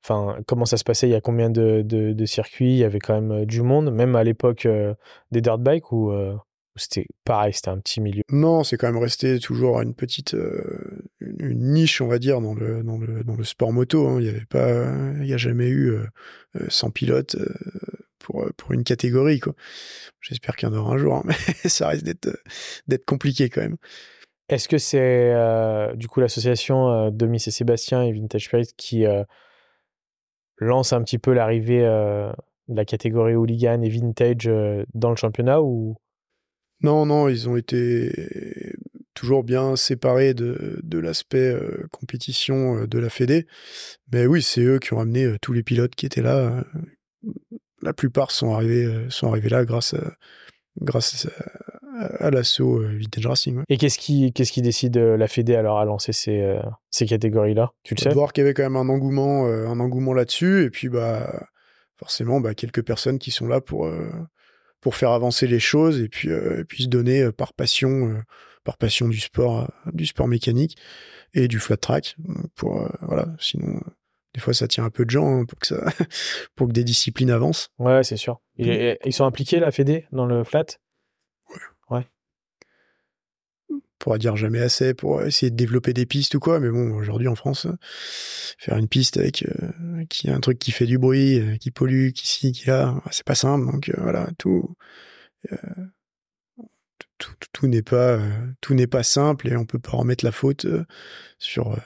Enfin, 0.04 0.38
comment 0.48 0.66
ça 0.66 0.78
se 0.78 0.84
passait? 0.84 1.08
Il 1.08 1.12
y 1.12 1.16
a 1.16 1.22
combien 1.22 1.50
de, 1.50 1.82
de, 1.84 2.26
circuits? 2.26 2.72
Il 2.72 2.78
y 2.78 2.84
avait 2.84 3.00
quand 3.00 3.14
même 3.14 3.32
euh, 3.32 3.46
du 3.46 3.62
monde, 3.62 3.94
même 3.94 4.16
à 4.16 4.24
l'époque 4.24 4.66
euh, 4.66 4.94
des 5.32 5.42
dirt 5.42 5.60
bikes 5.60 5.92
ou 5.92 6.12
euh, 6.12 6.36
c'était 6.76 7.06
pareil, 7.26 7.54
c'était 7.54 7.70
un 7.70 7.80
petit 7.80 8.00
milieu? 8.00 8.24
Non, 8.32 8.64
c'est 8.64 8.78
quand 8.78 8.92
même 8.92 9.02
resté 9.02 9.40
toujours 9.40 9.82
une 9.82 9.94
petite 9.94 10.36
une 11.40 11.74
niche, 11.74 12.02
on 12.02 12.08
va 12.08 12.20
dire, 12.20 12.42
dans 12.42 12.54
le, 12.54 12.84
dans 12.84 12.98
le, 12.98 13.24
dans 13.24 13.36
le 13.36 13.44
sport 13.44 13.74
moto. 13.74 14.08
Hein. 14.08 14.18
Il 14.20 14.24
n'y 14.24 14.30
avait 14.30 14.46
pas, 14.46 14.86
il 15.20 15.28
y 15.28 15.34
a 15.34 15.38
jamais 15.38 15.70
eu 15.70 15.98
100 16.68 16.92
pilotes 16.92 17.38
pour, 18.20 18.46
pour 18.58 18.74
une 18.74 18.84
catégorie. 18.84 19.40
Quoi. 19.40 19.54
J'espère 20.22 20.56
qu'il 20.56 20.70
y 20.70 20.72
en 20.72 20.76
aura 20.76 20.94
un 20.94 20.98
jour, 20.98 21.16
hein, 21.16 21.24
mais 21.26 21.70
ça 21.70 21.90
risque 21.90 22.06
d'être, 22.06 22.30
d'être 22.88 23.06
compliqué 23.06 23.50
quand 23.50 23.62
même. 23.62 23.78
Est-ce 24.50 24.68
que 24.68 24.78
c'est 24.78 25.34
du 25.96 26.08
coup 26.08 26.20
l'association 26.20 27.12
Demis 27.12 27.44
et 27.46 27.52
Sébastien 27.52 28.04
et 28.04 28.12
Vintage 28.12 28.46
Spirit 28.46 28.70
qui 28.76 29.06
lance 30.60 30.94
un 30.94 31.02
petit 31.02 31.18
peu 31.18 31.34
l'arrivée 31.34 31.86
euh, 31.86 32.32
de 32.68 32.76
la 32.76 32.86
catégorie 32.86 33.36
hooligan 33.36 33.82
et 33.82 33.90
vintage 33.90 34.48
euh, 34.48 34.84
dans 34.94 35.10
le 35.10 35.16
championnat 35.16 35.62
ou? 35.62 35.96
Non, 36.82 37.06
non, 37.06 37.28
ils 37.28 37.50
ont 37.50 37.58
été 37.58 38.74
toujours 39.20 39.44
bien 39.44 39.76
séparés 39.76 40.34
de, 40.34 40.80
de 40.82 40.98
l'aspect 40.98 41.52
euh, 41.52 41.86
compétition 41.92 42.86
de 42.86 43.00
la 43.00 43.10
Fédé. 43.10 43.48
Mais 44.14 44.26
oui, 44.26 44.42
c'est 44.42 44.62
eux 44.62 44.80
qui 44.80 44.94
ont 44.94 45.02
amené 45.02 45.36
tous 45.42 45.52
les 45.52 45.62
pilotes 45.62 45.94
qui 45.94 46.06
étaient 46.06 46.22
là. 46.22 46.64
la 47.82 47.92
plupart 47.92 48.32
sont 48.32 48.54
arrivés, 48.54 49.08
sont 49.10 49.28
arrivés 49.28 49.50
là 49.50 49.66
grâce 49.66 49.94
à, 49.94 50.14
grâce 50.80 51.28
à, 52.20 52.32
l'assaut 52.32 52.82
Vintage 52.82 53.28
Racing. 53.28 53.62
Et 53.68 53.78
qu'est-ce 53.78 54.00
qui, 54.00 54.32
qu'est-ce 54.32 54.54
qui 54.54 54.62
décide 54.62 54.96
la 54.96 55.28
Fédé 55.28 55.56
alors 55.56 55.80
à 55.80 55.86
lancer 55.86 56.14
ces, 56.14 56.58
ces 56.90 57.06
catégories-là? 57.06 57.74
Tu 57.84 57.96
le 57.96 58.00
sais? 58.00 58.14
Voir 58.14 58.32
qu'il 58.32 58.44
y 58.44 58.46
avait 58.46 58.54
quand 58.54 58.64
même 58.64 58.78
un 58.78 58.88
engouement, 58.88 59.48
un 59.48 59.82
engouement 59.82 60.14
là-dessus, 60.14 60.64
et 60.64 60.70
puis 60.70 60.88
bah 60.88 61.46
forcément 61.98 62.40
bah, 62.40 62.54
quelques 62.54 62.84
personnes 62.86 63.20
qui 63.20 63.32
sont 63.32 63.48
là 63.48 63.60
pour 63.60 63.92
pour 64.80 64.96
faire 64.96 65.12
avancer 65.12 65.46
les 65.46 65.60
choses 65.60 66.00
et 66.00 66.08
puis 66.08 66.30
puis 66.70 66.84
se 66.84 66.88
donner 66.88 67.34
par 67.34 67.52
passion 67.52 68.24
par 68.70 68.78
passion 68.78 69.08
du 69.08 69.20
sport 69.20 69.68
du 69.94 70.06
sport 70.06 70.28
mécanique 70.28 70.78
et 71.34 71.48
du 71.48 71.58
flat 71.58 71.78
track 71.78 72.16
pour 72.54 72.88
voilà. 73.02 73.26
Sinon 73.40 73.82
des 74.36 74.40
fois 74.40 74.54
ça 74.54 74.68
tient 74.68 74.86
un 74.86 74.92
peu 74.92 75.06
de 75.06 75.10
gens 75.10 75.40
hein, 75.40 75.46
pour 75.46 75.58
que 75.58 75.66
ça 75.66 75.84
pour 76.56 76.68
que 76.68 76.74
des 76.74 76.84
disciplines 76.84 77.32
avancent. 77.32 77.70
Ouais 77.80 78.04
c'est 78.04 78.16
sûr. 78.16 78.42
Mmh. 78.60 78.98
ils 79.06 79.14
sont 79.14 79.26
impliqués 79.26 79.60
la 79.60 79.72
Fédé 79.72 80.06
dans 80.12 80.28
le 80.28 80.44
flat? 80.44 80.66
Ouais. 81.50 81.98
Ouais. 83.70 83.78
Pourra 83.98 84.20
dire 84.20 84.36
jamais 84.36 84.62
assez 84.62 84.94
pour 84.94 85.24
essayer 85.24 85.50
de 85.50 85.56
développer 85.56 85.94
des 85.94 86.06
pistes 86.06 86.36
ou 86.36 86.40
quoi 86.40 86.60
mais 86.60 86.70
bon 86.70 86.92
aujourd'hui 86.92 87.28
en 87.28 87.34
France 87.34 87.66
faire 88.60 88.78
une 88.78 88.88
piste 88.88 89.18
avec 89.18 89.48
euh, 89.48 90.06
qui 90.12 90.30
a 90.30 90.36
un 90.36 90.40
truc 90.42 90.60
qui 90.60 90.70
fait 90.70 90.86
du 90.86 91.00
bruit 91.00 91.40
euh, 91.40 91.58
qui 91.58 91.72
pollue 91.72 92.12
qui 92.12 92.28
ci 92.28 92.52
qui 92.52 92.68
là 92.68 93.02
c'est 93.10 93.26
pas 93.26 93.34
simple. 93.34 93.66
Donc 93.66 93.90
euh, 93.90 93.96
voilà 93.98 94.30
tout 94.38 94.76
tout, 97.20 97.34
tout 97.54 97.68
n'est 97.68 97.84
pas 97.84 98.20
tout 98.62 98.74
n'est 98.74 98.88
pas 98.88 99.04
simple 99.04 99.48
et 99.48 99.56
on 99.56 99.66
peut 99.66 99.80
pas 99.80 99.92
remettre 99.92 100.26
la 100.26 100.32
faute 100.32 100.66
sur 101.38 101.78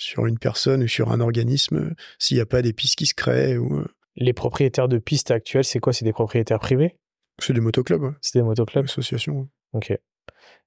sur 0.00 0.24
une 0.26 0.38
personne 0.38 0.82
ou 0.82 0.88
sur 0.88 1.12
un 1.12 1.20
organisme 1.20 1.76
euh, 1.76 1.94
s'il 2.18 2.38
n'y 2.38 2.40
a 2.40 2.46
pas 2.46 2.62
des 2.62 2.72
pistes 2.72 2.96
qui 2.96 3.06
se 3.06 3.14
créent. 3.14 3.58
Ou... 3.58 3.80
Euh. 3.80 3.86
Les 4.16 4.32
propriétaires 4.32 4.88
de 4.88 4.98
pistes 4.98 5.30
actuels, 5.30 5.64
c'est 5.64 5.78
quoi? 5.78 5.92
C'est 5.92 6.06
des 6.06 6.12
propriétaires 6.12 6.58
privés? 6.58 6.96
C'est 7.38 7.52
des 7.52 7.60
motoclubs. 7.60 8.14
C'est 8.22 8.38
des 8.38 8.42
motoclubs? 8.42 8.84
Associations. 8.84 9.48
Ok. 9.74 9.92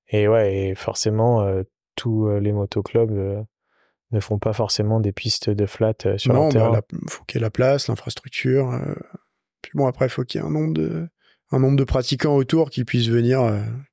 Et 0.09 0.27
ouais, 0.27 0.55
et 0.55 0.75
forcément, 0.75 1.41
euh, 1.41 1.63
tous 1.95 2.29
les 2.39 2.51
motoclubs 2.51 3.45
ne 4.11 4.19
font 4.19 4.37
pas 4.37 4.53
forcément 4.53 4.99
des 4.99 5.11
pistes 5.11 5.49
de 5.49 5.65
flat 5.65 5.93
sur 6.17 6.33
non, 6.33 6.49
bah, 6.49 6.81
il 6.91 7.09
faut 7.09 7.23
qu'il 7.25 7.39
y 7.39 7.41
ait 7.41 7.45
la 7.45 7.51
place, 7.51 7.87
l'infrastructure. 7.87 8.79
Puis 9.61 9.71
bon, 9.75 9.87
après, 9.87 10.05
il 10.05 10.09
faut 10.09 10.23
qu'il 10.23 10.41
y 10.41 10.43
ait 10.43 10.47
un 10.47 10.51
nombre 10.51 10.73
de 10.73 11.07
un 11.53 11.59
nombre 11.59 11.77
de 11.77 11.83
pratiquants 11.83 12.35
autour 12.35 12.69
qui 12.69 12.83
puissent 12.83 13.07
venir 13.07 13.41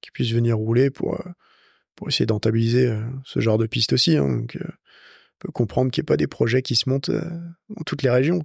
qui 0.01 0.11
puissent 0.11 0.33
venir 0.33 0.57
rouler 0.57 0.91
pour 0.91 1.23
pour 1.95 2.09
essayer 2.09 2.27
d'entabiliser 2.27 2.93
ce 3.25 3.41
genre 3.41 3.59
de 3.59 3.67
piste 3.67 3.93
aussi. 3.93 4.17
Hein. 4.17 4.29
donc, 4.29 4.59
peut 5.41 5.51
comprendre 5.51 5.91
qu'il 5.91 6.03
n'y 6.03 6.05
ait 6.05 6.13
pas 6.13 6.17
des 6.17 6.29
projets 6.29 6.63
qui 6.63 6.77
se 6.77 6.89
montent 6.89 7.09
euh, 7.09 7.23
dans 7.71 7.83
toutes 7.85 8.03
les 8.03 8.11
régions. 8.11 8.45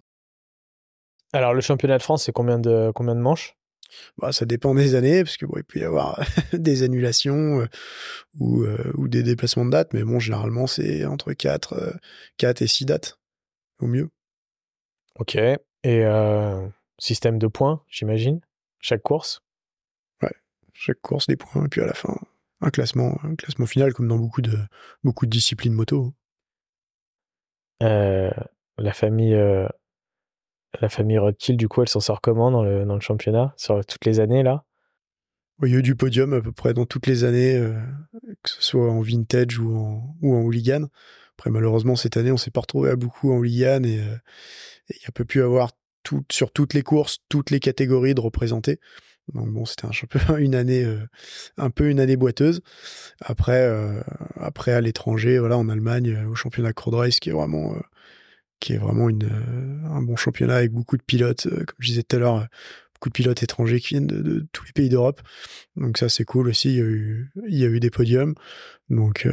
Alors, 1.34 1.54
le 1.54 1.62
championnat 1.62 1.98
de 1.98 2.04
France, 2.04 2.24
c'est 2.24 2.32
combien 2.32 2.58
de, 2.58 2.92
combien 2.96 3.14
de 3.14 3.20
manches? 3.20 3.56
Bah, 4.18 4.32
Ça 4.32 4.46
dépend 4.46 4.74
des 4.74 4.96
années, 4.96 5.24
parce 5.24 5.38
qu'il 5.38 5.48
bon, 5.48 5.62
peut 5.68 5.80
y 5.80 5.84
avoir 5.84 6.24
des 6.54 6.82
annulations 6.82 7.62
euh, 7.62 7.68
ou, 8.40 8.64
euh, 8.64 8.92
ou, 8.96 9.08
des 9.08 9.22
déplacements 9.22 9.66
de 9.66 9.72
date, 9.72 9.94
mais 9.94 10.04
bon, 10.04 10.20
généralement, 10.20 10.66
c'est 10.66 11.06
entre 11.06 11.34
4, 11.34 12.00
4 12.38 12.62
et 12.62 12.68
6 12.68 12.86
dates, 12.86 13.20
au 13.80 13.88
mieux. 13.88 14.10
Ok. 15.20 15.36
Et 15.36 16.04
système 16.98 17.38
de 17.38 17.48
points, 17.48 17.84
j'imagine? 17.90 18.40
Chaque 18.88 19.02
course? 19.02 19.42
Ouais, 20.22 20.36
chaque 20.72 21.02
course, 21.02 21.26
des 21.26 21.38
points, 21.38 21.66
et 21.66 21.70
puis 21.70 21.82
à 21.82 21.88
la 21.88 21.96
fin, 21.96 22.16
un 22.62 22.70
classement, 22.70 23.18
un 23.24 23.34
classement 23.34 23.66
final, 23.66 23.94
comme 23.94 24.08
dans 24.08 24.20
beaucoup 24.20 24.44
de, 24.44 24.56
beaucoup 25.04 25.26
de 25.26 25.32
disciplines 25.32 25.74
moto. 25.74 26.14
Euh, 27.82 28.30
la 28.78 28.94
famille, 28.94 29.34
euh, 29.34 29.68
la 30.80 30.88
famille 30.88 31.18
Rothschild, 31.18 31.58
du 31.58 31.68
coup, 31.68 31.82
elle 31.82 31.90
s'en 31.90 32.00
sort 32.00 32.22
comment 32.22 32.52
dans 32.52 32.64
le, 32.64 32.86
dans 32.86 32.94
le 32.94 33.02
championnat? 33.02 33.56
Sur 33.58 33.84
toutes 33.84 34.06
les 34.06 34.20
années 34.20 34.44
là? 34.44 34.66
Il 35.64 35.72
y 35.72 35.76
a 35.76 35.80
eu 35.80 35.82
du 35.82 35.96
podium 35.96 36.34
à 36.34 36.42
peu 36.42 36.52
près 36.52 36.76
dans 36.76 36.86
toutes 36.86 37.08
les 37.08 37.24
années, 37.24 37.58
euh, 37.58 37.82
que 38.44 38.52
ce 38.52 38.62
soit 38.62 38.92
en 38.92 39.02
vintage 39.02 39.58
ou 39.58 39.76
en, 39.76 40.16
ou 40.22 40.36
en 40.36 40.44
hooligan. 40.44 40.90
Après, 41.40 41.50
malheureusement, 41.50 41.96
cette 41.96 42.18
année, 42.18 42.32
on 42.32 42.38
s'est 42.38 42.52
pas 42.52 42.62
retrouvé 42.62 42.92
à 42.92 42.96
beaucoup 42.96 43.32
en 43.32 43.38
hooligan 43.38 43.82
et, 43.84 44.00
il 44.90 44.98
n'y 45.00 45.08
a 45.08 45.12
pas 45.12 45.26
pu 45.26 45.42
avoir 45.42 45.72
sur 46.32 46.52
toutes 46.52 46.74
les 46.74 46.84
courses, 46.84 47.20
toutes 47.30 47.52
les 47.52 47.60
catégories 47.60 48.16
de 48.16 48.22
représenter. 48.22 48.80
Donc 49.34 49.50
bon, 49.52 49.66
c'était 49.66 49.86
un 49.86 49.92
peu 50.08 50.20
une 50.40 50.56
année, 50.56 50.84
euh, 50.84 51.06
un 51.58 51.70
peu 51.70 51.90
une 51.90 52.00
année 52.00 52.16
boiteuse. 52.16 52.62
Après, 53.22 53.62
euh, 53.62 54.02
après 54.36 54.72
à 54.72 54.82
l'étranger, 54.82 55.40
voilà, 55.40 55.58
en 55.58 55.70
Allemagne, 55.70 56.12
euh, 56.12 56.30
au 56.30 56.36
championnat 56.36 56.72
Race, 56.76 57.20
qui 57.20 57.30
est 57.30 57.34
vraiment, 57.34 57.76
qui 58.60 58.74
est 58.74 58.78
vraiment 58.78 59.10
une, 59.10 59.30
un 59.90 60.02
bon 60.02 60.16
championnat 60.16 60.58
avec 60.58 60.72
beaucoup 60.72 60.98
de 60.98 61.04
pilotes, 61.04 61.48
comme 61.50 61.76
je 61.80 61.88
disais 61.88 62.04
tout 62.04 62.16
à 62.16 62.20
l'heure, 62.20 62.48
beaucoup 62.94 63.10
de 63.10 63.14
pilotes 63.14 63.44
étrangers 63.44 63.80
qui 63.80 63.96
viennent 63.96 64.08
de, 64.08 64.48
tous 64.52 64.66
les 64.66 64.74
pays 64.74 64.90
d'Europe. 64.90 65.22
Donc 65.76 65.98
ça, 65.98 66.10
c'est 66.10 66.26
cool 66.26 66.48
aussi. 66.48 66.70
Il 66.70 66.76
y 66.76 66.82
a 66.82 66.86
eu, 66.86 67.32
il 67.48 67.58
y 67.58 67.64
a 67.64 67.68
eu 67.68 67.80
des 67.80 67.90
podiums. 67.90 68.36
Donc 68.90 69.28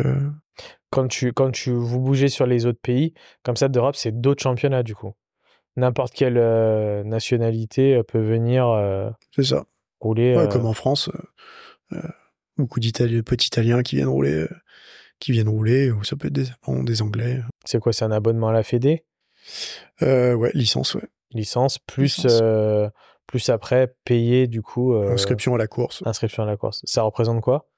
quand 0.90 1.08
tu, 1.08 1.32
quand 1.32 1.50
tu 1.50 1.70
vous 1.70 2.00
bougez 2.00 2.28
sur 2.28 2.46
les 2.46 2.66
autres 2.66 2.80
pays, 2.80 3.14
comme 3.42 3.56
ça 3.56 3.68
d'Europe, 3.68 3.96
c'est 3.96 4.20
d'autres 4.20 4.42
championnats 4.42 4.82
du 4.82 4.94
coup. 4.94 5.14
N'importe 5.76 6.12
quelle 6.14 6.34
nationalité 7.06 8.02
peut 8.04 8.20
venir. 8.22 8.66
c'est 9.34 9.44
ça 9.44 9.64
rouler. 10.02 10.34
Euh, 10.36 10.46
comme 10.48 10.66
en 10.66 10.72
France, 10.72 11.08
euh, 11.92 11.96
euh, 11.96 12.08
beaucoup 12.56 12.80
d'Italiens, 12.80 13.22
petits 13.22 13.46
Italiens 13.46 13.82
qui 13.82 13.96
viennent 13.96 14.08
rouler, 14.08 14.46
qui 15.20 15.32
viennent 15.32 15.48
rouler, 15.48 15.90
ou 15.90 16.02
ça 16.04 16.16
peut 16.16 16.26
être 16.28 16.32
des, 16.34 16.48
des 16.84 17.02
Anglais. 17.02 17.40
C'est 17.64 17.78
quoi, 17.78 17.92
c'est 17.92 18.04
un 18.04 18.10
abonnement 18.10 18.48
à 18.48 18.52
la 18.52 18.62
Fédé? 18.62 19.04
Euh, 20.02 20.34
ouais, 20.34 20.50
licence, 20.54 20.94
ouais. 20.94 21.08
Licence, 21.30 21.78
plus, 21.78 22.16
Licence. 22.18 22.40
euh, 22.42 22.90
plus 23.26 23.48
après 23.48 23.94
payer 24.04 24.46
du 24.48 24.60
coup. 24.60 24.92
euh, 24.94 25.12
Inscription 25.12 25.54
à 25.54 25.58
la 25.58 25.66
course. 25.66 26.02
inscription 26.04 26.42
à 26.42 26.46
la 26.46 26.56
course. 26.56 26.82
Ça 26.84 27.02
représente 27.02 27.40
quoi? 27.40 27.68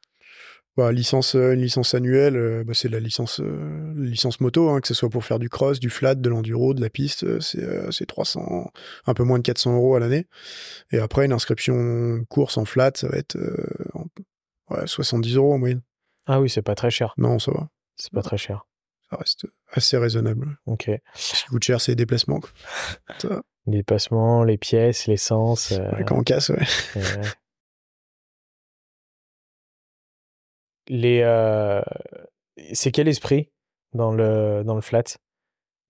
Bah, 0.76 0.90
licence, 0.90 1.36
euh, 1.36 1.52
une 1.54 1.60
licence 1.60 1.94
annuelle, 1.94 2.36
euh, 2.36 2.64
bah, 2.64 2.72
c'est 2.74 2.88
la 2.88 2.98
licence, 2.98 3.40
euh, 3.40 3.92
licence 3.96 4.40
moto, 4.40 4.70
hein, 4.70 4.80
que 4.80 4.88
ce 4.88 4.94
soit 4.94 5.08
pour 5.08 5.24
faire 5.24 5.38
du 5.38 5.48
cross, 5.48 5.78
du 5.78 5.88
flat, 5.88 6.16
de 6.16 6.28
l'enduro, 6.28 6.74
de 6.74 6.80
la 6.80 6.90
piste, 6.90 7.38
c'est 7.40 7.62
euh, 7.62 7.90
c'est 7.92 8.06
300, 8.06 8.72
un 9.06 9.14
peu 9.14 9.22
moins 9.22 9.38
de 9.38 9.44
400 9.44 9.74
euros 9.76 9.94
à 9.94 10.00
l'année. 10.00 10.26
Et 10.90 10.98
après, 10.98 11.26
une 11.26 11.32
inscription 11.32 12.24
course 12.28 12.56
en 12.58 12.64
flat, 12.64 12.90
ça 12.96 13.08
va 13.08 13.18
être 13.18 13.36
en- 13.94 14.06
ouais, 14.74 14.86
70 14.86 15.36
euros 15.36 15.54
en 15.54 15.58
moyenne. 15.58 15.82
Ah 16.26 16.40
oui, 16.40 16.50
c'est 16.50 16.62
pas 16.62 16.74
très 16.74 16.90
cher. 16.90 17.14
Non, 17.18 17.38
ça 17.38 17.52
va. 17.52 17.68
C'est 17.96 18.12
pas 18.12 18.22
très 18.22 18.38
cher. 18.38 18.66
Ça 19.10 19.16
reste 19.18 19.46
assez 19.70 19.96
raisonnable. 19.96 20.58
Ok. 20.66 20.90
Ce 21.14 21.34
qui 21.44 21.46
coûte 21.50 21.62
cher, 21.62 21.80
c'est 21.80 21.92
les 21.92 21.96
déplacements. 21.96 22.40
quoi. 22.40 22.50
Ça 23.18 23.28
va. 23.28 23.42
Les 23.66 23.76
dépassements, 23.78 24.42
les 24.42 24.58
pièces, 24.58 25.06
l'essence. 25.06 25.70
Ouais, 25.70 26.04
Quand 26.04 26.18
on 26.18 26.22
casse, 26.22 26.48
ouais. 26.48 26.66
Les, 30.88 31.20
euh, 31.22 31.82
c'est 32.72 32.92
quel 32.92 33.08
esprit 33.08 33.50
dans 33.92 34.12
le, 34.12 34.62
dans 34.64 34.74
le 34.74 34.80
flat? 34.80 35.04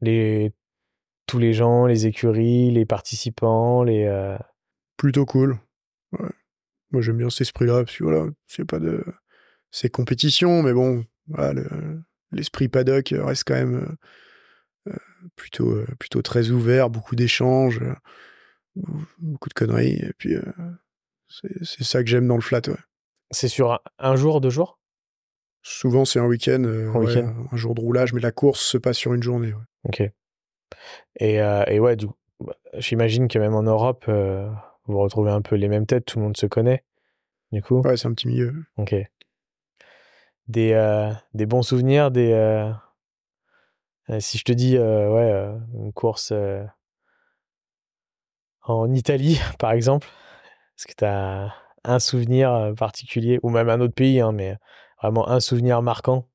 Les, 0.01 0.53
Tous 1.26 1.38
les 1.38 1.53
gens, 1.55 1.86
les 1.86 2.07
écuries, 2.07 2.70
les 2.70 2.86
participants, 2.86 3.82
les. 3.82 4.05
euh, 4.05 4.36
Plutôt 4.97 5.24
cool. 5.26 5.59
Ouais. 6.12 6.28
Moi, 6.90 7.03
j'aime 7.03 7.16
bien 7.18 7.30
cet 7.30 7.42
esprit-là, 7.42 7.84
parce 7.84 7.97
que 7.97 8.05
voilà, 8.05 8.30
c'est 8.47 8.64
pas 8.64 8.78
de. 8.78 9.05
C'est 9.70 9.90
compétition, 9.90 10.62
mais 10.62 10.72
bon, 10.72 11.05
voilà, 11.26 11.53
le- 11.55 12.03
l'esprit 12.30 12.68
paddock 12.68 13.12
reste 13.16 13.45
quand 13.47 13.55
même 13.55 13.97
euh, 14.88 14.97
plutôt, 15.34 15.74
plutôt 15.99 16.22
très 16.22 16.51
ouvert, 16.51 16.90
beaucoup 16.90 17.16
d'échanges, 17.16 17.80
beaucoup 19.18 19.49
de 19.49 19.55
conneries, 19.55 19.97
et 19.97 20.12
puis 20.16 20.36
c'est 21.28 21.64
c'est 21.64 21.84
ça 21.84 22.03
que 22.05 22.09
j'aime 22.09 22.28
dans 22.28 22.36
le 22.36 22.40
flat, 22.42 22.61
ouais. 22.68 22.76
C'est 23.30 23.49
sur 23.49 23.72
un, 23.72 23.80
un 23.99 24.14
jour, 24.14 24.40
deux 24.40 24.51
jours? 24.51 24.78
Souvent, 25.67 26.05
c'est 26.05 26.19
un 26.19 26.27
week-end, 26.27 26.62
euh, 26.65 26.91
Un 26.91 26.99
ouais, 27.01 27.07
week-end. 27.07 27.35
un 27.51 27.57
jour 27.57 27.75
de 27.75 27.81
roulage, 27.81 28.12
mais 28.12 28.21
la 28.21 28.33
course 28.33 28.61
se 28.61 28.77
passe 28.77 28.99
sur 28.99 29.15
une 29.15 29.23
journée. 29.23 29.55
ouais. 29.55 29.62
Ok. 29.85 30.01
Et, 31.21 31.41
euh, 31.41 31.65
et 31.69 31.81
ouais, 31.81 31.97
bah, 32.41 32.55
j'imagine 32.75 33.29
que 33.29 33.39
même 33.39 33.55
en 33.55 33.62
Europe, 33.62 34.05
euh, 34.09 34.51
vous 34.85 34.99
retrouvez 34.99 35.31
un 35.31 35.41
peu 35.41 35.57
les 35.57 35.69
mêmes 35.69 35.87
têtes, 35.87 36.05
tout 36.05 36.19
le 36.19 36.25
monde 36.25 36.37
se 36.37 36.45
connaît. 36.47 36.85
Du 37.51 37.62
coup, 37.62 37.81
Ouais, 37.81 37.97
c'est 37.97 38.07
un 38.09 38.12
petit 38.12 38.29
milieu. 38.29 38.53
ok. 38.77 38.95
Des, 40.49 40.73
euh, 40.73 41.11
des 41.33 41.47
bons 41.47 41.62
souvenirs, 41.62 42.11
des. 42.11 42.71
si 44.19 44.37
je 44.37 44.45
te 44.45 44.53
dis, 44.53 44.77
ouais, 44.79 45.55
une 45.79 45.95
course 45.95 46.35
en 48.62 48.93
Italie, 48.93 49.41
par 49.59 49.73
exemple, 49.73 50.09
est-ce 50.77 50.87
que 50.87 50.93
tu 50.95 51.05
as 51.07 51.55
un 51.85 51.99
souvenir 51.99 52.73
particulier, 52.77 53.39
ou 53.43 53.49
même 53.49 53.71
un 53.71 53.81
autre 53.81 53.95
pays, 53.95 54.21
hein, 54.21 54.33
mais 54.33 54.57
vraiment 55.05 55.29
un 55.29 55.41
souvenir 55.41 55.81
marquant? 55.83 56.29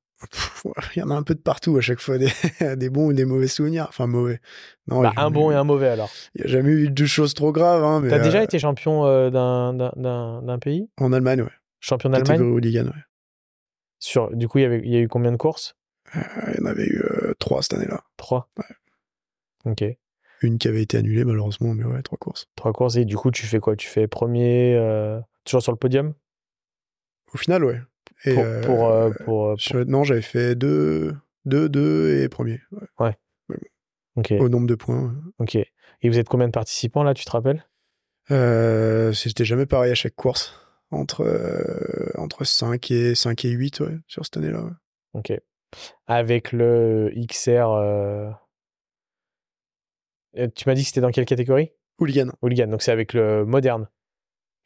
Ouais, 0.64 0.72
Il 0.96 0.98
y 0.98 1.02
en 1.02 1.10
a 1.10 1.14
un 1.14 1.22
peu 1.22 1.34
de 1.34 1.40
partout 1.40 1.76
à 1.78 1.80
chaque 1.80 2.00
fois, 2.00 2.18
des, 2.18 2.28
des 2.76 2.90
bons 2.90 3.06
ou 3.08 3.12
des 3.14 3.24
mauvais 3.24 3.48
souvenirs. 3.48 3.86
Enfin, 3.88 4.06
mauvais. 4.06 4.40
Non, 4.86 5.00
Bah, 5.02 5.12
Un 5.16 5.30
bon 5.30 5.50
eu- 5.50 5.54
et 5.54 5.56
un 5.56 5.64
mauvais 5.64 5.88
alors. 5.88 6.10
Il 6.34 6.42
n'y 6.42 6.46
a 6.46 6.50
jamais 6.50 6.70
eu 6.72 6.90
de 6.90 7.06
choses 7.06 7.32
trop 7.34 7.52
graves. 7.52 7.82
Hein, 7.82 8.02
T'as 8.08 8.18
déjà 8.18 8.40
euh, 8.40 8.42
été 8.42 8.58
champion 8.58 9.06
euh, 9.06 9.30
d'un- 9.30 10.58
pays? 10.58 10.90
En 10.98 11.12
Allemagne, 11.14 11.42
ouais. 11.42 11.50
Champion 11.80 12.10
d'Allemagne? 12.10 12.42
Ouais. 12.42 12.60
Sur, 13.98 14.34
du 14.36 14.46
coup, 14.48 14.58
il 14.58 14.62
y, 14.62 14.64
avait, 14.66 14.80
il 14.84 14.90
y 14.92 14.96
a 14.96 15.00
eu 15.00 15.08
combien 15.08 15.32
de 15.32 15.36
courses? 15.38 15.74
Euh, 16.16 16.20
Il 16.54 16.60
y 16.60 16.62
en 16.62 16.66
avait 16.66 16.86
eu 16.86 17.00
euh, 17.02 17.34
trois 17.38 17.62
cette 17.62 17.74
année-là. 17.74 18.02
Trois? 18.18 18.50
Ok. 19.64 19.84
Une 20.42 20.58
qui 20.58 20.68
avait 20.68 20.82
été 20.82 20.96
annulée, 20.98 21.24
malheureusement, 21.24 21.74
mais 21.74 21.84
ouais, 21.84 22.02
trois 22.02 22.18
courses. 22.18 22.46
Trois 22.56 22.72
courses. 22.72 22.96
Et 22.96 23.04
du 23.06 23.16
coup, 23.16 23.30
tu 23.30 23.46
fais 23.46 23.60
quoi? 23.60 23.76
Tu 23.76 23.88
fais 23.88 24.06
premier, 24.06 24.74
toujours 25.44 25.62
sur 25.62 25.72
le 25.72 25.78
podium? 25.78 26.14
Au 27.34 27.38
final, 27.38 27.64
ouais. 27.64 27.80
Et, 28.24 28.34
pour, 28.34 28.44
euh, 28.44 28.60
pour, 28.62 28.86
euh, 28.90 29.10
pour, 29.24 29.46
euh, 29.48 29.54
sur- 29.58 29.84
Non, 29.86 30.04
j'avais 30.04 30.22
fait 30.22 30.54
deux, 30.54 31.14
deux, 31.44 31.68
deux 31.68 32.22
et 32.22 32.28
premier. 32.28 32.60
ouais. 32.98 33.16
Au 34.38 34.48
nombre 34.50 34.66
de 34.66 34.74
points. 34.74 35.14
Ok. 35.38 35.54
Et 35.56 35.68
vous 36.08 36.18
êtes 36.18 36.28
combien 36.28 36.46
de 36.46 36.52
participants 36.52 37.02
là 37.02 37.14
Tu 37.14 37.24
te 37.24 37.30
rappelles? 37.30 37.64
C'était 39.14 39.44
jamais 39.44 39.66
pareil 39.66 39.90
à 39.92 39.94
chaque 39.94 40.14
course. 40.14 40.54
Entre, 40.90 41.24
entre 42.18 42.44
5 42.44 42.90
et, 42.90 43.14
5 43.14 43.44
et 43.44 43.50
8, 43.50 43.80
ouais, 43.80 43.96
sur 44.08 44.24
cette 44.24 44.36
année-là. 44.36 44.70
Ok. 45.14 45.32
Avec 46.06 46.52
le 46.52 47.10
XR. 47.16 48.34
Tu 50.54 50.68
m'as 50.68 50.74
dit 50.74 50.82
que 50.82 50.88
c'était 50.88 51.00
dans 51.00 51.10
quelle 51.12 51.24
catégorie? 51.24 51.70
Hooligan. 51.98 52.30
Hooligan. 52.42 52.66
Donc 52.66 52.82
c'est 52.82 52.92
avec 52.92 53.14
le 53.14 53.44
moderne. 53.46 53.88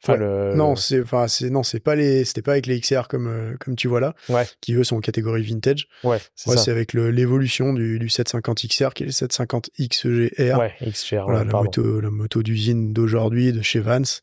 Enfin, 0.03 0.13
Ouais. 0.13 0.19
le... 0.19 0.53
Non, 0.55 0.75
c'est 0.75 1.01
enfin 1.01 1.27
c'est 1.27 1.49
non, 1.49 1.63
c'est 1.63 1.79
pas 1.79 1.95
les 1.95 2.25
c'était 2.25 2.41
pas 2.43 2.51
avec 2.51 2.67
les 2.67 2.79
XR 2.79 3.07
comme 3.09 3.27
euh, 3.27 3.55
comme 3.59 3.75
tu 3.75 3.87
vois 3.87 3.99
là, 3.99 4.13
Ouais. 4.29 4.43
qui 4.61 4.73
eux 4.75 4.83
sont 4.83 4.97
en 4.97 4.99
catégorie 4.99 5.41
vintage. 5.41 5.87
Ouais, 6.03 6.19
c'est 6.35 6.51
Ouais, 6.51 6.69
avec 6.69 6.93
l'évolution 6.93 7.73
du, 7.73 7.97
du 7.97 8.09
750 8.09 8.67
XR 8.67 8.89
qui 8.93 9.03
est 9.03 9.07
le 9.07 9.11
750 9.11 9.69
XGR. 9.79 10.59
Ouais, 10.59 10.73
XR. 10.81 11.23
Voilà, 11.25 11.43
la 11.43 11.51
moto, 11.61 11.99
la 12.01 12.09
moto 12.11 12.43
d'usine 12.43 12.93
d'aujourd'hui 12.93 13.51
de 13.51 13.61
chez 13.61 13.79
Vance, 13.79 14.21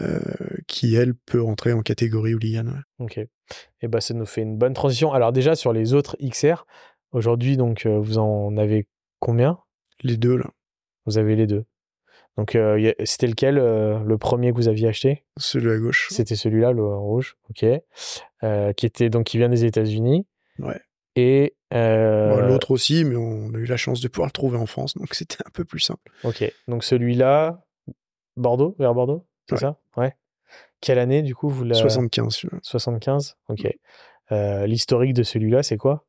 euh, 0.00 0.20
qui 0.66 0.94
elle 0.94 1.14
peut 1.14 1.40
rentrer 1.42 1.72
en 1.72 1.80
catégorie 1.82 2.34
hooligan. 2.34 2.66
Ok. 2.98 3.18
Et 3.82 3.88
bah, 3.88 4.00
ça 4.00 4.14
nous 4.14 4.26
fait 4.26 4.42
une 4.42 4.56
bonne 4.56 4.74
transition. 4.74 5.12
Alors, 5.12 5.32
déjà, 5.32 5.54
sur 5.54 5.72
les 5.72 5.92
autres 5.94 6.16
XR, 6.22 6.64
aujourd'hui, 7.12 7.56
donc, 7.56 7.84
euh, 7.86 7.98
vous 7.98 8.18
en 8.18 8.56
avez 8.56 8.88
combien? 9.20 9.58
Les 10.02 10.16
deux 10.16 10.36
là, 10.36 10.50
Vous 11.06 11.18
avez 11.18 11.36
les 11.36 11.46
deux. 11.46 11.64
Donc, 12.36 12.56
euh, 12.56 12.92
c'était 13.04 13.28
lequel 13.28 13.58
euh, 13.58 14.00
le 14.00 14.18
premier 14.18 14.50
que 14.50 14.56
vous 14.56 14.66
aviez 14.68 14.88
acheté? 14.88 15.24
Celui 15.36 15.70
à 15.70 15.78
gauche. 15.78 16.08
C'était 16.10 16.34
celui-là, 16.34 16.72
le 16.72 16.84
rouge. 16.84 17.36
Ok. 17.50 17.64
Euh, 18.42 18.72
qui 18.72 18.86
était 18.86 19.08
donc 19.08 19.26
qui 19.26 19.38
vient 19.38 19.48
des 19.48 19.64
États-Unis. 19.64 20.26
Ouais. 20.58 20.80
Et 21.16 21.54
Bon, 21.70 22.46
L'autre 22.46 22.70
aussi, 22.70 23.04
mais 23.04 23.16
on 23.16 23.52
a 23.54 23.58
eu 23.58 23.64
la 23.66 23.76
chance 23.76 24.00
de 24.00 24.06
pouvoir 24.08 24.26
le 24.28 24.32
trouver 24.32 24.58
en 24.58 24.66
France, 24.66 24.94
donc 24.96 25.08
c'était 25.14 25.38
un 25.44 25.50
peu 25.52 25.64
plus 25.64 25.80
simple. 25.80 26.00
Ok. 26.22 26.44
Donc 26.68 26.84
celui-là, 26.84 27.64
Bordeaux, 28.36 28.76
vers 28.78 28.94
Bordeaux, 28.94 29.26
c'est 29.48 29.54
Ouais. 29.56 29.60
ça? 29.60 29.76
Ouais. 29.96 30.14
Quelle 30.80 30.98
année 31.00 31.22
du 31.22 31.34
coup 31.34 31.48
vous 31.48 31.64
la 31.64 31.74
75. 31.74 32.32
celui-là. 32.34 32.58
75. 32.62 33.36
Ok. 33.48 33.66
L'historique 34.30 35.14
de 35.14 35.22
celui-là, 35.22 35.62
c'est 35.64 35.76
quoi? 35.76 36.04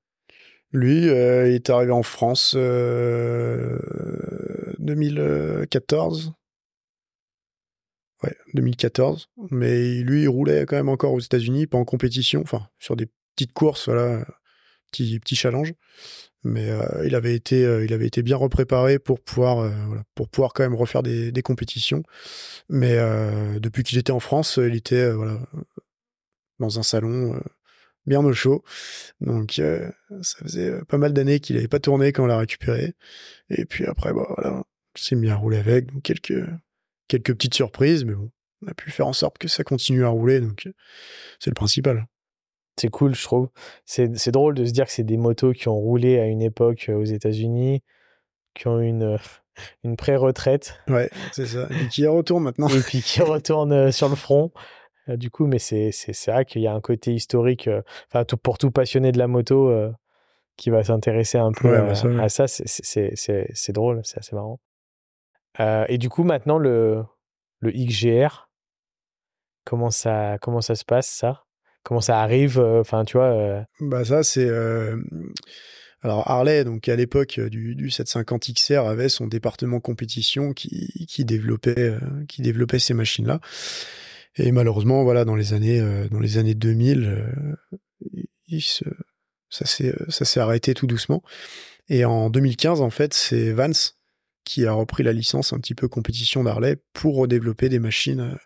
Lui, 0.71 1.03
il 1.03 1.09
est 1.09 1.69
arrivé 1.69 1.91
en 1.91 2.03
France 2.03 2.55
2014. 4.85 6.33
Ouais, 8.23 8.35
2014. 8.53 9.29
Mais 9.51 9.95
lui, 10.01 10.23
il 10.23 10.29
roulait 10.29 10.65
quand 10.65 10.75
même 10.77 10.89
encore 10.89 11.13
aux 11.13 11.19
États-Unis, 11.19 11.67
pas 11.67 11.77
en 11.77 11.85
compétition, 11.85 12.41
enfin, 12.41 12.67
sur 12.79 12.95
des 12.95 13.07
petites 13.35 13.53
courses, 13.53 13.85
voilà, 13.89 14.25
petits, 14.91 15.35
challenges. 15.35 15.73
Mais 16.43 16.69
euh, 16.69 17.05
il, 17.05 17.15
avait 17.15 17.35
été, 17.35 17.65
euh, 17.65 17.83
il 17.83 17.93
avait 17.93 18.05
été 18.07 18.21
bien 18.21 18.37
repréparé 18.37 18.99
pour 18.99 19.19
pouvoir, 19.19 19.59
euh, 19.59 19.71
voilà, 19.87 20.03
pour 20.13 20.29
pouvoir 20.29 20.53
quand 20.53 20.63
même 20.63 20.75
refaire 20.75 21.03
des, 21.03 21.31
compétitions. 21.43 22.03
Mais 22.69 22.97
depuis 23.59 23.83
qu'il 23.83 23.97
était 23.97 24.11
en 24.11 24.19
France, 24.19 24.59
il 24.61 24.75
était 24.75 25.11
voilà, 25.11 25.39
dans 26.59 26.79
un 26.79 26.83
salon 26.83 27.39
bien 28.05 28.23
au 28.23 28.33
chaud. 28.33 28.63
Donc, 29.21 29.53
ça 30.21 30.37
faisait 30.43 30.81
pas 30.87 30.97
mal 30.97 31.13
d'années 31.13 31.39
qu'il 31.39 31.55
n'avait 31.55 31.67
pas 31.67 31.79
tourné 31.79 32.11
quand 32.11 32.23
on 32.23 32.27
l'a 32.27 32.37
récupéré. 32.37 32.93
Et 33.49 33.65
puis 33.65 33.85
après, 33.85 34.13
bah 34.13 34.25
voilà, 34.35 34.63
c'est 34.95 35.15
mis 35.15 35.29
à 35.29 35.35
rouler 35.35 35.57
avec. 35.57 35.91
Donc, 35.93 36.03
quelques, 36.03 36.45
quelques 37.07 37.33
petites 37.33 37.53
surprises, 37.55 38.03
mais 38.05 38.13
bon, 38.13 38.29
on 38.63 38.67
a 38.67 38.73
pu 38.73 38.89
faire 38.91 39.07
en 39.07 39.13
sorte 39.13 39.37
que 39.37 39.47
ça 39.47 39.63
continue 39.63 40.03
à 40.05 40.09
rouler. 40.09 40.39
Donc, 40.41 40.67
euh, 40.67 40.73
c'est 41.39 41.49
le 41.49 41.55
principal. 41.55 42.05
C'est 42.79 42.89
cool, 42.89 43.15
je 43.15 43.23
trouve. 43.23 43.49
C'est 43.85 44.17
c'est 44.17 44.31
drôle 44.31 44.53
de 44.55 44.65
se 44.65 44.71
dire 44.71 44.85
que 44.85 44.91
c'est 44.91 45.03
des 45.03 45.17
motos 45.17 45.53
qui 45.53 45.69
ont 45.69 45.79
roulé 45.79 46.19
à 46.19 46.25
une 46.25 46.41
époque 46.41 46.87
euh, 46.89 46.95
aux 46.95 47.03
États-Unis, 47.05 47.81
qui 48.53 48.67
ont 48.67 48.79
une, 48.81 49.03
euh, 49.03 49.17
une 49.85 49.95
pré-retraite 49.95 50.77
Ouais, 50.89 51.09
c'est 51.31 51.45
ça. 51.45 51.67
Et 51.81 51.87
qui 51.87 52.05
retourne 52.07 52.43
maintenant. 52.43 52.67
et 52.67 52.81
puis 52.81 53.01
qui 53.01 53.21
retournent 53.21 53.71
euh, 53.73 53.91
sur 53.91 54.09
le 54.09 54.15
front. 54.15 54.51
Du 55.07 55.29
coup, 55.29 55.45
mais 55.45 55.59
c'est 55.59 55.91
c'est- 55.91 56.13
c'est 56.13 56.31
vrai 56.31 56.45
qu'il 56.45 56.63
y 56.63 56.67
a 56.67 56.73
un 56.73 56.81
côté 56.81 57.13
historique, 57.13 57.69
enfin, 58.09 58.25
tout, 58.25 58.37
pour 58.37 58.57
tout 58.57 58.71
passionné 58.71 59.11
de 59.11 59.19
la 59.19 59.27
moto 59.27 59.71
qui 60.57 60.71
va 60.71 60.83
s'intéresser 60.83 61.37
un 61.37 61.51
peu 61.51 61.69
Ouais, 61.69 61.77
à, 61.77 61.81
bah 61.83 61.93
ça, 61.95 62.07
ouais. 62.07 62.19
à 62.19 62.27
ça, 62.27 62.47
c'est- 62.47 62.63
c'est 62.65 63.11
c'est- 63.15 63.51
c'est 63.53 63.71
drôle, 63.71 64.01
c'est 64.03 64.17
assez 64.17 64.35
marrant. 64.35 64.59
Euh, 65.59 65.85
et 65.87 65.97
du 65.97 66.09
coup, 66.09 66.23
maintenant, 66.23 66.57
le, 66.57 67.03
le 67.59 67.71
XGR, 67.71 68.49
comment 69.63 69.89
ça, 69.89 70.37
comment 70.41 70.61
ça 70.61 70.75
se 70.75 70.85
passe, 70.85 71.09
ça? 71.09 71.43
Comment 71.83 72.01
ça 72.01 72.21
arrive 72.21 72.59
euh, 72.59 72.81
Enfin, 72.81 73.05
tu 73.05 73.17
vois, 73.17 73.27
euh, 73.27 73.61
Bah 73.79 74.03
ça 74.05 74.23
c'est 74.23 74.49
alors 76.01 76.29
Harley 76.29 76.63
donc 76.63 76.87
à 76.87 76.95
l'époque 76.95 77.39
du, 77.39 77.73
du 77.73 77.89
750 77.89 78.53
XR 78.53 78.81
avait 78.81 79.09
son 79.09 79.25
département 79.25 79.79
compétition 79.79 80.53
qui, 80.53 81.07
qui 81.07 81.25
développait 81.25 81.95
qui 82.27 82.43
développait 82.43 82.77
ces 82.77 82.93
machines 82.93 83.25
là 83.25 83.39
et 84.35 84.51
malheureusement 84.51 85.03
voilà 85.03 85.25
dans 85.25 85.35
les 85.35 85.53
années 85.53 85.81
dans 86.11 86.19
les 86.19 86.37
années 86.37 86.53
2000 86.53 87.05
euh, 87.07 87.55
il 88.47 88.61
se 88.61 88.85
ça 89.49 89.65
ça 89.65 90.25
s'est 90.25 90.39
arrêté 90.39 90.73
tout 90.73 90.87
doucement. 90.87 91.23
Et 91.87 92.03
en 92.03 92.29
2015, 92.29 92.81
en 92.81 92.89
fait, 92.89 93.13
c'est 93.13 93.51
Vance 93.51 93.94
qui 94.45 94.65
a 94.65 94.71
repris 94.71 95.03
la 95.03 95.11
licence 95.11 95.51
un 95.51 95.59
petit 95.59 95.75
peu 95.75 95.87
compétition 95.87 96.43
d'Harley 96.43 96.77
pour 96.93 97.15
redévelopper 97.17 97.67
des 97.67 97.79
machines, 97.79 98.37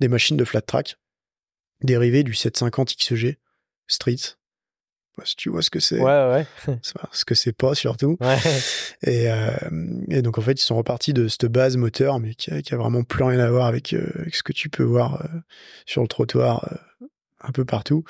des 0.00 0.08
machines 0.08 0.36
de 0.36 0.44
flat 0.44 0.60
track 0.60 0.96
dérivées 1.82 2.24
du 2.24 2.34
750 2.34 2.96
XG 2.96 3.38
Street. 3.86 4.16
Si 5.24 5.36
tu 5.36 5.50
vois 5.50 5.62
ce 5.62 5.70
que 5.70 5.80
c'est. 5.80 6.00
Ouais, 6.00 6.46
ouais. 6.66 6.76
ce 7.12 7.24
que 7.24 7.34
c'est 7.34 7.52
pas, 7.52 7.74
surtout. 7.74 8.16
Ouais. 8.20 8.38
Et, 9.02 9.30
euh, 9.30 9.50
et, 10.10 10.22
donc, 10.22 10.38
en 10.38 10.42
fait, 10.42 10.52
ils 10.52 10.64
sont 10.64 10.76
repartis 10.76 11.12
de 11.12 11.28
cette 11.28 11.46
base 11.46 11.76
moteur, 11.76 12.20
mais 12.20 12.34
qui 12.34 12.52
a, 12.52 12.62
qui 12.62 12.74
a 12.74 12.76
vraiment 12.76 13.02
plus 13.02 13.24
rien 13.24 13.38
à 13.40 13.50
voir 13.50 13.66
avec, 13.66 13.92
euh, 13.92 14.10
avec 14.20 14.34
ce 14.34 14.42
que 14.42 14.52
tu 14.52 14.68
peux 14.68 14.82
voir 14.82 15.22
euh, 15.22 15.38
sur 15.86 16.02
le 16.02 16.08
trottoir 16.08 16.68
euh, 16.72 17.06
un 17.40 17.52
peu 17.52 17.64
partout. 17.64 18.04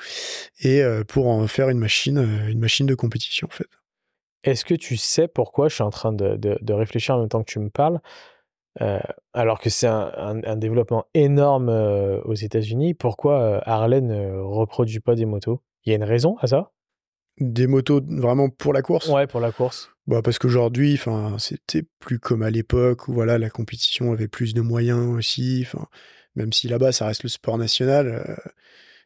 Et 0.59 0.81
euh, 0.81 1.03
pour 1.03 1.27
en 1.27 1.47
faire 1.47 1.69
une 1.69 1.79
machine, 1.79 2.17
une 2.47 2.59
machine 2.59 2.85
de 2.85 2.95
compétition, 2.95 3.47
en 3.47 3.55
fait. 3.55 3.67
Est-ce 4.43 4.65
que 4.65 4.73
tu 4.73 4.97
sais 4.97 5.27
pourquoi 5.27 5.67
je 5.67 5.75
suis 5.75 5.83
en 5.83 5.89
train 5.89 6.13
de, 6.13 6.35
de, 6.35 6.57
de 6.61 6.73
réfléchir 6.73 7.15
en 7.15 7.19
même 7.19 7.29
temps 7.29 7.43
que 7.43 7.51
tu 7.51 7.59
me 7.59 7.69
parles 7.69 7.99
euh, 8.81 8.99
alors 9.33 9.59
que 9.59 9.69
c'est 9.69 9.87
un, 9.87 10.11
un, 10.15 10.43
un, 10.43 10.55
développement 10.55 11.05
énorme 11.13 11.69
euh, 11.69 12.21
aux 12.21 12.35
États-Unis, 12.35 12.93
pourquoi 12.93 13.41
euh, 13.41 13.59
Harley 13.65 13.99
ne 13.99 14.37
reproduit 14.39 14.99
pas 14.99 15.15
des 15.15 15.25
motos? 15.25 15.61
Il 15.83 15.89
y 15.89 15.93
a 15.93 15.95
une 15.95 16.03
raison 16.03 16.37
à 16.39 16.47
ça? 16.47 16.71
Des 17.39 17.67
motos 17.67 18.01
vraiment 18.07 18.49
pour 18.49 18.73
la 18.73 18.81
course? 18.81 19.09
Ouais, 19.09 19.27
pour 19.27 19.39
la 19.39 19.51
course. 19.51 19.89
Bah 20.07 20.21
parce 20.21 20.39
qu'aujourd'hui, 20.39 20.93
enfin, 20.93 21.35
c'était 21.39 21.83
plus 21.99 22.19
comme 22.19 22.41
à 22.41 22.49
l'époque 22.49 23.07
où 23.07 23.13
voilà, 23.13 23.37
la 23.37 23.49
compétition 23.49 24.11
avait 24.11 24.27
plus 24.27 24.53
de 24.53 24.61
moyens 24.61 25.07
aussi. 25.07 25.65
Enfin, 25.65 25.87
même 26.35 26.53
si 26.53 26.67
là-bas, 26.67 26.91
ça 26.91 27.07
reste 27.07 27.23
le 27.23 27.29
sport 27.29 27.57
national, 27.57 28.39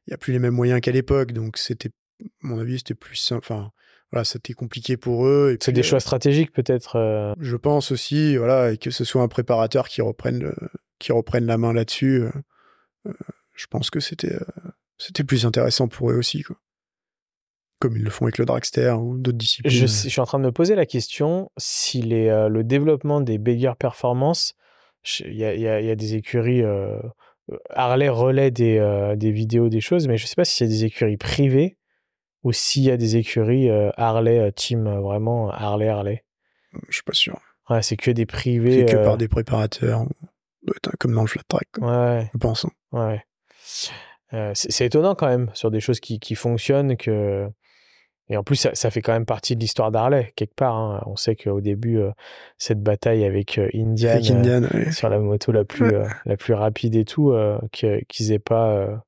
il 0.08 0.12
y 0.12 0.14
a 0.14 0.18
plus 0.18 0.34
les 0.34 0.40
mêmes 0.40 0.54
moyens 0.54 0.82
qu'à 0.82 0.92
l'époque, 0.92 1.32
donc 1.32 1.58
c'était, 1.58 1.90
à 2.22 2.48
mon 2.48 2.60
avis, 2.60 2.78
c'était 2.78 2.96
plus 2.96 3.16
simple. 3.16 3.46
Enfin, 3.50 3.72
voilà, 4.14 4.26
c'était 4.26 4.54
compliqué 4.54 4.96
pour 4.96 5.26
eux. 5.26 5.58
C'est 5.60 5.72
des 5.72 5.80
euh, 5.80 5.84
choix 5.84 6.00
stratégiques 6.00 6.52
peut-être. 6.52 6.98
Euh... 6.98 7.34
Je 7.40 7.56
pense 7.56 7.92
aussi, 7.92 8.38
voilà, 8.38 8.72
et 8.72 8.78
que 8.78 8.92
ce 8.92 9.04
soit 9.04 9.24
un 9.24 9.28
préparateur 9.28 9.88
qui 9.88 10.04
reprenne, 10.04 10.38
le, 10.38 10.56
qui 11.00 11.12
reprenne 11.12 11.48
la 11.48 11.58
main 11.58 11.74
là-dessus. 11.74 12.26
Euh, 13.08 13.12
je 13.56 13.66
pense 13.66 13.90
que 13.90 14.00
c'était, 14.00 14.38
c'était 15.00 15.24
plus 15.24 15.48
intéressant 15.48 15.88
pour 15.88 16.12
eux 16.12 16.16
aussi, 16.16 16.44
quoi. 16.44 16.58
Comme 17.80 17.98
ils 17.98 18.04
le 18.04 18.12
font 18.12 18.26
avec 18.26 18.38
le 18.38 18.46
dragster 18.46 18.92
ou 18.92 19.18
d'autres 19.18 19.40
disciplines. 19.40 19.74
Je, 19.74 19.88
je, 19.88 20.10
suis 20.10 20.22
en 20.22 20.26
train 20.26 20.38
de 20.38 20.46
me 20.46 20.52
poser 20.52 20.76
la 20.76 20.86
question 20.86 21.50
si 21.58 22.04
les, 22.04 22.28
le 22.50 22.64
développement 22.64 23.20
des 23.20 23.40
Bigger 23.40 23.74
Performance, 23.78 24.54
il 25.22 25.34
y 25.34 25.40
y 25.40 25.68
a, 25.68 25.96
des 25.96 26.14
écuries. 26.14 26.62
Harley 27.72 28.10
relaie 28.10 28.52
des, 28.52 29.16
des 29.18 29.32
vidéos, 29.32 29.70
des 29.70 29.82
choses, 29.82 30.08
mais 30.08 30.18
je 30.18 30.26
ne 30.26 30.28
sais 30.28 30.36
pas 30.36 30.46
si 30.46 30.56
c'est 30.56 30.68
des 30.68 30.86
écuries 30.86 31.18
privées 31.18 31.78
ou 32.44 32.52
s'il 32.52 32.84
y 32.84 32.92
a 32.92 32.98
des 32.98 33.16
écuries 33.18 33.70
euh, 33.70 33.92
Harley 33.98 34.40
euh, 34.40 34.52
Team, 34.52 34.88
euh, 34.88 35.00
vraiment 35.00 35.50
Harley 35.50 35.88
Harley 35.88 36.24
Je 36.90 36.96
suis 36.96 37.04
pas 37.04 37.14
sûr. 37.14 37.40
Ouais, 37.70 37.82
c'est 37.82 37.98
que 37.98 38.12
des 38.12 38.26
privés. 38.26 38.86
C'est 38.86 38.94
que 38.94 39.04
par 39.04 39.18
des 39.18 39.28
préparateurs, 39.28 40.06
comme 41.00 41.14
dans 41.14 41.22
le 41.22 41.28
flat 41.28 41.44
track. 41.48 41.68
Quoi, 41.74 41.88
ouais. 41.88 42.30
Je 42.34 42.38
pense. 42.38 42.66
Ouais. 42.92 43.24
c'est 44.54 44.86
étonnant 44.86 45.16
quand 45.16 45.28
même 45.28 45.50
sur 45.54 45.72
des 45.72 45.80
choses 45.80 46.00
qui, 46.00 46.20
qui 46.20 46.36
fonctionnent 46.36 46.98
que. 46.98 47.48
Et 48.30 48.38
en 48.38 48.44
plus, 48.44 48.56
ça, 48.56 48.74
ça, 48.74 48.90
fait 48.90 49.02
quand 49.02 49.12
même 49.12 49.26
partie 49.26 49.56
de 49.56 49.60
l'histoire 49.60 49.92
d'Harley, 49.92 50.32
quelque 50.36 50.56
part. 50.56 50.76
Hein. 50.76 51.04
On 51.06 51.18
sait 51.18 51.36
qu'au 51.36 51.60
début, 51.60 52.00
euh, 52.00 52.12
cette 52.58 52.82
bataille 52.82 53.26
avec 53.26 53.58
euh, 53.58 53.68
Indian, 53.74 54.12
avec 54.12 54.32
Indian 54.32 54.64
euh, 54.64 54.86
ouais. 54.86 54.92
sur 54.92 55.10
la 55.10 55.20
moto 55.20 55.52
la 55.52 55.66
plus, 55.66 55.94
la 56.26 56.38
plus 56.38 56.54
rapide 56.54 56.96
et 56.96 57.06
tout, 57.06 57.36
qu'ils 57.72 58.30
n'aient 58.30 58.40
pas 58.40 59.04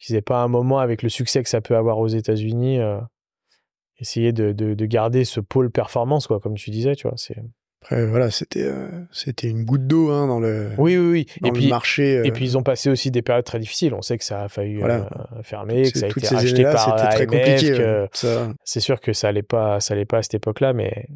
qu'ils 0.00 0.16
n'aient 0.16 0.22
pas 0.22 0.42
un 0.42 0.48
moment 0.48 0.78
avec 0.78 1.02
le 1.02 1.08
succès 1.08 1.42
que 1.42 1.48
ça 1.48 1.60
peut 1.60 1.76
avoir 1.76 1.98
aux 1.98 2.08
États-Unis, 2.08 2.80
euh, 2.80 2.98
essayer 3.98 4.32
de, 4.32 4.52
de, 4.52 4.74
de, 4.74 4.86
garder 4.86 5.24
ce 5.24 5.40
pôle 5.40 5.70
performance, 5.70 6.26
quoi, 6.26 6.40
comme 6.40 6.54
tu 6.54 6.70
disais, 6.70 6.96
tu 6.96 7.06
vois. 7.06 7.16
C'est... 7.16 7.36
Après, 7.82 8.06
voilà, 8.06 8.30
c'était, 8.30 8.64
euh, 8.64 8.88
c'était 9.10 9.48
une 9.48 9.64
goutte 9.64 9.86
d'eau 9.86 10.10
hein, 10.10 10.26
dans 10.26 10.40
le, 10.40 10.70
oui, 10.78 10.96
oui, 10.96 11.10
oui. 11.10 11.26
Dans 11.40 11.48
et 11.48 11.50
le 11.50 11.58
puis, 11.58 11.68
marché. 11.68 12.18
Euh... 12.18 12.24
Et 12.24 12.32
puis, 12.32 12.44
ils 12.44 12.58
ont 12.58 12.62
passé 12.62 12.90
aussi 12.90 13.10
des 13.10 13.22
périodes 13.22 13.44
très 13.44 13.58
difficiles. 13.58 13.94
On 13.94 14.02
sait 14.02 14.18
que 14.18 14.24
ça 14.24 14.42
a 14.42 14.48
failli 14.48 14.76
voilà. 14.76 15.08
fermer, 15.42 15.90
que 15.90 15.98
ça 15.98 16.06
a 16.06 16.08
été 16.08 16.34
racheté 16.34 16.62
par 16.62 16.98
c'était 16.98 17.08
très 17.08 17.26
compliqué. 17.26 17.72
Que... 17.72 18.08
Ça... 18.12 18.52
C'est 18.64 18.80
sûr 18.80 19.00
que 19.00 19.12
ça 19.12 19.28
allait 19.28 19.42
pas, 19.42 19.80
ça 19.80 19.94
allait 19.94 20.04
pas 20.04 20.18
à 20.18 20.22
cette 20.22 20.34
époque-là, 20.34 20.72
mais 20.72 21.08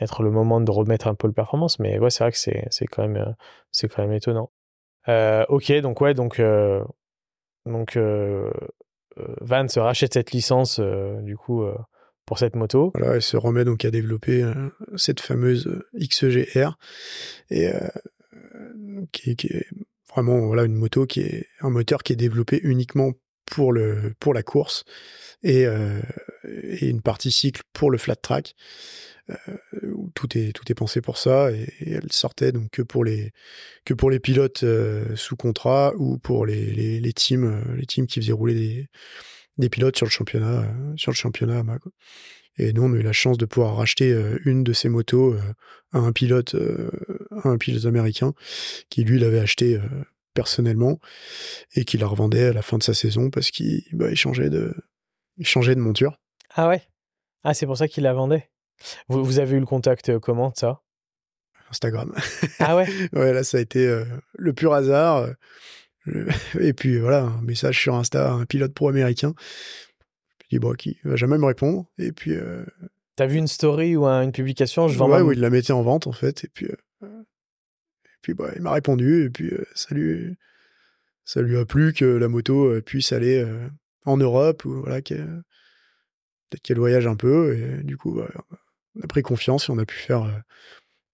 être 0.00 0.22
le 0.22 0.30
moment 0.30 0.60
de 0.60 0.70
remettre 0.70 1.08
un 1.08 1.14
pôle 1.14 1.32
performance. 1.32 1.78
Mais 1.78 1.98
ouais, 1.98 2.10
c'est 2.10 2.22
vrai 2.22 2.32
que 2.32 2.38
c'est, 2.38 2.66
c'est 2.70 2.86
quand 2.86 3.02
même, 3.02 3.34
c'est 3.72 3.88
quand 3.88 4.02
même 4.02 4.12
étonnant. 4.12 4.50
Euh, 5.08 5.44
ok, 5.48 5.72
donc 5.80 6.00
ouais, 6.00 6.14
donc, 6.14 6.40
donc 7.66 7.96
Van 9.40 9.68
se 9.68 9.80
rachète 9.80 10.14
cette 10.14 10.32
licence 10.32 10.78
euh, 10.78 11.20
du 11.22 11.36
coup 11.36 11.62
euh, 11.62 11.74
pour 12.26 12.38
cette 12.38 12.56
moto. 12.56 12.92
Voilà, 12.94 13.16
et 13.16 13.20
se 13.20 13.36
remet 13.36 13.64
donc 13.64 13.84
à 13.84 13.90
développer 13.90 14.42
euh, 14.42 14.54
cette 14.96 15.20
fameuse 15.20 15.82
XGR 15.98 16.76
et 17.50 17.70
qui, 19.12 19.36
qui, 19.36 19.46
est 19.48 19.66
vraiment 20.10 20.46
voilà 20.46 20.64
une 20.64 20.74
moto 20.74 21.06
qui 21.06 21.20
est 21.20 21.46
un 21.60 21.70
moteur 21.70 22.02
qui 22.02 22.12
est 22.12 22.16
développé 22.16 22.60
uniquement 22.62 23.12
pour 23.46 23.72
la 23.72 24.42
course 24.42 24.84
et 25.44 25.66
une 26.82 27.00
partie 27.00 27.30
cycle 27.30 27.62
pour 27.72 27.90
le 27.90 27.98
flat 27.98 28.16
track. 28.16 28.56
Euh, 29.30 29.90
où 29.92 30.10
tout 30.14 30.38
est 30.38 30.52
tout 30.52 30.70
est 30.70 30.74
pensé 30.76 31.00
pour 31.00 31.18
ça 31.18 31.50
et, 31.50 31.66
elle 31.84 32.12
sortait 32.12 32.52
donc 32.52 32.70
que 32.70 32.82
pour 32.82 33.04
les 33.04 33.32
que 33.84 33.92
pour 33.92 34.08
les 34.08 34.20
pilotes 34.20 34.62
euh, 34.62 35.16
sous 35.16 35.34
contrat 35.34 35.92
ou 35.96 36.16
pour 36.18 36.46
les, 36.46 37.00
les, 37.00 37.12
teams 37.12 37.44
euh, 37.44 37.76
les 37.76 37.86
teams 37.86 38.06
qui 38.06 38.20
faisaient 38.20 38.32
rouler 38.32 38.54
des, 38.54 38.88
des 39.58 39.68
pilotes 39.68 39.96
sur 39.96 40.06
le 40.06 40.12
championnat 40.12 40.72
sur 40.94 41.10
le 41.10 41.16
championnat 41.16 41.64
quoi. 41.64 41.90
et 42.56 42.72
nous 42.72 42.84
on 42.84 42.92
a 42.92 42.96
eu 42.96 43.02
la 43.02 43.12
chance 43.12 43.36
de 43.36 43.46
pouvoir 43.46 43.76
racheter 43.76 44.16
une 44.44 44.62
de 44.62 44.72
ces 44.72 44.88
motos 44.88 45.34
à 45.92 45.98
un 45.98 46.12
pilote 46.12 46.54
à 47.42 47.48
un 47.48 47.58
pilote 47.58 47.84
américain 47.84 48.32
qui 48.90 49.02
lui 49.02 49.18
l'avait 49.18 49.40
acheté 49.40 49.80
personnellement 50.34 51.00
et 51.74 51.84
qui 51.84 51.98
la 51.98 52.06
revendait 52.06 52.46
à 52.46 52.52
la 52.52 52.62
fin 52.62 52.78
de 52.78 52.84
sa 52.84 52.94
saison 52.94 53.30
parce 53.30 53.50
qu'il 53.50 53.82
bah, 53.92 54.14
changeait 54.14 54.50
de 54.50 54.72
changeait 55.42 55.74
de 55.74 55.80
monture. 55.80 56.20
Ah 56.54 56.68
ouais? 56.68 56.82
Ah 57.42 57.54
c'est 57.54 57.66
pour 57.66 57.76
ça 57.76 57.88
qu'il 57.88 58.04
la 58.04 58.14
vendait? 58.14 58.48
Vous, 59.08 59.24
vous, 59.24 59.38
avez 59.38 59.56
eu 59.56 59.60
le 59.60 59.66
contact 59.66 60.18
comment 60.18 60.50
de 60.50 60.56
ça? 60.56 60.80
Instagram. 61.70 62.12
Ah 62.58 62.76
ouais? 62.76 62.86
Ouais, 63.12 63.32
là, 63.32 63.44
ça 63.44 63.58
a 63.58 63.60
été 63.60 63.86
euh, 63.86 64.04
le 64.34 64.52
pur 64.52 64.72
hasard. 64.72 65.28
Euh, 66.08 66.30
et 66.60 66.72
puis 66.72 66.98
voilà, 66.98 67.22
un 67.24 67.42
message 67.42 67.80
sur 67.80 67.94
Insta, 67.94 68.32
un 68.32 68.44
pilote 68.44 68.74
pro 68.74 68.88
américain. 68.88 69.34
Je 70.44 70.56
dis, 70.56 70.58
bon, 70.58 70.74
qui 70.74 70.98
va 71.04 71.16
jamais 71.16 71.38
me 71.38 71.46
répondre. 71.46 71.86
Et 71.98 72.12
puis. 72.12 72.32
Euh... 72.32 72.64
T'as 73.16 73.26
vu 73.26 73.36
une 73.38 73.48
story 73.48 73.96
ou 73.96 74.06
un, 74.06 74.22
une 74.22 74.32
publication 74.32 74.88
je 74.88 74.98
vends 74.98 75.10
Ouais, 75.10 75.18
ma... 75.18 75.24
où 75.24 75.32
il 75.32 75.40
la 75.40 75.50
mettait 75.50 75.72
en 75.72 75.82
vente, 75.82 76.06
en 76.06 76.12
fait. 76.12 76.44
Et 76.44 76.48
puis. 76.48 76.66
Et 76.66 77.08
puis, 78.22 78.34
bah, 78.34 78.50
il 78.54 78.62
m'a 78.62 78.72
répondu. 78.72 79.24
Et 79.24 79.30
puis, 79.30 79.52
ça 79.74 79.94
lui, 79.94 80.36
ça 81.24 81.42
lui 81.42 81.56
a 81.56 81.64
plu 81.64 81.92
que 81.92 82.04
la 82.04 82.28
moto 82.28 82.80
puisse 82.82 83.12
aller 83.12 83.44
en 84.04 84.16
Europe. 84.16 84.64
Ou 84.64 84.82
voilà, 84.82 85.00
peut-être 85.00 86.62
qu'elle 86.62 86.78
voyage 86.78 87.06
un 87.06 87.16
peu. 87.16 87.56
Et 87.56 87.82
du 87.82 87.96
coup, 87.96 88.12
bah, 88.12 88.28
on 88.96 89.04
a 89.04 89.06
pris 89.06 89.22
confiance 89.22 89.68
et 89.68 89.72
on 89.72 89.78
a 89.78 89.84
pu 89.84 89.96
faire, 89.96 90.22
euh, 90.22 90.38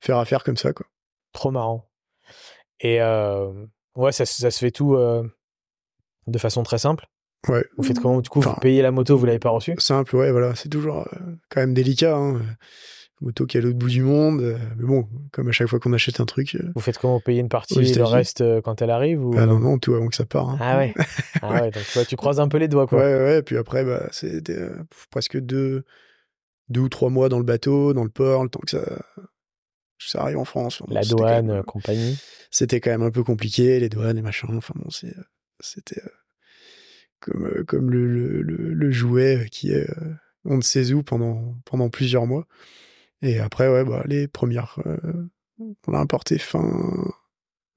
faire 0.01 0.19
affaire 0.19 0.45
comme 0.45 0.57
ça. 0.57 0.73
Quoi. 0.73 0.87
Trop 1.33 1.51
marrant. 1.51 1.89
Et 2.81 3.01
euh, 3.01 3.51
ouais, 3.97 4.13
ça, 4.13 4.27
ça, 4.27 4.51
se 4.51 4.59
fait 4.59 4.71
tout 4.71 4.95
euh, 4.95 5.23
de 6.27 6.39
façon 6.39 6.63
très 6.63 6.79
simple. 6.79 7.07
Ouais. 7.49 7.65
Vous 7.77 7.85
faites 7.85 7.99
comment 7.99 8.21
Du 8.21 8.29
coup, 8.29 8.41
enfin, 8.41 8.53
vous 8.55 8.61
payez 8.61 8.83
la 8.83 8.91
moto, 8.91 9.17
vous 9.17 9.27
l'avez 9.27 9.39
pas 9.39 9.51
reçue? 9.51 9.75
Simple, 9.79 10.15
ouais, 10.17 10.31
voilà. 10.31 10.55
C'est 10.55 10.69
toujours 10.69 10.99
euh, 10.99 11.19
quand 11.49 11.61
même 11.61 11.75
délicat. 11.75 12.17
Hein. 12.17 12.41
Moto 13.21 13.47
qui 13.47 13.57
est 13.57 13.61
à 13.61 13.63
l'autre 13.63 13.79
bout 13.79 13.89
du 13.89 14.03
monde. 14.03 14.59
mais 14.77 14.85
bon, 14.85 15.09
comme 15.31 15.49
à 15.49 15.53
chaque 15.53 15.69
fois 15.69 15.79
qu'on 15.79 15.93
achète 15.93 16.19
un 16.19 16.25
truc. 16.25 16.57
Vous 16.75 16.81
faites 16.81 16.99
comment 16.99 17.15
Vous 17.15 17.21
payez 17.21 17.41
une 17.41 17.49
partie 17.49 17.79
et 17.79 17.95
le 17.95 18.03
reste 18.03 18.43
quand 18.63 18.83
elle 18.83 18.91
arrive 18.91 19.25
ou... 19.25 19.33
Ah 19.39 19.47
non, 19.47 19.61
non, 19.61 19.79
tout 19.79 19.95
avant 19.95 20.09
que 20.09 20.17
ça 20.17 20.25
part. 20.25 20.51
Hein. 20.51 20.59
Ah 20.61 20.77
ouais. 20.79 20.93
ah 21.41 21.53
ouais, 21.53 21.71
donc 21.71 21.85
ouais, 21.95 22.05
tu 22.05 22.17
croises 22.17 22.41
un 22.41 22.49
peu 22.49 22.59
les 22.59 22.67
doigts, 22.67 22.89
quoi. 22.89 22.99
Ouais, 22.99 23.15
ouais. 23.15 23.39
Et 23.39 23.43
puis 23.43 23.57
après, 23.57 23.85
bah, 23.85 24.09
c'était 24.11 24.59
presque 25.11 25.39
deux 25.39 25.85
deux 26.73 26.81
ou 26.81 26.89
trois 26.89 27.11
mois 27.11 27.29
dans 27.29 27.39
le 27.39 27.45
bateau, 27.45 27.93
dans 27.93 28.05
le 28.05 28.11
port, 28.11 28.43
le 28.43 28.51
temps 28.51 28.61
que 28.61 28.71
ça, 28.71 28.83
ça 29.99 30.23
arrive 30.23 30.39
en 30.39 30.45
France. 30.45 30.81
Enfin, 30.81 30.95
la 30.95 31.03
douane, 31.03 31.47
même, 31.47 31.63
compagnie. 31.63 32.19
C'était 32.51 32.81
quand 32.81 32.91
même 32.91 33.03
un 33.03 33.11
peu 33.11 33.23
compliqué, 33.23 33.81
les 33.81 33.89
douanes 33.89 34.19
et 34.19 34.23
machin. 34.23 34.49
Enfin 34.51 34.75
bon, 34.77 34.91
c'était 34.91 36.01
euh, 36.01 36.11
comme, 37.21 37.47
euh, 37.47 37.65
comme 37.65 37.91
le, 37.91 38.07
le, 38.07 38.43
le, 38.43 38.75
le, 38.75 38.91
jouet 38.91 39.49
qui 39.51 39.71
est 39.71 39.89
euh, 39.89 40.15
on 40.45 40.57
ne 40.57 40.63
sait 40.63 40.93
où 40.93 41.03
pendant, 41.03 41.57
pendant 41.65 41.89
plusieurs 41.89 42.27
mois. 42.27 42.47
Et 43.23 43.39
après, 43.39 43.69
ouais, 43.69 43.85
bah, 43.85 44.03
les 44.07 44.27
premières, 44.27 44.81
euh, 44.87 45.29
on 45.87 45.93
l'a 45.93 46.01
importé 46.01 46.39
fin, 46.39 46.69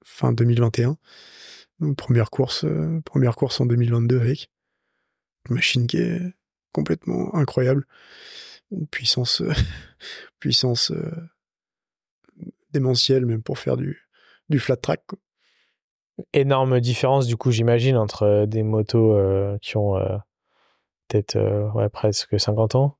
fin 0.04 0.32
2021. 0.32 0.96
Donc, 1.78 1.96
première 1.96 2.30
course, 2.30 2.66
première 3.04 3.36
course 3.36 3.60
en 3.60 3.66
2022 3.66 4.18
avec 4.18 4.50
une 5.48 5.54
machine 5.54 5.86
qui 5.86 5.98
est 5.98 6.20
complètement 6.72 7.34
incroyable 7.34 7.86
une 8.70 8.86
puissance, 8.86 9.40
euh, 9.40 9.52
puissance 10.38 10.90
euh, 10.90 11.10
démentielle 12.72 13.26
même 13.26 13.42
pour 13.42 13.58
faire 13.58 13.76
du, 13.76 14.08
du 14.48 14.58
flat 14.58 14.76
track. 14.76 15.02
Quoi. 15.06 15.18
Énorme 16.32 16.80
différence 16.80 17.26
du 17.26 17.36
coup 17.36 17.50
j'imagine 17.50 17.96
entre 17.96 18.46
des 18.46 18.62
motos 18.62 19.16
euh, 19.16 19.58
qui 19.60 19.76
ont 19.76 19.94
peut-être 21.08 21.36
ouais, 21.74 21.88
presque 21.90 22.38
50 22.40 22.74
ans, 22.74 22.98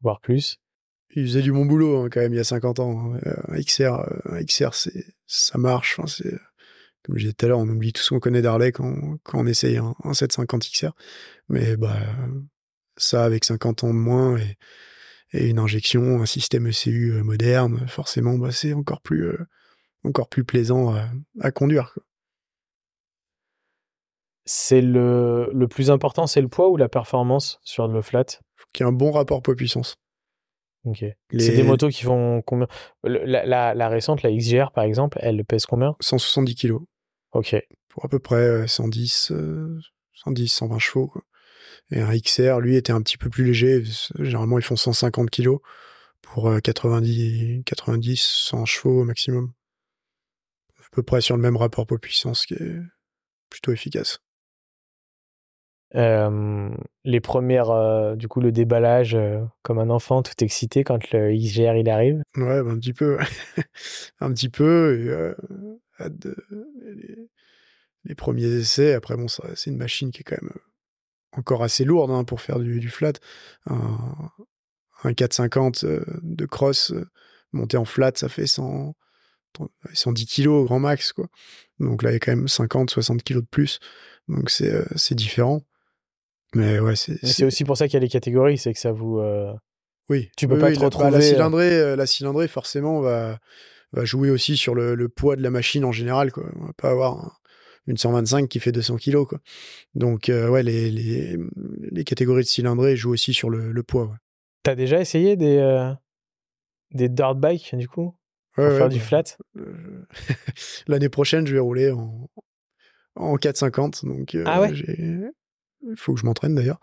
voire 0.00 0.20
plus. 0.20 0.58
Il 1.14 1.26
faisait 1.26 1.42
du 1.42 1.52
bon 1.52 1.64
boulot 1.64 1.96
hein, 2.02 2.08
quand 2.10 2.20
même 2.20 2.32
il 2.32 2.36
y 2.36 2.40
a 2.40 2.44
50 2.44 2.80
ans. 2.80 3.14
Hein. 3.14 3.20
Un 3.48 3.60
XR, 3.60 4.00
un 4.24 4.42
XR 4.42 4.74
c'est, 4.74 5.14
ça 5.26 5.58
marche. 5.58 5.98
Enfin, 5.98 6.08
c'est, 6.08 6.38
comme 7.02 7.16
je 7.16 7.22
disais 7.22 7.32
tout 7.32 7.46
à 7.46 7.48
l'heure, 7.48 7.58
on 7.58 7.68
oublie 7.68 7.92
tout 7.92 8.02
ce 8.02 8.10
qu'on 8.10 8.20
connaît 8.20 8.42
d'Harley 8.42 8.72
quand, 8.72 9.18
quand 9.22 9.40
on 9.40 9.46
essaye 9.46 9.76
un, 9.76 9.94
un 10.04 10.12
750 10.12 10.62
XR. 10.62 10.90
Mais 11.48 11.76
bah, 11.76 11.96
ça, 12.96 13.24
avec 13.24 13.44
50 13.44 13.84
ans 13.84 13.88
de 13.88 13.98
moins 13.98 14.36
et, 14.38 14.56
et 15.32 15.48
une 15.48 15.58
injection, 15.58 16.20
un 16.20 16.26
système 16.26 16.66
ECU 16.66 17.22
moderne, 17.22 17.86
forcément, 17.88 18.36
bah, 18.36 18.50
c'est 18.50 18.72
encore 18.72 19.00
plus, 19.00 19.30
encore 20.04 20.28
plus 20.28 20.44
plaisant 20.44 20.94
à, 20.94 21.08
à 21.40 21.50
conduire. 21.50 21.96
C'est 24.44 24.80
le, 24.80 25.50
le 25.52 25.68
plus 25.68 25.90
important, 25.90 26.26
c'est 26.26 26.40
le 26.40 26.48
poids 26.48 26.68
ou 26.70 26.76
la 26.76 26.88
performance 26.88 27.60
sur 27.62 27.86
le 27.86 28.02
flat? 28.02 28.24
Faut 28.56 28.66
qu'il 28.72 28.84
y 28.84 28.88
ait 28.88 28.90
un 28.90 28.92
bon 28.92 29.12
rapport 29.12 29.42
poids-puissance. 29.42 29.96
Ok. 30.84 31.04
C'est 31.36 31.54
des 31.56 31.62
motos 31.62 31.88
qui 31.88 32.04
font 32.04 32.42
combien? 32.44 32.66
La, 33.04 33.44
la, 33.44 33.74
la, 33.74 33.88
récente, 33.88 34.22
la 34.22 34.32
XGR 34.32 34.72
par 34.72 34.84
exemple, 34.84 35.18
elle 35.20 35.44
pèse 35.44 35.66
combien? 35.66 35.94
170 36.00 36.54
kg. 36.54 36.78
Ok. 37.32 37.54
Pour 37.88 38.04
à 38.04 38.08
peu 38.08 38.18
près 38.18 38.66
110, 38.66 39.32
110, 40.14 40.48
120 40.48 40.78
chevaux. 40.78 41.06
Quoi. 41.06 41.22
Et 41.90 42.00
un 42.00 42.16
XR, 42.16 42.60
lui, 42.60 42.76
était 42.76 42.92
un 42.92 43.02
petit 43.02 43.18
peu 43.18 43.30
plus 43.30 43.44
léger. 43.44 43.82
Généralement, 44.18 44.58
ils 44.58 44.64
font 44.64 44.76
150 44.76 45.30
kg 45.30 45.56
pour 46.22 46.50
90, 46.62 47.62
90, 47.64 48.20
100 48.20 48.64
chevaux 48.64 49.00
au 49.00 49.04
maximum. 49.04 49.52
À 50.78 50.82
peu 50.92 51.02
près 51.02 51.20
sur 51.20 51.36
le 51.36 51.42
même 51.42 51.56
rapport 51.56 51.86
poids-puissance 51.86 52.46
qui 52.46 52.54
est 52.54 52.76
plutôt 53.48 53.72
efficace. 53.72 54.20
Euh, 55.96 56.70
les 57.04 57.20
premières, 57.20 57.70
euh, 57.70 58.14
du 58.14 58.28
coup, 58.28 58.40
le 58.40 58.52
déballage 58.52 59.14
euh, 59.16 59.40
comme 59.62 59.80
un 59.80 59.90
enfant 59.90 60.22
tout 60.22 60.32
excité 60.40 60.84
quand 60.84 61.10
le 61.10 61.34
XGR 61.34 61.76
il 61.76 61.90
arrive? 61.90 62.22
Ouais, 62.36 62.62
bah, 62.62 62.70
un 62.70 62.78
petit 62.78 62.92
peu, 62.92 63.18
un 64.20 64.32
petit 64.32 64.48
peu. 64.48 65.34
Et, 65.98 66.08
les, 66.08 67.28
les, 68.04 68.14
premiers 68.14 68.46
essais. 68.46 68.94
Après, 68.94 69.16
bon, 69.16 69.26
c'est 69.28 69.70
une 69.70 69.76
machine 69.76 70.10
qui 70.12 70.20
est 70.20 70.24
quand 70.24 70.40
même 70.40 70.52
encore 71.32 71.62
assez 71.62 71.84
lourde 71.84 72.10
hein, 72.10 72.24
pour 72.24 72.40
faire 72.40 72.58
du, 72.58 72.80
du 72.80 72.88
flat. 72.88 73.12
Un, 73.66 74.30
un 75.04 75.14
450 75.14 75.84
de 76.22 76.46
cross 76.46 76.92
monté 77.52 77.76
en 77.76 77.84
flat, 77.84 78.12
ça 78.14 78.28
fait 78.28 78.46
100, 78.46 78.94
110 79.92 80.26
kilos 80.26 80.62
au 80.62 80.64
grand 80.64 80.78
max, 80.78 81.12
quoi. 81.12 81.26
Donc 81.78 82.02
là, 82.02 82.10
il 82.10 82.14
y 82.14 82.16
a 82.16 82.18
quand 82.18 82.32
même 82.32 82.48
50, 82.48 82.90
60 82.90 83.22
kilos 83.22 83.42
de 83.42 83.48
plus. 83.48 83.78
Donc 84.28 84.50
c'est 84.50 84.84
c'est 84.96 85.14
différent. 85.14 85.62
Mais 86.54 86.78
ouais, 86.78 86.96
c'est. 86.96 87.24
C'est 87.24 87.44
aussi 87.44 87.64
pour 87.64 87.76
ça 87.76 87.86
qu'il 87.86 87.94
y 87.94 87.96
a 87.96 88.00
les 88.00 88.08
catégories, 88.08 88.58
c'est 88.58 88.72
que 88.72 88.80
ça 88.80 88.92
vous. 88.92 89.18
Euh... 89.18 89.52
Oui. 90.08 90.30
Tu 90.36 90.48
peux 90.48 90.54
oui, 90.54 90.60
pas 90.60 90.68
oui, 90.68 90.74
te 90.74 90.80
la, 90.80 90.86
retrouver. 90.86 91.10
bah, 91.10 91.18
la 91.18 91.22
cylindrée, 91.22 91.96
la 91.96 92.06
cylindrée, 92.06 92.48
forcément, 92.48 93.00
va, 93.00 93.38
va 93.92 94.04
jouer 94.04 94.30
aussi 94.30 94.56
sur 94.56 94.74
le, 94.74 94.96
le, 94.96 95.08
poids 95.08 95.36
de 95.36 95.42
la 95.42 95.50
machine 95.50 95.84
en 95.84 95.92
général. 95.92 96.32
Quoi. 96.32 96.44
On 96.56 96.66
va 96.66 96.72
pas 96.72 96.90
avoir 96.90 97.12
un, 97.18 97.32
une 97.90 97.96
125 97.96 98.48
qui 98.48 98.60
fait 98.60 98.72
200 98.72 98.96
kilos. 98.96 99.26
Quoi. 99.28 99.40
Donc, 99.94 100.28
euh, 100.28 100.48
ouais, 100.48 100.62
les, 100.62 100.90
les, 100.90 101.36
les, 101.90 102.04
catégories 102.04 102.44
de 102.44 102.48
cylindrée 102.48 102.96
jouent 102.96 103.12
aussi 103.12 103.34
sur 103.34 103.50
le, 103.50 103.72
le 103.72 103.82
poids. 103.82 104.04
Ouais. 104.06 104.16
T'as 104.62 104.74
déjà 104.74 105.00
essayé 105.00 105.36
des, 105.36 105.58
euh, 105.58 105.92
des 106.92 107.08
dirt 107.08 107.34
bikes, 107.34 107.74
du 107.74 107.88
coup? 107.88 108.14
Pour 108.54 108.64
ouais, 108.64 108.70
faire 108.70 108.84
ouais, 108.84 108.92
du 108.92 108.98
bah, 108.98 109.04
flat? 109.04 109.24
euh, 109.56 110.06
L'année 110.86 111.08
prochaine, 111.08 111.46
je 111.46 111.52
vais 111.52 111.60
rouler 111.60 111.90
en, 111.90 112.30
en 113.16 113.36
450. 113.36 114.04
Donc, 114.04 114.36
ah 114.46 114.60
ouais? 114.60 114.72
il 114.72 115.96
faut 115.96 116.14
que 116.14 116.20
je 116.20 116.26
m'entraîne 116.26 116.54
d'ailleurs. 116.54 116.80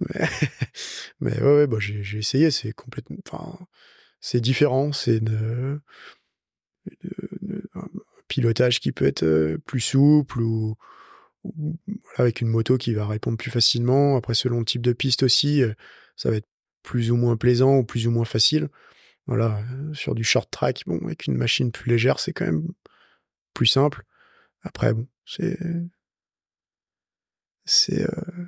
Mais, 0.00 0.26
mais 1.20 1.40
ouais, 1.40 1.54
ouais 1.54 1.66
bah, 1.66 1.78
j'ai 1.80 2.18
essayé. 2.18 2.50
C'est 2.50 2.72
complètement. 2.72 3.16
Enfin, 3.26 3.58
c'est 4.20 4.40
différent. 4.40 4.92
C'est 4.92 5.20
un 5.20 5.80
pilotage 8.28 8.80
qui 8.80 8.92
peut 8.92 9.06
être 9.06 9.56
plus 9.66 9.80
souple 9.80 10.40
ou, 10.42 10.76
avec 12.16 12.40
une 12.40 12.48
moto 12.48 12.76
qui 12.76 12.94
va 12.94 13.06
répondre 13.06 13.38
plus 13.38 13.50
facilement. 13.50 14.16
Après, 14.16 14.34
selon 14.34 14.60
le 14.60 14.64
type 14.64 14.82
de 14.82 14.92
piste 14.92 15.22
aussi, 15.22 15.62
ça 16.16 16.30
va 16.30 16.36
être 16.36 16.48
plus 16.82 17.10
ou 17.10 17.16
moins 17.16 17.36
plaisant 17.36 17.78
ou 17.78 17.84
plus 17.84 18.06
ou 18.06 18.10
moins 18.10 18.24
facile. 18.24 18.68
Voilà, 19.26 19.60
sur 19.92 20.14
du 20.14 20.24
short 20.24 20.50
track, 20.50 20.84
bon, 20.86 20.98
avec 21.04 21.26
une 21.26 21.36
machine 21.36 21.70
plus 21.70 21.90
légère, 21.90 22.18
c'est 22.18 22.32
quand 22.32 22.46
même 22.46 22.66
plus 23.52 23.66
simple. 23.66 24.04
Après, 24.62 24.94
bon, 24.94 25.06
c'est 25.26 25.58
c'est 27.68 28.02
euh, 28.02 28.44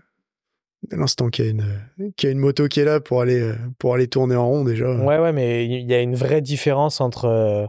l'instant 0.91 1.29
qu'il 1.29 1.45
y 1.45 1.49
a 1.49 1.51
une 1.51 1.61
a 1.61 2.27
une 2.27 2.39
moto 2.39 2.67
qui 2.69 2.81
est 2.81 2.85
là 2.85 3.01
pour 3.01 3.21
aller 3.21 3.41
euh, 3.41 3.55
pour 3.79 3.95
aller 3.95 4.09
tourner 4.09 4.35
en 4.35 4.49
rond 4.49 4.65
déjà. 4.65 4.91
Ouais 4.91 5.19
ouais 5.19 5.33
mais 5.33 5.67
il 5.67 5.89
y 5.89 5.95
a 5.95 6.01
une 6.01 6.15
vraie 6.15 6.41
différence 6.41 7.01
entre 7.01 7.27
euh, 7.27 7.67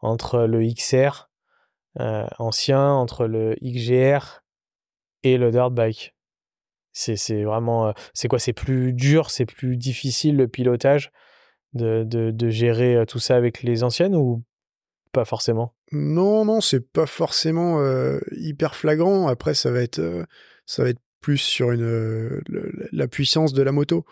entre 0.00 0.46
le 0.46 0.66
XR 0.66 1.29
euh, 1.98 2.26
ancien 2.38 2.92
entre 2.92 3.26
le 3.26 3.56
XGR 3.62 4.42
et 5.22 5.36
le 5.36 5.50
dirt 5.50 5.70
bike. 5.70 6.14
C'est 6.92 7.44
vraiment 7.44 7.94
c'est 8.14 8.28
quoi? 8.28 8.38
C'est 8.38 8.52
plus 8.52 8.92
dur, 8.92 9.30
c'est 9.30 9.46
plus 9.46 9.76
difficile 9.76 10.36
le 10.36 10.48
pilotage 10.48 11.12
de, 11.72 12.02
de, 12.04 12.50
gérer 12.50 13.04
tout 13.06 13.20
ça 13.20 13.36
avec 13.36 13.62
les 13.62 13.84
anciennes 13.84 14.16
ou 14.16 14.42
pas 15.12 15.24
forcément? 15.24 15.74
Non, 15.92 16.44
non, 16.44 16.60
c'est 16.60 16.80
pas 16.80 17.06
forcément 17.06 17.80
euh, 17.80 18.20
hyper 18.32 18.76
flagrant. 18.76 19.28
Après, 19.28 19.54
ça 19.54 19.70
va 19.70 19.82
être, 19.82 19.98
euh, 19.98 20.24
ça 20.66 20.84
va 20.84 20.90
être 20.90 21.00
plus 21.20 21.38
sur 21.38 21.72
une, 21.72 21.82
euh, 21.82 22.40
la 22.92 23.08
puissance 23.08 23.52
de 23.52 23.62
la 23.62 23.72
moto. 23.72 24.04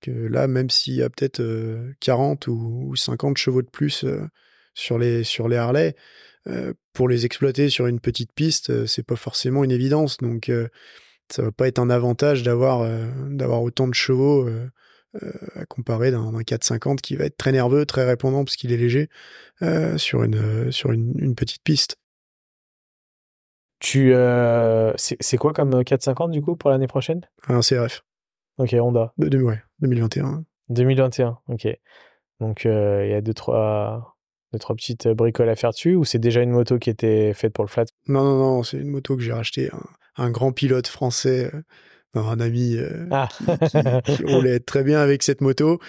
Que 0.00 0.10
là, 0.10 0.48
même 0.48 0.68
s'il 0.68 0.94
y 0.94 1.02
a 1.02 1.10
peut-être 1.10 1.42
40 2.00 2.48
ou, 2.48 2.88
ou, 2.88 2.96
50 2.96 3.36
chevaux 3.36 3.62
de 3.62 3.70
plus 3.70 4.04
sur, 4.74 4.98
les, 4.98 5.22
sur 5.22 5.46
les 5.46 5.56
Harley, 5.56 5.94
pour 6.92 7.08
les 7.08 7.24
exploiter 7.24 7.68
sur 7.68 7.86
une 7.86 8.00
petite 8.00 8.32
piste, 8.32 8.86
c'est 8.86 9.06
pas 9.06 9.16
forcément 9.16 9.64
une 9.64 9.70
évidence. 9.70 10.18
Donc, 10.18 10.50
ça 11.30 11.42
va 11.42 11.52
pas 11.52 11.68
être 11.68 11.78
un 11.78 11.90
avantage 11.90 12.42
d'avoir 12.42 12.88
d'avoir 13.30 13.62
autant 13.62 13.88
de 13.88 13.94
chevaux 13.94 14.48
euh, 15.22 15.30
à 15.56 15.66
comparer 15.66 16.10
d'un 16.10 16.42
450 16.42 17.02
qui 17.02 17.16
va 17.16 17.26
être 17.26 17.36
très 17.36 17.52
nerveux, 17.52 17.84
très 17.84 18.06
répondant 18.06 18.44
parce 18.44 18.56
qu'il 18.56 18.72
est 18.72 18.78
léger 18.78 19.10
euh, 19.60 19.98
sur, 19.98 20.22
une, 20.22 20.72
sur 20.72 20.90
une, 20.90 21.12
une, 21.18 21.34
petite 21.34 21.62
piste. 21.62 21.98
Tu 23.78 24.14
euh, 24.14 24.94
c'est 24.96 25.36
quoi 25.36 25.52
comme 25.52 25.84
450 25.84 26.30
du 26.30 26.40
coup 26.40 26.56
pour 26.56 26.70
l'année 26.70 26.86
prochaine? 26.86 27.20
Un 27.46 27.60
CRF. 27.60 28.04
Ok, 28.56 28.72
Honda. 28.72 29.12
De, 29.18 29.28
de, 29.28 29.42
ouais, 29.42 29.62
2021. 29.80 30.44
2021, 30.70 31.38
ok. 31.48 31.68
Donc 32.40 32.64
il 32.64 32.70
y 33.10 33.14
a 33.14 33.20
deux 33.20 33.34
trois, 33.34 34.11
deux, 34.52 34.58
trois 34.58 34.76
petites 34.76 35.08
bricoles 35.08 35.48
à 35.48 35.56
faire 35.56 35.70
dessus 35.70 35.94
ou 35.94 36.04
c'est 36.04 36.18
déjà 36.18 36.42
une 36.42 36.50
moto 36.50 36.78
qui 36.78 36.90
était 36.90 37.32
faite 37.34 37.52
pour 37.52 37.64
le 37.64 37.68
flat? 37.68 37.86
Non, 38.08 38.22
non, 38.24 38.38
non, 38.38 38.62
c'est 38.62 38.78
une 38.78 38.90
moto 38.90 39.16
que 39.16 39.22
j'ai 39.22 39.32
racheté 39.32 39.70
un, 39.72 40.24
un, 40.24 40.30
grand 40.30 40.52
pilote 40.52 40.86
français 40.86 41.50
un 42.20 42.40
ami 42.40 42.76
euh, 42.76 43.06
ah. 43.10 43.28
qui, 44.04 44.16
qui, 44.16 44.24
roulait 44.32 44.60
très 44.60 44.84
bien 44.84 45.00
avec 45.00 45.22
cette 45.22 45.40
moto. 45.40 45.80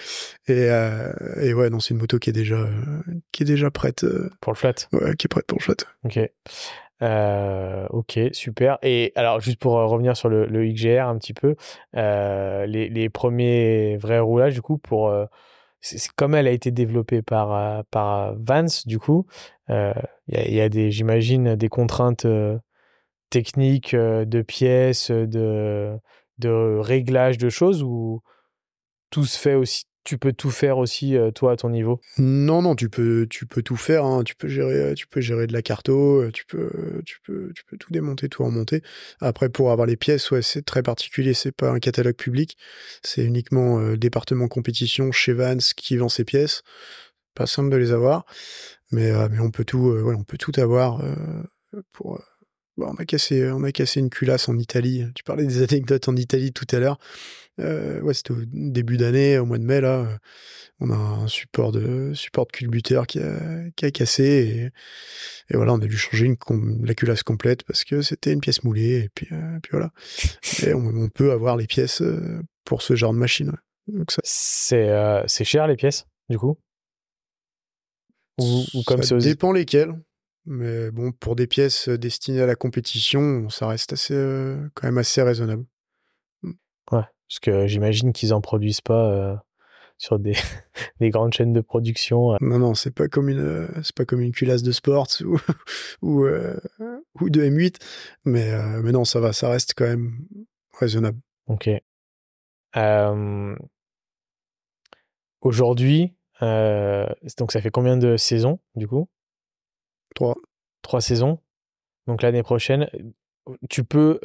Et, 0.48 0.70
euh, 0.70 1.12
et 1.42 1.54
ouais 1.54 1.70
non 1.70 1.80
c'est 1.80 1.94
une 1.94 2.00
moto 2.00 2.20
qui 2.20 2.30
est 2.30 2.34
déjà 2.34 2.56
euh, 2.56 3.02
qui 3.32 3.44
est 3.44 3.46
déjà 3.46 3.72
prête 3.72 4.06
pour 4.40 4.54
le 4.54 4.58
flat? 4.58 4.74
ouais 4.94 5.16
qui 5.16 5.28
est 5.28 5.30
prête 5.30 5.46
pour 5.46 5.58
le 5.60 5.64
flat. 5.64 5.76
Ok. 6.06 6.20
Ok 7.92 8.20
super. 8.32 8.78
Et 8.82 9.12
alors 9.16 9.42
juste 9.42 9.60
pour 9.60 9.74
revenir 9.74 10.16
sur 10.16 10.30
le, 10.30 10.46
le 10.46 10.66
XGR 10.72 11.08
un 11.08 11.18
petit 11.18 11.34
peu 11.34 11.56
les, 11.94 12.90
les, 12.90 13.10
premiers 13.10 13.98
vrais 13.98 14.20
roulages 14.20 14.54
du 14.54 14.62
coup 14.62 14.78
pour 14.78 15.14
c'est 15.84 16.12
comme 16.14 16.34
elle 16.34 16.48
a 16.48 16.52
été 16.52 16.72
développée 16.72 17.22
par 17.22 17.84
par 17.92 18.36
Vance 18.40 18.88
du 18.88 19.00
coup 19.00 19.28
il 19.70 19.94
y, 20.28 20.62
a 20.62 20.70
des 20.70 20.92
j'imagine 20.92 21.56
des 21.56 21.70
contraintes 21.70 22.26
techniques 23.30 23.96
de 23.96 24.42
pièces, 24.42 25.12
de, 25.12 25.98
de 26.38 26.80
réglage 26.80 27.38
de 27.38 27.50
choses 27.50 27.84
ou 27.84 28.22
tout 29.10 29.26
se 29.26 29.38
fait 29.38 29.56
aussi 29.56 29.86
tu 30.04 30.18
peux 30.18 30.34
tout 30.34 30.50
faire 30.50 30.78
aussi 30.78 31.16
toi 31.34 31.54
à 31.54 31.56
ton 31.56 31.70
niveau? 31.70 32.02
Non 32.18 32.62
non 32.62 32.76
tu 32.76 32.90
peux 32.90 33.26
tu 33.30 33.46
peux 33.46 33.62
tout 33.62 33.76
faire 33.78 34.04
hein. 34.06 34.24
tu 34.24 34.36
peux 34.36 34.48
gérer 34.48 34.94
tu 34.96 35.08
peux 35.08 35.22
gérer 35.22 35.48
de 35.48 35.54
la 35.54 35.62
carto 35.62 36.30
tu 36.32 36.46
peux 36.46 37.02
tu 37.06 37.20
peux 37.26 37.52
tu 37.56 37.64
peux 37.66 37.78
tout 37.78 37.92
démonter 37.92 38.30
tout 38.30 38.44
remonter. 38.44 38.82
Après 39.22 39.50
pour 39.50 39.72
avoir 39.72 39.88
les 39.88 39.96
pièces 39.96 40.32
ouais 40.32 40.42
c'est 40.42 40.64
très 40.64 40.84
particulier 40.84 41.34
c'est 41.34 41.52
pas 41.52 41.70
un 41.70 41.80
catalogue 41.80 42.16
public. 42.16 42.58
C'est 43.04 43.24
uniquement 43.24 43.80
euh, 43.80 43.98
département 43.98 44.48
compétition 44.48 45.12
chez 45.12 45.34
Vance 45.34 45.74
qui 45.74 45.98
vend 45.98 46.10
ses 46.10 46.26
pièces. 46.26 46.64
Pas 47.36 47.48
simple 47.48 47.70
de 47.70 47.78
les 47.78 47.92
avoir 47.92 48.26
mais 48.92 49.10
euh, 49.12 49.28
mais 49.32 49.40
on 49.40 49.52
peut 49.52 49.66
tout 49.66 49.90
euh, 49.90 50.16
on 50.18 50.24
peut 50.24 50.38
tout 50.38 50.54
avoir 50.58 51.02
pour 51.94 52.22
Bon, 52.78 52.88
on 52.88 52.96
a 52.96 53.06
cassé, 53.06 53.52
on 53.52 53.64
a 53.64 53.72
cassé 53.72 54.00
une 54.00 54.10
culasse 54.10 54.50
en 54.50 54.58
Italie. 54.58 55.06
Tu 55.16 55.24
parlais 55.24 55.46
des 55.46 55.62
anecdotes 55.70 56.08
en 56.08 56.16
Italie 56.16 56.52
tout 56.52 56.68
à 56.72 56.80
l'heure. 56.80 56.98
Euh, 57.60 58.02
ouais, 58.02 58.16
c'était 58.16 58.32
au 58.32 58.44
début 58.48 58.98
d'année, 58.98 59.38
au 59.38 59.46
mois 59.46 59.60
de 59.60 59.64
mai 59.64 59.80
là. 59.82 60.18
On 60.80 60.90
a 60.90 60.96
un 60.96 61.28
support 61.28 61.72
de 61.72 62.14
support 62.16 62.48
de 62.48 62.52
culbuteur 62.52 63.06
qui 63.06 63.20
a, 63.20 63.70
qui 63.76 63.86
a 63.86 63.92
cassé 63.92 64.24
et, 64.24 65.54
et, 65.54 65.56
voilà, 65.56 65.74
on 65.74 65.78
a 65.78 65.86
dû 65.86 65.98
changer 65.98 66.26
une, 66.26 66.36
la 66.84 66.96
culasse 66.96 67.22
complète 67.22 67.64
parce 67.64 67.84
que 67.84 68.02
c'était 68.02 68.34
une 68.34 68.42
pièce 68.42 68.64
moulée 68.64 69.04
et 69.04 69.10
puis, 69.14 69.28
euh, 69.32 69.60
puis 69.62 69.70
voilà. 69.72 69.92
Et 70.66 70.74
on, 70.74 70.88
on, 70.88 71.10
peut 71.10 71.32
avoir 71.32 71.56
les 71.56 71.68
pièces, 71.68 72.02
euh, 72.02 72.42
pour 72.66 72.82
ce 72.82 72.96
genre 72.96 73.14
de 73.14 73.20
machine. 73.20 73.52
Ça... 74.10 74.22
C'est 74.24 75.24
c'est 75.28 75.44
cher 75.44 75.68
les 75.68 75.76
pièces, 75.76 76.06
du 76.30 76.40
coup? 76.40 76.58
Ou, 78.40 78.66
ou 78.74 78.84
comme 78.84 79.04
ça 79.04 79.18
dépend 79.18 79.52
lesquelles. 79.52 79.94
Mais 80.46 80.92
bon, 80.92 81.12
pour 81.12 81.36
des 81.36 81.48
pièces 81.48 81.88
destinées 81.90 82.42
à 82.42 82.46
la 82.46 82.56
compétition, 82.56 83.50
ça 83.50 83.68
reste 83.68 83.94
assez, 83.94 84.16
quand 84.74 84.88
même 84.88 84.98
assez 84.98 85.22
raisonnable. 85.22 85.66
Mmh. 86.42 86.52
Ouais, 86.92 87.06
parce 87.28 87.40
que 87.42 87.68
j'imagine 87.68 88.12
qu'ils 88.12 88.34
en 88.34 88.42
produisent 88.42 88.82
pas 88.82 89.42
sur 89.98 90.20
des, 90.20 90.34
des, 91.00 91.10
grandes 91.10 91.34
chaînes 91.34 91.54
de 91.54 91.62
production. 91.62 92.38
Non, 92.42 92.60
non, 92.60 92.74
c'est 92.74 92.92
pas 92.92 93.08
comme 93.08 93.30
une, 93.30 93.70
c'est 93.84 93.96
pas 93.96 94.06
comme 94.06 94.20
une 94.20 94.34
culasse 94.34 94.64
de 94.64 94.72
sport 94.72 95.08
ou, 95.22 95.40
ou, 96.02 96.28
ou, 97.22 97.30
de 97.30 97.42
M8, 97.42 97.78
mais, 98.26 98.52
mais 98.82 98.92
non, 98.92 99.06
ça 99.06 99.20
va, 99.20 99.32
ça 99.32 99.50
reste 99.50 99.74
quand 99.76 99.86
même 99.86 100.14
raisonnable. 100.78 101.20
Ok. 101.48 101.70
Aujourd'hui, 105.42 106.14
donc 106.42 107.52
ça 107.52 107.62
fait 107.62 107.72
combien 107.72 107.98
de 107.98 108.18
saisons 108.18 108.60
du 108.76 108.88
coup? 108.88 109.08
Trois. 110.14 110.36
Trois 110.82 111.02
saisons. 111.02 111.40
Donc 112.08 112.22
l'année 112.22 112.44
prochaine, 112.44 112.90
tu 113.70 113.84
peux 113.84 114.20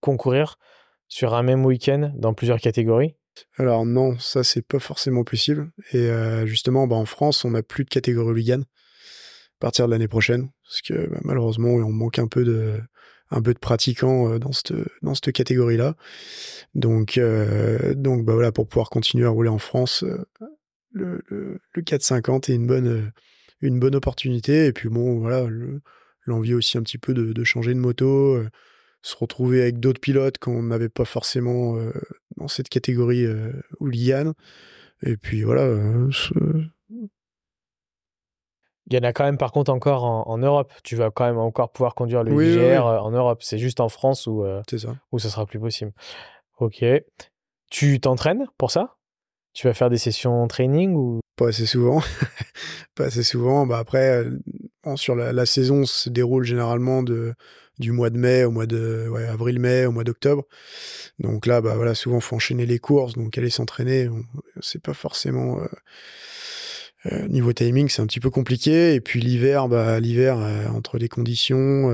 concourir 0.00 0.58
sur 1.08 1.34
un 1.34 1.42
même 1.42 1.64
week-end 1.64 2.12
dans 2.16 2.34
plusieurs 2.34 2.60
catégories? 2.60 3.14
Alors 3.58 3.84
non, 3.84 4.18
ça 4.18 4.42
c'est 4.42 4.62
pas 4.62 4.78
forcément 4.78 5.22
possible. 5.24 5.70
Et 5.92 6.10
justement, 6.44 6.86
bah, 6.86 6.96
en 6.96 7.04
France, 7.04 7.44
on 7.44 7.50
n'a 7.50 7.62
plus 7.62 7.84
de 7.84 7.90
catégorie 7.90 8.30
hooligan 8.30 8.62
à 8.62 9.58
partir 9.60 9.86
de 9.86 9.92
l'année 9.92 10.08
prochaine, 10.08 10.50
parce 10.64 10.82
que 10.82 11.08
bah, 11.08 11.20
malheureusement, 11.22 11.68
on 11.68 11.92
manque 11.92 12.18
un 12.18 12.26
peu 12.26 12.44
de, 12.44 12.80
un 13.30 13.42
peu 13.42 13.54
de 13.54 13.58
pratiquants 13.58 14.38
dans 14.38 14.52
cette, 14.52 14.74
dans 15.02 15.14
cette 15.14 15.32
catégorie-là. 15.32 15.94
Donc, 16.74 17.20
donc 17.94 18.24
bah 18.24 18.34
voilà, 18.34 18.52
pour 18.52 18.68
pouvoir 18.68 18.90
continuer 18.90 19.26
à 19.26 19.30
rouler 19.30 19.48
en 19.48 19.58
France, 19.58 20.04
le, 20.92 21.22
le, 21.26 21.60
le 21.72 21.82
450 21.82 22.48
est 22.48 22.54
une 22.54 22.66
bonne, 22.66 23.12
une 23.60 23.78
bonne 23.78 23.94
opportunité. 23.94 24.66
Et 24.66 24.72
puis 24.72 24.88
bon, 24.88 25.18
voilà, 25.18 25.46
l'envie 26.24 26.54
aussi 26.54 26.78
un 26.78 26.82
petit 26.82 26.98
peu 26.98 27.14
de, 27.14 27.32
de 27.32 27.44
changer 27.44 27.74
de 27.74 27.78
moto, 27.78 28.34
euh, 28.36 28.48
se 29.06 29.16
retrouver 29.16 29.62
avec 29.62 29.78
d'autres 29.78 30.00
pilotes 30.00 30.38
qu'on 30.38 30.64
n'avait 30.64 30.88
pas 30.88 31.04
forcément 31.04 31.76
euh, 31.76 31.92
dans 32.36 32.48
cette 32.48 32.68
catégorie 32.68 33.24
euh, 33.24 33.52
hooligan. 33.78 34.32
Et 35.02 35.16
puis 35.16 35.42
voilà. 35.42 35.62
Euh, 35.62 36.10
il 38.88 38.94
y 38.94 38.98
en 38.98 39.02
a 39.02 39.12
quand 39.12 39.24
même 39.24 39.38
par 39.38 39.52
contre 39.52 39.72
encore 39.72 40.04
en, 40.04 40.38
Europe. 40.38 40.72
Tu 40.82 40.96
vas 40.96 41.10
quand 41.10 41.24
même 41.24 41.38
encore 41.38 41.70
pouvoir 41.70 41.94
conduire 41.94 42.22
le 42.22 42.32
oui, 42.32 42.78
en 42.78 43.10
Europe. 43.10 43.42
C'est 43.42 43.58
juste 43.58 43.80
en 43.80 43.88
France 43.88 44.26
où, 44.26 44.44
ça. 44.76 44.96
où 45.10 45.18
ça 45.18 45.28
sera 45.28 45.44
plus 45.44 45.58
possible. 45.58 45.92
Ok. 46.58 46.84
Tu 47.68 48.00
t'entraînes 48.00 48.46
pour 48.58 48.70
ça? 48.70 48.95
Tu 49.56 49.66
vas 49.66 49.72
faire 49.72 49.88
des 49.88 49.96
sessions 49.96 50.46
training 50.48 50.94
ou? 50.94 51.20
Pas 51.34 51.48
assez 51.48 51.64
souvent. 51.64 52.02
pas 52.94 53.04
assez 53.04 53.22
souvent. 53.22 53.66
Bah 53.66 53.78
après, 53.78 54.22
sur 54.96 55.16
la, 55.16 55.46
saison 55.46 55.86
se 55.86 56.10
déroule 56.10 56.44
généralement 56.44 57.02
de 57.02 57.32
du 57.78 57.92
mois 57.92 58.10
de 58.10 58.18
mai 58.18 58.44
au 58.44 58.50
mois 58.50 58.66
de 58.66 59.10
avril-mai 59.30 59.86
au 59.86 59.92
mois 59.92 60.04
d'octobre. 60.04 60.44
Donc 61.18 61.46
là, 61.46 61.62
bah 61.62 61.74
voilà, 61.74 61.94
souvent 61.94 62.20
faut 62.20 62.36
enchaîner 62.36 62.66
les 62.66 62.78
courses, 62.78 63.14
donc 63.14 63.38
aller 63.38 63.48
s'entraîner, 63.48 64.10
c'est 64.60 64.82
pas 64.82 64.92
forcément 64.92 65.60
euh, 65.60 65.66
euh, 67.06 67.28
niveau 67.28 67.54
timing, 67.54 67.88
c'est 67.88 68.02
un 68.02 68.06
petit 68.06 68.20
peu 68.20 68.30
compliqué. 68.30 68.92
Et 68.94 69.00
puis 69.00 69.20
l'hiver, 69.20 69.68
bah 69.68 70.00
l'hiver 70.00 70.38
euh, 70.38 70.66
entre 70.68 70.98
les 70.98 71.08
conditions, 71.08 71.90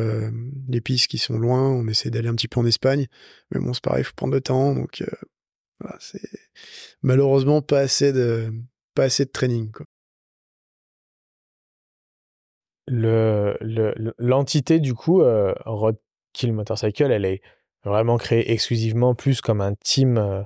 les 0.68 0.80
pistes 0.80 1.06
qui 1.06 1.18
sont 1.18 1.38
loin, 1.38 1.68
on 1.68 1.86
essaie 1.86 2.10
d'aller 2.10 2.28
un 2.28 2.34
petit 2.34 2.48
peu 2.48 2.58
en 2.58 2.66
Espagne, 2.66 3.06
mais 3.52 3.60
bon 3.60 3.72
c'est 3.72 3.84
pareil, 3.84 4.02
faut 4.02 4.14
prendre 4.16 4.34
le 4.34 4.40
temps, 4.40 4.74
donc 4.74 5.04
voilà, 5.80 5.96
c'est 6.00 6.20
malheureusement 7.02 7.62
pas 7.62 7.80
assez 7.80 8.12
de 8.12 8.52
pas 8.94 9.04
assez 9.04 9.24
de 9.24 9.30
training 9.30 9.72
l'entité, 12.88 14.80
du 14.80 14.94
coup, 14.94 15.22
euh, 15.22 15.54
Roadkill 15.64 16.52
Motorcycle, 16.52 17.10
elle 17.10 17.24
est 17.24 17.42
vraiment 17.84 18.16
créée 18.16 18.52
exclusivement 18.52 19.14
plus 19.14 19.40
comme 19.40 19.60
un 19.60 19.74
team 19.74 20.18
euh, 20.18 20.42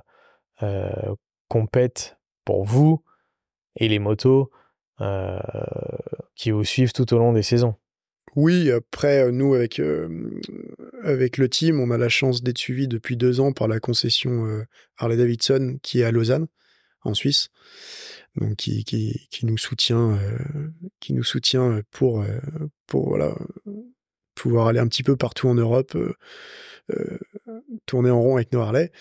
euh 0.63 1.15
compète 1.49 2.17
pour 2.43 2.65
vous 2.65 3.01
et 3.77 3.87
les 3.87 3.99
motos 3.99 4.51
euh, 4.99 5.39
qui 6.35 6.51
vous 6.51 6.65
suivent 6.65 6.91
tout 6.91 7.13
au 7.13 7.17
long 7.17 7.31
des 7.31 7.43
saisons. 7.43 7.75
Oui, 8.37 8.71
après, 8.71 9.31
nous, 9.31 9.55
avec, 9.55 9.81
avec 11.03 11.37
le 11.37 11.49
team, 11.49 11.79
on 11.79 11.91
a 11.91 11.97
la 11.97 12.07
chance 12.07 12.43
d'être 12.43 12.59
suivi 12.59 12.87
depuis 12.87 13.17
deux 13.17 13.39
ans 13.39 13.51
par 13.51 13.67
la 13.67 13.79
concession 13.79 14.63
Harley-Davidson 14.97 15.79
qui 15.81 16.01
est 16.01 16.03
à 16.03 16.11
Lausanne, 16.11 16.47
en 17.01 17.13
Suisse 17.13 17.49
donc 18.37 18.55
qui, 18.55 18.83
qui, 18.83 19.27
qui 19.29 19.45
nous 19.45 19.57
soutient, 19.57 20.11
euh, 20.11 20.69
qui 20.99 21.13
nous 21.13 21.23
soutient 21.23 21.81
pour, 21.91 22.21
euh, 22.21 22.37
pour 22.85 23.09
voilà, 23.09 23.35
pouvoir 24.35 24.67
aller 24.67 24.79
un 24.79 24.87
petit 24.87 25.03
peu 25.03 25.15
partout 25.15 25.47
en 25.47 25.55
Europe, 25.55 25.95
euh, 25.95 27.19
tourner 27.85 28.11
en 28.11 28.21
rond 28.21 28.35
avec 28.35 28.53
nos 28.53 28.61
Harley. 28.61 28.91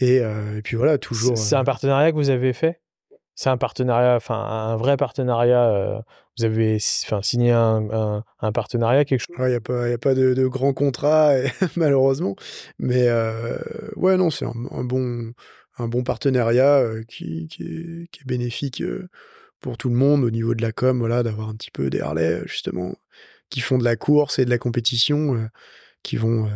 Et, 0.00 0.16
et 0.16 0.60
puis 0.64 0.76
voilà, 0.76 0.98
toujours. 0.98 1.38
C'est 1.38 1.54
un 1.54 1.62
partenariat 1.62 2.10
que 2.10 2.16
vous 2.16 2.30
avez 2.30 2.52
fait? 2.52 2.80
C'est 3.34 3.50
un 3.50 3.56
partenariat, 3.56 4.16
enfin 4.16 4.36
un 4.36 4.76
vrai 4.76 4.96
partenariat. 4.96 6.02
vous 6.38 6.44
avez 6.44 6.78
signé 6.78 7.50
un, 7.50 8.22
un, 8.40 8.52
partenariat, 8.52 9.04
quelque 9.04 9.20
chose? 9.20 9.36
Il 9.38 9.46
n'y 9.46 9.54
a 9.54 9.60
pas, 9.60 9.88
y 9.88 9.92
a 9.92 9.98
pas 9.98 10.14
de, 10.14 10.34
de 10.34 10.46
grand 10.46 10.72
contrat, 10.72 11.32
malheureusement. 11.76 12.36
Mais 12.78 13.08
ouais, 13.96 14.16
non, 14.16 14.30
c'est 14.30 14.44
un, 14.44 14.84
bon 14.84 15.32
un 15.78 15.88
bon 15.88 16.02
partenariat 16.02 16.78
euh, 16.78 17.02
qui, 17.04 17.42
est, 17.42 17.46
qui, 17.46 18.20
est, 18.20 18.26
bénéfique 18.26 18.80
euh, 18.82 19.08
pour 19.60 19.76
tout 19.76 19.88
le 19.88 19.96
monde 19.96 20.24
au 20.24 20.30
niveau 20.30 20.54
de 20.54 20.62
la 20.62 20.72
com, 20.72 20.98
voilà, 20.98 21.22
d'avoir 21.22 21.48
un 21.48 21.54
petit 21.54 21.70
peu 21.70 21.90
des 21.90 22.00
Harley, 22.00 22.42
justement, 22.46 22.94
qui 23.50 23.60
font 23.60 23.78
de 23.78 23.84
la 23.84 23.96
course 23.96 24.38
et 24.38 24.44
de 24.44 24.50
la 24.50 24.58
compétition, 24.58 25.34
euh, 25.34 25.46
qui, 26.02 26.16
vont, 26.16 26.50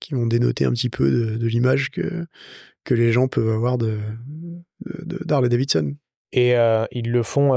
qui 0.00 0.14
vont 0.14 0.26
dénoter 0.26 0.64
un 0.64 0.72
petit 0.72 0.90
peu 0.90 1.10
de, 1.10 1.36
de 1.36 1.46
l'image 1.46 1.90
que, 1.90 2.26
que 2.84 2.94
les 2.94 3.12
gens 3.12 3.28
peuvent 3.28 3.50
avoir 3.50 3.78
de, 3.78 3.98
d'Harley 5.24 5.48
Davidson. 5.48 5.94
Et 6.32 6.54
ils 6.92 7.10
le 7.10 7.22
font 7.22 7.52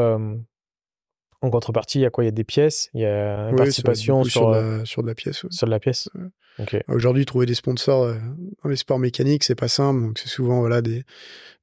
en 1.44 1.50
contrepartie, 1.50 2.00
il 2.00 2.02
y 2.04 2.06
a 2.06 2.10
quoi? 2.12 2.24
Il 2.24 2.28
y 2.28 2.30
a 2.30 2.32
des 2.32 2.44
pièces, 2.44 2.90
il 2.94 3.02
y 3.02 3.06
a 3.06 3.50
une 3.50 3.56
participation 3.56 4.24
sur, 4.24 4.32
sur, 4.32 4.50
la, 4.52 4.86
sur 4.86 5.02
de 5.02 5.08
la 5.08 5.16
pièce. 5.16 5.46
Sur 5.50 5.66
de 5.66 5.72
la 5.72 5.80
pièce? 5.80 6.10
Aujourd'hui, 6.88 7.26
trouver 7.26 7.48
des 7.48 7.56
sponsors 7.56 8.04
euh, 8.04 8.16
dans 8.62 8.70
les 8.70 8.76
sports 8.76 9.00
mécaniques, 9.00 9.44
c'est 9.44 9.56
pas 9.56 9.68
simple. 9.68 10.02
Donc, 10.02 10.20
c'est 10.20 10.28
souvent 10.28 10.60
voilà 10.60 10.84
des, 10.84 11.04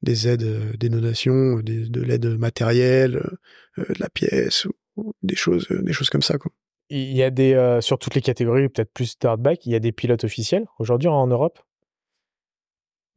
des 0.03 0.27
aides, 0.27 0.43
euh, 0.43 0.73
des 0.77 0.89
donations, 0.89 1.61
des, 1.61 1.89
de 1.89 2.03
l'aide 2.03 2.27
matérielle, 2.27 3.23
euh, 3.79 3.85
de 3.89 4.01
la 4.01 4.09
pièce, 4.09 4.67
ou, 4.97 5.15
des 5.23 5.37
choses, 5.37 5.69
des 5.69 5.93
choses 5.93 6.11
comme 6.11 6.23
ça. 6.23 6.39
Quoi. 6.39 6.51
Il 6.91 7.13
y 7.15 7.23
a 7.23 7.31
des 7.31 7.79
sur 7.81 7.99
toutes 7.99 8.15
les 8.15 8.23
catégories, 8.23 8.69
peut-être 8.69 8.93
plus 8.93 9.17
bike. 9.39 9.67
Il 9.67 9.73
y 9.73 9.75
a 9.75 9.81
des 9.81 9.93
pilotes 9.93 10.25
officiels 10.25 10.67
aujourd'hui 10.79 11.09
en 11.09 11.27
Europe? 11.27 11.59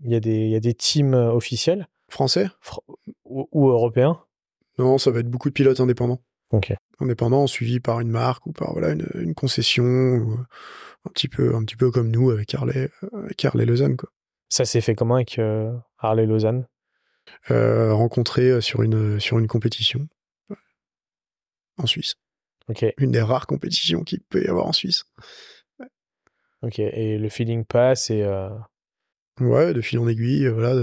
Il 0.03 0.11
y 0.11 0.15
a 0.15 0.19
des, 0.19 0.45
il 0.45 0.49
y 0.49 0.55
a 0.55 0.59
des 0.59 0.73
teams 0.73 1.13
officiels? 1.13 1.87
Français? 2.09 2.47
Ou, 3.25 3.47
ou 3.51 3.69
européens? 3.69 4.23
Non, 4.77 4.97
ça 4.97 5.11
va 5.11 5.19
être 5.19 5.29
beaucoup 5.29 5.49
de 5.49 5.53
pilotes 5.53 5.79
indépendants. 5.79 6.21
Ok. 6.51 6.73
Indépendants, 6.99 7.47
suivis 7.47 7.79
par 7.79 7.99
une 7.99 8.09
marque 8.09 8.45
ou 8.47 8.51
par 8.51 8.73
voilà 8.73 8.89
une, 8.91 9.07
une 9.15 9.33
concession. 9.33 9.83
Ou, 9.83 10.45
un 11.05 11.09
petit 11.09 11.27
peu, 11.27 11.55
un 11.55 11.63
petit 11.63 11.77
peu 11.77 11.89
comme 11.89 12.11
nous 12.11 12.29
avec 12.29 12.53
Harley, 12.53 12.91
avec 13.13 13.43
Harley 13.43 13.65
Lausanne. 13.65 13.97
Quoi. 13.97 14.09
Ça 14.49 14.65
s'est 14.65 14.81
fait 14.81 14.93
comment 14.93 15.15
avec 15.15 15.39
euh, 15.39 15.75
Harley 15.97 16.25
Lausanne? 16.25 16.67
Euh, 17.49 17.93
Rencontré 17.93 18.49
euh, 18.49 18.61
sur 18.61 18.83
une, 18.83 19.19
sur 19.19 19.39
une 19.39 19.47
compétition 19.47 20.07
en 21.77 21.87
Suisse. 21.87 22.13
Une 22.97 23.11
des 23.11 23.21
rares 23.21 23.47
compétitions 23.47 24.03
qu'il 24.03 24.21
peut 24.21 24.43
y 24.43 24.47
avoir 24.47 24.67
en 24.67 24.73
Suisse. 24.73 25.03
Ok, 26.61 26.79
et 26.79 27.17
le 27.17 27.29
feeling 27.29 27.65
passe 27.65 28.09
et. 28.09 28.25
Ouais, 29.39 29.73
de 29.73 29.81
fil 29.81 29.99
en 29.99 30.07
aiguille, 30.07 30.47
voilà, 30.47 30.75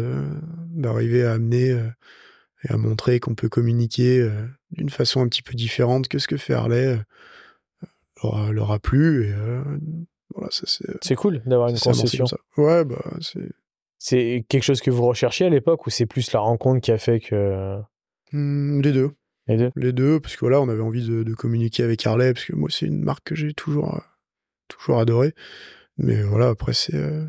d'arriver 0.71 1.25
à 1.25 1.33
amener 1.33 1.71
et 2.65 2.73
à 2.73 2.77
montrer 2.77 3.21
qu'on 3.21 3.35
peut 3.35 3.49
communiquer 3.49 4.29
d'une 4.73 4.91
façon 4.91 5.21
un 5.21 5.29
petit 5.29 5.43
peu 5.43 5.55
différente 5.55 6.09
que 6.09 6.19
ce 6.19 6.27
que 6.27 6.37
fait 6.37 6.55
Harley 6.55 6.99
leur, 8.23 8.53
leur 8.53 8.71
a 8.73 8.79
plu. 8.79 9.29
Et 9.29 9.33
euh, 9.33 9.63
voilà, 10.35 10.51
c'est. 10.51 11.15
cool 11.15 11.43
d'avoir 11.47 11.69
une 11.69 11.79
concession. 11.79 12.25
Ouais, 12.57 12.85
bah, 12.85 13.03
c'est. 13.21 13.49
C'est 14.01 14.45
quelque 14.49 14.63
chose 14.63 14.81
que 14.81 14.93
vous 14.93 15.05
recherchiez 15.05 15.47
à 15.47 15.49
l'époque 15.49 15.85
ou 15.89 15.91
c'est 15.91 16.07
plus 16.07 16.31
la 16.31 16.39
rencontre 16.39 16.81
qui 16.81 16.93
a 16.93 16.99
fait 16.99 17.19
que. 17.19 17.79
Mmh, 18.33 18.81
les 18.83 18.93
deux. 18.93 19.11
Les 19.49 19.57
deux. 19.57 19.71
Les 19.77 19.93
deux, 19.93 20.21
parce 20.21 20.35
que 20.35 20.41
voilà, 20.41 20.61
on 20.61 20.69
avait 20.69 20.83
envie 20.83 21.07
de, 21.07 21.23
de 21.23 21.35
communiquer 21.35 21.83
avec 21.83 22.07
Harley, 22.07 22.35
parce 22.35 22.45
que 22.45 22.55
moi, 22.55 22.69
c'est 22.71 22.87
une 22.87 23.03
marque 23.03 23.25
que 23.25 23.35
j'ai 23.35 23.55
toujours, 23.55 23.95
euh, 23.95 24.01
toujours 24.69 25.01
adoré. 25.01 25.35
Mais 25.97 26.23
voilà, 26.23 26.49
après, 26.49 26.75
c'est. 26.75 26.95
Euh, 26.95 27.27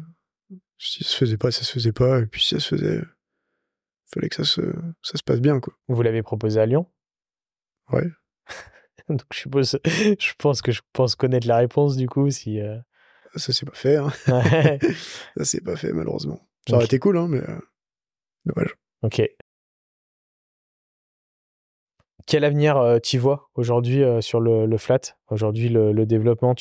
si 0.78 1.04
ça 1.04 1.10
se 1.10 1.18
faisait 1.18 1.38
pas, 1.38 1.52
ça 1.52 1.64
se 1.64 1.72
faisait 1.72 1.94
pas. 1.94 2.20
Et 2.20 2.26
puis 2.26 2.42
si 2.42 2.56
ça 2.56 2.60
se 2.60 2.76
faisait, 2.76 3.02
fallait 4.14 4.30
que 4.30 4.36
ça 4.36 4.44
se, 4.44 4.62
ça 5.02 5.18
se 5.18 5.24
passe 5.24 5.42
bien, 5.42 5.60
quoi. 5.60 5.74
Vous 5.88 6.02
l'avez 6.02 6.22
proposé 6.22 6.60
à 6.60 6.66
Lyon? 6.66 6.88
Ouais. 7.92 8.08
Donc 9.10 9.22
je 9.34 9.40
suppose, 9.40 9.80
je 9.86 10.34
pense 10.38 10.62
que 10.62 10.72
je 10.72 10.82
pense 10.94 11.16
connaître 11.16 11.48
la 11.48 11.58
réponse 11.58 11.96
du 11.96 12.08
coup 12.08 12.30
si. 12.30 12.60
Euh... 12.60 12.78
Ça 13.36 13.54
s'est 13.54 13.66
pas 13.66 13.76
fait. 13.76 13.98
Hein. 13.98 14.10
ça 15.38 15.46
s'est 15.46 15.62
pas 15.62 15.76
fait 15.76 15.94
malheureusement. 15.94 16.40
Ça 16.68 16.76
aurait 16.76 16.86
été 16.86 17.00
cool, 17.00 17.18
hein, 17.18 17.28
mais. 17.28 17.40
Euh, 17.40 17.60
dommage. 18.46 18.76
Ok. 19.02 19.22
Quel 22.30 22.46
avenir 22.46 22.78
euh, 22.78 23.00
tu 23.02 23.18
vois 23.18 23.50
aujourd'hui 23.56 24.04
euh, 24.04 24.22
sur 24.22 24.40
le, 24.40 24.78
flat? 24.78 25.00
Aujourd'hui, 25.30 25.68
le, 25.70 26.06
développement, 26.06 26.54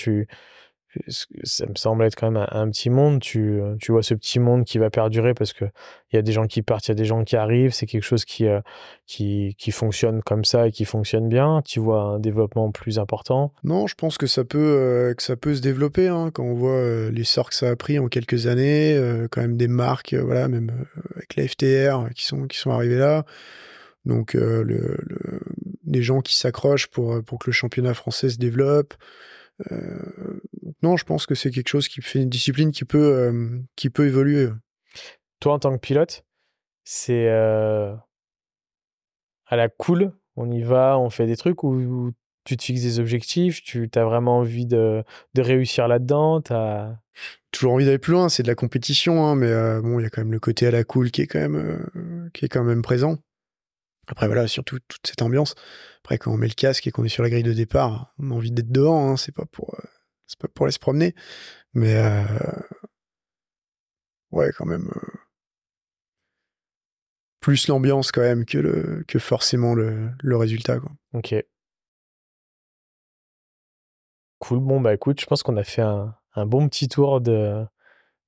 ça 1.45 1.67
me 1.67 1.75
semble 1.75 2.05
être 2.05 2.17
quand 2.17 2.31
même 2.31 2.47
un, 2.51 2.71
petit 2.71 2.91
monde. 2.91 3.21
Tu, 3.21 3.61
tu, 3.81 3.93
vois 3.93 4.03
ce 4.03 4.15
petit 4.15 4.39
monde 4.39 4.65
qui 4.65 4.79
va 4.79 4.91
perdurer 4.91 5.35
parce 5.35 5.53
qu'il 5.53 5.71
y 6.13 6.17
a 6.17 6.23
des 6.23 6.33
gens 6.33 6.47
qui 6.47 6.63
partent, 6.63 6.89
il 6.89 6.91
y 6.91 6.93
a 6.93 6.95
des 6.95 7.05
gens 7.05 7.25
qui 7.25 7.37
arrivent. 7.37 7.73
C'est 7.73 7.87
quelque 7.87 8.05
chose 8.05 8.25
qui, 8.25 8.47
euh, 8.47 8.61
qui, 9.07 9.55
fonctionne 9.71 10.23
comme 10.23 10.45
ça 10.45 10.69
et 10.69 10.73
qui 10.73 10.85
fonctionne 10.85 11.29
bien. 11.29 11.63
Tu 11.65 11.81
vois 11.81 12.03
un 12.03 12.19
développement 12.19 12.71
plus 12.71 12.99
important? 12.99 13.53
Non, 13.65 13.87
je 13.87 13.95
pense 13.95 14.19
que 14.19 14.27
ça 14.27 14.45
peut, 14.45 14.59
euh, 14.59 15.15
que 15.15 15.23
ça 15.23 15.37
peut 15.37 15.55
se 15.55 15.61
développer. 15.61 16.09
Hein, 16.09 16.31
quand 16.33 16.45
on 16.45 16.55
voit 16.55 16.71
euh, 16.73 17.11
l'essor 17.11 17.51
que 17.51 17.55
ça 17.55 17.69
a 17.69 17.77
pris 17.77 17.99
en 17.99 18.09
quelques 18.09 18.47
années, 18.47 18.99
quand 19.31 19.41
même 19.41 19.57
des 19.57 19.69
marques, 19.69 20.15
voilà, 20.15 20.49
même 20.49 20.73
avec 21.15 21.37
la 21.37 21.47
FTR 21.47 22.11
qui 22.15 22.25
sont, 22.25 22.47
qui 22.47 22.59
sont 22.59 22.71
arrivés 22.71 22.99
là. 22.99 23.25
Donc, 24.05 24.33
le, 24.33 24.97
les 25.89 26.03
gens 26.03 26.21
qui 26.21 26.37
s'accrochent 26.37 26.89
pour, 26.89 27.23
pour 27.25 27.39
que 27.39 27.51
le 27.51 27.53
championnat 27.53 27.95
français 27.95 28.31
se 28.31 28.39
développe. 28.39 28.95
Euh, 29.73 30.41
non, 30.83 30.97
je 30.97 31.05
pense 31.05 31.27
que 31.27 31.35
c'est 31.35 31.51
quelque 31.51 31.69
chose 31.69 31.89
qui 31.89 32.01
fait 32.01 32.21
une 32.21 32.29
discipline 32.29 32.71
qui 32.71 32.85
peut, 32.85 32.99
euh, 32.99 33.59
qui 33.77 33.91
peut 33.91 34.07
évoluer. 34.07 34.49
Toi, 35.41 35.55
en 35.55 35.59
tant 35.59 35.73
que 35.73 35.81
pilote, 35.81 36.25
c'est 36.85 37.29
euh, 37.29 37.95
à 39.47 39.57
la 39.57 39.69
cool, 39.69 40.13
on 40.37 40.51
y 40.51 40.63
va, 40.63 40.99
on 40.99 41.11
fait 41.11 41.27
des 41.27 41.37
trucs 41.37 41.63
ou, 41.65 42.13
tu 42.45 42.57
te 42.57 42.63
fixes 42.63 42.81
des 42.81 42.99
objectifs, 42.99 43.63
tu 43.63 43.91
as 43.95 44.05
vraiment 44.05 44.39
envie 44.39 44.65
de, 44.65 45.05
de 45.35 45.43
réussir 45.43 45.87
là-dedans. 45.87 46.41
Toujours 47.51 47.75
envie 47.75 47.85
d'aller 47.85 47.99
plus 47.99 48.13
loin, 48.13 48.31
c'est 48.31 48.43
de 48.43 48.49
la 48.49 48.55
compétition, 48.55 49.27
hein, 49.27 49.35
mais 49.35 49.53
bon, 49.83 49.99
il 49.99 50.05
y 50.05 50.07
a 50.07 50.09
quand 50.09 50.23
même 50.23 50.33
le 50.33 50.41
côté 50.41 50.67
à 50.67 50.71
la 50.71 50.83
cool 50.83 51.11
qui 51.11 51.21
est 51.21 51.27
quand 51.27 51.41
même, 51.41 52.31
qui 52.33 52.47
est 52.47 52.49
quand 52.49 52.65
même 52.65 52.81
présent. 52.81 53.19
Après, 54.09 54.27
voilà, 54.27 54.49
surtout 54.49 54.79
toute 54.89 55.07
cette 55.07 55.23
ambiance. 55.23 55.55
Après, 55.99 56.19
quand 56.19 56.33
on 56.33 56.37
met 56.37 56.49
le 56.49 56.55
casque 56.55 56.87
et 56.87 56.91
qu'on 56.91 57.05
est 57.05 57.09
sur 57.11 57.23
la 57.23 57.31
grille 57.31 57.43
de 57.43 57.53
départ, 57.53 58.15
on 58.19 58.31
a 58.31 58.35
envie 58.35 58.51
d'être 58.51 58.73
devant, 58.73 59.11
hein, 59.11 59.17
c'est 59.17 59.35
pas 59.35 59.45
pour, 59.45 59.75
euh, 59.75 59.89
pas 60.39 60.49
pour 60.49 60.65
aller 60.67 60.73
se 60.73 60.79
promener. 60.79 61.15
Mais, 61.75 61.95
euh, 61.97 62.25
ouais, 64.31 64.51
quand 64.57 64.65
même, 64.67 64.91
euh, 64.97 65.19
plus 67.41 67.69
l'ambiance 67.69 68.11
quand 68.13 68.23
même 68.23 68.45
que 68.45 68.59
le, 68.59 69.05
que 69.07 69.19
forcément 69.19 69.75
le, 69.75 70.11
le 70.21 70.37
résultat, 70.37 70.81
quoi. 70.81 70.91
Ok. 71.13 71.35
Cool. 74.39 74.61
Bon, 74.61 74.81
bah 74.81 74.95
écoute, 74.95 75.21
je 75.21 75.27
pense 75.27 75.43
qu'on 75.43 75.57
a 75.57 75.65
fait 75.65 75.83
un, 75.83 76.15
un 76.35 76.47
bon 76.47 76.69
petit 76.69 76.89
tour 76.89 77.21
de, 77.21 77.65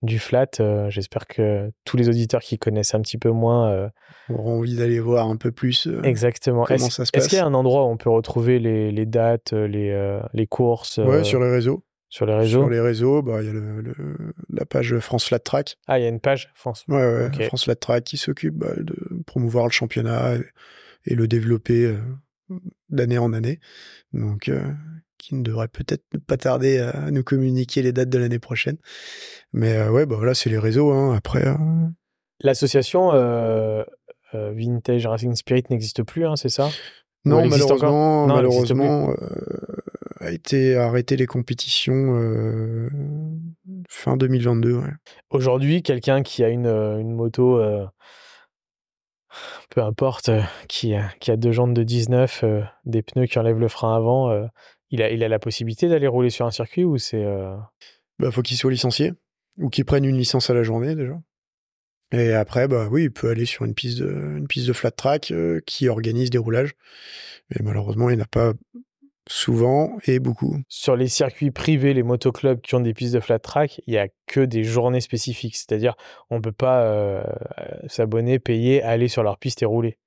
du 0.03 0.19
flat. 0.19 0.49
Euh, 0.61 0.89
j'espère 0.91 1.27
que 1.27 1.71
tous 1.85 1.97
les 1.97 2.09
auditeurs 2.09 2.41
qui 2.41 2.59
connaissent 2.59 2.95
un 2.95 3.01
petit 3.01 3.19
peu 3.19 3.31
moins 3.31 3.71
euh, 3.71 3.89
auront 4.29 4.59
envie 4.59 4.77
d'aller 4.77 5.01
voir 5.01 5.29
un 5.29 5.37
peu 5.37 5.53
plus 5.53 5.87
euh, 5.87 6.03
exactement. 6.03 6.65
comment 6.65 6.91
ça 6.91 7.05
se 7.05 7.11
passe. 7.11 7.23
Est-ce 7.23 7.29
qu'il 7.29 7.39
y 7.39 7.41
a 7.41 7.47
un 7.47 7.55
endroit 7.55 7.85
où 7.85 7.89
on 7.89 7.97
peut 7.97 8.11
retrouver 8.11 8.59
les, 8.59 8.91
les 8.91 9.07
dates, 9.07 9.53
les, 9.53 10.21
les 10.33 10.47
courses 10.47 10.99
Ouais, 10.99 11.25
sur 11.25 11.41
les 11.41 11.51
réseaux. 11.51 11.85
Sur 12.09 12.27
les 12.27 12.35
réseaux? 12.35 12.63
Sur 12.63 12.69
les 12.69 12.81
réseaux, 12.81 13.23
bah, 13.23 13.41
il 13.41 13.47
y 13.47 13.51
a 13.51 13.53
le, 13.53 13.95
la 14.49 14.65
page 14.65 14.99
France 14.99 15.27
Flat 15.27 15.39
Track. 15.39 15.77
Ah, 15.87 15.99
il 15.99 16.03
y 16.03 16.07
a 16.07 16.09
une 16.09 16.21
page 16.21 16.51
France 16.55 16.85
Ouais, 16.89 16.97
ouais 16.97 17.45
France 17.45 17.65
Flat 17.65 17.77
Track 17.77 18.05
qui 18.05 18.17
s'occupe 18.17 18.55
bah, 18.55 18.75
de 18.77 18.97
promouvoir 19.27 19.67
le 19.67 19.71
championnat 19.71 20.35
et, 21.07 21.15
le 21.15 21.29
développer 21.29 21.95
d'année 22.89 23.19
en 23.19 23.33
année. 23.33 23.61
Donc, 24.13 24.51
qui 25.21 25.35
ne 25.35 25.43
devrait 25.43 25.69
peut-être 25.69 26.05
pas 26.27 26.37
tarder 26.37 26.79
à 26.79 27.11
nous 27.11 27.23
communiquer 27.23 27.83
les 27.83 27.93
dates 27.93 28.09
de 28.09 28.19
l'année 28.19 28.39
prochaine. 28.39 28.79
Mais 29.53 29.77
euh, 29.77 29.91
ouais, 29.91 30.07
bah 30.07 30.17
voilà, 30.17 30.35
c'est 30.35 30.51
les 30.51 30.59
réseaux. 30.59 30.91
Hein, 30.91 31.15
après. 31.15 31.47
Euh. 31.47 31.55
L'association 32.41 33.13
euh, 33.13 33.85
Vintage 34.33 35.07
Racing 35.07 35.35
Spirit 35.35 35.65
n'existe 35.71 36.03
plus, 36.03 36.27
hein, 36.27 36.37
c'est 36.37 36.49
ça? 36.49 36.71
Non, 37.27 37.47
malheureusement, 37.47 38.27
malheureusement 38.27 39.11
a 40.21 40.33
été 40.33 40.77
arrêté 40.77 41.17
les 41.17 41.27
compétitions 41.27 42.89
fin 43.89 44.17
2022. 44.17 44.81
Aujourd'hui, 45.29 45.83
quelqu'un 45.83 46.23
qui 46.23 46.43
a 46.45 46.49
une, 46.49 46.67
une 46.67 47.13
moto 47.13 47.61
peu 49.69 49.83
importe, 49.83 50.31
qui, 50.69 50.95
a, 50.95 51.11
qui 51.21 51.31
a 51.31 51.37
deux 51.37 51.53
jantes 51.53 51.75
de 51.75 51.83
19, 51.83 52.45
des 52.87 53.03
pneus 53.03 53.27
qui 53.27 53.39
enlèvent 53.39 53.59
le 53.59 53.69
frein 53.69 53.95
avant, 53.95 54.31
il 54.91 55.03
a, 55.03 55.11
il 55.11 55.23
a 55.23 55.29
la 55.29 55.39
possibilité 55.39 55.89
d'aller 55.89 56.07
rouler 56.07 56.31
sur 56.31 56.47
un 56.47 56.51
circuit 56.51 56.85
ou 56.85 56.99
c'est. 56.99 57.25
Euh... 57.25 57.57
Bah, 58.19 58.31
faut 58.31 58.43
qu'il 58.43 58.57
soit 58.57 58.71
licencié 58.71 59.13
ou 59.59 59.69
qu'il 59.69 59.85
prenne 59.85 60.05
une 60.05 60.17
licence 60.17 60.51
à 60.51 60.55
la 60.55 60.63
journée 60.63 60.95
déjà. 60.95 61.19
Et 62.13 62.33
après, 62.33 62.67
bah 62.67 62.89
oui, 62.91 63.05
il 63.05 63.13
peut 63.13 63.31
aller 63.31 63.47
sur 63.47 63.65
une 63.65 63.75
piste 63.75 63.99
de, 63.99 64.11
une 64.39 64.49
piste 64.49 64.67
de 64.67 64.73
flat 64.73 64.91
track 64.91 65.31
euh, 65.31 65.61
qui 65.65 65.89
organise 65.89 66.31
des 66.31 66.39
roulages. 66.39 66.73
Mais 67.51 67.65
malheureusement, 67.65 68.11
il 68.11 68.17
n'y 68.17 68.23
en 68.23 68.25
a 68.25 68.29
pas 68.29 68.53
souvent 69.29 69.97
et 70.07 70.19
beaucoup. 70.19 70.57
Sur 70.69 70.97
les 70.97 71.07
circuits 71.07 71.53
privés, 71.53 71.95
les 71.95 72.03
motoclubs 72.03 72.61
qui 72.61 72.75
ont 72.75 72.81
des 72.81 72.95
pistes 72.95 73.15
de 73.15 73.21
flat 73.21 73.39
track, 73.39 73.81
il 73.87 73.93
n'y 73.93 73.99
a 73.99 74.09
que 74.27 74.41
des 74.41 74.65
journées 74.65 75.01
spécifiques. 75.01 75.55
C'est-à-dire, 75.55 75.95
on 76.31 76.37
ne 76.37 76.41
peut 76.41 76.53
pas 76.53 76.83
euh, 76.83 77.23
s'abonner, 77.87 78.41
payer, 78.41 78.83
aller 78.83 79.07
sur 79.07 79.23
leur 79.23 79.39
piste 79.39 79.63
et 79.63 79.67
rouler. 79.67 80.00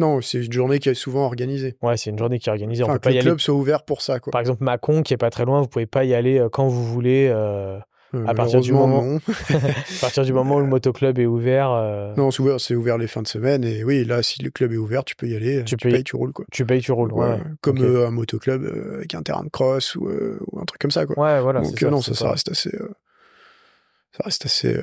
Non, 0.00 0.20
c'est 0.20 0.44
une 0.44 0.52
journée 0.52 0.78
qui 0.78 0.88
est 0.88 0.94
souvent 0.94 1.24
organisée. 1.24 1.76
Ouais, 1.82 1.96
c'est 1.96 2.10
une 2.10 2.18
journée 2.18 2.38
qui 2.38 2.48
est 2.48 2.52
organisée. 2.52 2.82
Enfin, 2.82 2.92
on 2.92 2.96
peut 2.96 3.00
pas 3.00 3.10
le 3.10 3.16
y 3.16 3.20
club 3.20 3.38
soit 3.38 3.54
ouvert 3.54 3.84
pour 3.84 4.02
ça. 4.02 4.20
Quoi. 4.20 4.30
Par 4.30 4.40
exemple, 4.40 4.64
Macon, 4.64 5.02
qui 5.02 5.14
est 5.14 5.18
pas 5.18 5.30
très 5.30 5.44
loin, 5.44 5.60
vous 5.60 5.68
pouvez 5.68 5.86
pas 5.86 6.04
y 6.04 6.14
aller 6.14 6.38
euh, 6.38 6.48
quand 6.48 6.66
vous 6.68 6.84
voulez. 6.84 7.28
Euh, 7.30 7.78
euh, 8.14 8.24
à 8.26 8.34
partir 8.34 8.60
du 8.60 8.72
moment, 8.72 9.18
à 9.50 10.00
partir 10.00 10.24
du 10.24 10.32
moment 10.32 10.56
où 10.56 10.60
le 10.60 10.66
motoclub 10.66 11.18
est 11.18 11.26
ouvert. 11.26 11.70
Non, 12.16 12.30
c'est 12.30 12.40
ouvert, 12.40 12.60
c'est 12.60 12.74
ouvert 12.74 12.98
les 12.98 13.08
fins 13.08 13.22
de 13.22 13.26
semaine 13.26 13.64
et 13.64 13.82
oui, 13.82 14.04
là, 14.04 14.22
si 14.22 14.42
le 14.42 14.50
club 14.50 14.72
est 14.72 14.76
ouvert, 14.76 15.04
tu 15.04 15.16
peux 15.16 15.26
y 15.26 15.34
aller. 15.34 15.64
Tu, 15.64 15.76
payes, 15.76 16.04
tu 16.04 16.14
roules 16.14 16.32
quoi. 16.32 16.44
Tu 16.52 16.64
payes, 16.64 16.80
tu 16.80 16.92
roules. 16.92 17.12
Ouais, 17.12 17.38
comme 17.60 17.78
un 17.78 18.10
motoclub 18.10 18.64
avec 18.94 19.14
un 19.14 19.22
terrain 19.22 19.42
de 19.42 19.50
cross 19.50 19.96
ou, 19.96 20.08
un 20.08 20.64
truc 20.64 20.80
comme 20.80 20.92
ça 20.92 21.04
quoi. 21.04 21.18
Ouais, 21.22 21.40
voilà. 21.40 21.60
Donc 21.60 21.82
non, 21.82 22.00
ça, 22.00 22.14
ça, 22.14 22.30
reste 22.30 22.50
assez, 22.50 22.70
ça 22.70 24.22
reste 24.24 24.46
assez 24.46 24.78
assez 24.78 24.80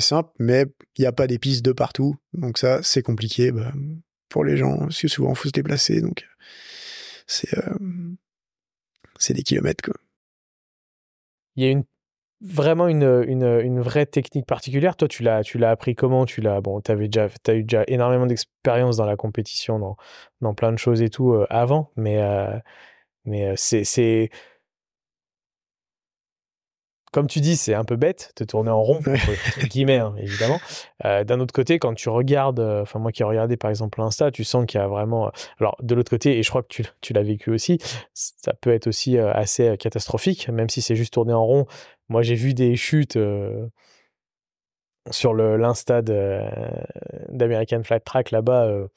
simple, 0.00 0.30
mais 0.38 0.66
il 0.96 1.02
n'y 1.02 1.06
a 1.06 1.12
pas 1.12 1.26
des 1.26 1.38
pistes 1.38 1.64
de 1.64 1.72
partout, 1.72 2.16
donc 2.32 2.58
ça 2.58 2.82
c'est 2.82 3.02
compliqué. 3.02 3.52
Bah, 3.52 3.72
pour 4.28 4.44
les 4.44 4.56
gens, 4.56 4.78
parce 4.78 5.00
que 5.00 5.06
souvent, 5.06 5.30
il 5.30 5.36
faut 5.36 5.48
se 5.48 5.52
déplacer, 5.52 6.00
donc 6.00 6.26
c'est 7.26 7.56
euh, 7.56 7.74
c'est 9.18 9.34
des 9.34 9.42
kilomètres. 9.42 9.84
Quoi. 9.84 9.94
Il 11.56 11.64
y 11.64 11.66
a 11.68 11.70
une, 11.70 11.84
vraiment 12.40 12.88
une, 12.88 13.24
une, 13.28 13.80
vraie 13.80 14.06
technique 14.06 14.46
particulière. 14.46 14.96
Toi, 14.96 15.08
tu 15.08 15.22
l'as, 15.22 15.70
appris 15.70 15.94
comment? 15.94 16.26
Tu 16.26 16.40
l'as, 16.40 16.60
bon, 16.60 16.80
as 16.80 16.94
eu 16.94 17.08
déjà 17.62 17.84
énormément 17.86 18.26
d'expérience 18.26 18.96
dans 18.96 19.06
la 19.06 19.16
compétition, 19.16 19.78
dans, 19.78 19.96
dans 20.40 20.54
plein 20.54 20.72
de 20.72 20.78
choses 20.78 21.00
et 21.00 21.10
tout 21.10 21.32
euh, 21.32 21.46
avant, 21.48 21.92
mais, 21.96 22.20
euh, 22.20 22.58
mais 23.24 23.54
c'est 23.56 24.30
comme 27.14 27.28
tu 27.28 27.40
dis, 27.40 27.54
c'est 27.54 27.74
un 27.74 27.84
peu 27.84 27.94
bête 27.94 28.32
de 28.38 28.44
tourner 28.44 28.70
en 28.70 28.82
rond, 28.82 28.96
entre 28.98 29.68
guillemets, 29.68 29.98
hein, 29.98 30.16
évidemment. 30.18 30.58
Euh, 31.04 31.22
d'un 31.22 31.38
autre 31.38 31.54
côté, 31.54 31.78
quand 31.78 31.94
tu 31.94 32.08
regardes, 32.08 32.58
euh, 32.58 32.82
enfin 32.82 32.98
moi 32.98 33.12
qui 33.12 33.22
ai 33.22 33.24
regardé 33.24 33.56
par 33.56 33.70
exemple 33.70 34.00
l'Insta, 34.00 34.32
tu 34.32 34.42
sens 34.42 34.66
qu'il 34.66 34.80
y 34.80 34.82
a 34.82 34.88
vraiment... 34.88 35.28
Euh, 35.28 35.30
alors 35.60 35.76
de 35.80 35.94
l'autre 35.94 36.10
côté, 36.10 36.36
et 36.36 36.42
je 36.42 36.50
crois 36.50 36.62
que 36.62 36.68
tu, 36.68 36.84
tu 37.02 37.12
l'as 37.12 37.22
vécu 37.22 37.52
aussi, 37.52 37.78
ça 38.14 38.52
peut 38.60 38.70
être 38.70 38.88
aussi 38.88 39.16
assez 39.16 39.76
catastrophique, 39.78 40.48
même 40.48 40.68
si 40.68 40.82
c'est 40.82 40.96
juste 40.96 41.14
tourner 41.14 41.32
en 41.32 41.46
rond. 41.46 41.66
Moi 42.08 42.22
j'ai 42.22 42.34
vu 42.34 42.52
des 42.52 42.74
chutes 42.74 43.16
sur 45.10 45.34
l'Insta 45.34 46.02
d'American 46.02 47.84
Flat 47.84 48.00
Track 48.00 48.32
là-bas 48.32 48.88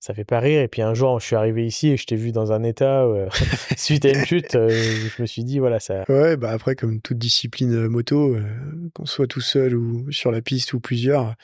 ça 0.00 0.14
fait 0.14 0.24
pas 0.24 0.40
rire. 0.40 0.62
Et 0.62 0.68
puis 0.68 0.82
un 0.82 0.94
jour, 0.94 1.20
je 1.20 1.26
suis 1.26 1.36
arrivé 1.36 1.64
ici 1.64 1.88
et 1.88 1.96
je 1.96 2.06
t'ai 2.06 2.16
vu 2.16 2.32
dans 2.32 2.52
un 2.52 2.64
état 2.64 3.04
euh, 3.04 3.28
suite 3.76 4.04
à 4.06 4.10
une 4.10 4.24
chute. 4.24 4.54
Euh, 4.56 4.70
je 4.70 5.22
me 5.22 5.26
suis 5.26 5.44
dit, 5.44 5.58
voilà, 5.58 5.78
ça. 5.78 6.04
Ouais, 6.08 6.36
bah 6.36 6.50
après, 6.50 6.74
comme 6.74 7.00
toute 7.00 7.18
discipline 7.18 7.74
euh, 7.74 7.88
moto, 7.88 8.36
qu'on 8.94 9.06
soit 9.06 9.26
tout 9.26 9.42
seul 9.42 9.76
ou 9.76 10.10
sur 10.10 10.32
la 10.32 10.40
piste 10.40 10.72
ou 10.72 10.80
plusieurs, 10.80 11.26
on 11.26 11.34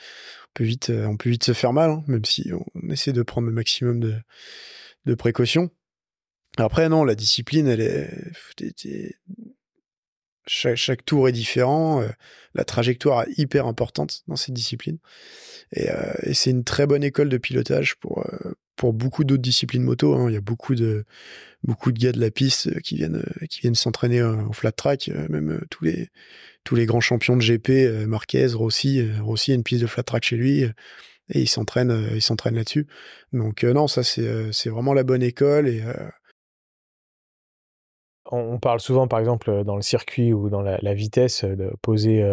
peut 0.55 0.63
vite, 0.63 0.91
on 0.91 1.15
peut 1.15 1.29
vite 1.29 1.43
se 1.43 1.53
faire 1.53 1.71
mal, 1.71 1.91
hein, 1.91 2.03
même 2.07 2.25
si 2.25 2.51
on 2.51 2.89
essaie 2.89 3.13
de 3.13 3.21
prendre 3.21 3.47
le 3.47 3.53
maximum 3.53 3.99
de, 3.99 4.15
de 5.05 5.15
précautions. 5.15 5.69
Après, 6.57 6.89
non, 6.89 7.03
la 7.03 7.13
discipline, 7.13 7.67
elle 7.67 7.81
est. 7.81 8.09
Chaque, 10.47 11.05
tour 11.05 11.27
est 11.27 11.33
différent. 11.33 12.03
la 12.55 12.63
trajectoire 12.63 13.23
est 13.23 13.37
hyper 13.37 13.67
importante 13.67 14.23
dans 14.27 14.35
cette 14.35 14.53
discipline. 14.53 14.97
Et, 15.73 15.89
euh, 15.89 16.13
et 16.23 16.33
c'est 16.33 16.51
une 16.51 16.63
très 16.63 16.87
bonne 16.87 17.03
école 17.03 17.29
de 17.29 17.37
pilotage 17.37 17.95
pour, 17.95 18.25
euh, 18.25 18.53
pour 18.75 18.93
beaucoup 18.93 19.23
d'autres 19.23 19.41
disciplines 19.41 19.83
moto. 19.83 20.13
Hein. 20.15 20.29
Il 20.29 20.33
y 20.33 20.37
a 20.37 20.41
beaucoup 20.41 20.75
de, 20.75 21.05
beaucoup 21.63 21.91
de 21.91 21.99
gars 21.99 22.11
de 22.11 22.19
la 22.19 22.31
piste 22.31 22.79
qui 22.81 22.95
viennent, 22.95 23.23
qui 23.49 23.61
viennent 23.61 23.75
s'entraîner 23.75 24.23
en 24.23 24.51
flat 24.53 24.71
track. 24.71 25.09
Euh, 25.09 25.27
même 25.29 25.61
tous 25.69 25.83
les, 25.83 26.09
tous 26.63 26.75
les 26.75 26.85
grands 26.85 27.01
champions 27.01 27.35
de 27.35 27.43
GP, 27.43 28.07
Marquez, 28.07 28.47
Rossi, 28.47 29.09
Rossi 29.19 29.51
a 29.51 29.55
une 29.55 29.63
piste 29.63 29.81
de 29.81 29.87
flat 29.87 30.03
track 30.03 30.23
chez 30.23 30.37
lui. 30.37 30.63
Et 31.29 31.41
il 31.41 31.47
s'entraîne, 31.47 32.09
il 32.13 32.21
s'entraîne 32.21 32.55
là-dessus. 32.55 32.87
Donc 33.33 33.63
non, 33.63 33.87
ça 33.87 34.03
c'est, 34.03 34.53
c'est 34.53 34.69
vraiment 34.69 34.93
la 34.93 35.03
bonne 35.03 35.23
école 35.23 35.67
et 35.67 35.83
on, 38.31 38.59
parle 38.59 38.79
souvent, 38.79 39.07
par 39.07 39.19
exemple, 39.19 39.63
dans 39.63 39.75
le 39.75 39.81
circuit 39.81 40.33
ou 40.33 40.49
dans 40.49 40.61
la, 40.61 40.93
vitesse, 40.93 41.43
de 41.43 41.71
poser 41.81 42.23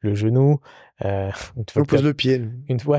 le 0.00 0.14
genou. 0.14 0.60
Euh, 1.04 1.30
on 1.76 1.84
pose 1.84 2.02
le 2.02 2.14
pied. 2.14 2.42
Une 2.68 2.80
fois, 2.80 2.98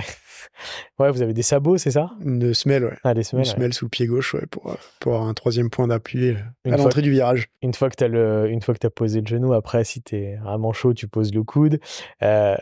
ouais, 1.00 1.12
vous 1.12 1.22
avez 1.22 1.34
des 1.34 1.42
sabots, 1.42 1.78
c'est 1.78 1.92
ça? 1.92 2.12
Une 2.24 2.54
semelle, 2.54 2.86
ouais. 2.86 2.98
Ah, 3.04 3.14
des 3.14 3.24
semelles. 3.24 3.46
Une 3.46 3.52
semelle 3.52 3.74
sous 3.74 3.86
le 3.86 3.90
pied 3.90 4.08
gauche, 4.08 4.34
ouais, 4.34 4.46
pour, 4.50 4.76
pour 5.00 5.14
avoir 5.14 5.28
un 5.28 5.34
troisième 5.34 5.70
point 5.70 5.88
d'appui 5.88 6.36
à 6.66 6.78
l'entrée 6.78 7.02
du 7.02 7.12
virage. 7.12 7.50
Une 7.62 7.74
fois 7.74 7.90
que 7.90 7.96
tu 7.96 8.04
as 8.04 8.46
une 8.48 8.62
fois 8.62 8.74
que 8.74 8.86
as 8.86 8.90
posé 8.90 9.22
le 9.22 9.28
genou, 9.28 9.54
après, 9.54 9.84
si 9.84 10.02
tu 10.02 10.16
es 10.16 10.36
vraiment 10.38 10.74
chaud, 10.74 10.94
tu 10.94 11.08
poses 11.08 11.34
le 11.34 11.44
coude. 11.44 11.80
Euh, 12.24 12.56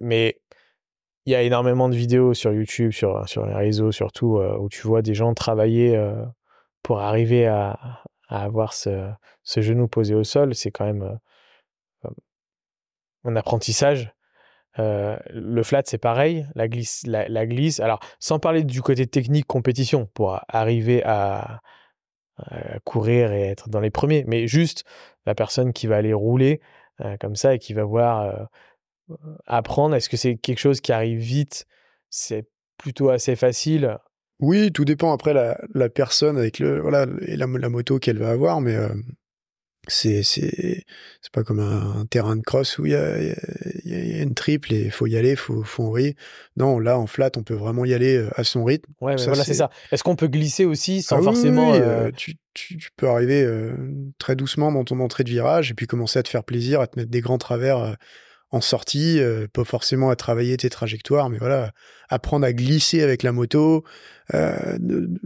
mais 0.00 0.40
il 1.26 1.32
y 1.32 1.34
a 1.34 1.42
énormément 1.42 1.88
de 1.88 1.94
vidéos 1.94 2.34
sur 2.34 2.52
YouTube, 2.52 2.92
sur, 2.92 3.28
sur 3.28 3.46
les 3.46 3.54
réseaux 3.54 3.92
surtout, 3.92 4.38
euh, 4.38 4.56
où 4.58 4.68
tu 4.68 4.86
vois 4.86 5.02
des 5.02 5.14
gens 5.14 5.34
travailler 5.34 5.98
pour 6.82 7.00
arriver 7.00 7.46
à, 7.46 8.02
à 8.30 8.42
avoir 8.42 8.72
ce, 8.72 9.10
ce, 9.42 9.60
genou 9.60 9.88
posé 9.88 10.14
au 10.14 10.24
sol. 10.24 10.54
C'est 10.54 10.70
quand 10.70 10.86
même 10.86 11.18
un 13.24 13.36
apprentissage. 13.36 14.14
Euh, 14.78 15.18
le 15.30 15.62
flat, 15.62 15.82
c'est 15.84 15.98
pareil. 15.98 16.46
La 16.54 16.68
glisse, 16.68 17.04
la, 17.06 17.46
glisse. 17.46 17.80
Alors, 17.80 18.00
sans 18.18 18.38
parler 18.38 18.64
du 18.64 18.82
côté 18.82 19.06
technique 19.06 19.46
compétition 19.46 20.06
pour 20.14 20.40
arriver 20.48 21.02
à, 21.04 21.60
courir 22.84 23.32
et 23.32 23.42
être 23.42 23.68
dans 23.68 23.80
les 23.80 23.90
premiers, 23.90 24.24
mais 24.26 24.46
juste 24.46 24.84
la 25.26 25.34
personne 25.34 25.74
qui 25.74 25.86
va 25.86 25.96
aller 25.96 26.14
rouler 26.14 26.62
euh, 27.02 27.18
comme 27.18 27.36
ça 27.36 27.54
et 27.54 27.58
qui 27.58 27.74
va 27.74 27.84
voir 27.84 28.22
euh, 28.22 29.16
apprendre. 29.46 29.94
Est-ce 29.94 30.08
que 30.08 30.16
c'est 30.16 30.36
quelque 30.36 30.58
chose 30.58 30.80
qui 30.80 30.90
arrive 30.90 31.18
vite? 31.18 31.66
C'est 32.08 32.48
plutôt 32.78 33.10
assez 33.10 33.36
facile. 33.36 33.98
Oui, 34.40 34.72
tout 34.72 34.84
dépend 34.84 35.12
après 35.12 35.34
la, 35.34 35.60
la 35.74 35.88
personne 35.88 36.36
avec 36.38 36.58
le 36.58 36.80
voilà 36.80 37.06
et 37.22 37.36
la, 37.36 37.46
la 37.46 37.68
moto 37.68 37.98
qu'elle 37.98 38.18
va 38.18 38.30
avoir, 38.30 38.60
mais 38.60 38.76
c'est 39.88 40.22
c'est 40.22 40.84
c'est 41.22 41.32
pas 41.32 41.42
comme 41.42 41.60
un, 41.60 42.06
terrain 42.06 42.36
de 42.36 42.42
cross 42.42 42.78
où 42.78 42.86
il 42.86 42.92
y 42.92 42.94
a, 42.94 43.18
y 43.22 43.94
a, 43.94 44.22
une 44.22 44.34
triple 44.34 44.72
et 44.74 44.84
il 44.84 44.90
faut 44.90 45.06
y 45.06 45.16
aller, 45.16 45.36
faut 45.36 45.62
faut 45.62 45.84
envoyer. 45.84 46.16
Non, 46.56 46.78
là 46.78 46.98
en 46.98 47.06
flat, 47.06 47.30
on 47.36 47.42
peut 47.42 47.54
vraiment 47.54 47.84
y 47.84 47.94
aller 47.94 48.16
euh, 48.16 48.30
à 48.36 48.44
son 48.44 48.64
rythme. 48.64 48.92
Ouais, 49.00 49.16
voilà, 49.16 49.44
c'est 49.44 49.54
ça. 49.54 49.70
Est-ce 49.90 50.02
qu'on 50.02 50.16
peut 50.16 50.28
glisser 50.28 50.64
aussi 50.64 51.02
sans 51.02 51.18
ah 51.18 51.22
forcément 51.22 51.74
euh, 51.74 51.78
euh, 51.78 52.10
tu, 52.14 52.36
tu, 52.54 52.76
tu, 52.76 52.90
peux 52.96 53.08
arriver 53.08 53.46
très 54.18 54.36
doucement 54.36 54.72
dans 54.72 54.84
ton 54.84 55.00
entrée 55.00 55.24
de 55.24 55.30
virage 55.30 55.70
et 55.70 55.74
puis 55.74 55.86
commencer 55.86 56.18
à 56.18 56.22
te 56.22 56.28
faire 56.28 56.44
plaisir, 56.44 56.80
à 56.80 56.86
te 56.86 56.98
mettre 56.98 57.10
des 57.10 57.20
grands 57.20 57.38
travers 57.38 57.96
en 58.50 58.60
sortie, 58.60 59.20
pas 59.52 59.64
forcément 59.64 60.10
à 60.10 60.16
travailler 60.16 60.56
tes 60.56 60.70
trajectoires, 60.70 61.30
mais 61.30 61.38
voilà, 61.38 61.72
apprendre 62.08 62.44
à 62.46 62.52
glisser 62.52 63.02
avec 63.02 63.22
la 63.22 63.32
moto, 63.32 63.84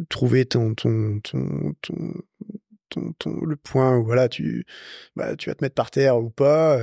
trouver 0.08 0.44
ton, 0.44 0.74
ton, 0.74 1.20
ton, 1.22 1.74
ton 3.18 3.40
le 3.44 3.56
point 3.56 3.96
où 3.96 4.04
voilà, 4.04 4.28
tu, 4.28 4.66
bah, 5.16 5.36
tu 5.36 5.50
vas 5.50 5.54
te 5.54 5.64
mettre 5.64 5.74
par 5.74 5.90
terre 5.90 6.18
ou 6.18 6.30
pas. 6.30 6.80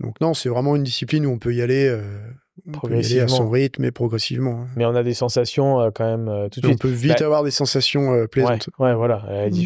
Donc 0.00 0.20
non, 0.20 0.34
c'est 0.34 0.48
vraiment 0.48 0.76
une 0.76 0.82
discipline 0.82 1.26
où 1.26 1.30
on 1.30 1.38
peut 1.38 1.54
y 1.54 1.62
aller, 1.62 1.86
euh, 1.86 3.22
à 3.22 3.28
son 3.28 3.48
rythme 3.48 3.84
et 3.84 3.92
progressivement. 3.92 4.62
Hein. 4.62 4.68
Mais 4.76 4.84
on 4.84 4.94
a 4.94 5.02
des 5.02 5.14
sensations 5.14 5.80
euh, 5.80 5.90
quand 5.94 6.04
même 6.04 6.28
euh, 6.28 6.48
tout 6.48 6.60
de 6.60 6.66
suite. 6.66 6.78
On 6.84 6.88
peut 6.88 6.92
vite 6.92 7.18
bah 7.18 7.26
avoir 7.26 7.44
des 7.44 7.50
sensations 7.50 8.26
plaisantes. 8.26 8.68
Ouais, 8.78 8.94
voilà. 8.94 9.24
Mmh. 9.50 9.56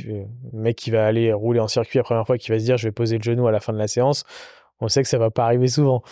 Le 0.52 0.60
mec 0.60 0.76
qui 0.76 0.90
va 0.90 1.06
aller 1.06 1.32
rouler 1.32 1.60
en 1.60 1.68
circuit 1.68 1.98
la 1.98 2.04
première 2.04 2.26
fois, 2.26 2.38
qui 2.38 2.50
va 2.50 2.58
se 2.58 2.64
dire 2.64 2.76
je 2.76 2.88
vais 2.88 2.92
poser 2.92 3.16
le 3.16 3.22
genou 3.22 3.46
à 3.46 3.52
la 3.52 3.60
fin 3.60 3.72
de 3.72 3.78
la 3.78 3.88
séance, 3.88 4.24
on 4.80 4.88
sait 4.88 5.02
que 5.02 5.08
ça 5.08 5.18
va 5.18 5.30
pas 5.30 5.44
arriver 5.44 5.68
souvent. 5.68 6.02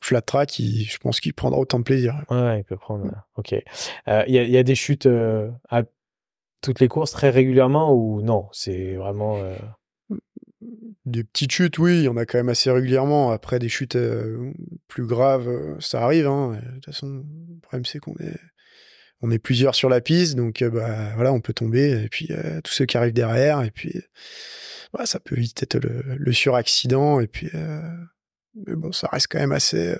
Flat 0.00 0.22
track, 0.22 0.54
je 0.58 0.98
pense 0.98 1.20
qu'il 1.20 1.34
prendra 1.34 1.58
autant 1.58 1.78
de 1.78 1.84
plaisir. 1.84 2.24
Ouais, 2.30 2.60
il 2.60 2.64
peut 2.64 2.76
prendre. 2.76 3.10
Ok. 3.36 3.52
Il 3.52 3.64
y, 4.28 4.36
y, 4.36 4.56
a 4.56 4.62
des 4.62 4.74
chutes 4.74 5.08
à 5.68 5.82
toutes 6.60 6.80
les 6.80 6.88
courses 6.88 7.12
très 7.12 7.30
régulièrement 7.30 7.94
ou 7.94 8.22
non? 8.22 8.48
C'est 8.52 8.94
vraiment. 8.94 9.38
Euh, 9.38 9.56
des 11.06 11.24
petites 11.24 11.52
chutes, 11.52 11.78
oui, 11.78 11.98
il 11.98 12.04
y 12.04 12.08
en 12.08 12.16
a 12.16 12.26
quand 12.26 12.38
même 12.38 12.50
assez 12.50 12.70
régulièrement. 12.70 13.30
Après, 13.30 13.58
des 13.58 13.68
chutes 13.68 13.96
euh, 13.96 14.52
plus 14.88 15.06
graves, 15.06 15.48
euh, 15.48 15.76
ça 15.80 16.02
arrive. 16.02 16.26
Hein. 16.26 16.60
De 16.62 16.74
toute 16.74 16.86
façon, 16.86 17.06
le 17.08 17.60
problème, 17.60 17.84
c'est 17.86 17.98
qu'on 17.98 18.14
est, 18.16 18.38
on 19.22 19.30
est 19.30 19.38
plusieurs 19.38 19.74
sur 19.74 19.88
la 19.88 20.00
piste, 20.00 20.36
donc 20.36 20.62
bah, 20.62 21.14
voilà, 21.14 21.32
on 21.32 21.40
peut 21.40 21.54
tomber. 21.54 22.02
Et 22.04 22.08
puis, 22.08 22.28
tous 22.64 22.72
ceux 22.72 22.86
qui 22.86 22.96
arrivent 22.96 23.14
derrière, 23.14 23.62
et 23.62 23.70
puis, 23.70 24.00
bah, 24.92 25.06
ça 25.06 25.20
peut 25.20 25.36
vite 25.36 25.62
être 25.62 25.78
le, 25.78 26.32
suraccident. 26.32 27.20
Et 27.20 27.26
puis, 27.26 27.50
mais 27.52 28.74
bon, 28.74 28.92
ça 28.92 29.08
reste 29.08 29.28
quand 29.30 29.38
même 29.38 29.52
assez, 29.52 29.96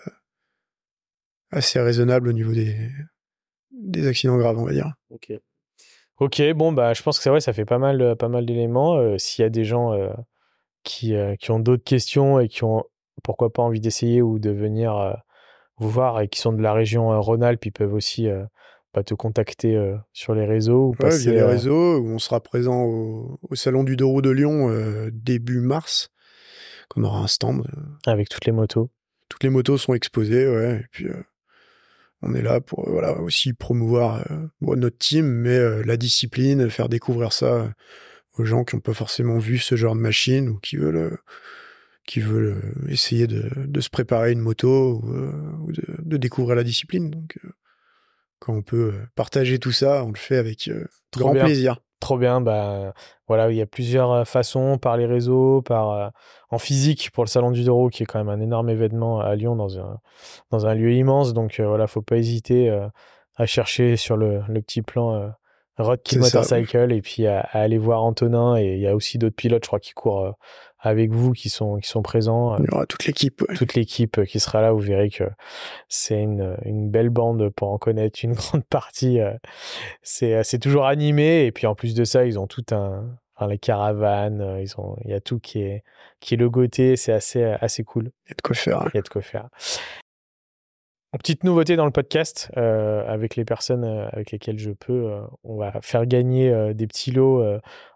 assez 1.51 1.81
raisonnable 1.81 2.29
au 2.29 2.33
niveau 2.33 2.53
des, 2.53 2.91
des 3.71 4.07
accidents 4.07 4.37
graves, 4.37 4.59
on 4.59 4.65
va 4.65 4.73
dire. 4.73 4.93
Ok. 5.11 5.33
Ok, 6.19 6.43
bon, 6.53 6.73
bah, 6.73 6.93
je 6.93 7.03
pense 7.03 7.17
que 7.17 7.23
c'est 7.23 7.31
vrai, 7.31 7.41
ça 7.41 7.55
fait 7.55 7.65
pas 7.65 7.79
mal, 7.79 8.03
euh, 8.03 8.15
pas 8.15 8.29
mal 8.29 8.45
d'éléments. 8.45 8.97
Euh, 8.97 9.17
s'il 9.17 9.43
y 9.43 9.47
a 9.47 9.49
des 9.49 9.65
gens 9.65 9.95
euh, 9.95 10.11
qui, 10.83 11.15
qui 11.39 11.51
ont 11.51 11.61
d'autres 11.61 11.85
questions 11.85 12.41
et 12.41 12.49
qui 12.49 12.65
ont, 12.65 12.85
pourquoi 13.23 13.53
pas, 13.53 13.63
envie 13.63 13.81
d'essayer 13.81 14.23
ou 14.23 14.39
de 14.39 14.51
venir 14.51 15.17
vous 15.77 15.91
voir 15.91 16.21
et 16.21 16.29
qui 16.29 16.41
sont 16.41 16.53
de 16.53 16.63
la 16.63 16.73
région 16.73 17.21
Rhône-Alpes, 17.21 17.67
ils 17.67 17.73
peuvent 17.73 17.93
aussi 17.93 18.29
bah, 18.95 19.03
te 19.03 19.15
contacter 19.15 19.81
sur 20.13 20.35
les 20.35 20.47
réseaux. 20.47 20.89
Ou 20.89 20.93
passer, 20.93 21.31
via 21.31 21.33
les 21.33 21.43
réseaux, 21.43 21.99
où 21.99 22.09
on 22.09 22.19
sera 22.19 22.41
présent 22.41 22.83
au, 22.85 23.39
Salon 23.55 23.85
du 23.85 23.97
Deux 23.97 24.21
de 24.23 24.31
Lyon 24.31 25.11
début 25.13 25.61
mars, 25.61 26.11
qu'on 26.89 27.05
aura 27.05 27.21
un 27.21 27.27
stand. 27.27 27.67
Avec 28.07 28.29
toutes 28.29 28.47
les 28.47 28.53
motos. 28.53 28.91
Toutes 29.29 29.45
les 29.45 29.51
motos 29.51 29.79
sont 29.79 29.95
exposées, 29.95 30.49
ouais. 30.49 30.81
Et 30.81 30.87
puis 30.91 31.07
on 32.23 32.35
est 32.35 32.43
là 32.43 32.61
pour 32.61 32.89
voilà 32.89 33.19
aussi 33.21 33.53
promouvoir 33.53 34.25
euh, 34.31 34.77
notre 34.77 34.99
team, 34.99 35.27
mais 35.27 35.57
euh, 35.57 35.83
la 35.85 35.97
discipline, 35.97 36.69
faire 36.69 36.89
découvrir 36.89 37.33
ça 37.33 37.47
euh, 37.47 37.69
aux 38.39 38.45
gens 38.45 38.65
qui 38.65 38.77
n'ont 38.77 38.81
pas 38.81 38.95
forcément 38.95 39.39
vu 39.39 39.59
ce 39.59 39.75
genre 39.75 39.95
de 39.95 40.01
machine 40.01 40.49
ou 40.49 40.59
qui 40.59 40.77
veulent 40.77 41.19
qui 42.07 42.21
veulent 42.21 42.75
essayer 42.89 43.27
de, 43.27 43.51
de, 43.57 43.81
se 43.81 43.89
préparer 43.89 44.33
une 44.33 44.41
moto 44.41 45.01
ou, 45.05 45.71
de, 45.71 45.83
de, 45.99 46.17
découvrir 46.17 46.57
la 46.57 46.65
discipline. 46.65 47.11
Donc 47.11 47.39
quand 48.41 48.55
on 48.55 48.63
peut 48.63 48.95
partager 49.15 49.59
tout 49.59 49.73
ça, 49.73 50.05
on 50.05 50.11
le 50.11 50.19
fait 50.19 50.37
avec 50.37 50.69
grand 51.17 51.33
plaisir. 51.33 51.79
Trop 52.01 52.17
bien, 52.17 52.41
bah 52.41 52.95
voilà, 53.29 53.51
il 53.51 53.57
y 53.57 53.61
a 53.61 53.67
plusieurs 53.67 54.27
façons 54.27 54.79
par 54.79 54.97
les 54.97 55.05
réseaux, 55.05 55.61
par 55.61 56.13
en 56.49 56.59
physique 56.59 57.11
pour 57.13 57.25
le 57.25 57.29
salon 57.29 57.51
du 57.51 57.63
Doro 57.63 57.91
qui 57.91 58.03
est 58.03 58.07
quand 58.07 58.19
même 58.19 58.31
un 58.31 58.41
énorme 58.41 58.71
événement 58.71 59.21
à 59.21 59.37
Lyon 59.37 59.55
dans 59.55 59.79
un 59.79 59.99
dans 60.51 60.67
un 60.67 60.75
lieu 60.75 60.93
immense. 60.95 61.35
Donc 61.35 61.61
voilà, 61.61 61.87
faut 61.87 62.01
pas 62.01 62.17
hésiter 62.17 62.75
à 63.37 63.45
chercher 63.45 63.97
sur 63.97 64.17
le, 64.17 64.41
le 64.49 64.63
petit 64.63 64.81
plan 64.81 65.31
Road 65.81 66.01
Motorcycle 66.17 66.93
et 66.93 67.03
puis 67.03 67.27
à, 67.27 67.41
aller 67.41 67.79
voir 67.79 68.03
Antonin 68.03 68.57
et 68.57 68.75
il 68.75 68.81
y 68.81 68.87
a 68.87 68.95
aussi 68.95 69.19
d'autres 69.19 69.37
pilotes, 69.37 69.65
je 69.65 69.69
crois, 69.69 69.81
qui 69.81 69.93
courent 69.93 70.35
avec 70.81 71.11
vous, 71.11 71.33
qui 71.33 71.49
sont 71.49 71.77
qui 71.77 71.89
sont 71.89 72.03
présents. 72.03 72.57
Il 72.59 72.67
y 72.67 72.71
aura 72.75 72.87
toute 72.87 73.05
l'équipe. 73.07 73.45
Toute 73.57 73.75
l'équipe 73.75 74.25
qui 74.25 74.41
sera 74.41 74.63
là. 74.63 74.73
Vous 74.73 74.81
verrez 74.81 75.11
que 75.11 75.25
c'est 75.89 76.21
une, 76.21 76.57
une 76.65 76.91
belle 76.91 77.11
bande 77.11 77.51
pour 77.51 77.71
en 77.71 77.79
connaître 77.79 78.21
une 78.23 78.33
grande 78.35 78.65
partie. 78.65 79.19
C'est 80.03 80.43
c'est 80.45 80.59
toujours 80.59 80.87
animé 80.87 81.47
et 81.47 81.53
puis 81.53 81.67
en 81.67 81.75
plus 81.75 81.95
de 81.95 82.05
ça, 82.05 82.25
ils 82.25 82.39
ont 82.39 82.47
tout 82.47 82.65
un 82.73 83.19
Enfin, 83.41 83.49
les 83.49 83.59
caravanes, 83.59 84.59
ils 84.61 84.79
ont, 84.79 84.97
il 85.03 85.13
y 85.13 85.15
a 85.15 85.21
tout 85.21 85.39
qui 85.39 85.63
est, 85.63 85.83
qui 86.21 86.35
est 86.35 86.37
logoté, 86.37 86.97
c'est 86.97 87.13
assez, 87.13 87.43
assez 87.43 87.85
cool. 87.85 88.11
Il 88.27 88.29
y 88.29 88.33
a 88.33 88.35
de 88.35 88.43
quoi 88.43 88.55
faire. 88.55 88.85
Il 88.93 88.97
y 88.97 88.99
a 88.99 89.03
de 89.03 89.09
quoi 89.09 89.23
faire. 89.23 89.49
Petite 91.19 91.43
nouveauté 91.43 91.75
dans 91.75 91.87
le 91.87 91.91
podcast, 91.91 92.53
euh, 92.57 93.05
avec 93.05 93.35
les 93.35 93.45
personnes 93.45 93.83
euh, 93.83 94.09
avec 94.13 94.31
lesquelles 94.31 94.61
je 94.61 94.71
peux, 94.71 95.11
euh, 95.11 95.23
on 95.43 95.57
va 95.57 95.73
faire 95.83 96.07
gagner 96.07 96.73
des 96.73 96.87
petits 96.87 97.11
lots 97.11 97.45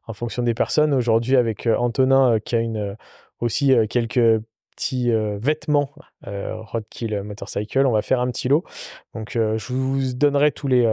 en 0.08 0.12
fonction 0.12 0.42
des 0.42 0.52
personnes. 0.54 0.92
Aujourd'hui, 0.92 1.36
avec 1.36 1.68
Antonin 1.68 2.40
qui 2.40 2.56
a 2.56 2.58
une, 2.58 2.96
aussi 3.38 3.72
quelques 3.88 4.42
petits 4.74 5.12
vêtements 5.12 5.90
Roadkill 6.26 7.22
Motorcycle, 7.22 7.86
on 7.86 7.92
va 7.92 8.02
faire 8.02 8.20
un 8.20 8.30
petit 8.32 8.48
lot. 8.48 8.64
Donc, 9.14 9.32
je 9.34 9.72
vous 9.72 10.12
donnerai 10.14 10.50
tous 10.50 10.66
les 10.66 10.84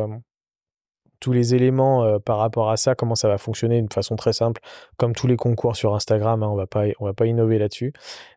tous 1.21 1.31
les 1.31 1.55
éléments 1.55 2.19
par 2.19 2.39
rapport 2.39 2.69
à 2.69 2.75
ça, 2.75 2.95
comment 2.95 3.15
ça 3.15 3.29
va 3.29 3.37
fonctionner 3.37 3.79
d'une 3.79 3.91
façon 3.91 4.17
très 4.17 4.33
simple, 4.33 4.59
comme 4.97 5.13
tous 5.13 5.27
les 5.27 5.37
concours 5.37 5.77
sur 5.77 5.95
Instagram, 5.95 6.43
hein, 6.43 6.49
on 6.49 6.55
va 6.55 6.67
pas 6.67 6.85
on 6.99 7.05
va 7.05 7.13
pas 7.13 7.27
innover 7.27 7.59
là-dessus. 7.59 7.93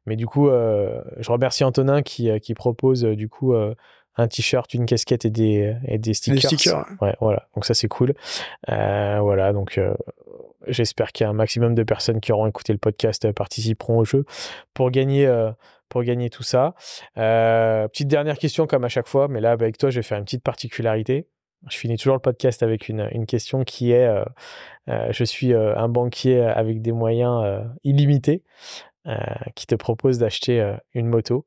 Mais 0.06 0.14
du 0.14 0.26
coup, 0.26 0.48
je 0.48 1.32
remercie 1.32 1.64
Antonin 1.64 2.02
qui, 2.02 2.30
qui 2.40 2.54
propose 2.54 3.02
du 3.02 3.28
coup 3.28 3.54
un 4.16 4.28
t-shirt, 4.28 4.72
une 4.74 4.86
casquette 4.86 5.24
et 5.24 5.30
des, 5.30 5.74
et 5.86 5.98
des 5.98 6.14
stickers. 6.14 6.50
Des 6.50 6.56
stickers. 6.56 6.86
Ouais, 7.00 7.16
voilà. 7.20 7.48
Donc 7.54 7.64
ça 7.64 7.74
c'est 7.74 7.88
cool. 7.88 8.14
voilà, 8.68 9.52
donc 9.52 9.80
j'espère 10.66 11.12
qu'il 11.12 11.24
y 11.24 11.26
a 11.26 11.30
un 11.30 11.34
maximum 11.34 11.74
de 11.74 11.82
personnes 11.82 12.20
qui 12.20 12.32
auront 12.32 12.46
écouté 12.46 12.72
le 12.72 12.78
podcast 12.78 13.30
participeront 13.32 13.98
au 13.98 14.04
jeu 14.04 14.24
pour 14.72 14.90
gagner 14.90 15.26
pour 15.88 16.02
gagner 16.02 16.30
tout 16.30 16.42
ça. 16.42 16.74
petite 17.14 18.08
dernière 18.08 18.38
question 18.38 18.66
comme 18.66 18.84
à 18.84 18.88
chaque 18.88 19.08
fois, 19.08 19.28
mais 19.28 19.40
là 19.40 19.52
avec 19.52 19.78
toi 19.78 19.90
je 19.90 20.00
vais 20.00 20.02
faire 20.02 20.18
une 20.18 20.24
petite 20.24 20.42
particularité. 20.42 21.26
Je 21.68 21.76
finis 21.78 21.96
toujours 21.96 22.14
le 22.14 22.20
podcast 22.20 22.62
avec 22.62 22.88
une, 22.88 23.08
une 23.12 23.26
question 23.26 23.64
qui 23.64 23.92
est 23.92 24.06
euh, 24.06 24.24
euh, 24.88 25.12
Je 25.12 25.24
suis 25.24 25.52
euh, 25.52 25.76
un 25.76 25.88
banquier 25.88 26.40
avec 26.40 26.82
des 26.82 26.92
moyens 26.92 27.64
illimités 27.84 28.42
qui 29.54 29.66
te 29.66 29.74
propose 29.74 30.16
d'acheter 30.16 30.76
une 30.94 31.06
moto. 31.08 31.46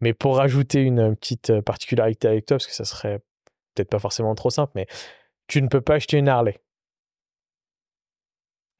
Mais 0.00 0.14
pour 0.14 0.36
rajouter 0.36 0.82
une 0.82 1.16
petite 1.16 1.60
particularité 1.62 2.28
avec 2.28 2.46
toi, 2.46 2.58
parce 2.58 2.68
que 2.68 2.74
ça 2.74 2.84
serait 2.84 3.18
peut-être 3.74 3.90
pas 3.90 3.98
forcément 3.98 4.36
trop 4.36 4.50
simple, 4.50 4.70
mais 4.76 4.86
tu 5.48 5.60
ne 5.62 5.66
peux 5.66 5.80
pas 5.80 5.94
acheter 5.94 6.18
une 6.18 6.28
Harley. 6.28 6.60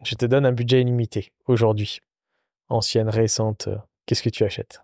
je 0.04 0.14
te 0.14 0.24
donne 0.24 0.46
un 0.46 0.52
budget 0.52 0.82
illimité 0.82 1.32
aujourd'hui. 1.46 1.98
Ancienne, 2.68 3.09
récente, 3.09 3.68
qu'est-ce 4.06 4.22
que 4.22 4.30
tu 4.30 4.44
achètes? 4.44 4.80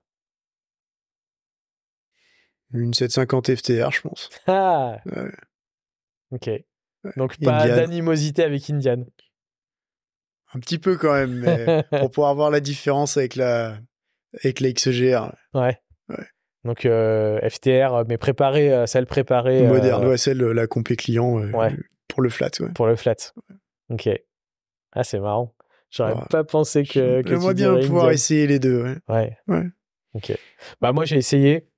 Une 2.72 2.92
750 2.92 3.54
FTR, 3.54 3.92
je 3.92 4.00
pense. 4.00 4.30
Ah 4.48 4.98
Ouais. 5.06 5.30
Ok. 6.30 6.50
Donc 7.16 7.38
pas 7.40 7.62
Indian. 7.62 7.76
d'animosité 7.76 8.42
avec 8.42 8.68
Indian. 8.70 9.04
Un 10.54 10.60
petit 10.60 10.78
peu 10.78 10.96
quand 10.96 11.12
même, 11.12 11.34
mais 11.40 11.84
pour 12.00 12.10
pouvoir 12.10 12.34
voir 12.34 12.50
la 12.50 12.60
différence 12.60 13.16
avec 13.16 13.36
la, 13.36 13.78
avec 14.42 14.60
la 14.60 14.72
XGR. 14.72 15.32
Ouais. 15.54 15.78
Ouais. 16.08 16.24
Donc 16.64 16.86
euh, 16.86 17.38
FTR, 17.48 18.04
mais 18.08 18.18
préparé, 18.18 18.72
euh, 18.72 18.86
celle 18.86 19.06
préparée 19.06 19.64
euh, 19.66 19.68
Moderne, 19.68 20.06
ouais, 20.06 20.16
celle, 20.18 20.38
la 20.38 20.66
compé 20.66 20.96
client 20.96 21.38
euh, 21.40 21.50
Ouais. 21.52 21.74
pour 22.08 22.22
le 22.22 22.30
flat, 22.30 22.50
ouais. 22.60 22.72
pour 22.74 22.86
le 22.86 22.96
flat. 22.96 23.14
Ok. 23.90 24.08
Ah, 24.92 25.04
c'est 25.04 25.20
marrant. 25.20 25.54
J'aurais 25.90 26.14
Ouais. 26.14 26.22
pas 26.30 26.44
pensé 26.44 26.82
que, 26.84 27.22
que 27.22 27.28
J'aimerais 27.28 27.54
bien 27.54 27.74
pouvoir 27.80 28.04
Indian. 28.06 28.14
essayer 28.14 28.46
les 28.46 28.58
deux, 28.58 28.82
ouais. 29.08 29.36
Ouais. 29.48 29.66
Ok. 30.14 30.32
Bah 30.80 30.92
moi 30.92 31.04
j'ai 31.04 31.16
essayé. 31.16 31.68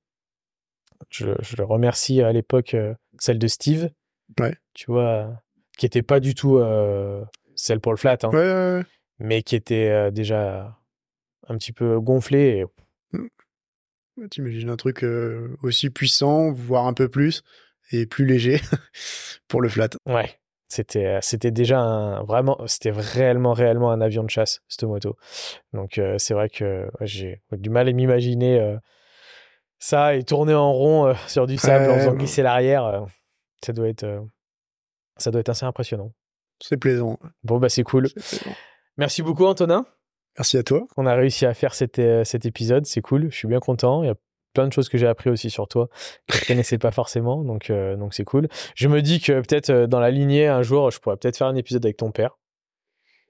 Je, 1.10 1.26
je 1.40 1.56
le 1.56 1.64
remercie 1.64 2.22
à 2.22 2.32
l'époque 2.32 2.74
euh, 2.74 2.94
celle 3.18 3.38
de 3.38 3.46
Steve. 3.48 3.90
Ouais. 4.38 4.54
Tu 4.74 4.86
vois, 4.86 5.42
qui 5.76 5.86
était 5.86 6.02
pas 6.02 6.20
du 6.20 6.34
tout 6.34 6.58
euh, 6.58 7.24
celle 7.54 7.80
pour 7.80 7.92
le 7.92 7.98
flat, 7.98 8.18
hein, 8.22 8.30
Ouais, 8.30 8.82
mais 9.18 9.42
qui 9.42 9.56
était 9.56 9.88
euh, 9.88 10.10
déjà 10.10 10.78
un 11.48 11.56
petit 11.56 11.72
peu 11.72 12.00
gonflée. 12.00 12.64
Et... 13.14 13.18
Ouais, 14.16 14.28
T'imagines 14.30 14.70
un 14.70 14.76
truc 14.76 15.04
euh, 15.04 15.56
aussi 15.62 15.90
puissant, 15.90 16.52
voire 16.52 16.86
un 16.86 16.94
peu 16.94 17.08
plus, 17.08 17.42
et 17.92 18.06
plus 18.06 18.26
léger 18.26 18.60
pour 19.48 19.60
le 19.60 19.68
flat. 19.68 19.90
Ouais. 20.06 20.36
C'était 20.68 21.18
c'était 21.20 21.50
déjà 21.50 21.80
un 21.80 22.22
vraiment 22.22 22.56
c'était 22.68 22.92
réellement 22.92 23.54
réellement 23.54 23.90
un 23.90 24.00
avion 24.00 24.22
de 24.22 24.30
chasse 24.30 24.60
cette 24.68 24.84
moto. 24.84 25.16
Donc 25.72 26.00
c'est 26.18 26.32
vrai 26.32 26.48
que 26.48 26.88
j'ai 27.00 27.42
du 27.50 27.70
mal 27.70 27.88
à 27.88 27.92
m'imaginer 27.92 28.78
ça 29.80 30.14
et 30.14 30.22
tourner 30.22 30.54
en 30.54 30.72
rond 30.72 31.06
euh, 31.06 31.14
sur 31.26 31.46
du 31.46 31.56
sable 31.56 31.90
en 31.90 31.96
faisant 31.96 32.12
ouais. 32.12 32.18
glisser 32.18 32.42
l'arrière. 32.42 33.06
Ça 33.64 33.72
doit 33.72 33.88
être 33.88 34.04
euh, 34.04 34.20
ça 35.16 35.30
doit 35.30 35.40
être 35.40 35.48
assez 35.48 35.66
impressionnant. 35.66 36.12
C'est 36.62 36.76
plaisant. 36.76 37.18
Bon 37.42 37.58
bah 37.58 37.68
c'est 37.68 37.82
cool. 37.82 38.08
Merci 38.96 39.22
beaucoup 39.22 39.46
Antonin. 39.46 39.86
Merci 40.36 40.58
à 40.58 40.62
toi. 40.62 40.86
On 40.96 41.06
a 41.06 41.14
réussi 41.14 41.46
à 41.46 41.54
faire 41.54 41.74
cet, 41.74 42.00
cet 42.24 42.46
épisode, 42.46 42.86
c'est 42.86 43.00
cool. 43.00 43.30
Je 43.30 43.36
suis 43.36 43.48
bien 43.48 43.60
content. 43.60 44.02
Il 44.02 44.06
y 44.06 44.10
a 44.10 44.14
plein 44.52 44.66
de 44.66 44.72
choses 44.72 44.88
que 44.88 44.98
j'ai 44.98 45.06
appris 45.06 45.30
aussi 45.30 45.50
sur 45.50 45.68
toi 45.68 45.88
que 46.26 46.38
je 46.38 46.46
connaissais 46.46 46.78
pas 46.78 46.90
forcément, 46.90 47.44
donc 47.44 47.70
euh, 47.70 47.96
donc 47.96 48.14
c'est 48.14 48.24
cool. 48.24 48.48
Je 48.74 48.88
me 48.88 49.02
dis 49.02 49.20
que 49.20 49.40
peut-être 49.40 49.70
euh, 49.70 49.86
dans 49.86 50.00
la 50.00 50.10
lignée 50.10 50.46
un 50.46 50.62
jour, 50.62 50.90
je 50.90 50.98
pourrais 50.98 51.16
peut-être 51.16 51.36
faire 51.36 51.46
un 51.46 51.56
épisode 51.56 51.84
avec 51.84 51.96
ton 51.96 52.10
père, 52.10 52.38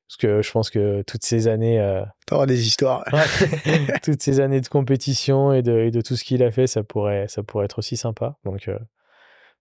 parce 0.08 0.16
que 0.16 0.42
je 0.42 0.50
pense 0.50 0.70
que 0.70 1.02
toutes 1.02 1.24
ces 1.24 1.48
années, 1.48 1.80
euh, 1.80 2.02
T'auras 2.26 2.46
des 2.46 2.66
histoires. 2.66 3.04
toutes 4.02 4.22
ces 4.22 4.40
années 4.40 4.60
de 4.60 4.68
compétition 4.68 5.52
et 5.52 5.62
de, 5.62 5.80
et 5.80 5.90
de 5.90 6.00
tout 6.00 6.16
ce 6.16 6.24
qu'il 6.24 6.42
a 6.42 6.50
fait, 6.50 6.66
ça 6.66 6.82
pourrait 6.82 7.26
ça 7.28 7.42
pourrait 7.42 7.66
être 7.66 7.78
aussi 7.78 7.96
sympa. 7.96 8.36
Donc 8.44 8.70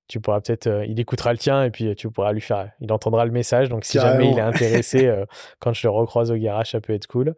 tu 0.09 0.19
pourras 0.19 0.41
peut-être, 0.41 0.67
euh, 0.67 0.85
il 0.85 0.99
écoutera 0.99 1.31
le 1.31 1.37
tien 1.37 1.63
et 1.63 1.71
puis 1.71 1.95
tu 1.95 2.09
pourras 2.11 2.33
lui 2.33 2.41
faire, 2.41 2.71
il 2.81 2.91
entendra 2.91 3.23
le 3.25 3.31
message. 3.31 3.69
Donc 3.69 3.85
si 3.85 3.97
jamais 3.99 4.29
il 4.31 4.37
est 4.37 4.41
intéressé, 4.41 5.05
euh, 5.07 5.25
quand 5.59 5.71
je 5.71 5.87
le 5.87 5.91
recroise 5.91 6.31
au 6.31 6.35
garage, 6.35 6.71
ça 6.71 6.81
peut 6.81 6.93
être 6.93 7.07
cool. 7.07 7.35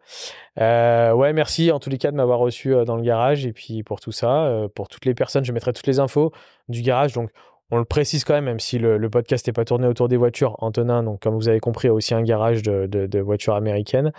Euh, 0.60 1.12
ouais, 1.12 1.32
merci 1.32 1.70
en 1.70 1.78
tous 1.78 1.90
les 1.90 1.98
cas 1.98 2.10
de 2.10 2.16
m'avoir 2.16 2.38
reçu 2.38 2.74
euh, 2.74 2.84
dans 2.84 2.96
le 2.96 3.02
garage 3.02 3.46
et 3.46 3.52
puis 3.52 3.82
pour 3.82 4.00
tout 4.00 4.12
ça, 4.12 4.46
euh, 4.46 4.68
pour 4.68 4.88
toutes 4.88 5.04
les 5.04 5.14
personnes, 5.14 5.44
je 5.44 5.52
mettrai 5.52 5.72
toutes 5.72 5.86
les 5.86 6.00
infos 6.00 6.32
du 6.68 6.82
garage. 6.82 7.12
Donc 7.12 7.30
on 7.70 7.78
le 7.78 7.84
précise 7.86 8.24
quand 8.24 8.34
même, 8.34 8.44
même 8.44 8.60
si 8.60 8.78
le, 8.78 8.98
le 8.98 9.08
podcast 9.10 9.46
n'est 9.46 9.52
pas 9.54 9.64
tourné 9.64 9.86
autour 9.86 10.08
des 10.08 10.18
voitures. 10.18 10.56
Antonin, 10.62 11.02
donc 11.02 11.20
comme 11.22 11.34
vous 11.36 11.48
avez 11.48 11.60
compris, 11.60 11.88
a 11.88 11.94
aussi 11.94 12.12
un 12.14 12.22
garage 12.22 12.62
de, 12.62 12.86
de- 12.86 13.06
de 13.06 13.18
voitures 13.20 13.54
américaines, 13.54 14.12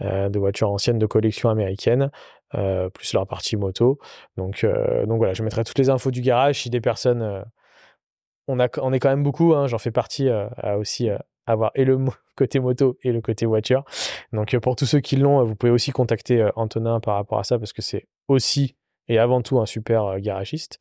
euh, 0.00 0.28
de 0.28 0.38
voitures 0.40 0.70
anciennes 0.70 0.98
de 0.98 1.06
collection 1.06 1.48
américaine, 1.48 2.10
euh, 2.54 2.88
plus 2.90 3.12
leur 3.12 3.26
partie 3.28 3.56
moto. 3.56 3.98
Donc, 4.36 4.64
euh, 4.64 5.06
donc 5.06 5.18
voilà, 5.18 5.34
je 5.34 5.44
mettrai 5.44 5.62
toutes 5.62 5.78
les 5.78 5.88
infos 5.88 6.10
du 6.10 6.20
garage 6.20 6.62
si 6.62 6.70
des 6.70 6.80
personnes. 6.80 7.44
On, 8.48 8.60
a, 8.60 8.68
on 8.80 8.92
est 8.92 8.98
quand 9.00 9.08
même 9.10 9.22
beaucoup, 9.22 9.54
hein, 9.54 9.66
j'en 9.66 9.78
fais 9.78 9.90
partie 9.90 10.28
euh, 10.28 10.48
à 10.56 10.78
aussi 10.78 11.10
euh, 11.10 11.18
avoir 11.46 11.70
et 11.74 11.84
le 11.84 11.98
côté 12.36 12.60
moto 12.60 12.98
et 13.02 13.12
le 13.12 13.20
côté 13.20 13.46
voiture. 13.46 13.84
Donc 14.32 14.54
euh, 14.54 14.60
pour 14.60 14.76
tous 14.76 14.86
ceux 14.86 15.00
qui 15.00 15.16
l'ont, 15.16 15.44
vous 15.44 15.56
pouvez 15.56 15.72
aussi 15.72 15.90
contacter 15.92 16.42
euh, 16.42 16.50
Antonin 16.56 17.00
par 17.00 17.14
rapport 17.14 17.38
à 17.38 17.44
ça 17.44 17.58
parce 17.58 17.72
que 17.72 17.82
c'est 17.82 18.06
aussi 18.28 18.76
et 19.08 19.18
avant 19.18 19.42
tout 19.42 19.60
un 19.60 19.66
super 19.66 20.18
garagiste. 20.20 20.80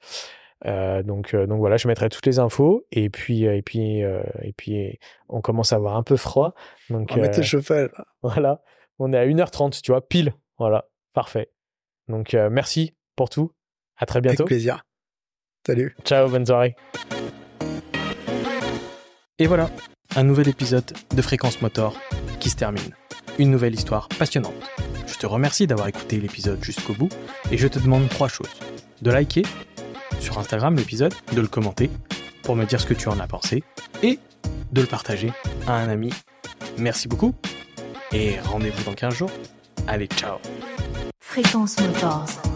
Euh, 0.65 1.03
donc, 1.03 1.33
euh, 1.33 1.45
donc 1.45 1.59
voilà, 1.59 1.77
je 1.77 1.87
mettrai 1.87 2.09
toutes 2.09 2.25
les 2.25 2.39
infos 2.39 2.85
et 2.91 3.09
puis 3.09 3.45
euh, 3.45 3.55
et 3.55 3.61
puis 3.61 3.99
et 3.99 4.53
puis 4.55 4.99
on 5.29 5.41
commence 5.41 5.73
à 5.73 5.75
avoir 5.75 5.95
un 5.95 6.03
peu 6.03 6.17
froid. 6.17 6.55
Donc 6.89 7.11
On 7.15 7.21
le 7.21 7.41
chauffage. 7.41 7.89
là. 7.97 8.05
voilà, 8.23 8.61
on 8.99 9.13
est 9.13 9.17
à 9.17 9.25
1h30, 9.25 9.81
tu 9.81 9.91
vois, 9.91 10.07
pile. 10.07 10.33
Voilà, 10.57 10.89
parfait. 11.13 11.51
Donc 12.07 12.33
merci 12.33 12.95
pour 13.15 13.29
tout. 13.29 13.51
À 13.97 14.05
très 14.05 14.21
bientôt. 14.21 14.43
Avec 14.43 14.47
plaisir. 14.47 14.85
Salut. 15.65 15.95
Ciao, 16.03 16.29
bonne 16.29 16.45
soirée. 16.45 16.75
Et 19.37 19.47
voilà, 19.47 19.69
un 20.15 20.23
nouvel 20.23 20.47
épisode 20.47 20.93
de 21.13 21.21
Fréquence 21.21 21.61
Motor 21.61 21.99
qui 22.39 22.49
se 22.49 22.55
termine. 22.55 22.95
Une 23.37 23.51
nouvelle 23.51 23.75
histoire 23.75 24.07
passionnante. 24.07 24.53
Je 25.07 25.15
te 25.15 25.25
remercie 25.25 25.67
d'avoir 25.67 25.89
écouté 25.89 26.21
l'épisode 26.21 26.63
jusqu'au 26.63 26.93
bout 26.93 27.09
et 27.51 27.57
je 27.57 27.67
te 27.67 27.77
demande 27.77 28.07
trois 28.07 28.29
choses. 28.29 28.61
De 29.01 29.11
liker 29.11 29.43
sur 30.21 30.39
Instagram 30.39 30.77
l'épisode, 30.77 31.13
de 31.33 31.41
le 31.41 31.47
commenter 31.47 31.91
pour 32.43 32.55
me 32.55 32.63
dire 32.63 32.79
ce 32.79 32.85
que 32.85 32.93
tu 32.93 33.09
en 33.09 33.19
as 33.19 33.27
pensé 33.27 33.61
et 34.03 34.19
de 34.71 34.79
le 34.79 34.87
partager 34.87 35.33
à 35.67 35.73
un 35.73 35.89
ami. 35.89 36.13
Merci 36.77 37.09
beaucoup 37.09 37.35
et 38.13 38.39
rendez-vous 38.39 38.85
dans 38.85 38.93
15 38.93 39.13
jours. 39.13 39.31
Allez, 39.85 40.07
ciao 40.07 40.37
Fréquence 41.19 41.77
Motors. 41.81 42.54